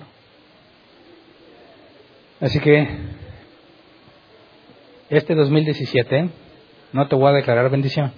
Así 2.39 2.59
que 2.59 2.87
este 5.09 5.33
2017 5.33 6.29
no 6.93 7.07
te 7.07 7.15
voy 7.15 7.29
a 7.29 7.35
declarar 7.35 7.69
bendición. 7.69 8.11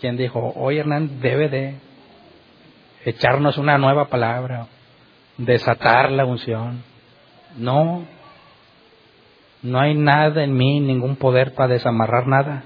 Quien 0.00 0.16
dijo, 0.16 0.52
hoy 0.56 0.78
Hernán 0.78 1.20
debe 1.20 1.48
de 1.48 1.74
echarnos 3.04 3.58
una 3.58 3.78
nueva 3.78 4.06
palabra, 4.06 4.66
desatar 5.36 6.10
la 6.10 6.24
unción. 6.24 6.82
No, 7.56 8.04
no 9.62 9.80
hay 9.80 9.94
nada 9.94 10.42
en 10.42 10.54
mí, 10.54 10.80
ningún 10.80 11.16
poder 11.16 11.54
para 11.54 11.74
desamarrar 11.74 12.26
nada. 12.26 12.64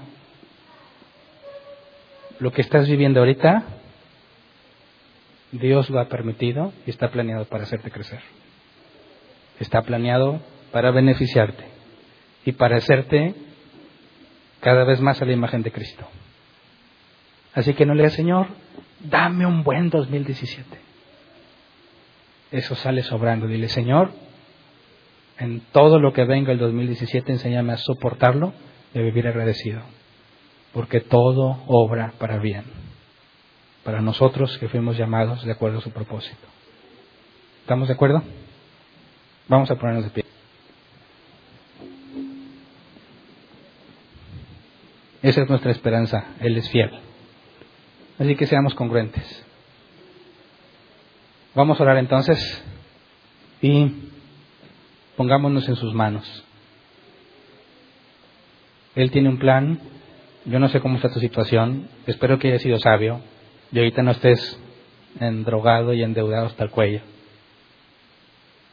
Lo 2.39 2.51
que 2.51 2.61
estás 2.61 2.87
viviendo 2.87 3.19
ahorita, 3.19 3.63
Dios 5.51 5.89
lo 5.89 5.99
ha 5.99 6.09
permitido 6.09 6.73
y 6.85 6.89
está 6.89 7.09
planeado 7.09 7.45
para 7.45 7.63
hacerte 7.63 7.91
crecer. 7.91 8.21
Está 9.59 9.81
planeado 9.81 10.41
para 10.71 10.91
beneficiarte 10.91 11.65
y 12.45 12.51
para 12.53 12.77
hacerte 12.77 13.33
cada 14.59 14.83
vez 14.83 14.99
más 14.99 15.21
a 15.21 15.25
la 15.25 15.33
imagen 15.33 15.61
de 15.63 15.71
Cristo. 15.71 16.07
Así 17.53 17.73
que 17.73 17.85
no 17.85 17.93
le 17.93 18.03
digas, 18.03 18.13
Señor, 18.13 18.47
dame 18.99 19.45
un 19.45 19.63
buen 19.63 19.89
2017. 19.89 20.77
Eso 22.51 22.75
sale 22.75 23.03
sobrando. 23.03 23.47
Dile, 23.47 23.69
Señor, 23.69 24.11
en 25.37 25.61
todo 25.71 25.99
lo 25.99 26.13
que 26.13 26.25
venga 26.25 26.51
el 26.51 26.59
2017, 26.59 27.31
enséñame 27.31 27.73
a 27.73 27.77
soportarlo 27.77 28.53
y 28.93 28.99
a 28.99 29.01
vivir 29.01 29.27
agradecido. 29.27 29.81
Porque 30.73 30.99
todo 30.99 31.63
obra 31.67 32.13
para 32.17 32.37
bien. 32.37 32.63
Para 33.85 34.01
nosotros 34.01 34.57
que 34.57 34.67
fuimos 34.67 34.97
llamados 34.97 35.45
de 35.45 35.53
acuerdo 35.53 35.77
a 35.77 35.81
su 35.81 35.91
propósito. 35.91 36.45
¿Estamos 37.61 37.87
de 37.87 37.93
acuerdo? 37.93 38.21
Vamos 39.47 39.71
a 39.71 39.75
ponernos 39.75 40.03
de 40.03 40.09
pie. 40.09 40.25
Esa 45.21 45.41
es 45.43 45.49
nuestra 45.49 45.71
esperanza. 45.71 46.25
Él 46.41 46.57
es 46.57 46.69
fiel. 46.69 46.91
Así 48.19 48.35
que 48.35 48.45
seamos 48.45 48.75
congruentes. 48.75 49.45
Vamos 51.53 51.79
a 51.79 51.83
orar 51.83 51.97
entonces 51.97 52.63
y 53.61 54.11
Pongámonos 55.15 55.67
en 55.69 55.75
sus 55.75 55.93
manos. 55.93 56.43
Él 58.95 59.11
tiene 59.11 59.29
un 59.29 59.37
plan. 59.37 59.79
Yo 60.45 60.59
no 60.59 60.67
sé 60.67 60.81
cómo 60.81 60.97
está 60.97 61.09
tu 61.09 61.19
situación. 61.19 61.87
Espero 62.05 62.37
que 62.37 62.49
haya 62.49 62.59
sido 62.59 62.79
sabio 62.79 63.21
y 63.75 63.79
ahorita 63.79 64.03
no 64.03 64.11
estés 64.11 64.57
endrogado 65.19 65.93
y 65.93 66.01
endeudado 66.01 66.45
hasta 66.45 66.63
el 66.63 66.69
cuello. 66.69 67.01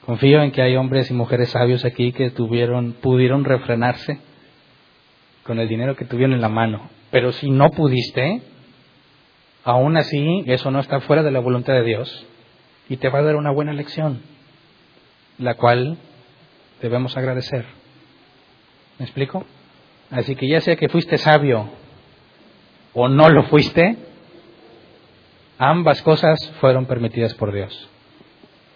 Confío 0.06 0.40
en 0.42 0.52
que 0.52 0.62
hay 0.62 0.76
hombres 0.76 1.10
y 1.10 1.14
mujeres 1.14 1.50
sabios 1.50 1.84
aquí 1.84 2.12
que 2.12 2.30
tuvieron, 2.30 2.92
pudieron 2.92 3.44
refrenarse 3.44 4.20
con 5.42 5.58
el 5.58 5.68
dinero 5.68 5.96
que 5.96 6.04
tuvieron 6.04 6.34
en 6.34 6.40
la 6.40 6.48
mano. 6.48 6.88
Pero 7.10 7.32
si 7.32 7.50
no 7.50 7.70
pudiste, 7.70 8.42
aún 9.64 9.96
así 9.96 10.44
eso 10.46 10.70
no 10.70 10.78
está 10.78 11.00
fuera 11.00 11.24
de 11.24 11.32
la 11.32 11.40
voluntad 11.40 11.74
de 11.74 11.82
Dios 11.82 12.24
y 12.88 12.96
te 12.96 13.08
va 13.08 13.18
a 13.18 13.22
dar 13.24 13.34
una 13.34 13.50
buena 13.50 13.72
lección, 13.72 14.22
la 15.36 15.54
cual 15.54 15.98
debemos 16.80 17.16
agradecer. 17.16 17.66
¿Me 19.00 19.06
explico? 19.06 19.44
Así 20.12 20.36
que 20.36 20.46
ya 20.46 20.60
sea 20.60 20.76
que 20.76 20.88
fuiste 20.88 21.18
sabio 21.18 21.70
o 22.94 23.08
no 23.08 23.28
lo 23.30 23.42
fuiste, 23.44 24.11
ambas 25.58 26.02
cosas 26.02 26.38
fueron 26.60 26.86
permitidas 26.86 27.34
por 27.34 27.52
Dios. 27.52 27.88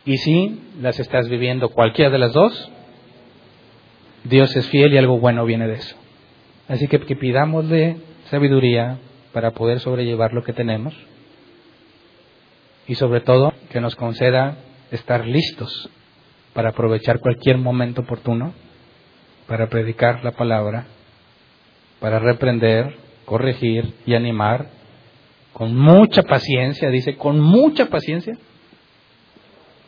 Y 0.04 0.18
si 0.18 0.60
las 0.80 1.00
estás 1.00 1.28
viviendo 1.28 1.70
cualquiera 1.70 2.10
de 2.10 2.18
las 2.18 2.32
dos, 2.32 2.70
Dios 4.24 4.54
es 4.56 4.68
fiel 4.68 4.92
y 4.92 4.98
algo 4.98 5.18
bueno 5.18 5.44
viene 5.44 5.66
de 5.66 5.74
eso. 5.74 5.96
Así 6.68 6.86
que, 6.88 7.00
que 7.00 7.16
pidámosle 7.16 7.96
sabiduría 8.30 8.98
para 9.32 9.52
poder 9.52 9.80
sobrellevar 9.80 10.32
lo 10.32 10.42
que 10.42 10.52
tenemos 10.52 10.94
y 12.86 12.94
sobre 12.94 13.20
todo 13.20 13.52
que 13.70 13.80
nos 13.80 13.96
conceda 13.96 14.56
estar 14.90 15.26
listos 15.26 15.90
para 16.54 16.70
aprovechar 16.70 17.20
cualquier 17.20 17.58
momento 17.58 18.02
oportuno, 18.02 18.54
para 19.46 19.68
predicar 19.68 20.24
la 20.24 20.32
palabra, 20.32 20.86
para 22.00 22.18
reprender, 22.18 22.96
corregir 23.24 23.92
y 24.06 24.14
animar, 24.14 24.68
con 25.56 25.74
mucha 25.74 26.22
paciencia, 26.22 26.90
dice, 26.90 27.16
con 27.16 27.40
mucha 27.40 27.86
paciencia, 27.86 28.36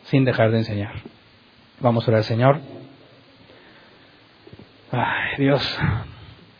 sin 0.05 0.25
dejar 0.25 0.49
de 0.49 0.57
enseñar. 0.57 0.95
Vamos 1.79 2.07
a 2.07 2.11
orar, 2.11 2.23
Señor. 2.23 2.59
Ay, 4.91 5.37
Dios, 5.37 5.79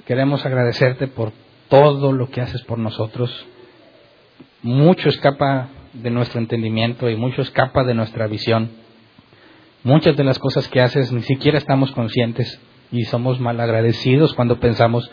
queremos 0.05 0.45
agradecerte 0.45 1.07
por 1.07 1.33
todo 1.69 2.13
lo 2.13 2.29
que 2.29 2.41
haces 2.41 2.61
por 2.65 2.77
nosotros. 2.77 3.47
Mucho 4.61 5.09
escapa 5.09 5.69
de 5.93 6.11
nuestro 6.11 6.39
entendimiento 6.39 7.09
y 7.09 7.15
mucho 7.15 7.41
escapa 7.41 7.83
de 7.83 7.95
nuestra 7.95 8.27
visión 8.27 8.69
Muchas 9.83 10.15
de 10.17 10.25
las 10.25 10.37
cosas 10.37 10.67
que 10.67 10.81
haces 10.81 11.11
ni 11.13 11.21
siquiera 11.21 11.57
estamos 11.57 11.91
conscientes 11.93 12.61
y 12.91 13.05
somos 13.05 13.39
mal 13.39 13.59
agradecidos 13.59 14.33
cuando 14.33 14.59
pensamos 14.59 15.09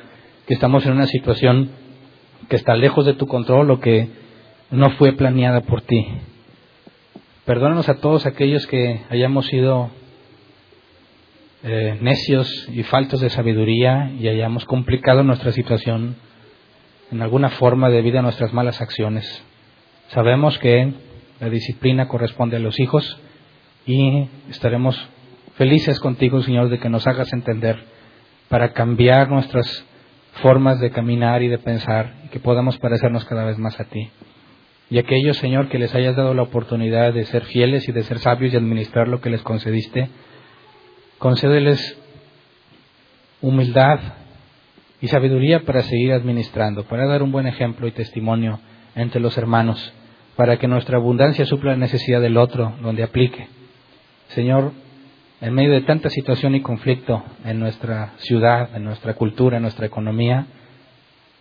que 0.46 0.54
estamos 0.54 0.84
en 0.84 0.92
una 0.92 1.06
situación 1.06 1.70
que 2.48 2.56
está 2.56 2.74
lejos 2.74 3.06
de 3.06 3.14
tu 3.14 3.26
control 3.26 3.70
o 3.70 3.80
que 3.80 4.08
no 4.70 4.90
fue 4.92 5.12
planeada 5.12 5.62
por 5.62 5.82
ti. 5.82 6.06
Perdónanos 7.44 7.88
a 7.88 7.96
todos 7.96 8.26
aquellos 8.26 8.66
que 8.66 9.02
hayamos 9.08 9.46
sido 9.46 9.90
eh, 11.62 11.96
necios 12.00 12.68
y 12.72 12.82
faltos 12.82 13.20
de 13.20 13.30
sabiduría 13.30 14.10
y 14.18 14.28
hayamos 14.28 14.64
complicado 14.64 15.22
nuestra 15.22 15.52
situación 15.52 16.16
en 17.10 17.22
alguna 17.22 17.50
forma 17.50 17.88
debido 17.88 18.18
a 18.18 18.22
nuestras 18.22 18.52
malas 18.52 18.80
acciones. 18.80 19.44
Sabemos 20.08 20.58
que 20.58 20.92
la 21.40 21.48
disciplina 21.50 22.08
corresponde 22.08 22.56
a 22.56 22.60
los 22.60 22.78
hijos 22.80 23.18
y 23.86 24.28
estaremos 24.50 24.96
felices 25.56 26.00
contigo, 26.00 26.42
Señor, 26.42 26.68
de 26.68 26.78
que 26.78 26.88
nos 26.88 27.06
hagas 27.06 27.32
entender 27.32 27.78
para 28.48 28.72
cambiar 28.72 29.30
nuestras 29.30 29.84
formas 30.42 30.80
de 30.80 30.90
caminar 30.90 31.42
y 31.42 31.48
de 31.48 31.58
pensar 31.58 32.14
y 32.24 32.28
que 32.28 32.40
podamos 32.40 32.78
parecernos 32.78 33.24
cada 33.24 33.44
vez 33.44 33.58
más 33.58 33.78
a 33.80 33.84
ti. 33.84 34.10
Y 34.88 34.98
aquellos, 34.98 35.36
Señor, 35.38 35.68
que 35.68 35.78
les 35.78 35.94
hayas 35.94 36.14
dado 36.14 36.34
la 36.34 36.42
oportunidad 36.42 37.12
de 37.12 37.24
ser 37.24 37.44
fieles 37.44 37.88
y 37.88 37.92
de 37.92 38.04
ser 38.04 38.18
sabios 38.18 38.52
y 38.52 38.56
administrar 38.56 39.08
lo 39.08 39.20
que 39.20 39.30
les 39.30 39.42
concediste, 39.42 40.08
concédeles 41.18 41.98
humildad 43.40 43.98
y 45.00 45.08
sabiduría 45.08 45.64
para 45.64 45.82
seguir 45.82 46.12
administrando, 46.12 46.84
para 46.84 47.06
dar 47.06 47.22
un 47.22 47.32
buen 47.32 47.46
ejemplo 47.46 47.86
y 47.86 47.92
testimonio 47.92 48.60
entre 48.94 49.20
los 49.20 49.36
hermanos, 49.36 49.92
para 50.36 50.58
que 50.58 50.68
nuestra 50.68 50.98
abundancia 50.98 51.46
supla 51.46 51.72
la 51.72 51.78
necesidad 51.78 52.20
del 52.20 52.36
otro 52.36 52.74
donde 52.80 53.02
aplique. 53.02 53.48
Señor, 54.28 54.72
en 55.40 55.54
medio 55.54 55.72
de 55.72 55.82
tanta 55.82 56.08
situación 56.08 56.54
y 56.54 56.62
conflicto 56.62 57.22
en 57.44 57.60
nuestra 57.60 58.14
ciudad, 58.18 58.74
en 58.74 58.84
nuestra 58.84 59.14
cultura, 59.14 59.56
en 59.56 59.62
nuestra 59.62 59.86
economía, 59.86 60.46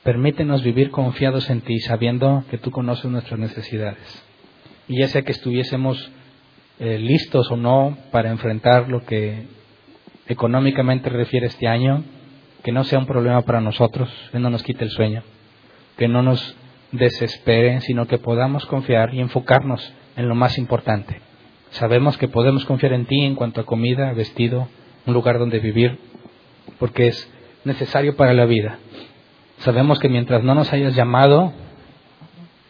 permítenos 0.04 0.64
vivir 0.64 0.92
confiados 0.92 1.50
en 1.50 1.62
ti, 1.62 1.80
sabiendo 1.80 2.44
que 2.52 2.58
tú 2.58 2.72
conoces 2.72 3.10
nuestras 3.10 3.40
necesidades. 3.40 4.24
Y 4.88 5.00
ya 5.00 5.08
sea 5.08 5.24
que 5.24 5.32
estuviésemos 5.32 6.12
eh, 6.80 7.00
listos 7.00 7.50
o 7.52 7.56
no 7.56 7.98
para 8.12 8.30
enfrentar 8.30 8.90
lo 8.90 9.04
que 9.06 9.48
económicamente 10.28 11.10
refiere 11.10 11.48
este 11.48 11.68
año, 11.68 12.04
que 12.64 12.72
no 12.72 12.84
sea 12.84 13.00
un 13.00 13.06
problema 13.06 13.44
para 13.44 13.62
nosotros, 13.62 14.10
que 14.32 14.40
no 14.40 14.50
nos 14.50 14.64
quite 14.64 14.84
el 14.84 14.92
sueño, 14.92 15.24
que 15.98 16.08
no 16.08 16.22
nos 16.22 16.56
desespere, 16.92 17.80
sino 17.82 18.08
que 18.08 18.18
podamos 18.18 18.66
confiar 18.66 19.14
y 19.14 19.22
enfocarnos 19.22 19.94
en 20.18 20.28
lo 20.28 20.36
más 20.36 20.58
importante. 20.58 21.25
Sabemos 21.76 22.18
que 22.18 22.30
podemos 22.30 22.64
confiar 22.64 22.94
en 22.94 23.06
ti 23.06 23.26
en 23.26 23.36
cuanto 23.36 23.60
a 23.60 23.66
comida, 23.66 24.14
vestido, 24.14 24.70
un 25.06 25.14
lugar 25.14 25.40
donde 25.40 25.60
vivir, 25.60 26.00
porque 26.80 27.08
es 27.08 27.30
necesario 27.66 28.16
para 28.16 28.34
la 28.34 28.46
vida. 28.46 28.80
Sabemos 29.58 30.00
que 30.00 30.08
mientras 30.08 30.42
no 30.42 30.56
nos 30.56 30.72
hayas 30.72 30.96
llamado 30.96 31.52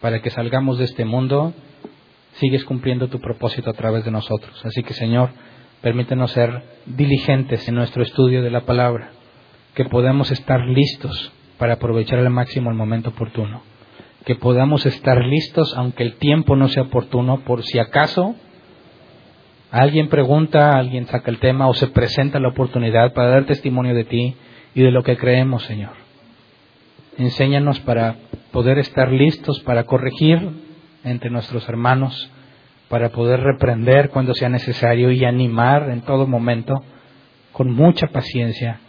para 0.00 0.20
que 0.22 0.30
salgamos 0.30 0.78
de 0.78 0.86
este 0.86 1.04
mundo, 1.04 1.54
sigues 2.32 2.64
cumpliendo 2.64 3.06
tu 3.06 3.20
propósito 3.20 3.70
a 3.70 3.74
través 3.74 4.04
de 4.04 4.10
nosotros. 4.10 4.60
Así 4.66 4.82
que 4.82 4.92
Señor, 4.92 5.30
permítenos 5.82 6.32
ser 6.32 6.64
diligentes 6.86 7.68
en 7.68 7.76
nuestro 7.76 8.02
estudio 8.02 8.42
de 8.42 8.50
la 8.50 8.62
palabra, 8.62 9.12
que 9.74 9.84
podamos 9.84 10.32
estar 10.32 10.62
listos 10.62 11.30
para 11.58 11.74
aprovechar 11.74 12.18
al 12.18 12.30
máximo 12.30 12.70
el 12.70 12.76
momento 12.76 13.10
oportuno, 13.10 13.62
que 14.24 14.34
podamos 14.34 14.84
estar 14.84 15.24
listos 15.24 15.76
aunque 15.76 16.02
el 16.02 16.16
tiempo 16.16 16.56
no 16.56 16.66
sea 16.66 16.82
oportuno, 16.82 17.44
por 17.44 17.62
si 17.62 17.78
acaso 17.78 18.34
alguien 19.80 20.08
pregunta, 20.08 20.70
alguien 20.70 21.06
saca 21.06 21.30
el 21.30 21.38
tema 21.38 21.68
o 21.68 21.74
se 21.74 21.88
presenta 21.88 22.40
la 22.40 22.48
oportunidad 22.48 23.12
para 23.12 23.28
dar 23.28 23.44
testimonio 23.44 23.94
de 23.94 24.04
ti 24.04 24.36
y 24.74 24.82
de 24.82 24.90
lo 24.90 25.02
que 25.02 25.16
creemos, 25.16 25.64
Señor. 25.64 25.92
Enséñanos 27.18 27.80
para 27.80 28.16
poder 28.52 28.78
estar 28.78 29.10
listos 29.10 29.60
para 29.60 29.84
corregir 29.84 30.50
entre 31.04 31.30
nuestros 31.30 31.68
hermanos, 31.68 32.30
para 32.88 33.10
poder 33.10 33.40
reprender 33.40 34.10
cuando 34.10 34.34
sea 34.34 34.48
necesario 34.48 35.10
y 35.10 35.24
animar 35.24 35.90
en 35.90 36.02
todo 36.02 36.26
momento 36.26 36.82
con 37.52 37.70
mucha 37.70 38.06
paciencia, 38.08 38.80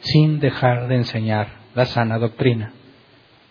sin 0.00 0.40
dejar 0.40 0.88
de 0.88 0.96
enseñar 0.96 1.48
la 1.74 1.84
sana 1.84 2.18
doctrina. 2.18 2.72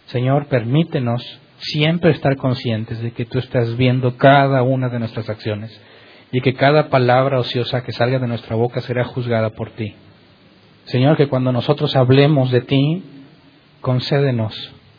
Señor, 0.08 0.48
permítenos 0.48 1.42
siempre 1.58 2.12
estar 2.12 2.36
conscientes 2.38 3.02
de 3.02 3.12
que 3.12 3.26
tú 3.26 3.40
estás 3.40 3.76
viendo 3.78 4.18
cada 4.18 4.62
una 4.62 4.90
de 4.90 5.00
nuestras 5.00 5.30
acciones 5.30 5.82
y 6.36 6.42
que 6.42 6.54
cada 6.54 6.90
palabra 6.90 7.40
ociosa 7.40 7.82
que 7.82 7.94
salga 7.94 8.20
de 8.20 8.28
nuestra 8.28 8.58
boca 8.58 8.82
será 8.82 9.06
juzgada 9.06 9.52
por 9.52 9.72
ti. 9.72 9.96
Señor, 10.84 11.16
que 11.16 11.30
cuando 11.30 11.54
nosotros 11.54 11.96
hablemos 11.96 12.52
de 12.52 12.60
ti, 12.60 13.04
concédenos 13.80 14.54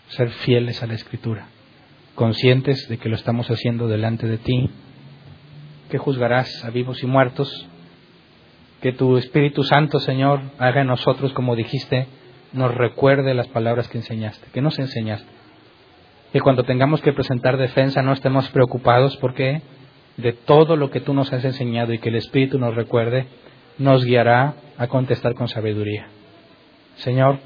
ser 0.09 0.31
fieles 0.31 0.83
a 0.83 0.87
la 0.87 0.95
Escritura 0.95 1.49
conscientes 2.15 2.89
de 2.89 2.97
que 2.97 3.11
lo 3.11 3.17
estamos 3.17 3.51
haciendo 3.51 3.87
delante 3.87 4.27
de 4.27 4.39
ti, 4.39 4.71
que 5.91 5.99
juzgarás 5.99 6.65
a 6.65 6.71
vivos 6.71 7.03
y 7.03 7.07
muertos, 7.07 7.69
que 8.81 8.93
tu 8.93 9.19
Espíritu 9.19 9.63
Santo, 9.65 10.01
Señor, 10.01 10.41
haga 10.59 10.81
en 10.81 10.87
nosotros, 10.87 11.35
como 11.35 11.55
dijiste, 11.55 12.07
nos 12.55 12.75
recuerde 12.75 13.35
las 13.35 13.49
palabras 13.49 13.89
que 13.89 13.99
enseñaste, 13.99 14.49
que 14.55 14.63
nos 14.63 14.79
enseñaste. 14.79 15.29
Que 16.33 16.41
cuando 16.41 16.63
tengamos 16.63 17.03
que 17.03 17.13
presentar 17.13 17.59
defensa 17.59 18.01
no 18.01 18.15
estemos 18.15 18.49
preocupados 18.49 19.19
porque 19.19 19.61
de 20.17 20.33
todo 20.33 20.77
lo 20.77 20.91
que 20.91 21.01
tú 21.01 21.15
nos 21.15 21.33
has 21.33 21.45
enseñado 21.45 21.93
y 21.93 21.99
que 21.99 22.09
el 22.09 22.17
Espíritu 22.17 22.59
nos 22.59 22.75
recuerde, 22.75 23.27
nos 23.79 24.05
guiará 24.05 24.55
a 24.79 24.87
contestar 24.87 25.35
con 25.35 25.49
sabiduría. 25.49 26.09
Señor, 26.97 27.39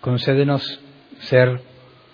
concédenos 0.00 0.80
ser 1.20 1.60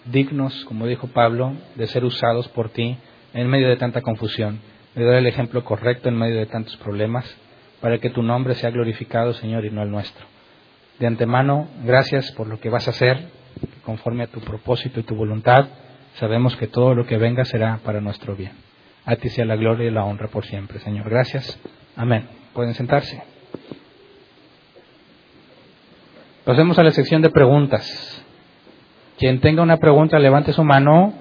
dignos, 0.07 0.65
como 0.65 0.87
dijo 0.87 1.09
Pablo, 1.09 1.55
de 1.75 1.87
ser 1.87 2.05
usados 2.05 2.49
por 2.49 2.71
ti 2.71 2.97
en 3.35 3.49
medio 3.49 3.69
de 3.69 3.77
tanta 3.77 4.01
confusión, 4.01 4.61
de 4.95 5.05
dar 5.05 5.17
el 5.17 5.27
ejemplo 5.27 5.65
correcto 5.65 6.09
en 6.09 6.17
medio 6.17 6.37
de 6.37 6.47
tantos 6.47 6.77
problemas, 6.77 7.25
para 7.81 7.99
que 7.99 8.11
tu 8.11 8.23
nombre 8.23 8.55
sea 8.55 8.71
glorificado, 8.71 9.35
Señor, 9.35 9.67
y 9.67 9.71
no 9.71 9.83
el 9.83 9.91
nuestro. 9.91 10.25
De 10.99 11.07
antemano, 11.07 11.69
gracias 11.85 12.33
por 12.33 12.47
lo 12.47 12.59
que 12.59 12.71
vas 12.71 12.87
a 12.87 12.91
hacer, 12.91 13.29
conforme 13.85 14.25
a 14.25 14.29
tu 14.29 14.41
propósito 14.41 15.01
y 15.01 15.03
tu 15.03 15.15
voluntad, 15.15 15.69
sabemos 16.15 16.57
que 16.57 16.67
todo 16.67 16.95
lo 16.95 17.05
que 17.05 17.19
venga 17.19 17.45
será 17.45 17.79
para 17.85 18.01
nuestro 18.01 18.35
bien. 18.35 18.66
A 19.07 19.15
ti 19.17 19.29
sea 19.29 19.45
la 19.45 19.55
gloria 19.55 19.87
y 19.87 19.91
la 19.93 20.05
honra 20.05 20.27
por 20.27 20.45
siempre, 20.45 20.81
Señor. 20.81 21.09
Gracias. 21.09 21.59
Amén. 21.95 22.27
Pueden 22.53 22.75
sentarse. 22.75 23.23
Pasemos 26.45 26.77
a 26.79 26.83
la 26.83 26.91
sección 26.91 27.23
de 27.23 27.31
preguntas. 27.31 28.25
Quien 29.17 29.41
tenga 29.41 29.63
una 29.63 29.77
pregunta, 29.77 30.19
levante 30.19 30.53
su 30.53 30.65
mano 30.65 31.15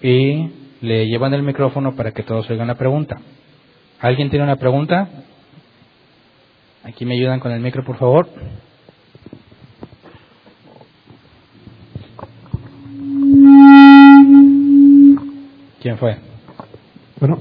y 0.00 0.50
le 0.80 1.08
llevan 1.08 1.34
el 1.34 1.42
micrófono 1.42 1.96
para 1.96 2.12
que 2.12 2.22
todos 2.22 2.48
oigan 2.48 2.68
la 2.68 2.76
pregunta. 2.76 3.16
¿Alguien 4.00 4.30
tiene 4.30 4.44
una 4.44 4.56
pregunta? 4.56 5.08
Aquí 6.84 7.04
me 7.04 7.14
ayudan 7.14 7.40
con 7.40 7.50
el 7.50 7.60
micro, 7.60 7.84
por 7.84 7.96
favor. 7.96 8.28
¿Quién 15.80 15.98
fue? 15.98 16.31
Bueno, 17.22 17.38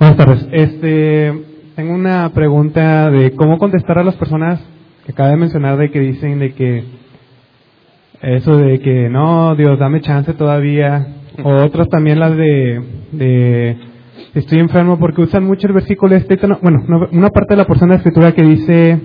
buenas 0.00 0.16
tardes. 0.16 0.48
Este, 0.50 1.32
tengo 1.76 1.94
una 1.94 2.28
pregunta 2.30 3.12
de 3.12 3.30
cómo 3.30 3.56
contestar 3.56 3.96
a 4.00 4.02
las 4.02 4.16
personas 4.16 4.60
que 5.06 5.12
acaba 5.12 5.28
de 5.28 5.36
mencionar 5.36 5.76
de 5.76 5.92
que 5.92 6.00
dicen 6.00 6.40
de 6.40 6.52
que 6.52 6.82
eso 8.22 8.56
de 8.56 8.80
que 8.80 9.08
no, 9.08 9.54
Dios, 9.54 9.78
dame 9.78 10.00
chance 10.00 10.34
todavía. 10.34 11.06
O 11.44 11.62
otros 11.62 11.88
también 11.90 12.18
las 12.18 12.36
de, 12.36 12.82
de 13.12 13.76
estoy 14.34 14.58
enfermo 14.58 14.98
porque 14.98 15.22
usan 15.22 15.44
mucho 15.44 15.68
el 15.68 15.74
versículo 15.74 16.16
este. 16.16 16.36
bueno, 16.60 16.80
una 17.12 17.28
parte 17.28 17.54
de 17.54 17.58
la 17.58 17.66
porción 17.66 17.88
de 17.88 17.94
la 17.94 17.98
escritura 17.98 18.32
que 18.32 18.42
dice, 18.42 18.98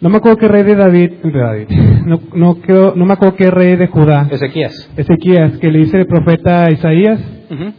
no 0.00 0.08
me 0.08 0.16
acuerdo 0.16 0.38
qué 0.38 0.48
rey 0.48 0.64
de 0.64 0.74
David, 0.74 1.12
de 1.22 1.38
David 1.38 1.68
no, 2.06 2.20
no, 2.34 2.56
creo, 2.56 2.92
no 2.96 3.06
me 3.06 3.12
acuerdo 3.12 3.36
qué 3.36 3.52
rey 3.52 3.76
de 3.76 3.86
Judá. 3.86 4.26
Ezequías. 4.32 4.90
Ezequías, 4.96 5.58
que 5.58 5.70
le 5.70 5.78
dice 5.78 5.98
el 5.98 6.06
profeta 6.06 6.72
Isaías, 6.72 7.20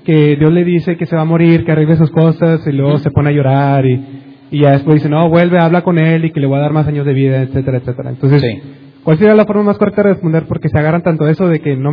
que 0.03 0.35
Dios 0.35 0.51
le 0.51 0.63
dice 0.63 0.97
que 0.97 1.05
se 1.05 1.15
va 1.15 1.23
a 1.23 1.25
morir, 1.25 1.65
que 1.65 1.71
arregle 1.71 1.95
sus 1.97 2.11
cosas 2.11 2.65
y 2.67 2.71
luego 2.71 2.97
se 2.97 3.11
pone 3.11 3.29
a 3.29 3.33
llorar 3.33 3.85
y, 3.85 4.01
y 4.51 4.61
ya 4.61 4.71
después 4.71 4.95
dice, 4.95 5.09
no, 5.09 5.29
vuelve, 5.29 5.59
habla 5.59 5.81
con 5.81 5.97
él 5.97 6.25
y 6.25 6.31
que 6.31 6.39
le 6.39 6.47
voy 6.47 6.57
a 6.57 6.61
dar 6.61 6.73
más 6.73 6.87
años 6.87 7.05
de 7.05 7.13
vida, 7.13 7.41
etcétera, 7.41 7.77
etcétera. 7.77 8.09
Entonces, 8.09 8.43
¿Cuál 9.05 9.19
sería 9.19 9.35
la 9.35 9.45
forma 9.45 9.61
más 9.61 9.77
correcta 9.77 10.01
de 10.01 10.09
responder? 10.13 10.45
Porque 10.47 10.67
se 10.67 10.79
agarran 10.79 11.03
tanto 11.03 11.27
eso 11.27 11.47
de 11.47 11.59
que 11.59 11.75
no, 11.75 11.91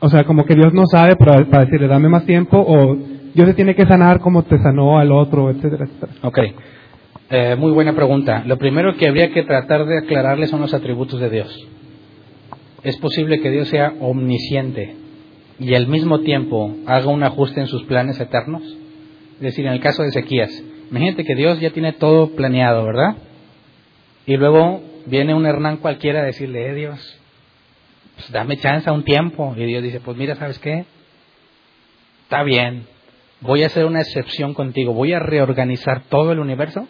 o 0.00 0.08
sea, 0.08 0.24
como 0.24 0.44
que 0.44 0.56
Dios 0.56 0.74
no 0.74 0.86
sabe 0.86 1.14
para, 1.14 1.44
para 1.48 1.66
decirle 1.66 1.86
dame 1.86 2.08
más 2.08 2.26
tiempo 2.26 2.58
o 2.58 2.96
Dios 3.32 3.46
se 3.46 3.54
tiene 3.54 3.76
que 3.76 3.86
sanar 3.86 4.18
como 4.18 4.42
te 4.42 4.58
sanó 4.58 4.98
al 4.98 5.12
otro, 5.12 5.50
etcétera, 5.50 5.84
etcétera. 5.84 6.12
Ok. 6.22 6.38
Eh, 7.30 7.54
muy 7.56 7.70
buena 7.70 7.94
pregunta. 7.94 8.42
Lo 8.44 8.58
primero 8.58 8.96
que 8.96 9.08
habría 9.08 9.30
que 9.30 9.44
tratar 9.44 9.86
de 9.86 9.98
aclararle 9.98 10.48
son 10.48 10.60
los 10.60 10.74
atributos 10.74 11.20
de 11.20 11.30
Dios. 11.30 11.68
Es 12.82 12.96
posible 12.98 13.40
que 13.40 13.50
Dios 13.50 13.68
sea 13.68 13.92
omnisciente 14.00 14.96
y 15.58 15.74
al 15.74 15.86
mismo 15.86 16.20
tiempo 16.20 16.76
haga 16.86 17.06
un 17.06 17.22
ajuste 17.22 17.60
en 17.60 17.66
sus 17.66 17.84
planes 17.84 18.20
eternos. 18.20 18.62
Es 19.34 19.40
decir, 19.40 19.66
en 19.66 19.72
el 19.72 19.80
caso 19.80 20.02
de 20.02 20.08
Ezequías, 20.08 20.62
Imagínate 20.92 21.24
que 21.24 21.34
Dios 21.34 21.58
ya 21.58 21.70
tiene 21.70 21.94
todo 21.94 22.36
planeado, 22.36 22.84
¿verdad? 22.84 23.16
Y 24.26 24.36
luego 24.36 24.82
viene 25.06 25.32
un 25.32 25.46
Hernán 25.46 25.78
cualquiera 25.78 26.20
a 26.20 26.24
decirle, 26.24 26.68
eh 26.68 26.74
Dios, 26.74 27.18
pues 28.14 28.30
dame 28.30 28.58
chance 28.58 28.90
a 28.90 28.92
un 28.92 29.02
tiempo. 29.02 29.54
Y 29.56 29.64
Dios 29.64 29.82
dice, 29.82 30.00
pues 30.00 30.18
mira, 30.18 30.36
¿sabes 30.36 30.58
qué? 30.58 30.84
Está 32.24 32.42
bien, 32.42 32.86
voy 33.40 33.62
a 33.62 33.68
hacer 33.68 33.86
una 33.86 34.02
excepción 34.02 34.52
contigo, 34.52 34.92
voy 34.92 35.14
a 35.14 35.18
reorganizar 35.18 36.02
todo 36.10 36.32
el 36.32 36.40
universo 36.40 36.86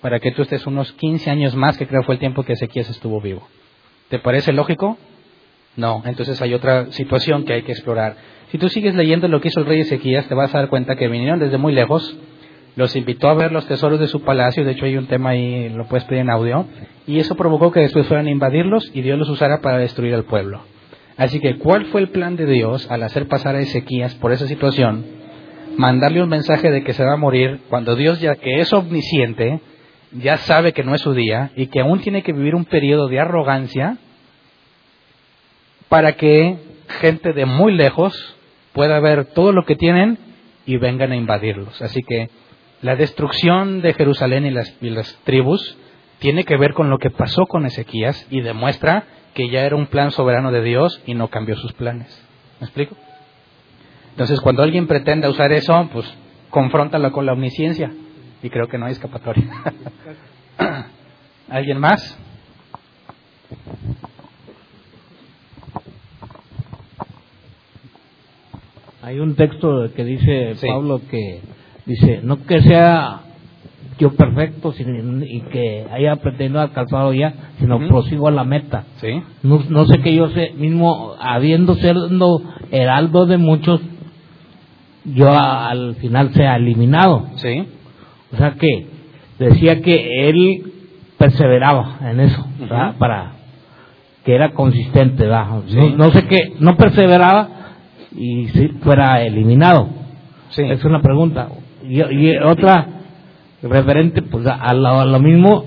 para 0.00 0.20
que 0.20 0.30
tú 0.30 0.42
estés 0.42 0.64
unos 0.68 0.92
15 0.92 1.30
años 1.30 1.56
más, 1.56 1.76
que 1.76 1.88
creo 1.88 2.04
fue 2.04 2.14
el 2.14 2.20
tiempo 2.20 2.44
que 2.44 2.52
Ezequías 2.52 2.90
estuvo 2.90 3.20
vivo. 3.20 3.48
¿Te 4.08 4.20
parece 4.20 4.52
lógico? 4.52 4.98
No, 5.76 6.02
entonces 6.04 6.40
hay 6.42 6.54
otra 6.54 6.90
situación 6.92 7.44
que 7.44 7.54
hay 7.54 7.62
que 7.62 7.72
explorar. 7.72 8.16
Si 8.50 8.58
tú 8.58 8.68
sigues 8.68 8.94
leyendo 8.94 9.28
lo 9.28 9.40
que 9.40 9.48
hizo 9.48 9.60
el 9.60 9.66
rey 9.66 9.80
Ezequías, 9.80 10.26
te 10.26 10.34
vas 10.34 10.54
a 10.54 10.58
dar 10.58 10.68
cuenta 10.68 10.96
que 10.96 11.08
vinieron 11.08 11.38
desde 11.38 11.56
muy 11.58 11.72
lejos, 11.72 12.16
los 12.76 12.96
invitó 12.96 13.28
a 13.28 13.34
ver 13.34 13.52
los 13.52 13.66
tesoros 13.66 14.00
de 14.00 14.08
su 14.08 14.22
palacio, 14.22 14.64
de 14.64 14.72
hecho 14.72 14.86
hay 14.86 14.96
un 14.96 15.06
tema 15.06 15.30
ahí, 15.30 15.68
lo 15.68 15.86
puedes 15.86 16.04
pedir 16.04 16.22
en 16.22 16.30
audio, 16.30 16.66
y 17.06 17.18
eso 17.18 17.36
provocó 17.36 17.70
que 17.70 17.80
después 17.80 18.06
fueran 18.06 18.26
a 18.26 18.30
invadirlos 18.30 18.90
y 18.94 19.02
Dios 19.02 19.18
los 19.18 19.28
usara 19.28 19.60
para 19.60 19.78
destruir 19.78 20.14
al 20.14 20.24
pueblo. 20.24 20.62
Así 21.16 21.38
que, 21.38 21.58
¿cuál 21.58 21.86
fue 21.86 22.00
el 22.00 22.08
plan 22.08 22.36
de 22.36 22.46
Dios 22.46 22.90
al 22.90 23.02
hacer 23.02 23.28
pasar 23.28 23.54
a 23.54 23.60
Ezequías 23.60 24.14
por 24.16 24.32
esa 24.32 24.46
situación? 24.46 25.04
Mandarle 25.76 26.22
un 26.22 26.28
mensaje 26.28 26.70
de 26.70 26.82
que 26.82 26.94
se 26.94 27.04
va 27.04 27.12
a 27.12 27.16
morir 27.16 27.60
cuando 27.68 27.94
Dios, 27.94 28.20
ya 28.20 28.36
que 28.36 28.60
es 28.60 28.72
omnisciente, 28.72 29.60
ya 30.12 30.38
sabe 30.38 30.72
que 30.72 30.82
no 30.82 30.94
es 30.94 31.02
su 31.02 31.12
día 31.12 31.52
y 31.56 31.66
que 31.66 31.80
aún 31.80 32.00
tiene 32.00 32.22
que 32.22 32.32
vivir 32.32 32.54
un 32.54 32.64
periodo 32.64 33.06
de 33.08 33.20
arrogancia 33.20 33.98
para 35.90 36.12
que 36.12 36.56
gente 37.00 37.32
de 37.32 37.46
muy 37.46 37.74
lejos 37.74 38.14
pueda 38.72 39.00
ver 39.00 39.26
todo 39.26 39.52
lo 39.52 39.64
que 39.64 39.74
tienen 39.74 40.18
y 40.64 40.76
vengan 40.76 41.10
a 41.10 41.16
invadirlos. 41.16 41.82
Así 41.82 42.00
que 42.02 42.30
la 42.80 42.94
destrucción 42.94 43.82
de 43.82 43.92
Jerusalén 43.92 44.46
y 44.46 44.50
las, 44.90 45.18
tribus 45.24 45.76
tiene 46.20 46.44
que 46.44 46.56
ver 46.56 46.74
con 46.74 46.90
lo 46.90 46.98
que 46.98 47.10
pasó 47.10 47.44
con 47.46 47.66
Ezequías 47.66 48.24
y 48.30 48.40
demuestra 48.40 49.04
que 49.34 49.50
ya 49.50 49.64
era 49.64 49.74
un 49.74 49.88
plan 49.88 50.12
soberano 50.12 50.52
de 50.52 50.62
Dios 50.62 51.02
y 51.06 51.14
no 51.14 51.28
cambió 51.28 51.56
sus 51.56 51.72
planes. 51.72 52.08
¿Me 52.60 52.66
explico? 52.66 52.96
Entonces, 54.12 54.40
cuando 54.40 54.62
alguien 54.62 54.86
pretenda 54.86 55.28
usar 55.28 55.50
eso, 55.50 55.88
pues 55.92 56.06
confróntalo 56.50 57.10
con 57.10 57.26
la 57.26 57.32
omnisciencia 57.32 57.92
y 58.44 58.48
creo 58.48 58.68
que 58.68 58.78
no 58.78 58.86
hay 58.86 58.92
escapatoria. 58.92 59.44
¿Alguien 61.48 61.78
más? 61.78 62.16
Hay 69.02 69.18
un 69.18 69.34
texto 69.34 69.90
que 69.94 70.04
dice 70.04 70.54
Pablo 70.66 71.00
que 71.10 71.40
dice, 71.86 72.20
no 72.22 72.44
que 72.44 72.60
sea 72.62 73.22
yo 73.98 74.14
perfecto 74.14 74.72
y 74.78 75.40
que 75.52 75.86
haya 75.92 76.16
pretendido 76.16 76.60
alcanzado 76.60 77.12
ya, 77.12 77.34
sino 77.58 77.78
prosigo 77.86 78.28
a 78.28 78.30
la 78.30 78.44
meta. 78.44 78.84
¿Sí? 78.96 79.22
No, 79.42 79.84
sé 79.84 80.00
que 80.00 80.14
yo 80.14 80.28
sé, 80.30 80.52
mismo 80.56 81.14
habiendo 81.20 81.74
siendo 81.74 82.42
heraldo 82.70 83.26
de 83.26 83.36
muchos, 83.36 83.82
yo 85.04 85.30
al 85.30 85.96
final 85.96 86.32
sea 86.32 86.56
eliminado. 86.56 87.26
Sí. 87.36 87.66
O 88.32 88.36
sea 88.36 88.54
que 88.54 88.86
decía 89.38 89.82
que 89.82 90.28
él 90.28 90.72
perseveraba 91.18 91.98
en 92.02 92.20
eso, 92.20 92.46
¿verdad? 92.58 92.94
Para 92.98 93.32
que 94.24 94.34
era 94.34 94.52
consistente, 94.52 95.24
¿verdad? 95.24 95.62
No, 95.96 96.10
sé 96.10 96.26
qué, 96.26 96.54
no 96.58 96.76
perseveraba 96.76 97.59
y 98.12 98.48
si 98.48 98.68
fuera 98.82 99.22
eliminado. 99.22 99.88
Sí. 100.50 100.62
Es 100.62 100.84
una 100.84 101.00
pregunta. 101.00 101.48
Y, 101.82 102.36
otra 102.38 102.86
referente 103.62 104.22
pues 104.22 104.46
a 104.46 104.72
lo, 104.74 105.18
mismo 105.18 105.64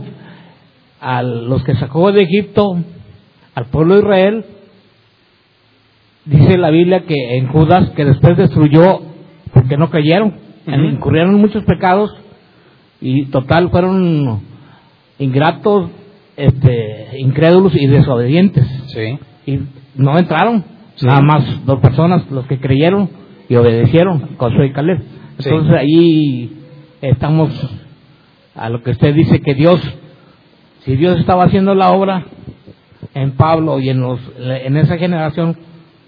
a 1.00 1.22
los 1.22 1.64
que 1.64 1.76
sacó 1.76 2.12
de 2.12 2.24
Egipto 2.24 2.78
al 3.54 3.66
pueblo 3.68 3.96
de 3.96 4.02
Israel 4.02 4.46
dice 6.26 6.58
la 6.58 6.72
Biblia 6.72 7.04
que 7.06 7.38
en 7.38 7.50
Judas 7.50 7.92
que 7.92 8.06
después 8.06 8.36
destruyó 8.36 9.02
porque 9.54 9.78
no 9.78 9.92
creyeron 9.92 10.34
incurrieron 10.66 11.36
muchos 11.36 11.64
pecados 11.66 12.12
y 13.00 13.26
total 13.26 13.70
fueron 13.70 14.42
ingratos, 15.20 15.90
este, 16.38 17.20
incrédulos 17.20 17.76
y 17.76 17.88
desobedientes. 17.88 18.66
Sí. 18.88 19.20
Y 19.46 19.60
no 19.96 20.18
entraron, 20.18 20.64
nada 21.02 21.22
más 21.22 21.66
dos 21.66 21.80
personas 21.80 22.30
los 22.30 22.46
que 22.48 22.60
creyeron 22.60 23.10
y 23.50 23.56
obedecieron, 23.56 24.36
Josué 24.38 24.68
y 24.68 24.72
Caleb. 24.74 25.02
Entonces 25.38 25.74
ahí 25.74 26.58
estamos 27.02 27.50
a 28.56 28.70
lo 28.70 28.84
que 28.84 28.92
usted 28.92 29.14
dice 29.14 29.42
que 29.42 29.56
Dios, 29.56 29.82
si 30.86 30.96
Dios 30.96 31.20
estaba 31.20 31.46
haciendo 31.46 31.76
la 31.76 31.92
obra 31.92 32.26
en 33.14 33.32
Pablo 33.32 33.80
y 33.80 33.90
en, 33.90 34.02
los, 34.02 34.20
en 34.38 34.78
esa 34.78 34.98
generación, 34.98 35.58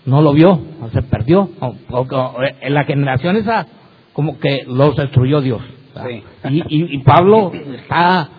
no 0.06 0.22
lo 0.22 0.34
vio, 0.34 0.60
se 0.94 1.02
perdió. 1.02 1.50
en 2.62 2.74
la 2.74 2.84
generación 2.84 3.36
esa, 3.38 3.68
como 4.14 4.40
que 4.40 4.64
los 4.68 4.96
destruyó 4.96 5.42
Dios. 5.42 5.62
Y, 6.50 7.00
Pablo 7.00 7.52
está 7.54 8.30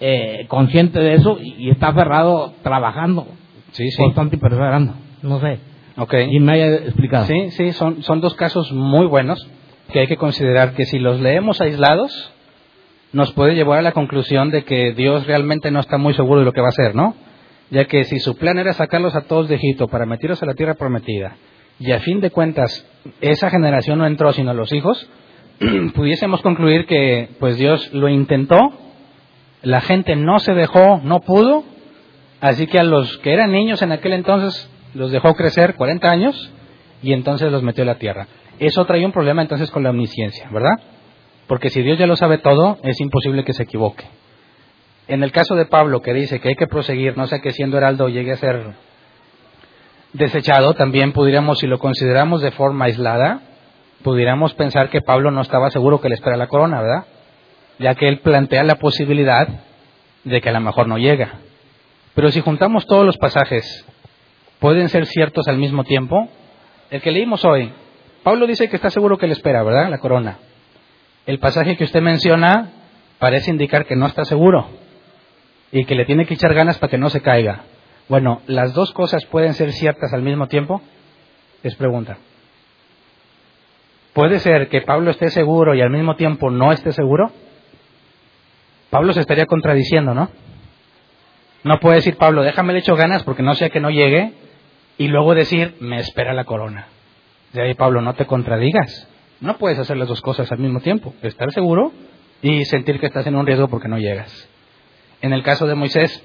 eh, 0.00 0.46
consciente 0.48 0.98
de 1.00 1.14
eso 1.14 1.38
y, 1.40 1.70
está 1.70 1.88
aferrado 1.88 2.54
trabajando, 2.62 3.26
sí, 3.72 3.88
constante 3.96 4.36
y 4.36 4.38
perseverando. 4.38 4.94
No 5.22 5.40
sé. 5.40 5.58
Okay. 5.96 6.34
Y 6.34 6.40
me 6.40 6.52
haya 6.52 6.74
explicado. 6.76 7.26
Sí, 7.26 7.50
sí, 7.50 7.72
son, 7.72 8.02
son 8.02 8.20
dos 8.20 8.34
casos 8.34 8.72
muy 8.72 9.06
buenos 9.06 9.46
que 9.92 10.00
hay 10.00 10.06
que 10.06 10.16
considerar 10.16 10.74
que 10.74 10.86
si 10.86 10.98
los 10.98 11.20
leemos 11.20 11.60
aislados, 11.60 12.32
nos 13.12 13.32
puede 13.32 13.54
llevar 13.54 13.78
a 13.78 13.82
la 13.82 13.92
conclusión 13.92 14.50
de 14.50 14.64
que 14.64 14.92
Dios 14.94 15.26
realmente 15.26 15.70
no 15.70 15.80
está 15.80 15.98
muy 15.98 16.14
seguro 16.14 16.40
de 16.40 16.46
lo 16.46 16.52
que 16.52 16.62
va 16.62 16.68
a 16.68 16.70
hacer, 16.70 16.94
¿no? 16.94 17.14
Ya 17.70 17.84
que 17.84 18.04
si 18.04 18.18
su 18.18 18.36
plan 18.36 18.58
era 18.58 18.72
sacarlos 18.72 19.14
a 19.14 19.22
todos 19.22 19.48
de 19.48 19.56
Egipto 19.56 19.88
para 19.88 20.06
meterlos 20.06 20.42
a 20.42 20.46
la 20.46 20.54
tierra 20.54 20.74
prometida, 20.74 21.36
y 21.78 21.92
a 21.92 22.00
fin 22.00 22.20
de 22.20 22.30
cuentas 22.30 22.86
esa 23.20 23.50
generación 23.50 23.98
no 23.98 24.06
entró 24.06 24.32
sino 24.32 24.54
los 24.54 24.72
hijos, 24.72 25.08
pudiésemos 25.94 26.40
concluir 26.40 26.86
que 26.86 27.30
pues 27.38 27.58
Dios 27.58 27.92
lo 27.92 28.08
intentó, 28.08 28.58
la 29.62 29.80
gente 29.80 30.16
no 30.16 30.38
se 30.38 30.54
dejó, 30.54 31.00
no 31.04 31.20
pudo, 31.20 31.64
así 32.40 32.66
que 32.66 32.78
a 32.78 32.84
los 32.84 33.18
que 33.18 33.32
eran 33.32 33.52
niños 33.52 33.82
en 33.82 33.92
aquel 33.92 34.12
entonces 34.14 34.70
los 34.94 35.10
dejó 35.10 35.34
crecer 35.34 35.74
40 35.74 36.10
años 36.10 36.52
y 37.02 37.12
entonces 37.12 37.50
los 37.50 37.62
metió 37.62 37.82
a 37.84 37.86
la 37.86 37.98
tierra. 37.98 38.26
Eso 38.58 38.84
trae 38.84 39.04
un 39.04 39.12
problema 39.12 39.42
entonces 39.42 39.70
con 39.70 39.82
la 39.82 39.90
omnisciencia, 39.90 40.48
¿verdad? 40.50 40.80
Porque 41.46 41.70
si 41.70 41.82
Dios 41.82 41.98
ya 41.98 42.06
lo 42.06 42.16
sabe 42.16 42.38
todo, 42.38 42.78
es 42.82 43.00
imposible 43.00 43.44
que 43.44 43.52
se 43.52 43.64
equivoque. 43.64 44.04
En 45.08 45.22
el 45.22 45.32
caso 45.32 45.56
de 45.56 45.66
Pablo, 45.66 46.00
que 46.00 46.14
dice 46.14 46.40
que 46.40 46.50
hay 46.50 46.54
que 46.54 46.66
proseguir, 46.66 47.16
no 47.16 47.26
sé 47.26 47.40
que 47.40 47.50
siendo 47.50 47.76
heraldo 47.76 48.08
llegue 48.08 48.32
a 48.32 48.36
ser 48.36 48.74
desechado, 50.12 50.74
también 50.74 51.12
pudiéramos, 51.12 51.58
si 51.58 51.66
lo 51.66 51.78
consideramos 51.78 52.40
de 52.40 52.52
forma 52.52 52.84
aislada, 52.84 53.40
pudiéramos 54.02 54.54
pensar 54.54 54.90
que 54.90 55.00
Pablo 55.00 55.30
no 55.30 55.40
estaba 55.40 55.70
seguro 55.70 56.00
que 56.00 56.08
le 56.08 56.14
espera 56.14 56.36
la 56.36 56.46
corona, 56.46 56.80
¿verdad? 56.80 57.06
Ya 57.78 57.94
que 57.94 58.06
él 58.06 58.20
plantea 58.20 58.62
la 58.62 58.76
posibilidad 58.76 59.48
de 60.24 60.40
que 60.40 60.48
a 60.48 60.52
lo 60.52 60.60
mejor 60.60 60.86
no 60.86 60.98
llega. 60.98 61.40
Pero 62.14 62.30
si 62.30 62.40
juntamos 62.40 62.86
todos 62.86 63.04
los 63.04 63.16
pasajes, 63.16 63.86
pueden 64.62 64.88
ser 64.88 65.06
ciertos 65.06 65.48
al 65.48 65.58
mismo 65.58 65.82
tiempo. 65.82 66.28
El 66.88 67.02
que 67.02 67.10
leímos 67.10 67.44
hoy, 67.44 67.72
Pablo 68.22 68.46
dice 68.46 68.68
que 68.68 68.76
está 68.76 68.90
seguro 68.90 69.18
que 69.18 69.26
le 69.26 69.32
espera, 69.32 69.64
¿verdad? 69.64 69.90
La 69.90 69.98
corona. 69.98 70.38
El 71.26 71.40
pasaje 71.40 71.76
que 71.76 71.82
usted 71.82 72.00
menciona 72.00 72.70
parece 73.18 73.50
indicar 73.50 73.86
que 73.86 73.96
no 73.96 74.06
está 74.06 74.24
seguro 74.24 74.68
y 75.72 75.84
que 75.84 75.96
le 75.96 76.04
tiene 76.04 76.26
que 76.26 76.34
echar 76.34 76.54
ganas 76.54 76.78
para 76.78 76.92
que 76.92 76.96
no 76.96 77.10
se 77.10 77.20
caiga. 77.20 77.62
Bueno, 78.08 78.40
¿las 78.46 78.72
dos 78.72 78.92
cosas 78.92 79.24
pueden 79.26 79.54
ser 79.54 79.72
ciertas 79.72 80.12
al 80.12 80.22
mismo 80.22 80.46
tiempo? 80.46 80.80
Es 81.64 81.74
pregunta. 81.74 82.18
¿Puede 84.12 84.38
ser 84.38 84.68
que 84.68 84.82
Pablo 84.82 85.10
esté 85.10 85.30
seguro 85.30 85.74
y 85.74 85.80
al 85.80 85.90
mismo 85.90 86.14
tiempo 86.14 86.50
no 86.50 86.70
esté 86.70 86.92
seguro? 86.92 87.32
Pablo 88.90 89.12
se 89.12 89.20
estaría 89.22 89.46
contradiciendo, 89.46 90.14
¿no? 90.14 90.30
No 91.64 91.80
puede 91.80 91.96
decir 91.96 92.16
Pablo, 92.16 92.42
déjame 92.42 92.74
le 92.74 92.78
echo 92.78 92.94
ganas 92.94 93.24
porque 93.24 93.42
no 93.42 93.56
sea 93.56 93.68
que 93.68 93.80
no 93.80 93.90
llegue 93.90 94.34
y 94.98 95.08
luego 95.08 95.34
decir, 95.34 95.76
me 95.80 95.98
espera 95.98 96.32
la 96.32 96.44
corona. 96.44 96.88
De 97.52 97.62
ahí, 97.62 97.74
Pablo, 97.74 98.00
no 98.00 98.14
te 98.14 98.26
contradigas. 98.26 99.08
No 99.40 99.58
puedes 99.58 99.78
hacer 99.78 99.96
las 99.96 100.08
dos 100.08 100.20
cosas 100.20 100.50
al 100.52 100.58
mismo 100.58 100.80
tiempo. 100.80 101.14
Estar 101.22 101.52
seguro 101.52 101.92
y 102.40 102.64
sentir 102.64 103.00
que 103.00 103.06
estás 103.06 103.26
en 103.26 103.36
un 103.36 103.46
riesgo 103.46 103.68
porque 103.68 103.88
no 103.88 103.98
llegas. 103.98 104.48
En 105.20 105.32
el 105.32 105.42
caso 105.42 105.66
de 105.66 105.74
Moisés, 105.74 106.22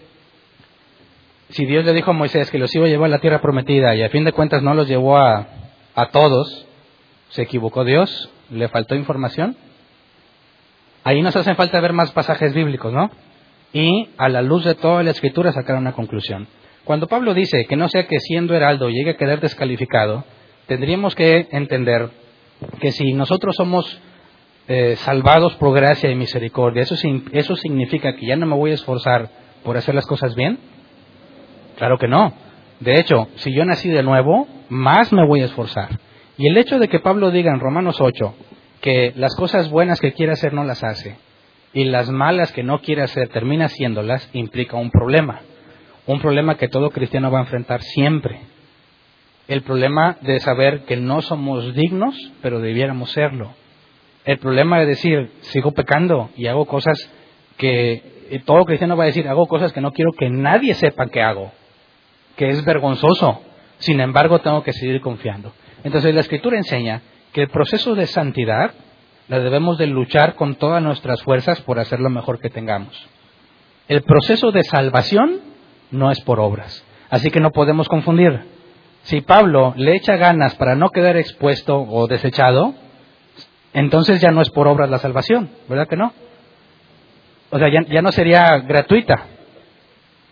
si 1.49 1.65
Dios 1.65 1.85
le 1.85 1.93
dijo 1.93 2.11
a 2.11 2.13
Moisés 2.13 2.51
que 2.51 2.59
los 2.59 2.73
iba 2.75 2.85
a 2.85 2.89
llevar 2.89 3.07
a 3.07 3.11
la 3.11 3.19
tierra 3.19 3.41
prometida 3.41 3.95
y 3.95 4.03
a 4.03 4.09
fin 4.09 4.23
de 4.23 4.33
cuentas 4.33 4.61
no 4.61 4.73
los 4.73 4.87
llevó 4.87 5.17
a, 5.17 5.47
a 5.95 6.09
todos, 6.09 6.67
¿Se 7.29 7.41
equivocó 7.41 7.83
Dios? 7.83 8.29
¿Le 8.49 8.69
faltó 8.69 8.95
información? 8.95 9.57
Ahí 11.03 11.21
nos 11.21 11.35
hacen 11.35 11.55
falta 11.55 11.79
ver 11.79 11.93
más 11.93 12.11
pasajes 12.11 12.53
bíblicos, 12.53 12.93
¿no? 12.93 13.09
Y 13.73 14.09
a 14.17 14.29
la 14.29 14.41
luz 14.41 14.63
de 14.63 14.75
toda 14.75 15.03
la 15.03 15.11
escritura 15.11 15.51
sacar 15.51 15.77
una 15.77 15.93
conclusión. 15.93 16.47
Cuando 16.87 17.07
Pablo 17.07 17.33
dice 17.33 17.65
que 17.65 17.75
no 17.75 17.89
sea 17.89 18.07
que 18.07 18.21
siendo 18.21 18.55
heraldo 18.55 18.87
llegue 18.87 19.11
a 19.11 19.17
quedar 19.17 19.41
descalificado, 19.41 20.23
tendríamos 20.67 21.15
que 21.15 21.45
entender 21.51 22.09
que 22.79 22.93
si 22.93 23.11
nosotros 23.11 23.57
somos 23.57 23.99
eh, 24.69 24.95
salvados 24.95 25.53
por 25.55 25.73
gracia 25.75 26.09
y 26.09 26.15
misericordia. 26.15 26.83
¿Eso, 26.83 26.95
¿Eso 27.33 27.57
significa 27.57 28.15
que 28.15 28.25
ya 28.25 28.37
no 28.37 28.45
me 28.45 28.55
voy 28.55 28.71
a 28.71 28.75
esforzar 28.75 29.29
por 29.65 29.75
hacer 29.75 29.95
las 29.95 30.05
cosas 30.05 30.33
bien? 30.33 30.59
Claro 31.77 31.97
que 31.97 32.07
no. 32.07 32.33
De 32.79 32.97
hecho, 32.99 33.27
si 33.35 33.53
yo 33.53 33.65
nací 33.65 33.89
de 33.89 34.01
nuevo, 34.01 34.47
más 34.69 35.11
me 35.11 35.27
voy 35.27 35.41
a 35.41 35.45
esforzar. 35.45 35.99
Y 36.37 36.47
el 36.47 36.57
hecho 36.57 36.79
de 36.79 36.87
que 36.87 36.99
Pablo 36.99 37.31
diga 37.31 37.51
en 37.51 37.59
Romanos 37.59 37.97
8 37.99 38.33
que 38.79 39.11
las 39.17 39.35
cosas 39.35 39.69
buenas 39.69 39.99
que 39.99 40.13
quiere 40.13 40.31
hacer 40.31 40.53
no 40.53 40.63
las 40.63 40.85
hace 40.85 41.17
y 41.73 41.83
las 41.83 42.09
malas 42.09 42.53
que 42.53 42.63
no 42.63 42.79
quiere 42.79 43.03
hacer 43.03 43.27
termina 43.27 43.65
haciéndolas, 43.65 44.29
implica 44.31 44.77
un 44.77 44.89
problema. 44.89 45.41
Un 46.07 46.21
problema 46.21 46.55
que 46.55 46.69
todo 46.69 46.89
cristiano 46.89 47.29
va 47.29 47.39
a 47.39 47.43
enfrentar 47.43 47.81
siempre. 47.81 48.39
El 49.47 49.61
problema 49.61 50.17
de 50.21 50.39
saber 50.39 50.85
que 50.85 50.95
no 50.95 51.21
somos 51.21 51.75
dignos, 51.75 52.15
pero 52.41 52.59
debiéramos 52.59 53.11
serlo. 53.11 53.53
El 54.23 54.39
problema 54.39 54.79
de 54.79 54.85
decir, 54.85 55.31
sigo 55.41 55.73
pecando 55.73 56.29
y 56.35 56.47
hago 56.47 56.65
cosas 56.65 56.97
que 57.57 58.41
todo 58.45 58.65
cristiano 58.65 58.95
va 58.95 59.03
a 59.03 59.07
decir, 59.07 59.27
hago 59.27 59.47
cosas 59.47 59.73
que 59.73 59.81
no 59.81 59.91
quiero 59.91 60.11
que 60.13 60.29
nadie 60.29 60.73
sepa 60.73 61.07
que 61.07 61.21
hago, 61.21 61.51
que 62.35 62.49
es 62.49 62.63
vergonzoso. 62.63 63.41
Sin 63.79 63.99
embargo, 63.99 64.39
tengo 64.39 64.63
que 64.63 64.73
seguir 64.73 65.01
confiando. 65.01 65.51
Entonces 65.83 66.13
la 66.13 66.21
escritura 66.21 66.57
enseña 66.57 67.01
que 67.33 67.41
el 67.41 67.49
proceso 67.49 67.95
de 67.95 68.07
santidad 68.07 68.71
la 69.27 69.39
debemos 69.39 69.77
de 69.77 69.87
luchar 69.87 70.35
con 70.35 70.55
todas 70.55 70.81
nuestras 70.81 71.21
fuerzas 71.23 71.61
por 71.61 71.79
hacer 71.79 71.99
lo 71.99 72.09
mejor 72.09 72.39
que 72.39 72.49
tengamos. 72.49 73.07
El 73.89 74.03
proceso 74.03 74.51
de 74.51 74.63
salvación 74.63 75.41
no 75.91 76.11
es 76.11 76.21
por 76.21 76.39
obras. 76.39 76.83
Así 77.09 77.29
que 77.29 77.39
no 77.39 77.51
podemos 77.51 77.87
confundir. 77.87 78.41
Si 79.03 79.21
Pablo 79.21 79.73
le 79.77 79.95
echa 79.95 80.17
ganas 80.17 80.55
para 80.55 80.75
no 80.75 80.89
quedar 80.89 81.15
expuesto 81.17 81.79
o 81.79 82.07
desechado, 82.07 82.75
entonces 83.73 84.19
ya 84.19 84.31
no 84.31 84.41
es 84.41 84.49
por 84.49 84.67
obras 84.67 84.89
la 84.89 84.97
salvación, 84.97 85.49
¿verdad 85.69 85.87
que 85.87 85.95
no? 85.95 86.13
O 87.49 87.59
sea, 87.59 87.69
ya, 87.69 87.81
ya 87.87 88.01
no 88.01 88.11
sería 88.11 88.57
gratuita. 88.59 89.25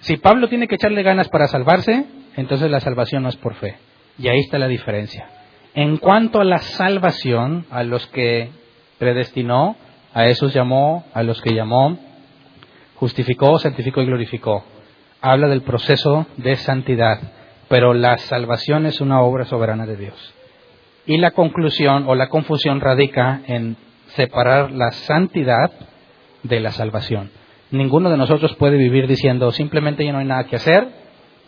Si 0.01 0.17
Pablo 0.17 0.49
tiene 0.49 0.67
que 0.67 0.75
echarle 0.75 1.03
ganas 1.03 1.29
para 1.29 1.47
salvarse, 1.47 2.05
entonces 2.35 2.69
la 2.69 2.79
salvación 2.79 3.23
no 3.23 3.29
es 3.29 3.37
por 3.37 3.55
fe. 3.55 3.77
Y 4.17 4.27
ahí 4.27 4.39
está 4.39 4.59
la 4.59 4.67
diferencia. 4.67 5.27
En 5.73 5.97
cuanto 5.97 6.39
a 6.39 6.45
la 6.45 6.59
salvación, 6.59 7.65
a 7.69 7.83
los 7.83 8.05
que 8.07 8.49
predestinó, 8.97 9.75
a 10.13 10.27
esos 10.27 10.53
llamó, 10.53 11.05
a 11.13 11.23
los 11.23 11.41
que 11.41 11.53
llamó, 11.53 11.97
justificó, 12.95 13.59
santificó 13.59 14.01
y 14.01 14.05
glorificó. 14.05 14.63
Habla 15.27 15.47
del 15.47 15.63
proceso 15.63 16.27
de 16.37 16.55
santidad, 16.55 17.19
pero 17.67 17.95
la 17.95 18.19
salvación 18.19 18.85
es 18.85 19.01
una 19.01 19.21
obra 19.21 19.45
soberana 19.45 19.87
de 19.87 19.95
Dios. 19.97 20.35
Y 21.07 21.17
la 21.17 21.31
conclusión 21.31 22.05
o 22.07 22.13
la 22.13 22.29
confusión 22.29 22.79
radica 22.79 23.41
en 23.47 23.75
separar 24.09 24.69
la 24.69 24.91
santidad 24.91 25.71
de 26.43 26.59
la 26.59 26.69
salvación. 26.69 27.31
Ninguno 27.71 28.11
de 28.11 28.17
nosotros 28.17 28.55
puede 28.57 28.77
vivir 28.77 29.07
diciendo 29.07 29.49
simplemente 29.49 30.05
ya 30.05 30.11
no 30.11 30.19
hay 30.19 30.27
nada 30.27 30.43
que 30.43 30.57
hacer, 30.57 30.89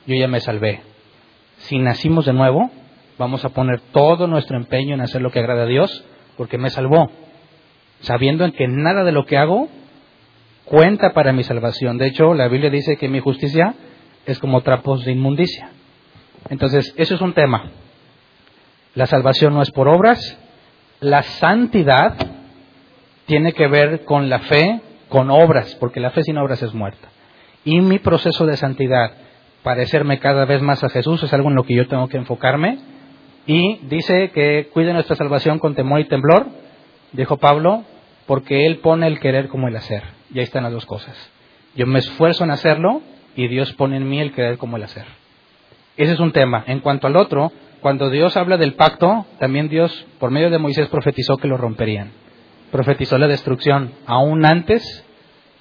yo 0.07 0.15
ya 0.15 0.27
me 0.27 0.39
salvé. 0.39 0.81
Si 1.57 1.77
nacimos 1.77 2.25
de 2.25 2.33
nuevo, 2.33 2.71
vamos 3.19 3.45
a 3.45 3.49
poner 3.49 3.79
todo 3.91 4.25
nuestro 4.25 4.57
empeño 4.57 4.95
en 4.95 5.01
hacer 5.01 5.21
lo 5.21 5.29
que 5.29 5.37
agrada 5.37 5.65
a 5.65 5.67
Dios, 5.67 6.03
porque 6.35 6.57
me 6.57 6.71
salvó, 6.71 7.11
sabiendo 7.99 8.43
en 8.43 8.53
que 8.53 8.67
nada 8.67 9.03
de 9.03 9.11
lo 9.11 9.27
que 9.27 9.37
hago 9.37 9.69
cuenta 10.67 11.13
para 11.13 11.33
mi 11.33 11.43
salvación. 11.43 11.97
De 11.97 12.07
hecho, 12.07 12.33
la 12.33 12.47
Biblia 12.47 12.69
dice 12.69 12.97
que 12.97 13.09
mi 13.09 13.19
justicia 13.19 13.73
es 14.25 14.39
como 14.39 14.61
trapos 14.61 15.05
de 15.05 15.13
inmundicia. 15.13 15.71
Entonces, 16.49 16.93
eso 16.97 17.15
es 17.15 17.21
un 17.21 17.33
tema. 17.33 17.71
La 18.93 19.05
salvación 19.05 19.53
no 19.53 19.61
es 19.61 19.71
por 19.71 19.87
obras, 19.87 20.37
la 20.99 21.23
santidad 21.23 22.15
tiene 23.25 23.53
que 23.53 23.67
ver 23.67 24.03
con 24.05 24.29
la 24.29 24.39
fe, 24.39 24.81
con 25.09 25.29
obras, 25.29 25.75
porque 25.75 25.99
la 25.99 26.11
fe 26.11 26.23
sin 26.23 26.37
obras 26.37 26.61
es 26.63 26.73
muerta. 26.73 27.09
Y 27.63 27.81
mi 27.81 27.99
proceso 27.99 28.45
de 28.45 28.57
santidad, 28.57 29.11
parecerme 29.63 30.19
cada 30.19 30.45
vez 30.45 30.61
más 30.61 30.83
a 30.83 30.89
Jesús, 30.89 31.21
es 31.23 31.33
algo 31.33 31.49
en 31.49 31.55
lo 31.55 31.63
que 31.63 31.75
yo 31.75 31.87
tengo 31.87 32.07
que 32.07 32.17
enfocarme 32.17 32.79
y 33.45 33.79
dice 33.87 34.31
que 34.31 34.69
cuide 34.73 34.93
nuestra 34.93 35.15
salvación 35.15 35.59
con 35.59 35.75
temor 35.75 36.01
y 36.01 36.05
temblor, 36.05 36.47
dijo 37.13 37.37
Pablo, 37.37 37.83
porque 38.25 38.65
Él 38.65 38.79
pone 38.79 39.07
el 39.07 39.19
querer 39.19 39.47
como 39.47 39.67
el 39.67 39.75
hacer. 39.75 40.16
Y 40.33 40.39
ahí 40.39 40.43
están 40.43 40.63
las 40.63 40.73
dos 40.73 40.85
cosas. 40.85 41.15
Yo 41.75 41.85
me 41.85 41.99
esfuerzo 41.99 42.43
en 42.43 42.51
hacerlo 42.51 43.01
y 43.35 43.47
Dios 43.47 43.73
pone 43.73 43.97
en 43.97 44.09
mí 44.09 44.19
el 44.19 44.33
querer 44.33 44.57
como 44.57 44.77
el 44.77 44.83
hacer. 44.83 45.05
Ese 45.95 46.13
es 46.13 46.19
un 46.19 46.31
tema. 46.31 46.63
En 46.67 46.79
cuanto 46.79 47.07
al 47.07 47.15
otro, 47.15 47.51
cuando 47.81 48.09
Dios 48.09 48.35
habla 48.37 48.57
del 48.57 48.73
pacto, 48.73 49.25
también 49.39 49.69
Dios, 49.69 50.05
por 50.19 50.31
medio 50.31 50.49
de 50.49 50.57
Moisés, 50.57 50.87
profetizó 50.89 51.37
que 51.37 51.47
lo 51.47 51.57
romperían. 51.57 52.11
Profetizó 52.71 53.17
la 53.17 53.27
destrucción 53.27 53.93
aún 54.05 54.45
antes 54.45 55.05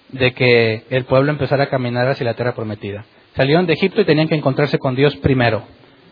de 0.08 0.32
que 0.32 0.84
el 0.90 1.04
pueblo 1.04 1.30
empezara 1.30 1.64
a 1.64 1.68
caminar 1.68 2.08
hacia 2.08 2.24
la 2.24 2.34
tierra 2.34 2.54
prometida. 2.54 3.04
Salieron 3.34 3.66
de 3.66 3.74
Egipto 3.74 4.00
y 4.00 4.04
tenían 4.04 4.28
que 4.28 4.34
encontrarse 4.34 4.78
con 4.78 4.94
Dios 4.96 5.14
primero. 5.16 5.64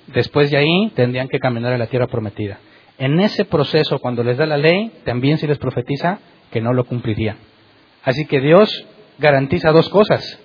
Después 0.09 0.51
de 0.51 0.59
ahí 0.59 0.93
tendrían 0.95 1.29
que 1.29 1.39
caminar 1.39 1.73
a 1.73 1.79
la 1.79 1.87
tierra 1.87 2.07
prometida. 2.07 2.59
En 2.99 3.19
ese 3.21 3.45
proceso, 3.45 3.99
cuando 3.99 4.23
les 4.23 4.37
da 4.37 4.47
la 4.47 4.59
ley, 4.59 4.93
también 5.05 5.39
se 5.39 5.47
les 5.47 5.59
profetiza 5.59 6.21
que 6.51 6.61
no 6.61 6.73
lo 6.73 6.85
cumplirían. 6.85 7.37
Así 8.05 8.27
que 8.27 8.41
Dios 8.41 8.87
garantiza 9.19 9.73
dos 9.73 9.89
cosas, 9.89 10.39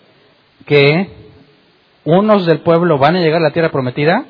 que 0.66 1.10
unos 2.06 2.46
del 2.46 2.62
pueblo 2.62 2.98
van 2.98 3.16
a 3.16 3.22
llegar 3.22 3.42
a 3.42 3.46
la 3.46 3.52
tierra 3.52 3.72
prometida 3.72 4.26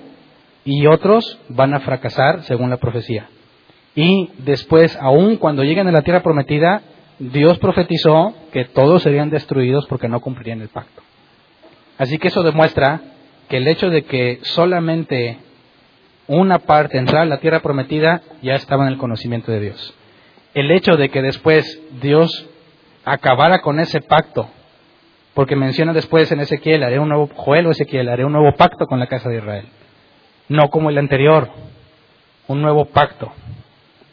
y 0.65 0.87
otros 0.87 1.39
van 1.49 1.73
a 1.73 1.79
fracasar 1.79 2.43
según 2.43 2.69
la 2.69 2.77
profecía. 2.77 3.29
Y 3.95 4.31
después, 4.39 4.97
aun 5.01 5.37
cuando 5.37 5.63
lleguen 5.63 5.87
a 5.87 5.91
la 5.91 6.01
tierra 6.01 6.23
prometida, 6.23 6.81
Dios 7.19 7.59
profetizó 7.59 8.33
que 8.51 8.65
todos 8.65 9.03
serían 9.03 9.29
destruidos 9.29 9.85
porque 9.87 10.07
no 10.07 10.21
cumplirían 10.21 10.61
el 10.61 10.69
pacto. 10.69 11.01
Así 11.97 12.17
que 12.17 12.29
eso 12.29 12.43
demuestra 12.43 13.01
que 13.49 13.57
el 13.57 13.67
hecho 13.67 13.89
de 13.89 14.03
que 14.03 14.39
solamente 14.43 15.37
una 16.27 16.59
parte 16.59 16.97
entrara 16.97 17.23
a 17.23 17.25
la 17.25 17.39
tierra 17.39 17.59
prometida 17.59 18.21
ya 18.41 18.55
estaba 18.55 18.85
en 18.85 18.93
el 18.93 18.97
conocimiento 18.97 19.51
de 19.51 19.59
Dios. 19.59 19.93
El 20.53 20.71
hecho 20.71 20.95
de 20.95 21.09
que 21.09 21.21
después 21.21 21.81
Dios 22.01 22.47
acabara 23.05 23.59
con 23.59 23.79
ese 23.79 24.01
pacto, 24.01 24.49
porque 25.33 25.55
menciona 25.55 25.93
después 25.93 26.31
en 26.31 26.39
Ezequiel, 26.39 26.83
haré 26.83 26.99
un 26.99 27.09
nuevo, 27.09 27.29
Joel 27.33 27.67
Ezequiel, 27.67 28.09
haré 28.09 28.25
un 28.25 28.33
nuevo 28.33 28.55
pacto 28.55 28.85
con 28.85 28.99
la 28.99 29.07
casa 29.07 29.29
de 29.29 29.37
Israel. 29.37 29.65
No 30.47 30.69
como 30.69 30.89
el 30.89 30.97
anterior, 30.97 31.49
un 32.47 32.61
nuevo 32.61 32.85
pacto. 32.85 33.31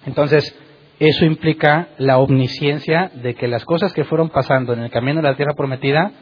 Entonces, 0.05 0.55
eso 0.99 1.25
implica 1.25 1.89
la 1.99 2.19
omnisciencia 2.19 3.11
de 3.15 3.35
que 3.35 3.49
las 3.49 3.65
cosas 3.65 3.93
que 3.93 4.05
fueron 4.05 4.31
pasando 4.31 4.73
en 4.73 4.81
el 4.81 4.91
camino 4.91 5.21
de 5.21 5.29
la 5.29 5.37
tierra 5.37 5.55
prometida 5.55 6.13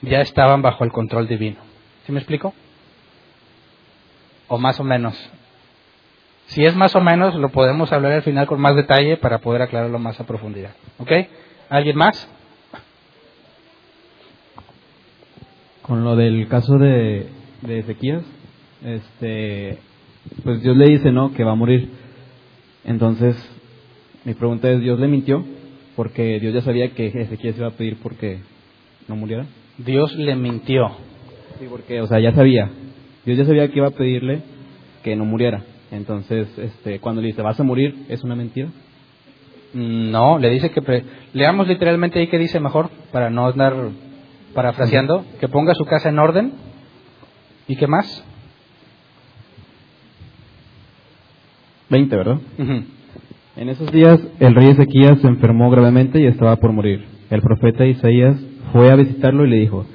ya 0.00 0.20
estaban 0.20 0.62
bajo 0.62 0.84
el 0.84 0.92
control 0.92 1.28
divino. 1.28 1.58
¿Sí 2.06 2.12
me 2.12 2.18
explico? 2.18 2.54
O 4.48 4.58
más 4.58 4.78
o 4.80 4.84
menos. 4.84 5.16
Si 6.46 6.64
es 6.64 6.74
más 6.74 6.94
o 6.96 7.00
menos, 7.00 7.34
lo 7.34 7.50
podemos 7.50 7.92
hablar 7.92 8.12
al 8.12 8.22
final 8.22 8.46
con 8.46 8.60
más 8.60 8.74
detalle 8.74 9.16
para 9.16 9.38
poder 9.38 9.62
aclararlo 9.62 9.98
más 9.98 10.18
a 10.20 10.26
profundidad. 10.26 10.72
¿Ok? 10.98 11.10
¿Alguien 11.72 11.96
más? 11.96 12.28
Con 15.80 16.04
lo 16.04 16.16
del 16.16 16.46
caso 16.46 16.76
de, 16.76 17.28
de 17.62 17.78
Ezequías, 17.78 18.22
este, 18.84 19.78
pues 20.44 20.62
Dios 20.62 20.76
le 20.76 20.90
dice, 20.90 21.10
¿no? 21.12 21.32
Que 21.32 21.44
va 21.44 21.52
a 21.52 21.54
morir. 21.54 21.88
Entonces, 22.84 23.34
mi 24.26 24.34
pregunta 24.34 24.70
es, 24.70 24.82
¿Dios 24.82 25.00
le 25.00 25.08
mintió? 25.08 25.46
Porque 25.96 26.40
Dios 26.40 26.52
ya 26.52 26.60
sabía 26.60 26.90
que 26.90 27.06
Ezequías 27.06 27.56
iba 27.56 27.68
a 27.68 27.70
pedir 27.70 27.96
porque 28.02 28.40
no 29.08 29.16
muriera. 29.16 29.46
Dios 29.78 30.14
le 30.16 30.36
mintió. 30.36 30.90
Sí, 31.58 31.64
porque, 31.70 32.02
o 32.02 32.06
sea, 32.06 32.20
ya 32.20 32.34
sabía. 32.34 32.70
Dios 33.24 33.38
ya 33.38 33.46
sabía 33.46 33.68
que 33.68 33.78
iba 33.78 33.88
a 33.88 33.92
pedirle 33.92 34.42
que 35.02 35.16
no 35.16 35.24
muriera. 35.24 35.64
Entonces, 35.90 36.48
este, 36.58 37.00
cuando 37.00 37.22
le 37.22 37.28
dice, 37.28 37.40
vas 37.40 37.58
a 37.58 37.64
morir, 37.64 38.04
¿es 38.10 38.22
una 38.24 38.36
mentira? 38.36 38.68
No, 39.74 40.38
le 40.38 40.50
dice 40.50 40.70
que... 40.70 41.04
Leamos 41.32 41.66
literalmente 41.66 42.18
ahí 42.18 42.28
que 42.28 42.38
dice 42.38 42.60
mejor, 42.60 42.90
para 43.10 43.30
no 43.30 43.46
andar 43.46 43.74
parafraseando, 44.54 45.24
que 45.40 45.48
ponga 45.48 45.74
su 45.74 45.84
casa 45.84 46.10
en 46.10 46.18
orden. 46.18 46.52
¿Y 47.68 47.76
qué 47.76 47.86
más? 47.86 48.24
20, 51.88 52.16
¿verdad? 52.16 52.38
En 53.56 53.68
esos 53.68 53.92
días 53.92 54.18
el 54.40 54.54
rey 54.54 54.68
Ezequías 54.68 55.20
se 55.20 55.26
enfermó 55.26 55.70
gravemente 55.70 56.20
y 56.20 56.26
estaba 56.26 56.56
por 56.56 56.72
morir. 56.72 57.06
El 57.30 57.42
profeta 57.42 57.84
Isaías 57.84 58.36
fue 58.72 58.90
a 58.90 58.96
visitarlo 58.96 59.44
y 59.46 59.50
le 59.50 59.56
dijo, 59.56 59.86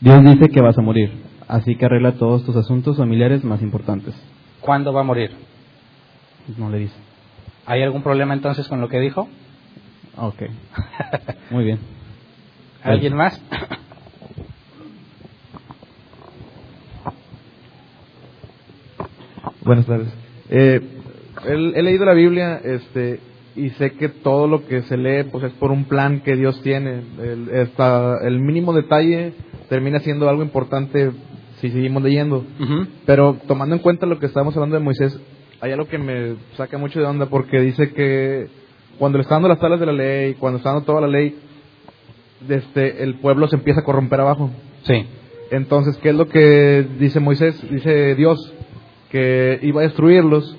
Dios 0.00 0.22
dice 0.24 0.50
que 0.50 0.60
vas 0.60 0.78
a 0.78 0.82
morir, 0.82 1.10
así 1.48 1.74
que 1.76 1.86
arregla 1.86 2.12
todos 2.12 2.44
tus 2.44 2.54
asuntos 2.56 2.98
familiares 2.98 3.44
más 3.44 3.62
importantes. 3.62 4.14
¿Cuándo 4.60 4.92
va 4.92 5.00
a 5.00 5.04
morir? 5.04 5.30
No 6.56 6.70
le 6.70 6.78
dice. 6.78 7.07
¿Hay 7.68 7.82
algún 7.82 8.02
problema 8.02 8.32
entonces 8.32 8.66
con 8.66 8.80
lo 8.80 8.88
que 8.88 8.98
dijo? 8.98 9.28
Ok. 10.16 10.42
Muy 11.50 11.64
bien. 11.64 11.78
¿Alguien 12.82 13.14
más? 13.14 13.38
Buenas 19.62 19.84
tardes. 19.84 20.08
Eh, 20.48 20.80
he, 21.46 21.52
he, 21.52 21.82
leído 21.82 22.06
la 22.06 22.14
Biblia 22.14 22.58
este, 22.64 23.20
y 23.54 23.68
sé 23.70 23.92
que 23.92 24.08
todo 24.08 24.48
lo 24.48 24.66
que 24.66 24.80
se 24.84 24.96
lee 24.96 25.24
pues 25.30 25.44
es 25.44 25.52
por 25.52 25.70
un 25.70 25.84
plan 25.84 26.20
que 26.20 26.36
Dios 26.36 26.62
tiene. 26.62 27.02
El, 27.20 27.68
el 28.22 28.40
mínimo 28.40 28.72
detalle 28.72 29.34
termina 29.68 30.00
siendo 30.00 30.26
algo 30.30 30.42
importante 30.42 31.10
si 31.60 31.68
seguimos 31.70 32.02
leyendo. 32.02 32.46
Pero 33.04 33.36
tomando 33.46 33.74
en 33.74 33.82
cuenta 33.82 34.06
lo 34.06 34.18
que 34.18 34.24
estábamos 34.24 34.56
hablando 34.56 34.78
de 34.78 34.84
Moisés, 34.84 35.20
hay 35.60 35.72
algo 35.72 35.88
que 35.88 35.98
me 35.98 36.36
saca 36.56 36.78
mucho 36.78 37.00
de 37.00 37.06
onda 37.06 37.26
porque 37.26 37.60
dice 37.60 37.92
que 37.92 38.46
cuando 38.98 39.18
le 39.18 39.22
está 39.22 39.36
dando 39.36 39.48
las 39.48 39.58
tablas 39.58 39.80
de 39.80 39.86
la 39.86 39.92
ley, 39.92 40.34
cuando 40.34 40.58
está 40.58 40.70
dando 40.70 40.84
toda 40.84 41.00
la 41.00 41.08
ley, 41.08 41.36
desde 42.46 43.02
el 43.02 43.16
pueblo 43.16 43.48
se 43.48 43.56
empieza 43.56 43.80
a 43.80 43.84
corromper 43.84 44.20
abajo. 44.20 44.50
Sí. 44.82 45.06
Entonces, 45.50 45.96
¿qué 45.98 46.10
es 46.10 46.14
lo 46.14 46.28
que 46.28 46.86
dice 46.98 47.20
Moisés? 47.20 47.60
Dice 47.70 48.14
Dios 48.14 48.54
que 49.10 49.58
iba 49.62 49.80
a 49.80 49.84
destruirlos 49.84 50.56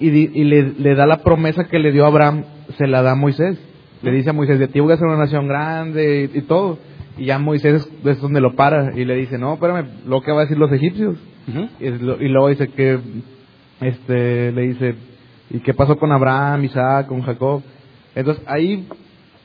y, 0.00 0.10
le, 0.44 0.94
da 0.94 1.06
la 1.06 1.22
promesa 1.22 1.64
que 1.64 1.80
le 1.80 1.90
dio 1.90 2.04
a 2.04 2.08
Abraham, 2.08 2.44
se 2.76 2.86
la 2.86 3.02
da 3.02 3.12
a 3.12 3.16
Moisés. 3.16 3.58
Le 4.02 4.12
dice 4.12 4.30
a 4.30 4.32
Moisés, 4.32 4.60
de 4.60 4.68
ti 4.68 4.78
voy 4.78 4.92
a 4.92 4.96
ser 4.96 5.08
una 5.08 5.18
nación 5.18 5.48
grande 5.48 6.30
y, 6.32 6.40
todo. 6.42 6.78
Y 7.16 7.26
ya 7.26 7.38
Moisés 7.40 7.90
es, 8.04 8.20
donde 8.20 8.40
lo 8.40 8.54
para 8.54 8.96
y 8.96 9.04
le 9.04 9.16
dice, 9.16 9.38
no, 9.38 9.54
espérame, 9.54 9.88
lo 10.06 10.22
que 10.22 10.30
va 10.30 10.38
a 10.38 10.42
decir 10.42 10.56
los 10.56 10.72
egipcios. 10.72 11.16
y, 11.80 11.88
luego 12.28 12.48
dice 12.48 12.68
que, 12.68 13.00
este, 13.80 14.52
le 14.52 14.62
dice, 14.62 14.94
¿y 15.50 15.60
qué 15.60 15.74
pasó 15.74 15.96
con 15.96 16.12
Abraham, 16.12 16.64
Isaac, 16.64 17.06
con 17.06 17.22
Jacob? 17.22 17.62
Entonces 18.14 18.42
ahí 18.46 18.88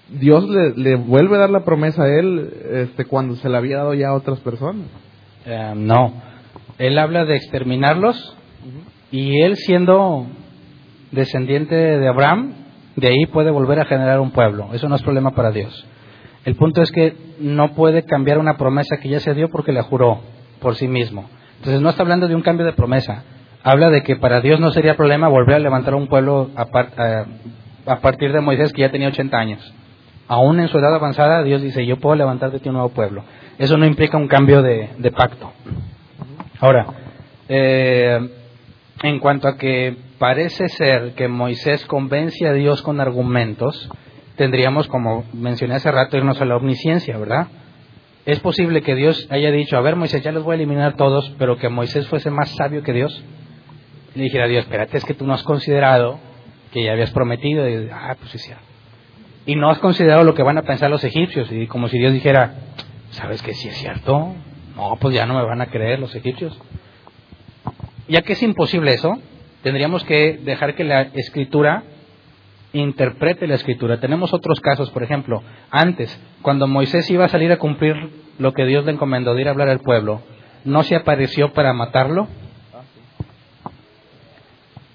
Dios 0.09 0.47
le, 0.75 0.95
vuelve 0.95 1.35
a 1.35 1.39
dar 1.39 1.49
la 1.49 1.63
promesa 1.63 2.03
a 2.03 2.07
él 2.07 2.51
este, 2.71 3.05
cuando 3.05 3.35
se 3.35 3.49
la 3.49 3.59
había 3.59 3.77
dado 3.77 3.93
ya 3.93 4.09
a 4.09 4.13
otras 4.13 4.39
personas. 4.39 4.87
Eh, 5.45 5.73
no, 5.75 6.13
él 6.77 6.97
habla 6.97 7.25
de 7.25 7.35
exterminarlos 7.35 8.35
y 9.11 9.41
él 9.41 9.55
siendo 9.57 10.25
descendiente 11.11 11.75
de 11.75 12.07
Abraham, 12.07 12.53
de 12.95 13.07
ahí 13.07 13.25
puede 13.31 13.51
volver 13.51 13.79
a 13.79 13.85
generar 13.85 14.19
un 14.19 14.31
pueblo. 14.31 14.69
Eso 14.73 14.89
no 14.89 14.95
es 14.95 15.03
problema 15.03 15.31
para 15.31 15.51
Dios. 15.51 15.85
El 16.45 16.55
punto 16.55 16.81
es 16.81 16.91
que 16.91 17.15
no 17.39 17.73
puede 17.73 18.03
cambiar 18.03 18.37
una 18.37 18.57
promesa 18.57 18.97
que 18.97 19.09
ya 19.09 19.19
se 19.19 19.33
dio 19.33 19.49
porque 19.49 19.71
la 19.71 19.83
juró 19.83 20.21
por 20.59 20.75
sí 20.75 20.87
mismo. 20.87 21.29
Entonces 21.57 21.81
no 21.81 21.89
está 21.89 22.03
hablando 22.03 22.27
de 22.27 22.35
un 22.35 22.41
cambio 22.41 22.65
de 22.65 22.73
promesa. 22.73 23.23
Habla 23.63 23.89
de 23.89 24.03
que 24.03 24.17
para 24.17 24.41
Dios 24.41 24.59
no 24.59 24.71
sería 24.71 24.97
problema 24.97 25.29
volver 25.29 25.55
a 25.55 25.59
levantar 25.59 25.95
un 25.95 26.07
pueblo 26.07 26.49
a, 26.55 26.65
partir 28.01 28.33
de 28.33 28.41
Moisés 28.41 28.73
que 28.73 28.81
ya 28.81 28.91
tenía 28.91 29.07
80 29.07 29.37
años. 29.37 29.73
Aún 30.27 30.59
en 30.59 30.67
su 30.67 30.77
edad 30.77 30.93
avanzada, 30.93 31.43
Dios 31.43 31.61
dice, 31.61 31.85
yo 31.85 31.97
puedo 31.97 32.17
levantar 32.17 32.51
de 32.51 32.59
ti 32.59 32.67
un 32.67 32.75
nuevo 32.75 32.89
pueblo. 32.89 33.23
Eso 33.57 33.77
no 33.77 33.85
implica 33.85 34.17
un 34.17 34.27
cambio 34.27 34.61
de, 34.61 35.11
pacto. 35.15 35.53
Ahora, 36.59 36.87
eh, 37.47 38.19
en 39.01 39.19
cuanto 39.19 39.47
a 39.47 39.57
que 39.57 39.95
parece 40.19 40.67
ser 40.67 41.13
que 41.13 41.29
Moisés 41.29 41.85
convence 41.85 42.45
a 42.45 42.53
Dios 42.53 42.81
con 42.81 42.99
argumentos, 42.99 43.89
tendríamos, 44.35 44.87
como 44.87 45.23
mencioné 45.31 45.75
hace 45.75 45.89
rato, 45.89 46.17
irnos 46.17 46.41
a 46.41 46.45
la 46.45 46.57
omnisciencia, 46.57 47.17
¿verdad? 47.17 47.47
Es 48.25 48.41
posible 48.41 48.81
que 48.81 48.95
Dios 48.95 49.25
haya 49.29 49.51
dicho, 49.51 49.77
a 49.77 49.81
ver 49.81 49.95
Moisés, 49.95 50.21
ya 50.21 50.33
los 50.33 50.43
voy 50.43 50.53
a 50.53 50.55
eliminar 50.55 50.95
todos, 50.95 51.33
pero 51.37 51.55
que 51.57 51.69
Moisés 51.69 52.07
fuese 52.07 52.29
más 52.29 52.49
sabio 52.55 52.83
que 52.83 52.91
Dios. 52.91 53.23
Le 54.15 54.23
dijera 54.23 54.45
a 54.45 54.47
Dios, 54.47 54.63
espérate, 54.63 54.97
es 54.97 55.05
que 55.05 55.13
tú 55.13 55.25
no 55.25 55.33
has 55.33 55.43
considerado 55.43 56.19
que 56.71 56.83
ya 56.83 56.91
habías 56.91 57.11
prometido. 57.11 57.67
Y, 57.67 57.89
ah, 57.91 58.15
pues 58.19 58.31
sí, 58.31 58.51
Y 59.45 59.55
no 59.55 59.69
has 59.69 59.79
considerado 59.79 60.23
lo 60.23 60.33
que 60.33 60.43
van 60.43 60.57
a 60.57 60.63
pensar 60.63 60.89
los 60.89 61.03
egipcios. 61.03 61.51
Y 61.51 61.67
como 61.67 61.87
si 61.87 61.97
Dios 61.97 62.13
dijera, 62.13 62.53
¿sabes 63.11 63.41
que 63.41 63.53
sí 63.53 63.69
es 63.69 63.77
cierto? 63.77 64.33
No, 64.75 64.97
pues 64.99 65.15
ya 65.15 65.25
no 65.25 65.35
me 65.35 65.45
van 65.45 65.61
a 65.61 65.67
creer 65.67 65.99
los 65.99 66.15
egipcios. 66.15 66.59
Ya 68.07 68.21
que 68.21 68.33
es 68.33 68.43
imposible 68.43 68.93
eso, 68.93 69.17
tendríamos 69.61 70.03
que 70.03 70.39
dejar 70.43 70.75
que 70.75 70.83
la 70.83 71.03
escritura 71.13 71.83
interprete 72.73 73.47
la 73.47 73.55
escritura. 73.55 73.99
Tenemos 73.99 74.33
otros 74.33 74.59
casos, 74.59 74.89
por 74.89 75.03
ejemplo, 75.03 75.41
antes, 75.69 76.19
cuando 76.41 76.67
Moisés 76.67 77.09
iba 77.09 77.25
a 77.25 77.29
salir 77.29 77.51
a 77.51 77.57
cumplir 77.57 77.95
lo 78.39 78.53
que 78.53 78.65
Dios 78.65 78.83
le 78.85 78.91
encomendó 78.91 79.33
de 79.33 79.41
ir 79.41 79.47
a 79.47 79.51
hablar 79.51 79.69
al 79.69 79.79
pueblo, 79.79 80.21
¿no 80.65 80.83
se 80.83 80.95
apareció 80.95 81.53
para 81.53 81.73
matarlo? 81.73 82.27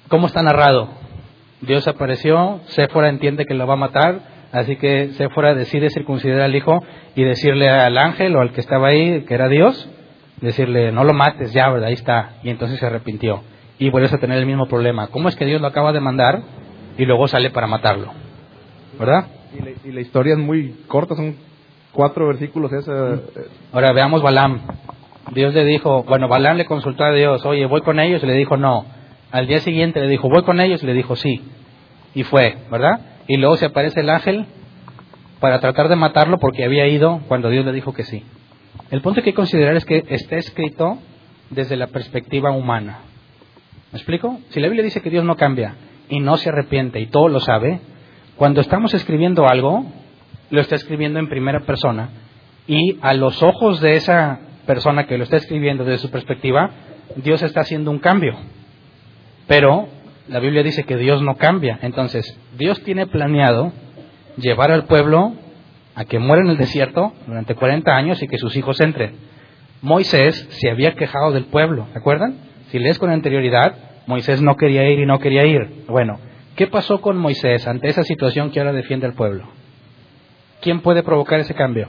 ¿Cómo 0.09 0.27
está 0.27 0.43
narrado? 0.43 0.89
Dios 1.61 1.87
apareció, 1.87 2.61
Séfora 2.67 3.11
entiende 3.11 3.45
que 3.45 3.53
lo 3.53 3.67
va 3.67 3.75
a 3.75 3.77
matar, 3.77 4.21
así 4.53 4.77
que 4.77 5.11
Séfora 5.15 5.55
decide 5.55 5.91
circuncidar 5.91 6.41
al 6.41 6.57
hijo 6.57 6.83
y 7.15 7.25
decirle 7.25 7.69
al 7.69 7.99
ángel 7.99 8.35
o 8.37 8.41
al 8.41 8.53
que 8.53 8.61
estaba 8.61 8.89
ahí, 8.89 9.23
que 9.23 9.35
era 9.35 9.49
Dios, 9.49 9.91
decirle, 10.41 10.93
no 10.93 11.05
lo 11.05 11.13
mates, 11.13 11.53
ya, 11.53 11.69
¿verdad? 11.69 11.89
Ahí 11.89 11.95
está. 11.95 12.37
Y 12.43 12.49
entonces 12.49 12.79
se 12.79 12.87
arrepintió. 12.87 13.43
Y 13.79 13.91
vuelves 13.91 14.13
a 14.15 14.19
tener 14.19 14.39
el 14.39 14.47
mismo 14.47 14.67
problema. 14.67 15.09
¿Cómo 15.09 15.29
es 15.29 15.37
que 15.37 15.45
Dios 15.45 15.61
lo 15.61 15.67
acaba 15.67 15.93
de 15.93 16.01
mandar 16.01 16.43
y 16.97 17.05
luego 17.05 17.29
sale 17.29 17.51
para 17.51 17.67
matarlo? 17.67 18.13
¿Verdad? 18.99 19.27
Y 19.85 19.93
la, 19.93 20.01
historia 20.01 20.33
es 20.33 20.39
muy 20.39 20.85
corta, 20.87 21.17
son 21.17 21.37
cuatro 21.93 22.27
versículos. 22.29 22.73
Esa... 22.73 22.93
Mm. 22.93 23.21
Ahora 23.73 23.93
veamos 23.93 24.23
Balaam. 24.23 24.61
Dios 25.33 25.53
le 25.53 25.65
dijo, 25.65 26.05
bueno, 26.05 26.29
Balaam 26.29 26.57
le 26.57 26.65
consultó 26.65 27.05
a 27.05 27.13
Dios, 27.13 27.45
oye, 27.45 27.67
voy 27.67 27.83
con 27.83 28.01
ellos, 28.01 28.23
y 28.23 28.27
le 28.27 28.33
dijo 28.33 28.57
no. 28.57 28.87
Al 29.31 29.47
día 29.47 29.61
siguiente 29.61 30.01
le 30.01 30.09
dijo, 30.09 30.29
voy 30.29 30.43
con 30.43 30.61
ellos, 30.61 30.83
le 30.83 30.95
dijo 30.95 31.17
sí. 31.17 31.43
Y 32.15 32.23
fue, 32.23 32.57
¿verdad? 32.71 33.01
Y 33.27 33.37
luego 33.37 33.57
se 33.57 33.67
aparece 33.67 34.01
el 34.01 34.11
ángel 34.11 34.47
para 35.41 35.61
tratar 35.61 35.89
de 35.89 35.97
matarlo 35.97 36.39
porque 36.39 36.65
había 36.65 36.87
ido 36.87 37.21
cuando 37.29 37.51
Dios 37.51 37.65
le 37.65 37.73
dijo 37.73 37.93
que 37.93 38.05
sí. 38.05 38.25
El 38.91 39.03
punto 39.03 39.21
que 39.21 39.31
hay 39.31 39.33
que 39.33 39.37
considerar 39.37 39.77
es 39.77 39.85
que 39.85 40.05
está 40.09 40.37
escrito 40.37 40.99
desde 41.51 41.77
la 41.77 41.89
perspectiva 41.89 42.51
humana. 42.51 43.01
¿Me 43.93 43.99
explico? 43.99 44.41
Si 44.51 44.61
la 44.61 44.69
Biblia 44.69 44.85
dice 44.85 45.03
que 45.03 45.11
Dios 45.11 45.25
no 45.25 45.37
cambia 45.37 45.75
y 46.09 46.21
no 46.21 46.37
se 46.37 46.49
arrepiente 46.49 47.01
y 47.01 47.07
todo 47.07 47.29
lo 47.29 47.41
sabe, 47.41 47.81
cuando 48.37 48.61
estamos 48.61 48.95
escribiendo 48.95 49.47
algo, 49.47 49.85
lo 50.51 50.61
está 50.61 50.75
escribiendo 50.75 51.19
en 51.19 51.29
primera 51.29 51.61
persona 51.61 52.11
y 52.67 52.99
a 53.01 53.15
los 53.15 53.43
ojos 53.43 53.81
de 53.81 53.97
esa 53.97 54.41
persona 54.67 55.07
que 55.07 55.17
lo 55.17 55.25
está 55.25 55.37
escribiendo 55.37 55.85
desde 55.85 55.99
su 55.99 56.11
perspectiva, 56.11 56.71
Dios 57.17 57.43
está 57.43 57.61
haciendo 57.61 57.91
un 57.91 57.99
cambio. 57.99 58.37
Pero 59.49 59.89
la 60.29 60.39
Biblia 60.39 60.63
dice 60.63 60.85
que 60.85 60.97
Dios 60.97 61.23
no 61.23 61.37
cambia. 61.37 61.81
Entonces, 61.83 62.39
Dios 62.57 62.81
tiene 62.85 63.07
planeado 63.07 63.73
llevar 64.37 64.71
al 64.71 64.85
pueblo 64.85 65.33
a 65.95 66.05
que 66.05 66.21
muera 66.21 66.45
en 66.45 66.51
el 66.51 66.59
desierto 66.59 67.13
durante 67.27 67.57
40 67.57 67.91
años 67.97 68.23
y 68.23 68.29
que 68.29 68.39
sus 68.39 68.55
hijos 68.57 68.81
entren. 68.81 69.17
Moisés 69.83 70.47
se 70.51 70.71
había 70.71 70.95
quejado 70.95 71.33
del 71.33 71.47
pueblo, 71.47 71.89
¿se 71.93 71.99
acuerdan? 71.99 72.37
Si 72.71 72.79
lees 72.79 72.99
con 72.99 73.11
anterioridad, 73.11 73.75
Moisés 74.07 74.43
no 74.43 74.57
quería 74.57 74.89
ir 74.89 75.01
y 75.01 75.07
no 75.07 75.19
quería 75.19 75.45
ir. 75.45 75.85
Bueno, 75.89 76.21
¿qué 76.57 76.67
pasó 76.67 77.01
con 77.01 77.17
Moisés 77.17 77.67
ante 77.67 77.89
esa 77.89 78.05
situación 78.05 78.51
que 78.51 78.61
ahora 78.61 78.73
defiende 78.73 79.07
al 79.07 79.15
pueblo? 79.15 79.49
¿Quién 80.61 80.81
puede 80.81 81.03
provocar 81.03 81.41
ese 81.41 81.55
cambio? 81.55 81.89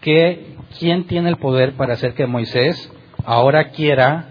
¿Qué, 0.00 0.56
¿Quién 0.78 1.04
tiene 1.04 1.28
el 1.30 1.36
poder 1.36 1.72
para 1.72 1.94
hacer 1.94 2.14
que 2.14 2.26
Moisés 2.26 2.92
ahora 3.24 3.70
quiera 3.70 4.26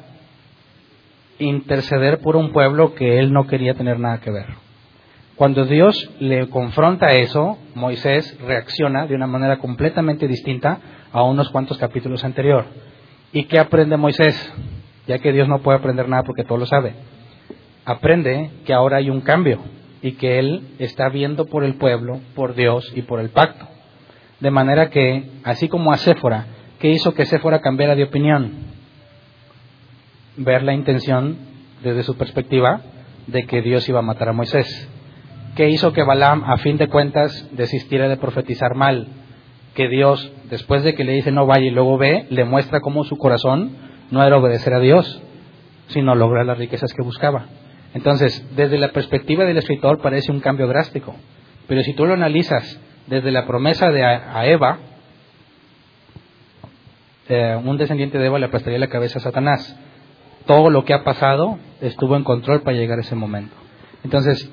interceder 1.40 2.20
por 2.20 2.36
un 2.36 2.52
pueblo 2.52 2.94
que 2.96 3.20
él 3.20 3.34
no 3.34 3.48
quería 3.48 3.74
tener 3.74 4.00
nada 4.00 4.20
que 4.20 4.32
ver? 4.32 4.48
Cuando 5.36 5.64
Dios 5.66 6.12
le 6.20 6.50
confronta 6.50 7.14
eso, 7.14 7.58
Moisés 7.74 8.38
reacciona 8.46 9.08
de 9.08 9.16
una 9.16 9.26
manera 9.26 9.58
completamente 9.58 10.28
distinta 10.28 10.80
a 11.14 11.24
unos 11.24 11.50
cuantos 11.50 11.78
capítulos 11.78 12.26
anterior. 12.26 12.66
¿Y 13.32 13.46
qué 13.46 13.58
aprende 13.58 13.96
Moisés? 13.96 14.54
Ya 15.08 15.20
que 15.20 15.32
Dios 15.32 15.48
no 15.48 15.60
puede 15.60 15.78
aprender 15.78 16.10
nada 16.10 16.24
porque 16.24 16.44
todo 16.44 16.58
lo 16.58 16.66
sabe. 16.66 16.94
Aprende 17.86 18.52
que 18.66 18.74
ahora 18.74 18.98
hay 18.98 19.10
un 19.10 19.22
cambio 19.22 19.60
y 20.02 20.14
que 20.14 20.40
Él 20.40 20.76
está 20.78 21.08
viendo 21.10 21.46
por 21.46 21.64
el 21.64 21.76
pueblo, 21.76 22.20
por 22.36 22.54
Dios 22.54 22.92
y 22.96 23.04
por 23.04 23.20
el 23.20 23.30
pacto. 23.30 23.66
De 24.40 24.52
manera 24.52 24.90
que, 24.90 25.24
así 25.44 25.68
como 25.68 25.92
a 25.92 25.98
Séfora, 25.98 26.48
¿qué 26.80 26.90
hizo 26.90 27.14
que 27.14 27.26
Séfora 27.26 27.62
cambiara 27.62 27.96
de 27.96 28.04
opinión? 28.04 28.52
Ver 30.42 30.64
la 30.64 30.74
intención 30.74 31.38
desde 31.84 32.04
su 32.04 32.16
perspectiva 32.16 32.82
de 33.28 33.46
que 33.46 33.62
Dios 33.62 33.90
iba 33.90 34.00
a 34.00 34.04
matar 34.04 34.30
a 34.30 34.34
Moisés. 34.34 34.90
¿Qué 35.58 35.68
hizo 35.68 35.92
que 35.92 36.04
Balaam, 36.04 36.46
a 36.46 36.58
fin 36.60 36.78
de 36.78 36.88
cuentas, 36.88 37.50
desistiera 37.52 38.08
de 38.08 38.16
profetizar 38.16 38.74
mal? 38.74 39.08
Que 39.76 39.90
Dios, 39.90 40.32
después 40.50 40.84
de 40.84 40.96
que 40.96 41.04
le 41.04 41.12
dice 41.12 41.34
no 41.34 41.46
vaya 41.46 41.66
y 41.66 41.72
luego 41.72 41.98
ve, 41.98 42.26
le 42.30 42.46
muestra 42.46 42.80
cómo 42.80 43.04
su 43.04 43.18
corazón 43.18 43.76
no 44.12 44.24
era 44.24 44.38
obedecer 44.38 44.74
a 44.74 44.80
Dios, 44.80 45.22
sino 45.88 46.16
lograr 46.16 46.46
las 46.46 46.58
riquezas 46.58 46.94
que 46.94 47.04
buscaba. 47.04 47.48
Entonces, 47.94 48.48
desde 48.56 48.78
la 48.78 48.94
perspectiva 48.94 49.44
del 49.44 49.58
escritor 49.58 50.02
parece 50.02 50.32
un 50.32 50.40
cambio 50.40 50.68
drástico, 50.68 51.16
pero 51.68 51.82
si 51.82 51.94
tú 51.94 52.06
lo 52.06 52.14
analizas 52.14 52.80
desde 53.08 53.32
la 53.32 53.46
promesa 53.46 53.92
de 53.92 54.06
a, 54.06 54.46
Eva, 54.46 54.78
eh, 57.28 57.60
un 57.62 57.78
descendiente 57.78 58.18
de 58.18 58.28
Eva 58.28 58.40
le 58.40 58.46
aplastaría 58.46 58.80
la 58.80 58.88
cabeza 58.88 59.20
a 59.20 59.22
Satanás. 59.22 59.78
Todo 60.50 60.72
lo 60.72 60.84
que 60.84 60.96
ha 60.96 61.04
pasado 61.04 61.60
estuvo 61.80 62.16
en 62.16 62.24
control 62.24 62.64
para 62.64 62.76
llegar 62.76 62.98
a 62.98 63.02
ese 63.02 63.14
momento. 63.14 63.56
Entonces, 64.04 64.52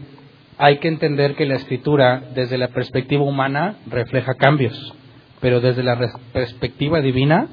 hay 0.58 0.76
que 0.76 0.88
entender 0.88 1.36
que 1.36 1.46
la 1.46 1.54
escritura 1.54 2.22
desde 2.34 2.58
la 2.58 2.68
perspectiva 2.68 3.24
humana 3.24 3.76
refleja 3.86 4.34
cambios, 4.34 4.94
pero 5.40 5.62
desde 5.62 5.82
la 5.82 5.98
perspectiva 6.34 7.00
divina 7.00 7.48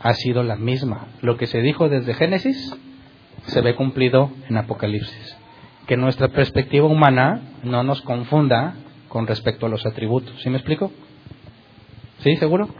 ha 0.00 0.14
sido 0.14 0.42
la 0.42 0.56
misma. 0.56 1.08
Lo 1.20 1.36
que 1.36 1.46
se 1.46 1.60
dijo 1.60 1.90
desde 1.90 2.14
Génesis 2.14 2.74
se 3.44 3.60
ve 3.60 3.74
cumplido 3.74 4.30
en 4.48 4.56
Apocalipsis. 4.56 5.36
que 5.86 5.98
nuestra 5.98 6.28
perspectiva 6.28 6.86
humana 6.86 7.42
no 7.62 7.82
nos 7.82 8.00
confunda 8.00 8.76
con 9.10 9.26
respecto 9.26 9.66
a 9.66 9.68
los 9.68 9.84
atributos. 9.84 10.40
¿Sí 10.40 10.48
me 10.48 10.56
explico? 10.56 10.90
¿Sí, 12.20 12.36
seguro? 12.36 12.70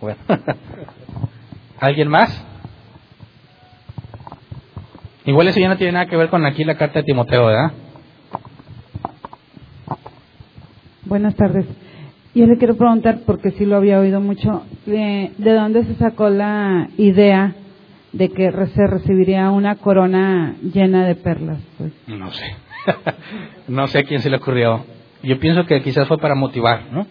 Bueno. 0.00 0.20
¿Alguien 1.80 2.06
más? 2.06 2.46
Igual 5.26 5.48
eso 5.48 5.58
ya 5.58 5.68
no 5.68 5.76
tiene 5.76 5.92
nada 5.92 6.06
que 6.06 6.16
ver 6.16 6.28
con 6.28 6.46
aquí 6.46 6.62
la 6.62 6.76
carta 6.76 7.00
de 7.00 7.04
Timoteo, 7.04 7.46
¿verdad? 7.46 7.72
Buenas 11.04 11.34
tardes. 11.34 11.66
Yo 12.34 12.46
le 12.46 12.58
quiero 12.58 12.76
preguntar, 12.76 13.20
porque 13.26 13.50
sí 13.52 13.64
lo 13.64 13.76
había 13.76 13.98
oído 13.98 14.20
mucho, 14.20 14.64
¿de, 14.84 15.32
de 15.36 15.52
dónde 15.52 15.84
se 15.84 15.94
sacó 15.96 16.28
la 16.28 16.88
idea 16.96 17.54
de 18.12 18.28
que 18.28 18.50
se 18.50 18.86
recibiría 18.86 19.50
una 19.50 19.74
corona 19.76 20.54
llena 20.62 21.06
de 21.06 21.16
perlas? 21.16 21.58
Pues? 21.76 21.92
No 22.06 22.30
sé. 22.30 22.56
no 23.68 23.88
sé 23.88 24.00
a 24.00 24.02
quién 24.04 24.20
se 24.20 24.30
le 24.30 24.36
ocurrió. 24.36 24.84
Yo 25.22 25.40
pienso 25.40 25.64
que 25.64 25.82
quizás 25.82 26.06
fue 26.06 26.18
para 26.18 26.36
motivar, 26.36 26.92
¿no? 26.92 27.06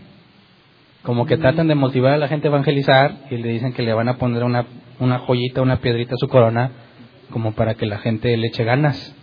Como 1.04 1.26
que 1.26 1.38
tratan 1.38 1.68
de 1.68 1.76
motivar 1.76 2.14
a 2.14 2.18
la 2.18 2.30
gente 2.30 2.48
a 2.48 2.52
evangelizar 2.52 3.14
y 3.30 3.38
le 3.38 3.50
dicen 3.50 3.74
que 3.74 3.84
le 3.84 3.94
van 3.94 4.08
a 4.08 4.18
poner 4.18 4.44
una, 4.44 4.66
una 5.00 5.20
joyita, 5.20 5.62
una 5.62 5.78
piedrita 5.78 6.14
a 6.14 6.18
su 6.18 6.28
corona, 6.28 6.72
como 7.31 7.53
para 7.53 7.76
que 7.76 7.85
la 7.85 7.99
gente 7.99 8.35
le 8.38 8.47
eche 8.47 8.64
ganas. 8.64 9.15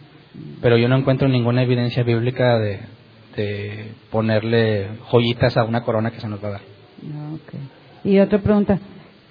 Pero 0.60 0.76
yo 0.76 0.88
no 0.88 0.96
encuentro 0.96 1.28
ninguna 1.28 1.62
evidencia 1.62 2.02
bíblica 2.02 2.58
de, 2.58 2.80
de 3.36 3.92
ponerle 4.10 4.88
joyitas 5.10 5.56
a 5.56 5.64
una 5.64 5.82
corona 5.82 6.10
que 6.10 6.20
se 6.20 6.28
nos 6.28 6.42
va 6.42 6.48
a 6.48 6.52
dar. 6.52 6.60
Okay. 7.42 7.60
Y 8.04 8.18
otra 8.18 8.38
pregunta, 8.38 8.78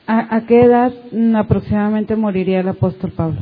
¿a, 0.08 0.36
¿a, 0.36 0.46
qué 0.46 0.62
edad 0.62 0.94
aproximadamente 1.36 2.16
moriría 2.16 2.60
el 2.60 2.68
apóstol 2.68 3.12
Pablo? 3.12 3.42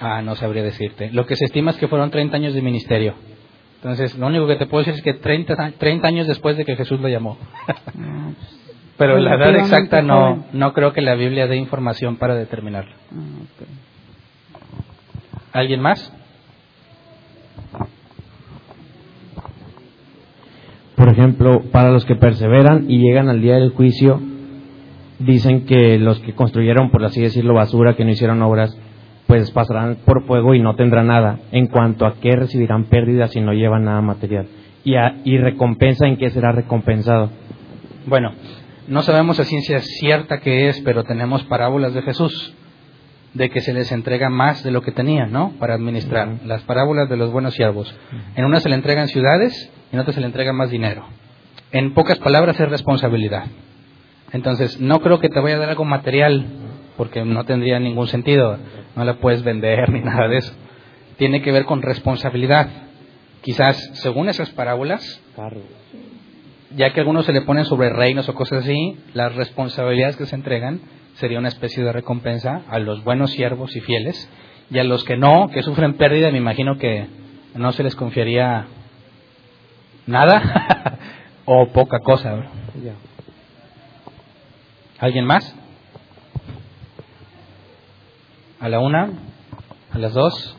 Ah, 0.00 0.22
no 0.22 0.34
sabría 0.34 0.62
decirte. 0.62 1.10
Lo 1.12 1.26
que 1.26 1.36
se 1.36 1.44
estima 1.44 1.70
es 1.70 1.76
que 1.76 1.88
fueron 1.88 2.10
30 2.10 2.36
años 2.36 2.54
de 2.54 2.62
ministerio. 2.62 3.14
Entonces, 3.76 4.16
lo 4.16 4.26
único 4.26 4.46
que 4.46 4.56
te 4.56 4.66
puedo 4.66 4.80
decir 4.82 4.94
es 4.94 5.02
que 5.02 5.14
30, 5.14 5.72
30 5.78 6.08
años 6.08 6.26
después 6.26 6.56
de 6.56 6.64
que 6.64 6.74
Jesús 6.74 7.00
lo 7.00 7.08
llamó. 7.08 7.36
Ah, 7.68 7.74
pues, 8.34 8.60
Pero 8.96 9.18
la 9.18 9.34
edad 9.34 9.54
exacta 9.56 10.02
no, 10.02 10.46
no 10.52 10.72
creo 10.72 10.92
que 10.92 11.02
la 11.02 11.14
Biblia 11.14 11.46
dé 11.46 11.56
información 11.56 12.16
para 12.16 12.34
determinarlo. 12.34 12.94
Ah, 13.12 13.42
okay. 13.54 13.68
¿Alguien 15.54 15.80
más? 15.80 16.12
Por 20.96 21.08
ejemplo, 21.08 21.62
para 21.70 21.92
los 21.92 22.04
que 22.04 22.16
perseveran 22.16 22.90
y 22.90 22.98
llegan 22.98 23.28
al 23.28 23.40
día 23.40 23.54
del 23.54 23.70
juicio, 23.70 24.20
dicen 25.20 25.64
que 25.64 25.96
los 26.00 26.18
que 26.18 26.34
construyeron, 26.34 26.90
por 26.90 27.04
así 27.04 27.22
decirlo, 27.22 27.54
basura, 27.54 27.94
que 27.94 28.04
no 28.04 28.10
hicieron 28.10 28.42
obras, 28.42 28.76
pues 29.28 29.52
pasarán 29.52 29.98
por 30.04 30.26
fuego 30.26 30.56
y 30.56 30.60
no 30.60 30.74
tendrán 30.74 31.06
nada. 31.06 31.38
En 31.52 31.68
cuanto 31.68 32.04
a 32.04 32.14
qué 32.14 32.34
recibirán 32.34 32.86
pérdidas 32.86 33.30
si 33.30 33.40
no 33.40 33.52
llevan 33.52 33.84
nada 33.84 34.00
material. 34.00 34.48
Y, 34.82 34.96
a, 34.96 35.20
y 35.22 35.38
recompensa, 35.38 36.08
¿en 36.08 36.16
qué 36.16 36.30
será 36.30 36.50
recompensado? 36.50 37.30
Bueno, 38.06 38.32
no 38.88 39.02
sabemos 39.02 39.38
a 39.38 39.44
ciencia 39.44 39.78
cierta 39.78 40.40
qué 40.40 40.68
es, 40.68 40.80
pero 40.80 41.04
tenemos 41.04 41.44
parábolas 41.44 41.94
de 41.94 42.02
Jesús 42.02 42.56
de 43.34 43.50
que 43.50 43.60
se 43.60 43.72
les 43.72 43.90
entrega 43.92 44.30
más 44.30 44.62
de 44.62 44.70
lo 44.70 44.80
que 44.80 44.92
tenían, 44.92 45.32
¿no? 45.32 45.52
Para 45.58 45.74
administrar. 45.74 46.28
Uh 46.28 46.30
-huh. 46.32 46.44
Las 46.46 46.62
parábolas 46.62 47.08
de 47.08 47.16
los 47.16 47.30
buenos 47.32 47.54
siervos. 47.54 47.92
Uh 47.92 48.16
-huh. 48.16 48.20
En 48.36 48.44
una 48.44 48.60
se 48.60 48.68
le 48.68 48.76
entregan 48.76 49.08
ciudades 49.08 49.72
y 49.90 49.96
en 49.96 50.00
otra 50.00 50.12
se 50.12 50.20
le 50.20 50.26
entrega 50.26 50.52
más 50.52 50.70
dinero. 50.70 51.04
En 51.72 51.92
pocas 51.94 52.18
palabras 52.18 52.58
es 52.58 52.68
responsabilidad. 52.68 53.46
Entonces, 54.32 54.80
no 54.80 55.00
creo 55.00 55.18
que 55.18 55.28
te 55.28 55.40
vaya 55.40 55.56
a 55.56 55.58
dar 55.58 55.70
algo 55.70 55.84
material, 55.84 56.46
porque 56.96 57.24
no 57.24 57.44
tendría 57.44 57.78
ningún 57.80 58.06
sentido. 58.06 58.58
No 58.96 59.04
la 59.04 59.14
puedes 59.14 59.42
vender 59.42 59.88
ni 59.92 60.00
nada 60.00 60.28
de 60.28 60.38
eso. 60.38 60.52
Tiene 61.16 61.42
que 61.42 61.52
ver 61.52 61.64
con 61.64 61.82
responsabilidad. 61.82 62.68
Quizás, 63.42 63.76
según 63.94 64.28
esas 64.28 64.50
parábolas, 64.50 65.20
ya 66.76 66.92
que 66.92 67.00
algunos 67.00 67.26
se 67.26 67.32
le 67.32 67.42
ponen 67.42 67.64
sobre 67.64 67.90
reinos 67.90 68.28
o 68.28 68.34
cosas 68.34 68.64
así, 68.64 68.96
las 69.12 69.34
responsabilidades 69.34 70.16
que 70.16 70.26
se 70.26 70.34
entregan 70.34 70.80
sería 71.14 71.38
una 71.38 71.48
especie 71.48 71.82
de 71.84 71.92
recompensa 71.92 72.62
a 72.68 72.78
los 72.78 73.04
buenos 73.04 73.30
siervos 73.30 73.74
y 73.76 73.80
fieles, 73.80 74.28
y 74.70 74.78
a 74.78 74.84
los 74.84 75.04
que 75.04 75.16
no, 75.16 75.48
que 75.48 75.62
sufren 75.62 75.94
pérdida, 75.94 76.30
me 76.30 76.38
imagino 76.38 76.78
que 76.78 77.06
no 77.54 77.72
se 77.72 77.82
les 77.82 77.94
confiaría 77.94 78.66
nada 80.06 80.98
o 81.44 81.68
poca 81.68 81.98
cosa. 82.00 82.44
¿Alguien 84.98 85.26
más? 85.26 85.54
A 88.60 88.68
la 88.68 88.80
una, 88.80 89.10
a 89.90 89.98
las 89.98 90.14
dos 90.14 90.56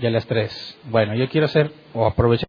y 0.00 0.06
a 0.06 0.10
las 0.10 0.26
tres. 0.26 0.78
Bueno, 0.90 1.14
yo 1.14 1.28
quiero 1.28 1.46
hacer 1.46 1.72
o 1.94 2.06
aprovechar. 2.06 2.44